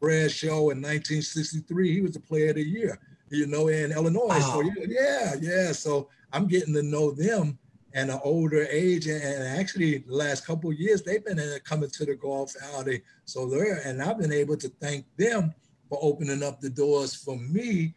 Bradshaw 0.00 0.70
in 0.70 0.80
1963, 0.82 1.92
he 1.94 2.00
was 2.00 2.12
the 2.12 2.20
player 2.20 2.50
of 2.50 2.56
the 2.56 2.62
year, 2.64 2.98
you 3.30 3.46
know, 3.46 3.68
in 3.68 3.92
Illinois. 3.92 4.40
So 4.40 4.60
Wow. 4.62 4.72
yeah, 4.76 4.84
yeah, 4.88 5.34
yeah. 5.40 5.72
So 5.72 6.08
I'm 6.32 6.46
getting 6.46 6.74
to 6.74 6.82
know 6.82 7.10
them 7.12 7.58
at 7.92 8.08
an 8.08 8.20
older 8.24 8.66
age, 8.70 9.06
and, 9.08 9.22
actually 9.60 9.98
the 9.98 10.14
last 10.14 10.46
couple 10.46 10.70
of 10.70 10.78
years 10.78 11.02
they've 11.02 11.24
been 11.24 11.40
coming 11.64 11.90
to 11.90 12.04
the 12.06 12.14
golf 12.14 12.54
outing. 12.74 13.00
So 13.24 13.46
they're 13.48 13.80
and 13.84 14.02
I've 14.02 14.18
been 14.18 14.32
able 14.32 14.56
to 14.58 14.68
thank 14.80 15.04
them 15.16 15.52
for 15.88 15.98
opening 16.00 16.42
up 16.42 16.60
the 16.60 16.70
doors 16.70 17.14
for 17.14 17.36
me. 17.36 17.94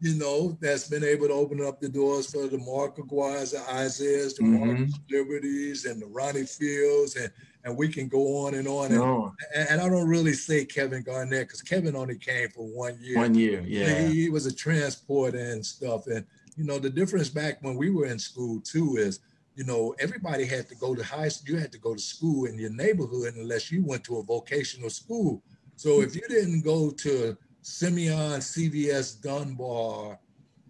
You 0.00 0.14
know, 0.14 0.58
that's 0.60 0.88
been 0.88 1.04
able 1.04 1.28
to 1.28 1.34
open 1.34 1.64
up 1.64 1.80
the 1.80 1.88
doors 1.88 2.26
for 2.30 2.46
the 2.48 2.58
Mark 2.58 2.96
Aguirre's, 2.98 3.52
the 3.52 3.60
Isaiahs, 3.70 4.34
the 4.34 4.42
Mark 4.44 4.76
Mhm. 4.78 4.92
Liberties, 5.10 5.84
and 5.84 6.00
the 6.02 6.06
Ronnie 6.06 6.44
Fields, 6.46 7.16
and 7.16 7.30
and 7.64 7.76
we 7.76 7.88
can 7.88 8.08
go 8.08 8.46
on 8.46 8.54
and 8.54 8.68
on. 8.68 8.86
And, 8.86 8.96
No, 8.96 9.34
and, 9.54 9.68
and 9.70 9.80
I 9.80 9.88
don't 9.88 10.08
really 10.08 10.34
say 10.34 10.64
Kevin 10.64 11.02
Garnett 11.02 11.48
because 11.48 11.62
Kevin 11.62 11.96
only 11.96 12.18
came 12.18 12.50
for 12.50 12.66
one 12.66 12.98
year. 13.00 13.16
one 13.16 13.34
year, 13.34 13.62
yeah. 13.66 14.06
He, 14.06 14.22
he 14.22 14.28
was 14.28 14.46
a 14.46 14.54
transporter 14.54 15.38
and 15.38 15.64
stuff. 15.64 16.06
And 16.06 16.24
you 16.56 16.64
know, 16.64 16.78
the 16.78 16.90
difference 16.90 17.28
back 17.28 17.58
when 17.62 17.76
we 17.76 17.90
were 17.90 18.06
in 18.06 18.18
school 18.18 18.60
too 18.60 18.96
is, 18.98 19.20
you 19.56 19.64
know, 19.64 19.94
everybody 19.98 20.44
had 20.44 20.68
to 20.68 20.74
go 20.74 20.94
to 20.94 21.02
high 21.02 21.28
school. 21.28 21.54
You 21.54 21.60
had 21.60 21.72
to 21.72 21.78
go 21.78 21.94
to 21.94 22.00
school 22.00 22.44
in 22.44 22.58
your 22.58 22.70
neighborhood 22.70 23.34
unless 23.34 23.72
you 23.72 23.84
went 23.84 24.04
to 24.04 24.18
a 24.18 24.22
vocational 24.22 24.90
school. 24.90 25.42
So 25.76 26.02
if 26.02 26.14
you 26.14 26.22
didn't 26.28 26.62
go 26.62 26.90
to 26.90 27.36
Simeon 27.62 28.40
CVS 28.40 29.20
Dunbar, 29.22 30.18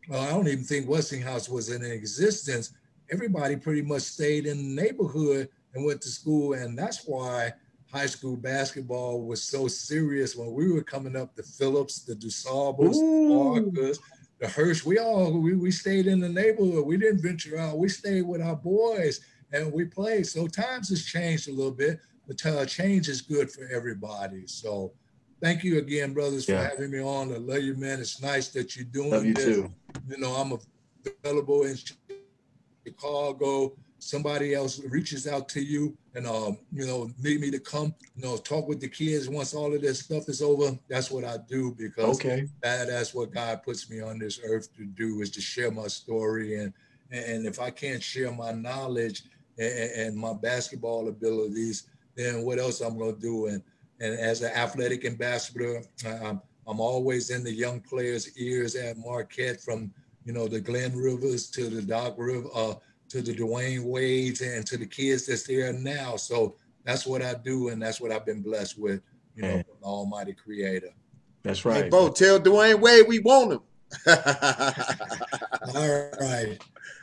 well, 0.08 0.20
I 0.20 0.30
don't 0.30 0.48
even 0.48 0.64
think 0.64 0.88
Westinghouse 0.88 1.48
was 1.48 1.70
in 1.70 1.82
existence. 1.84 2.72
Everybody 3.10 3.56
pretty 3.56 3.82
much 3.82 4.02
stayed 4.02 4.46
in 4.46 4.56
the 4.56 4.82
neighborhood 4.82 5.48
and 5.74 5.84
went 5.84 6.00
to 6.02 6.08
school. 6.08 6.54
And 6.54 6.78
that's 6.78 7.06
why 7.06 7.52
high 7.92 8.06
school 8.06 8.36
basketball 8.36 9.22
was 9.22 9.42
so 9.42 9.68
serious 9.68 10.34
when 10.36 10.52
we 10.52 10.72
were 10.72 10.82
coming 10.82 11.16
up, 11.16 11.34
the 11.34 11.42
Phillips, 11.42 12.00
the 12.04 12.14
DuSables, 12.14 12.96
Ooh. 12.96 13.54
the 13.64 13.70
Parkers, 13.72 13.98
the 14.40 14.48
Hirsch, 14.48 14.84
we 14.84 14.98
all 14.98 15.32
we, 15.40 15.54
we 15.54 15.70
stayed 15.70 16.06
in 16.06 16.18
the 16.20 16.28
neighborhood. 16.28 16.84
We 16.86 16.96
didn't 16.96 17.22
venture 17.22 17.58
out. 17.58 17.78
We 17.78 17.88
stayed 17.88 18.22
with 18.22 18.40
our 18.42 18.56
boys 18.56 19.20
and 19.52 19.72
we 19.72 19.84
played. 19.84 20.26
So 20.26 20.46
times 20.48 20.88
has 20.88 21.04
changed 21.04 21.48
a 21.48 21.52
little 21.52 21.70
bit, 21.70 22.00
but 22.26 22.44
uh, 22.44 22.66
change 22.66 23.08
is 23.08 23.20
good 23.20 23.50
for 23.50 23.68
everybody. 23.72 24.46
So 24.46 24.92
thank 25.40 25.62
you 25.62 25.78
again, 25.78 26.12
brothers, 26.14 26.48
Yeah. 26.48 26.64
for 26.64 26.70
having 26.70 26.90
me 26.90 27.00
on. 27.00 27.32
I 27.32 27.36
love 27.36 27.62
you, 27.62 27.76
man. 27.76 28.00
It's 28.00 28.20
nice 28.20 28.48
that 28.48 28.74
you're 28.74 28.86
doing 28.86 29.10
Love 29.10 29.24
you 29.24 29.34
this. 29.34 29.44
too. 29.44 29.70
You 30.08 30.18
know, 30.18 30.32
I'm 30.32 30.58
available 31.22 31.62
in 31.64 31.76
Chicago. 32.86 33.76
Somebody 34.04 34.52
else 34.54 34.80
reaches 34.80 35.26
out 35.26 35.48
to 35.48 35.62
you 35.62 35.96
and 36.14 36.26
um, 36.26 36.58
you 36.70 36.86
know, 36.86 37.10
need 37.22 37.40
me 37.40 37.50
to 37.50 37.58
come, 37.58 37.94
you 38.14 38.22
know, 38.22 38.36
talk 38.36 38.68
with 38.68 38.78
the 38.78 38.88
kids 38.88 39.30
once 39.30 39.54
all 39.54 39.74
of 39.74 39.80
this 39.80 40.00
stuff 40.00 40.28
is 40.28 40.42
over. 40.42 40.78
That's 40.90 41.10
what 41.10 41.24
I 41.24 41.38
do 41.48 41.74
because 41.78 42.18
Okay. 42.20 42.46
that, 42.62 42.88
that's 42.88 43.14
what 43.14 43.32
God 43.32 43.62
puts 43.62 43.88
me 43.88 44.02
on 44.02 44.18
this 44.18 44.40
earth 44.44 44.68
to 44.76 44.84
do 44.84 45.22
is 45.22 45.30
to 45.30 45.40
share 45.40 45.70
my 45.70 45.86
story. 45.86 46.60
And 46.60 46.74
and 47.10 47.46
if 47.46 47.58
I 47.58 47.70
can't 47.70 48.02
share 48.02 48.30
my 48.30 48.52
knowledge 48.52 49.22
and, 49.58 49.90
and 49.92 50.16
my 50.16 50.34
basketball 50.34 51.08
abilities, 51.08 51.84
then 52.14 52.42
what 52.42 52.58
else 52.58 52.82
I'm 52.82 52.98
gonna 52.98 53.12
do? 53.12 53.46
And 53.46 53.62
and 54.00 54.18
as 54.18 54.42
an 54.42 54.52
athletic 54.52 55.06
ambassador, 55.06 55.82
I'm 56.06 56.42
I'm 56.66 56.80
always 56.80 57.30
in 57.30 57.42
the 57.42 57.52
young 57.52 57.80
players' 57.80 58.36
ears 58.36 58.74
at 58.74 58.98
Marquette, 58.98 59.62
from 59.62 59.92
you 60.26 60.34
know 60.34 60.46
the 60.46 60.60
Glenn 60.60 60.94
Rivers 60.94 61.48
to 61.52 61.70
the 61.70 61.80
Doc 61.80 62.16
River, 62.18 62.48
uh, 62.54 62.74
to 63.14 63.22
the 63.22 63.32
Dwyane 63.32 63.84
Wades, 63.84 64.40
and 64.40 64.66
to 64.66 64.76
the 64.76 64.86
kids 64.86 65.26
that's 65.26 65.44
there 65.44 65.72
now. 65.72 66.16
So 66.16 66.56
that's 66.82 67.06
what 67.06 67.22
I 67.22 67.34
do, 67.34 67.68
and 67.68 67.80
that's 67.80 68.00
what 68.00 68.10
I've 68.10 68.26
been 68.26 68.42
blessed 68.42 68.76
with, 68.76 69.02
you 69.36 69.42
know, 69.42 69.48
Yeah. 69.48 69.62
from 69.62 69.76
the 69.80 69.86
Almighty 69.86 70.32
Creator. 70.32 70.90
That's 71.44 71.60
Hey, 71.62 71.82
right. 71.82 71.90
Bo, 71.90 72.08
tell 72.08 72.40
Dwyane 72.40 72.80
Wade 72.80 73.06
we 73.06 73.20
want 73.20 73.52
him. 73.52 73.60
All 75.76 76.10
right. 76.20 76.58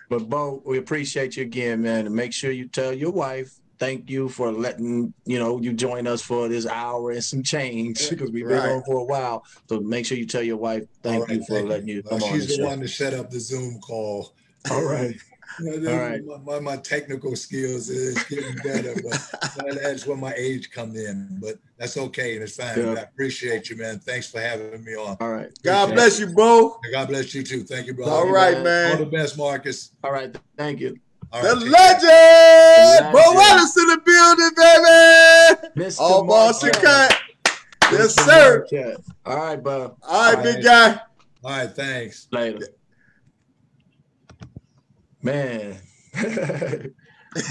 But 0.10 0.28
Bo, 0.30 0.62
we 0.66 0.78
appreciate 0.80 1.38
you 1.38 1.44
again, 1.44 1.82
man. 1.82 2.06
And 2.08 2.14
make 2.14 2.34
sure 2.34 2.52
you 2.52 2.68
tell 2.68 2.92
your 2.92 3.12
wife 3.12 3.50
thank 3.80 4.10
you 4.12 4.30
for 4.30 4.52
letting 4.52 5.12
you 5.26 5.40
know 5.40 5.60
you 5.60 5.74
join 5.74 6.06
us 6.06 6.22
for 6.22 6.48
this 6.48 6.68
hour 6.68 7.10
and 7.12 7.24
some 7.24 7.42
change 7.42 8.10
because 8.10 8.30
we've 8.32 8.48
been 8.48 8.60
Right. 8.60 8.74
on 8.74 8.84
for 8.84 8.98
a 8.98 9.04
while. 9.06 9.44
So 9.70 9.80
make 9.80 10.06
sure 10.06 10.18
you 10.18 10.28
tell 10.28 10.44
your 10.44 10.58
wife 10.58 10.84
thank 11.02 11.22
All 11.22 11.26
right, 11.28 11.36
you 11.38 11.44
for 11.48 11.56
thank 11.56 11.70
letting 11.70 11.88
you 11.88 12.04
Well, 12.06 12.20
come 12.20 12.24
on 12.30 12.38
the 12.38 12.44
she's 12.46 12.48
the 12.50 12.62
show. 12.62 12.66
one 12.68 12.82
to 12.82 12.88
set 12.88 13.14
up 13.14 13.32
the 13.32 13.40
Zoom 13.40 13.80
call. 13.80 14.36
All 14.70 14.84
right. 14.84 15.16
You 15.60 15.80
know, 15.80 15.92
All 15.92 16.00
right. 16.00 16.22
my, 16.26 16.38
my, 16.38 16.60
my 16.60 16.78
technical 16.78 17.36
skills 17.36 17.90
is 17.90 18.22
getting 18.26 18.56
better, 18.58 18.94
but 19.04 19.76
that's 19.82 20.08
where 20.08 20.18
my 20.18 20.34
age 20.36 20.72
come 20.72 20.96
in. 20.96 21.40
But 21.42 21.56
that's 21.78 21.98
okay, 21.98 22.36
and 22.36 22.44
it's 22.44 22.56
fine. 22.56 22.78
Yeah. 22.78 22.92
I 22.94 23.02
appreciate 23.02 23.70
you, 23.70 23.76
man. 23.76 24.00
Thanks 24.00 24.30
for 24.30 24.40
having 24.40 24.84
me 24.84 24.96
on. 24.96 25.18
All 25.20 25.32
right. 25.32 25.50
God 25.64 25.94
bless 25.94 26.20
you, 26.20 26.28
bro. 26.28 26.80
God 26.92 27.10
bless 27.10 27.34
you 27.36 27.44
too. 27.44 27.64
Thank 27.64 27.88
you, 27.88 27.94
bro. 27.94 28.08
All 28.08 28.26
you, 28.28 28.34
man. 28.34 28.92
All 28.92 28.98
the 28.98 29.06
best, 29.06 29.38
Marcus. 29.38 29.92
All 30.04 30.12
right. 30.12 30.36
Thank 30.58 30.80
you. 30.80 30.98
All 31.34 31.42
The 31.42 31.48
right, 31.48 31.60
take 31.62 31.72
legend, 31.72 33.06
The 33.06 33.10
Bo 33.12 33.18
legend. 33.20 33.36
Wallace 33.36 33.78
in 33.78 33.88
the 33.88 34.02
building, 34.06 34.52
baby. 35.76 35.88
Mr. 35.90 36.00
All 36.00 36.26
balls 36.26 36.64
and 36.64 36.74
Marquette. 36.74 37.10
cut. 37.44 37.62
Yes, 37.92 38.16
Mr. 38.16 38.26
sir. 38.26 38.58
Marquette. 38.72 38.98
All 39.26 39.38
right, 39.38 39.64
bud. 39.64 39.96
All 40.04 40.30
right, 40.30 40.38
All 40.38 40.44
big 40.44 40.56
right. 40.56 40.64
guy. 40.64 41.00
All 41.44 41.52
right, 41.52 41.72
thanks. 41.72 42.28
Later. 42.32 42.68
Man. 45.22 45.78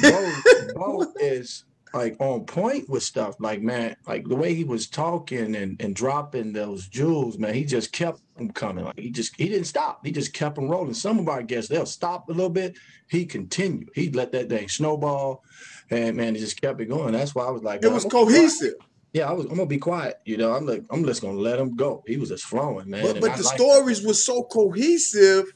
Bo, 0.03 0.33
Bo 0.75 1.13
is 1.21 1.65
like 1.93 2.17
on 2.21 2.45
point 2.45 2.89
with 2.89 3.03
stuff. 3.03 3.37
Like, 3.39 3.63
man, 3.63 3.97
like 4.07 4.27
the 4.27 4.37
way 4.37 4.55
he 4.55 4.65
was 4.65 4.89
talking 4.89 5.57
and, 5.57 5.81
and 5.81 5.95
dropping 5.95 6.53
those 6.53 6.89
jewels, 6.89 7.39
man, 7.39 7.55
he 7.55 7.65
just 7.65 7.93
kept 7.93 8.21
them 8.37 8.51
coming. 8.51 8.85
Like 8.85 8.99
he 8.99 9.11
just 9.11 9.35
he 9.37 9.49
didn't 9.49 9.67
stop. 9.67 10.05
He 10.05 10.13
just 10.13 10.33
kept 10.33 10.57
them 10.57 10.69
rolling. 10.69 10.95
Some 10.95 11.19
of 11.19 11.29
our 11.29 11.43
guests, 11.43 11.71
they'll 11.71 11.87
stop 11.87 12.29
a 12.29 12.33
little 12.33 12.51
bit. 12.51 12.77
He 13.09 13.27
continued. 13.27 13.91
He 13.95 14.11
let 14.11 14.33
that 14.33 14.49
thing 14.49 14.69
snowball. 14.69 15.43
And 15.91 16.17
man, 16.17 16.35
he 16.35 16.41
just 16.41 16.61
kept 16.61 16.81
it 16.81 16.87
going. 16.87 17.13
That's 17.13 17.35
why 17.35 17.45
I 17.45 17.51
was 17.51 17.63
like, 17.63 17.85
It 17.85 17.91
was 17.91 18.05
I'm 18.05 18.11
gonna 18.11 18.27
be 18.27 18.33
cohesive. 18.33 18.75
Yeah, 19.13 19.29
I 19.29 19.33
was. 19.33 19.47
I'm 19.47 19.57
gonna 19.57 19.67
be 19.67 19.79
quiet. 19.79 20.21
You 20.25 20.37
know, 20.37 20.53
I'm 20.53 20.67
like, 20.67 20.85
I'm 20.91 21.05
just 21.05 21.23
gonna 21.23 21.39
let 21.39 21.59
him 21.59 21.75
go. 21.75 22.05
He 22.07 22.17
was 22.17 22.29
just 22.29 22.45
flowing, 22.45 22.89
man. 22.89 23.03
But, 23.03 23.21
but 23.21 23.37
the 23.37 23.43
like 23.43 23.59
stories 23.59 24.07
were 24.07 24.15
so 24.15 24.45
cohesive, 24.45 25.53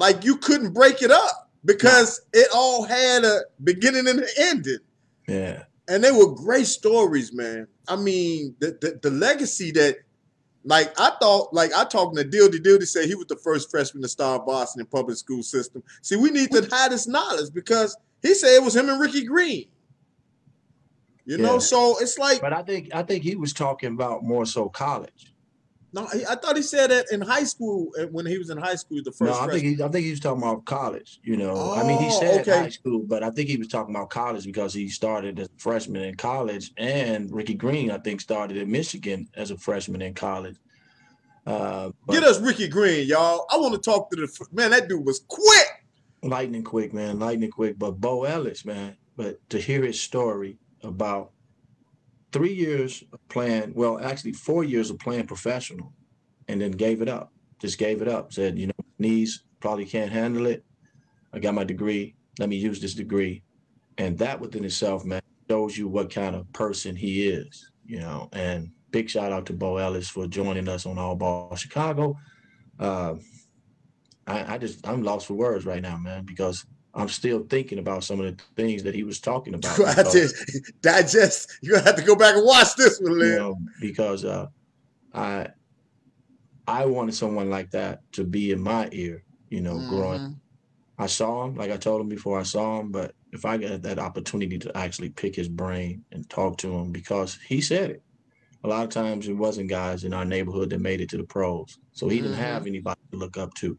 like 0.00 0.24
you 0.24 0.36
couldn't 0.38 0.72
break 0.72 1.02
it 1.02 1.12
up 1.12 1.50
because 1.64 2.22
it 2.32 2.48
all 2.52 2.82
had 2.84 3.22
a 3.22 3.42
beginning 3.62 4.08
and 4.08 4.20
an 4.20 4.28
ending. 4.36 4.78
Yeah. 5.28 5.62
And 5.88 6.02
they 6.02 6.10
were 6.10 6.34
great 6.34 6.66
stories, 6.66 7.32
man. 7.32 7.68
I 7.86 7.96
mean, 7.96 8.56
the, 8.58 8.76
the, 8.80 8.98
the 9.02 9.10
legacy 9.10 9.70
that 9.72 9.98
Like 10.64 10.92
I 10.98 11.10
thought, 11.20 11.52
like 11.52 11.72
I 11.74 11.84
talking 11.84 12.16
to 12.16 12.24
Dildy 12.24 12.60
Dildy 12.60 12.86
said 12.86 13.06
he 13.06 13.14
was 13.14 13.26
the 13.28 13.36
first 13.36 13.70
freshman 13.70 14.02
to 14.02 14.08
start 14.08 14.46
Boston 14.46 14.80
in 14.80 14.86
public 14.86 15.16
school 15.16 15.42
system. 15.42 15.82
See, 16.02 16.16
we 16.16 16.30
need 16.30 16.50
to 16.52 16.68
hide 16.70 16.92
this 16.92 17.06
knowledge 17.06 17.52
because 17.54 17.96
he 18.22 18.34
said 18.34 18.54
it 18.56 18.62
was 18.62 18.76
him 18.76 18.88
and 18.88 19.00
Ricky 19.00 19.24
Green. 19.24 19.68
You 21.24 21.38
know, 21.38 21.58
so 21.58 21.96
it's 22.00 22.18
like 22.18 22.40
But 22.40 22.52
I 22.52 22.62
think 22.62 22.90
I 22.94 23.02
think 23.02 23.22
he 23.22 23.36
was 23.36 23.52
talking 23.52 23.92
about 23.92 24.22
more 24.22 24.44
so 24.46 24.68
college. 24.68 25.29
No. 25.92 26.06
he- 26.06 26.24
I 26.26 26.34
thought 26.36 26.56
he 26.56 26.62
said 26.62 26.90
that 26.90 27.06
in 27.12 27.20
high 27.20 27.44
school 27.44 27.90
uh, 27.98 28.04
when 28.06 28.26
he 28.26 28.38
was 28.38 28.50
in 28.50 28.58
high 28.58 28.74
school. 28.76 29.00
The 29.04 29.12
first 29.12 29.30
No, 29.30 29.32
I 29.38 29.44
freshman. 29.44 29.60
think 29.60 29.76
he, 29.78 29.82
I 29.84 29.88
think 29.88 30.04
he 30.04 30.10
was 30.10 30.20
talking 30.20 30.42
about 30.42 30.64
college. 30.64 31.20
You 31.22 31.36
know, 31.36 31.72
I 31.72 31.82
mean, 31.84 31.98
he 31.98 32.06
Oh, 32.08 32.20
said 32.20 32.40
okay. 32.42 32.58
high 32.62 32.68
school, 32.68 33.02
but 33.06 33.22
I 33.22 33.30
think 33.30 33.48
he 33.48 33.56
was 33.56 33.68
talking 33.68 33.94
about 33.94 34.10
college 34.10 34.44
because 34.44 34.72
he 34.74 34.88
started 34.88 35.38
as 35.40 35.46
a 35.48 35.58
freshman 35.58 36.02
in 36.02 36.14
college, 36.16 36.72
and 36.76 37.30
Ricky 37.32 37.54
Green, 37.54 37.90
I 37.90 37.98
think, 37.98 38.20
started 38.20 38.56
at 38.58 38.68
Michigan 38.68 39.28
as 39.34 39.50
a 39.50 39.56
freshman 39.58 40.02
in 40.02 40.14
college. 40.14 40.56
Uh, 41.46 41.90
but 42.06 42.12
Get 42.12 42.22
us 42.22 42.38
Ricky 42.40 42.68
Green, 42.68 43.08
y'all. 43.08 43.46
I 43.50 43.56
want 43.56 43.72
to 43.74 43.80
talk 43.80 44.10
to 44.10 44.16
the 44.16 44.46
man. 44.52 44.70
That 44.70 44.88
dude 44.88 45.04
was 45.04 45.24
quick. 45.26 45.66
lightning 46.22 46.62
quick, 46.62 46.92
man, 46.92 47.18
lightning 47.18 47.50
quick. 47.50 47.78
But 47.78 48.00
Bo 48.00 48.24
Ellis, 48.24 48.64
man, 48.64 48.96
but 49.16 49.38
to 49.50 49.58
hear 49.58 49.82
his 49.82 49.98
story 50.00 50.58
about 50.82 51.32
three 52.32 52.52
years 52.52 53.02
of 53.12 53.26
playing, 53.28 53.72
well, 53.74 54.00
actually 54.00 54.32
four 54.32 54.64
years 54.64 54.90
of 54.90 54.98
playing 54.98 55.26
professional, 55.26 55.92
and 56.48 56.60
then 56.60 56.72
gave 56.72 57.02
it 57.02 57.08
up. 57.08 57.32
Just 57.60 57.78
gave 57.78 58.02
it 58.02 58.08
up. 58.08 58.32
Said, 58.32 58.58
you 58.58 58.66
know, 58.66 58.72
knees 58.98 59.44
probably 59.60 59.84
can't 59.84 60.12
handle 60.12 60.46
it. 60.46 60.64
I 61.32 61.38
got 61.38 61.54
my 61.54 61.64
degree. 61.64 62.14
Let 62.38 62.48
me 62.48 62.56
use 62.56 62.80
this 62.80 62.94
degree, 62.94 63.42
and 63.98 64.16
that 64.18 64.40
within 64.40 64.64
itself, 64.64 65.04
man, 65.04 65.20
shows 65.48 65.76
you 65.76 65.88
what 65.88 66.12
kind 66.12 66.34
of 66.34 66.50
person 66.52 66.96
he 66.96 67.28
is. 67.28 67.70
You 67.84 68.00
know, 68.00 68.28
and 68.32 68.70
big 68.90 69.10
shout 69.10 69.32
out 69.32 69.46
to 69.46 69.52
Bo 69.52 69.76
Ellis 69.76 70.08
for 70.08 70.26
joining 70.26 70.68
us 70.68 70.86
on 70.86 70.98
All 70.98 71.16
Ball 71.16 71.54
Chicago. 71.56 72.16
Uh, 72.78 73.14
I, 74.26 74.54
I 74.54 74.58
just 74.58 74.86
I'm 74.86 75.02
lost 75.02 75.26
for 75.26 75.34
words 75.34 75.66
right 75.66 75.82
now, 75.82 75.96
man, 75.98 76.24
because 76.24 76.64
I'm 76.94 77.08
still 77.08 77.44
thinking 77.48 77.78
about 77.78 78.04
some 78.04 78.20
of 78.20 78.36
the 78.36 78.42
things 78.56 78.82
that 78.82 78.94
he 78.94 79.04
was 79.04 79.20
talking 79.20 79.54
about. 79.54 79.78
You 79.78 79.84
because, 79.86 80.32
to 80.32 80.72
digest. 80.82 81.50
You 81.62 81.72
gonna 81.72 81.84
have 81.84 81.96
to 81.96 82.02
go 82.02 82.16
back 82.16 82.34
and 82.34 82.44
watch 82.44 82.74
this 82.76 82.98
one, 83.00 83.14
you 83.14 83.36
know, 83.36 83.56
because 83.80 84.24
uh, 84.24 84.46
I 85.14 85.48
I 86.66 86.86
wanted 86.86 87.14
someone 87.14 87.50
like 87.50 87.70
that 87.70 88.00
to 88.12 88.24
be 88.24 88.52
in 88.52 88.60
my 88.60 88.88
ear, 88.92 89.24
you 89.50 89.60
know, 89.60 89.80
growing. 89.80 90.20
Mhm. 90.20 90.34
I 90.98 91.06
saw 91.06 91.44
him, 91.46 91.54
like 91.56 91.70
I 91.70 91.78
told 91.78 92.00
him 92.00 92.08
before, 92.08 92.38
I 92.38 92.42
saw 92.42 92.78
him, 92.80 92.90
but 92.92 93.14
if 93.32 93.44
I 93.46 93.56
got 93.56 93.82
that 93.82 93.98
opportunity 93.98 94.58
to 94.58 94.76
actually 94.76 95.08
pick 95.10 95.34
his 95.34 95.48
brain 95.48 96.04
and 96.12 96.28
talk 96.28 96.58
to 96.58 96.72
him, 96.72 96.92
because 96.92 97.38
he 97.48 97.60
said 97.60 97.90
it. 97.92 98.02
A 98.64 98.68
lot 98.68 98.84
of 98.84 98.90
times 98.90 99.26
it 99.26 99.32
wasn't 99.32 99.70
guys 99.70 100.04
in 100.04 100.12
our 100.12 100.26
neighborhood 100.26 100.68
that 100.70 100.80
made 100.80 101.00
it 101.00 101.08
to 101.10 101.16
the 101.16 101.24
pros. 101.24 101.78
So 101.92 102.08
he 102.08 102.20
didn't 102.20 102.36
Mhm. 102.36 102.40
have 102.40 102.66
anybody 102.66 103.00
to 103.12 103.16
look 103.18 103.38
up 103.38 103.54
to, 103.54 103.78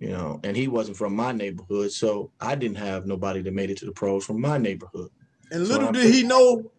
you 0.00 0.10
know, 0.10 0.40
and 0.44 0.56
he 0.56 0.68
wasn't 0.68 0.96
from 0.96 1.14
my 1.14 1.32
neighborhood. 1.32 1.92
So 1.92 2.30
I 2.40 2.54
didn't 2.54 2.78
have 2.78 3.06
nobody 3.06 3.42
that 3.42 3.52
made 3.52 3.70
it 3.70 3.78
to 3.78 3.86
the 3.86 3.92
pros 3.92 4.24
from 4.24 4.40
my 4.40 4.58
neighborhood. 4.58 5.10
And 5.50 5.66
So 5.66 5.72
little 5.72 5.88
I 5.88 5.92
did 5.92 6.14
he 6.14 6.22
know, 6.22 6.70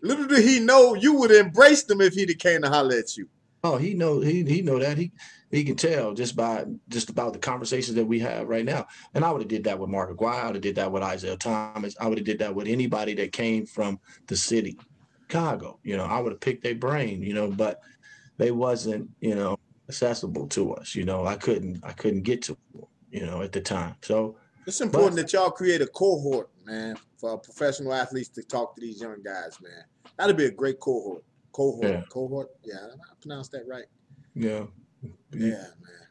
little 0.00 0.26
did 0.26 0.44
he 0.44 0.60
know 0.60 0.94
you 0.94 1.14
would 1.14 1.30
embrace 1.30 1.84
them 1.84 2.00
if 2.00 2.14
he'd 2.14 2.38
came 2.38 2.62
to 2.62 2.68
holler 2.68 2.96
at 2.96 3.16
you. 3.16 3.28
Oh, 3.64 3.76
he 3.76 3.94
know 3.94 4.20
he 4.20 4.44
he 4.44 4.62
know 4.62 4.78
that 4.78 4.96
he 4.96 5.10
he 5.50 5.64
can 5.64 5.76
tell 5.76 6.14
just 6.14 6.36
by 6.36 6.64
just 6.88 7.10
about 7.10 7.32
the 7.32 7.38
conversations 7.38 7.96
that 7.96 8.04
we 8.04 8.20
have 8.20 8.48
right 8.48 8.64
now. 8.64 8.86
And 9.12 9.24
I 9.24 9.32
would 9.32 9.42
have 9.42 9.48
did 9.48 9.64
that 9.64 9.78
with 9.78 9.90
Mark 9.90 10.10
Aguirre. 10.10 10.34
I 10.34 10.46
would 10.46 10.54
have 10.56 10.62
did 10.62 10.76
that 10.76 10.92
with 10.92 11.02
Isaiah 11.02 11.36
Thomas. 11.36 11.96
I 12.00 12.06
would 12.06 12.18
have 12.18 12.26
did 12.26 12.38
that 12.38 12.54
with 12.54 12.68
anybody 12.68 13.14
that 13.14 13.32
came 13.32 13.66
from 13.66 13.98
the 14.28 14.36
city, 14.36 14.78
Chicago. 15.22 15.80
You 15.82 15.96
know, 15.96 16.04
I 16.04 16.20
would 16.20 16.32
have 16.32 16.40
picked 16.40 16.62
their 16.62 16.74
brain. 16.76 17.22
You 17.22 17.34
know, 17.34 17.50
but 17.50 17.80
they 18.38 18.52
wasn't 18.52 19.10
you 19.20 19.34
know 19.34 19.58
accessible 19.88 20.46
to 20.48 20.74
us. 20.74 20.94
You 20.94 21.04
know, 21.04 21.26
I 21.26 21.36
couldn't 21.36 21.80
I 21.84 21.92
couldn't 21.92 22.22
get 22.22 22.42
to 22.42 22.56
them, 22.74 22.84
you 23.10 23.26
know 23.26 23.42
at 23.42 23.52
the 23.52 23.60
time. 23.60 23.94
So 24.02 24.36
It's 24.66 24.80
important 24.80 25.16
that 25.16 25.32
y'all 25.32 25.50
create 25.50 25.80
a 25.80 25.86
cohort, 25.86 26.50
man, 26.64 26.96
for 27.18 27.38
professional 27.38 27.92
athletes 27.94 28.28
to 28.30 28.42
talk 28.42 28.74
to 28.74 28.80
these 28.80 29.00
young 29.00 29.22
guys, 29.22 29.58
man. 29.62 29.84
That'd 30.18 30.36
be 30.36 30.46
a 30.46 30.50
great 30.50 30.80
cohort. 30.80 31.24
Cohort, 31.52 31.84
Yeah. 31.90 32.02
cohort. 32.10 32.48
Yeah, 32.64 32.74
I 32.84 33.14
pronounced 33.20 33.52
that 33.52 33.66
right. 33.66 33.86
yeah, 34.34 34.64
Yeah, 35.32 35.50
man. 35.84 36.06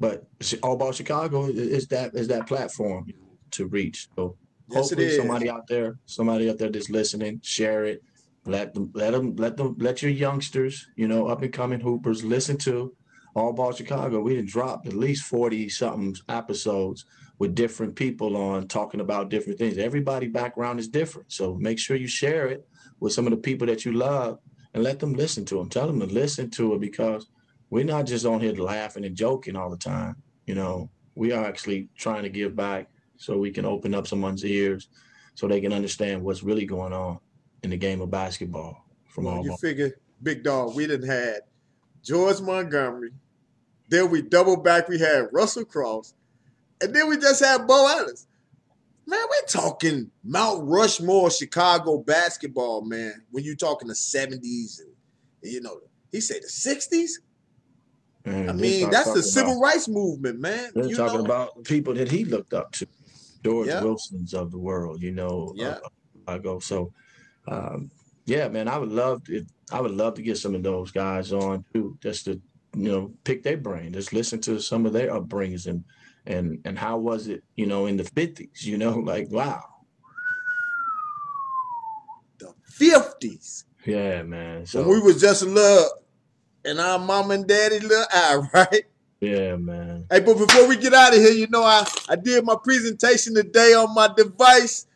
but 0.00 0.26
All 0.62 0.74
about 0.74 0.94
Chicago 0.94 1.46
is 1.46 1.56
is 1.78 1.86
that 1.88 2.14
is 2.14 2.28
that 2.28 2.46
platform 2.46 3.06
to 3.52 3.66
reach. 3.66 4.08
So 4.16 4.36
Yes, 4.70 4.90
hopefully 4.90 5.16
somebody 5.16 5.48
out 5.48 5.66
there, 5.66 5.98
somebody 6.04 6.50
out 6.50 6.58
there 6.58 6.70
that's 6.70 6.90
listening, 6.90 7.40
share 7.42 7.84
it. 7.86 8.02
Let 8.44 8.72
them, 8.74 8.90
let 8.94 9.12
them, 9.12 9.34
let 9.36 9.56
them, 9.56 9.76
let 9.78 10.00
your 10.02 10.10
youngsters, 10.10 10.86
you 10.96 11.06
know, 11.08 11.26
up 11.26 11.42
and 11.42 11.52
coming 11.52 11.80
hoopers 11.80 12.22
listen 12.24 12.56
to 12.58 12.94
All 13.38 13.52
Ball 13.52 13.72
Chicago. 13.72 14.20
We 14.20 14.34
done 14.34 14.46
dropped 14.46 14.86
at 14.86 14.94
least 14.94 15.24
forty 15.24 15.68
something 15.68 16.16
episodes 16.28 17.04
with 17.38 17.54
different 17.54 17.94
people 17.94 18.36
on 18.36 18.66
talking 18.66 19.00
about 19.00 19.30
different 19.30 19.58
things. 19.58 19.78
Everybody 19.78 20.26
background 20.26 20.80
is 20.80 20.88
different, 20.88 21.32
so 21.32 21.54
make 21.54 21.78
sure 21.78 21.96
you 21.96 22.08
share 22.08 22.48
it 22.48 22.66
with 23.00 23.12
some 23.12 23.26
of 23.26 23.30
the 23.30 23.36
people 23.36 23.66
that 23.68 23.84
you 23.84 23.92
love 23.92 24.40
and 24.74 24.82
let 24.82 24.98
them 24.98 25.12
listen 25.12 25.44
to 25.46 25.56
them. 25.56 25.68
Tell 25.68 25.86
them 25.86 26.00
to 26.00 26.06
listen 26.06 26.50
to 26.50 26.74
it 26.74 26.80
because 26.80 27.28
we're 27.70 27.84
not 27.84 28.06
just 28.06 28.26
on 28.26 28.40
here 28.40 28.54
laughing 28.54 29.04
and 29.04 29.14
joking 29.16 29.54
all 29.54 29.70
the 29.70 29.76
time. 29.76 30.16
You 30.46 30.56
know, 30.56 30.90
we 31.14 31.32
are 31.32 31.44
actually 31.44 31.88
trying 31.96 32.24
to 32.24 32.28
give 32.28 32.56
back 32.56 32.88
so 33.16 33.38
we 33.38 33.52
can 33.52 33.64
open 33.64 33.94
up 33.94 34.06
someone's 34.06 34.44
ears 34.44 34.88
so 35.34 35.46
they 35.46 35.60
can 35.60 35.72
understand 35.72 36.22
what's 36.22 36.42
really 36.42 36.66
going 36.66 36.92
on 36.92 37.20
in 37.62 37.70
the 37.70 37.76
game 37.76 38.00
of 38.00 38.10
basketball 38.10 38.84
from 39.06 39.24
Well, 39.24 39.36
all 39.36 39.42
you 39.44 39.50
ball. 39.50 39.58
figure, 39.58 40.00
big 40.22 40.42
dog, 40.42 40.74
we 40.74 40.88
didn't 40.88 41.08
had 41.08 41.42
George 42.02 42.40
Montgomery. 42.40 43.12
Then 43.88 44.10
we 44.10 44.22
double 44.22 44.56
back, 44.56 44.88
we 44.88 44.98
had 44.98 45.28
Russell 45.32 45.64
Cross. 45.64 46.14
And 46.80 46.94
then 46.94 47.08
we 47.08 47.16
just 47.16 47.42
had 47.44 47.66
Bo 47.66 47.88
Ellis. 47.98 48.26
Man, 49.06 49.20
we're 49.30 49.46
talking 49.48 50.10
Mount 50.22 50.68
Rushmore 50.68 51.30
Chicago 51.30 51.98
basketball, 51.98 52.82
man. 52.82 53.22
When 53.30 53.42
you're 53.44 53.56
talking 53.56 53.88
the 53.88 53.94
70s 53.94 54.80
and 54.80 54.90
you 55.42 55.60
know, 55.62 55.80
he 56.12 56.20
said 56.20 56.42
the 56.42 56.48
60s. 56.48 57.10
And 58.24 58.50
I 58.50 58.52
mean, 58.52 58.90
that's 58.90 59.12
the 59.14 59.22
civil 59.22 59.52
about- 59.52 59.62
rights 59.62 59.88
movement, 59.88 60.38
man. 60.40 60.70
We're 60.74 60.88
You 60.88 60.96
talking 60.96 61.20
know? 61.20 61.24
about 61.24 61.64
people 61.64 61.94
that 61.94 62.10
he 62.10 62.24
looked 62.24 62.52
up 62.52 62.72
to, 62.72 62.86
George 63.42 63.68
Yeah. 63.68 63.82
Wilson's 63.82 64.34
of 64.34 64.50
the 64.50 64.58
world, 64.58 65.00
you 65.02 65.12
know. 65.12 65.52
Yeah. 65.56 65.78
Uh, 65.82 65.88
I 66.26 66.38
go 66.38 66.58
so, 66.58 66.92
um, 67.46 67.90
yeah, 68.26 68.48
man. 68.48 68.68
I 68.68 68.76
would 68.76 68.90
love 68.92 69.24
to. 69.24 69.46
I 69.72 69.80
would 69.80 69.92
love 69.92 70.14
to 70.14 70.22
get 70.22 70.36
some 70.36 70.54
of 70.54 70.62
those 70.62 70.90
guys 70.90 71.32
on 71.32 71.64
too, 71.72 71.96
just 72.02 72.26
to 72.26 72.40
you 72.78 72.92
know 72.92 73.12
pick 73.24 73.42
their 73.42 73.56
brain, 73.56 73.92
just 73.92 74.12
listen 74.12 74.40
to 74.42 74.60
some 74.60 74.86
of 74.86 74.92
their 74.92 75.10
upbringings 75.10 75.66
and 75.66 75.84
and 76.26 76.60
and 76.64 76.78
how 76.78 76.96
was 76.98 77.26
it, 77.26 77.42
you 77.56 77.66
know, 77.66 77.86
in 77.86 77.96
the 77.96 78.04
fifties, 78.04 78.64
you 78.66 78.78
know, 78.78 78.92
like 79.12 79.28
wow, 79.30 79.62
the 82.38 82.54
50s. 82.70 83.64
yeah, 83.84 84.22
man. 84.22 84.64
So 84.64 84.80
when 84.80 84.90
we 84.90 85.00
was 85.00 85.20
just 85.20 85.42
a 85.42 85.46
little 85.46 85.88
in 86.64 86.78
our 86.78 86.98
mom 86.98 87.32
and 87.32 87.46
daddy 87.46 87.80
little 87.80 88.04
eye, 88.12 88.42
right? 88.54 88.84
yeah, 89.20 89.56
man. 89.56 90.06
Hey, 90.10 90.20
but 90.20 90.38
before 90.38 90.68
we 90.68 90.76
get 90.76 90.94
out 90.94 91.14
of 91.14 91.18
here, 91.18 91.32
you 91.32 91.48
know, 91.48 91.64
I, 91.64 91.84
I 92.08 92.14
did 92.14 92.44
my 92.44 92.56
presentation 92.62 93.34
today 93.34 93.74
on 93.74 93.92
my 93.92 94.08
device. 94.16 94.86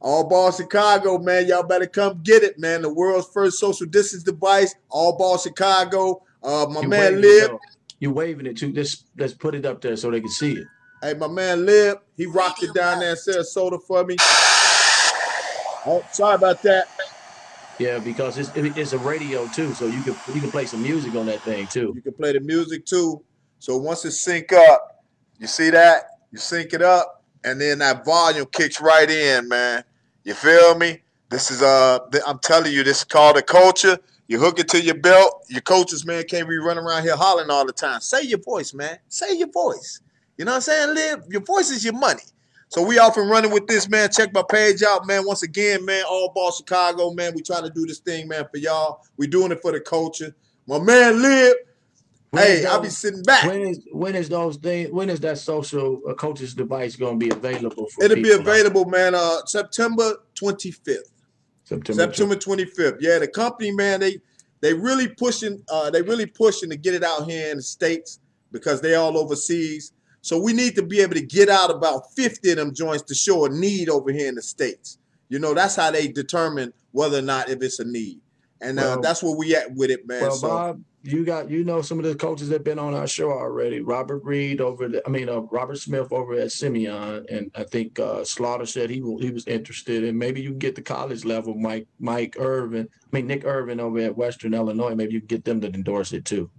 All 0.00 0.28
Ball 0.28 0.52
Chicago, 0.52 1.18
man. 1.18 1.48
Y'all 1.48 1.64
better 1.64 1.86
come 1.86 2.22
get 2.22 2.44
it, 2.44 2.58
man. 2.58 2.82
The 2.82 2.94
world's 2.94 3.26
first 3.26 3.58
social 3.58 3.86
distance 3.86 4.22
device. 4.22 4.74
All 4.88 5.18
Ball 5.18 5.36
Chicago. 5.36 6.22
Uh, 6.48 6.66
my 6.70 6.80
You 6.80 6.88
man 6.88 7.00
waving 7.00 7.18
it, 7.18 7.26
Lib. 7.26 7.50
though. 7.50 7.60
You 8.00 8.10
waving 8.10 8.46
it 8.46 8.56
too. 8.56 8.72
Let's 8.72 9.04
let's 9.18 9.34
put 9.34 9.54
it 9.54 9.66
up 9.66 9.82
there 9.82 9.96
so 9.96 10.10
they 10.10 10.20
can 10.20 10.30
see 10.30 10.52
it. 10.52 10.66
Hey, 11.02 11.12
my 11.14 11.28
man 11.28 11.66
Lib. 11.66 11.98
He 12.16 12.24
rocked 12.26 12.62
it 12.62 12.72
down 12.72 13.00
there 13.00 13.10
in 13.10 13.16
Sarasota 13.16 13.78
for 13.82 14.04
me. 14.04 14.16
Oh, 15.86 16.02
sorry 16.12 16.36
about 16.36 16.62
that. 16.62 16.86
Yeah, 17.78 17.98
because 17.98 18.38
it's 18.38 18.50
it's 18.56 18.92
a 18.94 18.98
radio 18.98 19.46
too, 19.48 19.74
so 19.74 19.86
you 19.86 20.02
can 20.02 20.16
you 20.34 20.40
can 20.40 20.50
play 20.50 20.64
some 20.64 20.82
music 20.82 21.14
on 21.14 21.26
that 21.26 21.40
thing 21.42 21.66
too. 21.66 21.92
You 21.94 22.00
can 22.02 22.14
play 22.14 22.32
the 22.32 22.40
music 22.40 22.86
too. 22.86 23.22
So 23.58 23.76
once 23.76 24.04
it 24.04 24.12
sync 24.12 24.52
up, 24.52 25.04
you 25.38 25.46
see 25.46 25.70
that? 25.70 26.04
You 26.32 26.38
sync 26.38 26.72
it 26.72 26.82
up, 26.82 27.22
and 27.44 27.60
then 27.60 27.80
that 27.80 28.04
volume 28.04 28.46
kicks 28.50 28.80
right 28.80 29.08
in, 29.08 29.48
man. 29.48 29.84
You 30.24 30.34
feel 30.34 30.76
me? 30.76 31.02
This 31.28 31.50
is 31.50 31.62
uh 31.62 31.98
I'm 32.26 32.38
telling 32.38 32.72
you, 32.72 32.84
this 32.84 32.98
is 32.98 33.04
called 33.04 33.36
a 33.36 33.42
culture. 33.42 33.98
You 34.28 34.38
hook 34.38 34.60
it 34.60 34.68
to 34.68 34.82
your 34.82 34.94
belt. 34.94 35.46
Your 35.48 35.62
coaches, 35.62 36.04
man, 36.04 36.22
can't 36.24 36.48
be 36.48 36.58
running 36.58 36.84
around 36.84 37.02
here 37.02 37.16
hollering 37.16 37.50
all 37.50 37.66
the 37.66 37.72
time. 37.72 38.00
Say 38.00 38.22
your 38.22 38.40
voice, 38.40 38.74
man. 38.74 38.98
Say 39.08 39.36
your 39.36 39.50
voice. 39.50 40.00
You 40.36 40.44
know 40.44 40.52
what 40.52 40.56
I'm 40.56 40.62
saying? 40.62 40.94
Live. 40.94 41.24
Your 41.30 41.40
voice 41.40 41.70
is 41.70 41.82
your 41.82 41.94
money. 41.94 42.22
So 42.68 42.82
we 42.82 42.98
off 42.98 43.16
and 43.16 43.30
running 43.30 43.50
with 43.50 43.66
this, 43.66 43.88
man. 43.88 44.10
Check 44.10 44.34
my 44.34 44.42
page 44.48 44.82
out, 44.82 45.06
man. 45.06 45.24
Once 45.24 45.42
again, 45.42 45.82
man, 45.86 46.04
all 46.06 46.30
ball 46.34 46.52
Chicago, 46.52 47.10
man. 47.14 47.32
We 47.34 47.42
try 47.42 47.62
to 47.62 47.70
do 47.70 47.86
this 47.86 48.00
thing, 48.00 48.28
man, 48.28 48.44
for 48.50 48.58
y'all. 48.58 49.00
We 49.16 49.26
doing 49.26 49.50
it 49.50 49.62
for 49.62 49.72
the 49.72 49.80
culture. 49.80 50.34
My 50.66 50.78
man 50.78 51.22
Live. 51.22 51.54
When 52.30 52.42
Hey, 52.42 52.66
I'll 52.66 52.80
be 52.80 52.90
sitting 52.90 53.22
back. 53.22 53.46
When 53.46 53.62
is 53.62 53.80
when 53.90 54.14
is 54.14 54.28
those 54.28 54.58
things? 54.58 54.90
When 54.92 55.08
is 55.08 55.18
that 55.20 55.38
social 55.38 56.02
uh, 56.06 56.12
coaches 56.12 56.52
device 56.52 56.94
going 56.94 57.18
to 57.18 57.26
be 57.26 57.32
available 57.32 57.86
for? 57.88 58.04
It'll 58.04 58.22
be 58.22 58.32
available, 58.32 58.84
man. 58.84 59.14
Uh, 59.14 59.38
September 59.46 60.16
25th. 60.34 60.98
September. 61.68 62.02
September 62.02 62.36
25th. 62.36 62.96
Yeah, 63.00 63.18
the 63.18 63.28
company, 63.28 63.70
man, 63.72 64.00
they 64.00 64.18
they 64.60 64.74
really 64.74 65.08
pushing. 65.08 65.62
Uh, 65.68 65.90
they 65.90 66.02
really 66.02 66.26
pushing 66.26 66.70
to 66.70 66.76
get 66.76 66.94
it 66.94 67.04
out 67.04 67.30
here 67.30 67.50
in 67.50 67.58
the 67.58 67.62
states 67.62 68.20
because 68.50 68.80
they 68.80 68.94
all 68.94 69.16
overseas. 69.18 69.92
So 70.20 70.38
we 70.38 70.52
need 70.52 70.74
to 70.74 70.82
be 70.82 71.00
able 71.00 71.14
to 71.14 71.24
get 71.24 71.48
out 71.48 71.70
about 71.70 72.12
50 72.16 72.50
of 72.50 72.56
them 72.56 72.74
joints 72.74 73.02
to 73.04 73.14
show 73.14 73.44
a 73.44 73.48
need 73.48 73.88
over 73.88 74.10
here 74.10 74.28
in 74.28 74.34
the 74.34 74.42
states. 74.42 74.98
You 75.28 75.38
know, 75.38 75.54
that's 75.54 75.76
how 75.76 75.90
they 75.90 76.08
determine 76.08 76.72
whether 76.92 77.18
or 77.18 77.22
not 77.22 77.48
if 77.50 77.62
it's 77.62 77.78
a 77.78 77.84
need. 77.84 78.20
And 78.60 78.78
uh, 78.78 78.82
Well- 78.82 79.00
that's 79.00 79.22
where 79.22 79.36
we 79.36 79.54
at 79.54 79.72
with 79.74 79.90
it, 79.90 80.08
man. 80.08 80.22
Well, 80.22 80.30
so 80.32 80.48
Bob, 80.48 80.82
you 81.02 81.24
got 81.24 81.48
you 81.48 81.64
know 81.64 81.80
some 81.80 81.98
of 81.98 82.04
the 82.04 82.14
coaches 82.14 82.48
that 82.48 82.56
have 82.56 82.64
been 82.64 82.78
on 82.78 82.94
our 82.94 83.06
show 83.06 83.30
already. 83.30 83.80
Robert 83.80 84.22
Reed 84.24 84.60
over, 84.60 84.88
the, 84.88 85.02
I 85.06 85.10
mean, 85.10 85.28
uh, 85.28 85.40
Robert 85.42 85.78
Smith 85.78 86.12
over 86.12 86.34
at 86.34 86.50
Simeon, 86.50 87.24
and 87.30 87.50
I 87.54 87.64
think 87.64 87.98
uh, 88.00 88.24
Slaughter 88.24 88.66
said 88.66 88.90
he 88.90 88.96
he 88.96 89.30
was 89.30 89.46
interested, 89.46 90.04
and 90.04 90.18
maybe 90.18 90.40
you 90.40 90.50
can 90.50 90.58
get 90.58 90.74
the 90.74 90.82
college 90.82 91.24
level, 91.24 91.54
Mike 91.54 91.86
Mike 92.00 92.36
Irvin, 92.38 92.88
I 92.92 93.16
mean 93.16 93.26
Nick 93.26 93.44
Irvin 93.44 93.80
over 93.80 93.98
at 93.98 94.16
Western 94.16 94.54
Illinois. 94.54 94.94
Maybe 94.94 95.14
you 95.14 95.20
can 95.20 95.28
get 95.28 95.44
them 95.44 95.60
to 95.60 95.68
endorse 95.68 96.12
it 96.12 96.24
too. 96.24 96.50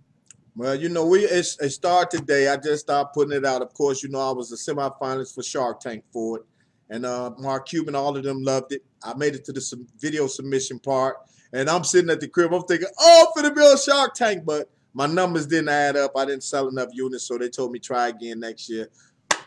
Well, 0.56 0.76
you 0.76 0.90
know, 0.90 1.06
we 1.06 1.20
it's, 1.26 1.60
it 1.62 1.70
started 1.70 2.20
today. 2.20 2.48
I 2.48 2.58
just 2.58 2.82
started 2.82 3.12
putting 3.14 3.38
it 3.38 3.46
out. 3.46 3.62
Of 3.62 3.74
course, 3.74 4.04
you 4.04 4.10
know, 4.10 4.20
I 4.20 4.32
was 4.32 4.52
a 4.52 4.56
semifinalist 4.56 5.36
for 5.36 5.44
Shark 5.44 5.80
Tank 5.82 6.04
for 6.12 6.40
it, 6.40 6.46
and 6.90 7.06
uh, 7.06 7.32
Mark 7.38 7.68
Cuban, 7.68 7.96
all 7.96 8.16
of 8.16 8.24
them 8.24 8.42
loved 8.42 8.72
it. 8.72 8.84
I 9.04 9.14
made 9.16 9.36
it 9.36 9.44
to 9.46 9.52
the 9.52 9.86
video 9.98 10.28
submission 10.28 10.80
part, 10.80 11.18
and 11.54 11.70
I'm 11.70 11.84
sitting 11.84 12.10
at 12.10 12.20
the 12.20 12.28
crib. 12.28 12.54
I'm 12.54 12.64
thinking, 12.64 12.88
oh, 13.00 13.32
for 13.36 13.44
the 13.44 13.52
bill 13.52 13.78
Shark 13.78 14.14
Tank, 14.14 14.46
but 14.46 14.70
my 14.94 15.06
numbers 15.06 15.46
didn't 15.46 15.70
add 15.70 15.96
up. 15.96 16.14
I 16.16 16.26
didn't 16.26 16.44
sell 16.44 16.68
enough 16.68 16.90
units, 16.94 17.24
so 17.24 17.38
they 17.38 17.50
told 17.50 17.72
me 17.72 17.80
try 17.80 18.10
again 18.10 18.40
next 18.40 18.70
year. 18.70 18.90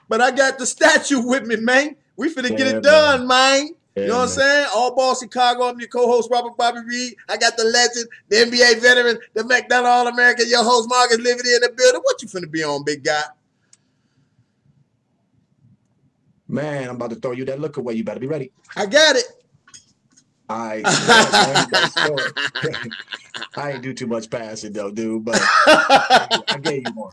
But 0.08 0.20
I 0.20 0.30
got 0.30 0.58
the 0.58 0.66
statue 0.66 1.20
with 1.26 1.46
me, 1.46 1.56
man. 1.56 1.96
We 2.16 2.32
finna 2.34 2.56
get 2.56 2.60
Yeah, 2.60 2.76
it 2.76 2.82
done, 2.82 3.26
man. 3.26 3.70
Yeah, 3.96 4.02
You 4.02 4.08
know 4.08 4.16
what 4.18 4.22
I'm 4.22 4.28
saying? 4.28 4.68
All 4.74 4.94
ball 4.94 5.14
Chicago. 5.14 5.64
I'm 5.64 5.78
your 5.78 5.88
co-host, 5.88 6.30
Robert 6.30 6.56
Bobby 6.56 6.80
Reed. 6.86 7.14
I 7.28 7.36
got 7.36 7.56
the 7.56 7.64
legend, 7.64 8.08
the 8.28 8.36
NBA 8.36 8.80
veteran, 8.80 9.18
the 9.34 9.44
McDonald 9.44 9.86
All-American, 9.86 10.48
your 10.48 10.64
host, 10.64 10.88
Marcus 10.88 11.18
living 11.18 11.46
in 11.46 11.60
the 11.60 11.72
building. 11.76 12.00
What 12.02 12.22
you 12.22 12.28
finna 12.28 12.50
be 12.50 12.64
on, 12.64 12.84
big 12.84 13.04
guy? 13.04 13.22
Man, 16.48 16.88
I'm 16.88 16.96
about 16.96 17.10
to 17.10 17.16
throw 17.16 17.32
you 17.32 17.44
that 17.46 17.60
look 17.60 17.78
away. 17.78 17.94
You 17.94 18.04
better 18.04 18.20
be 18.20 18.26
ready. 18.26 18.52
I 18.76 18.86
got 18.86 19.16
it. 19.16 19.24
I 20.52 20.82
I 23.56 23.72
ain't 23.72 23.82
do 23.82 23.94
too 23.94 24.06
much 24.06 24.28
passing 24.28 24.72
though, 24.72 24.90
dude. 24.90 25.24
But 25.24 25.40
I 25.40 26.60
gave 26.62 26.82
you 26.86 26.92
one. 26.92 27.10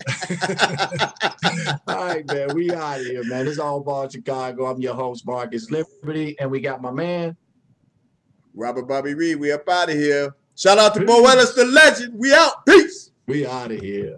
all 1.88 2.06
right, 2.06 2.28
man. 2.28 2.54
We 2.54 2.74
out 2.74 3.00
of 3.00 3.06
here, 3.06 3.24
man. 3.24 3.48
It's 3.48 3.60
all 3.60 3.80
ball 3.80 4.10
Chicago. 4.10 4.66
I'm 4.66 4.82
your 4.82 4.94
host, 4.94 5.26
Marcus 5.26 5.72
Liberty, 5.72 6.36
and 6.40 6.52
we 6.52 6.60
got 6.60 6.82
my 6.82 6.92
man. 6.92 7.38
Robert 8.54 8.88
Bobby 8.88 9.14
Reed, 9.14 9.40
we 9.40 9.54
up 9.54 9.70
out 9.70 9.90
of 9.90 9.96
here. 9.96 10.36
Shout 10.56 10.78
out 10.78 10.94
to 10.96 11.06
Bo 11.06 11.26
Ellis, 11.26 11.54
the 11.54 11.64
legend. 11.66 12.20
We 12.20 12.34
out. 12.34 12.66
Peace. 12.66 13.12
We 13.28 13.48
out 13.48 13.72
of 13.72 13.80
here. 13.80 14.18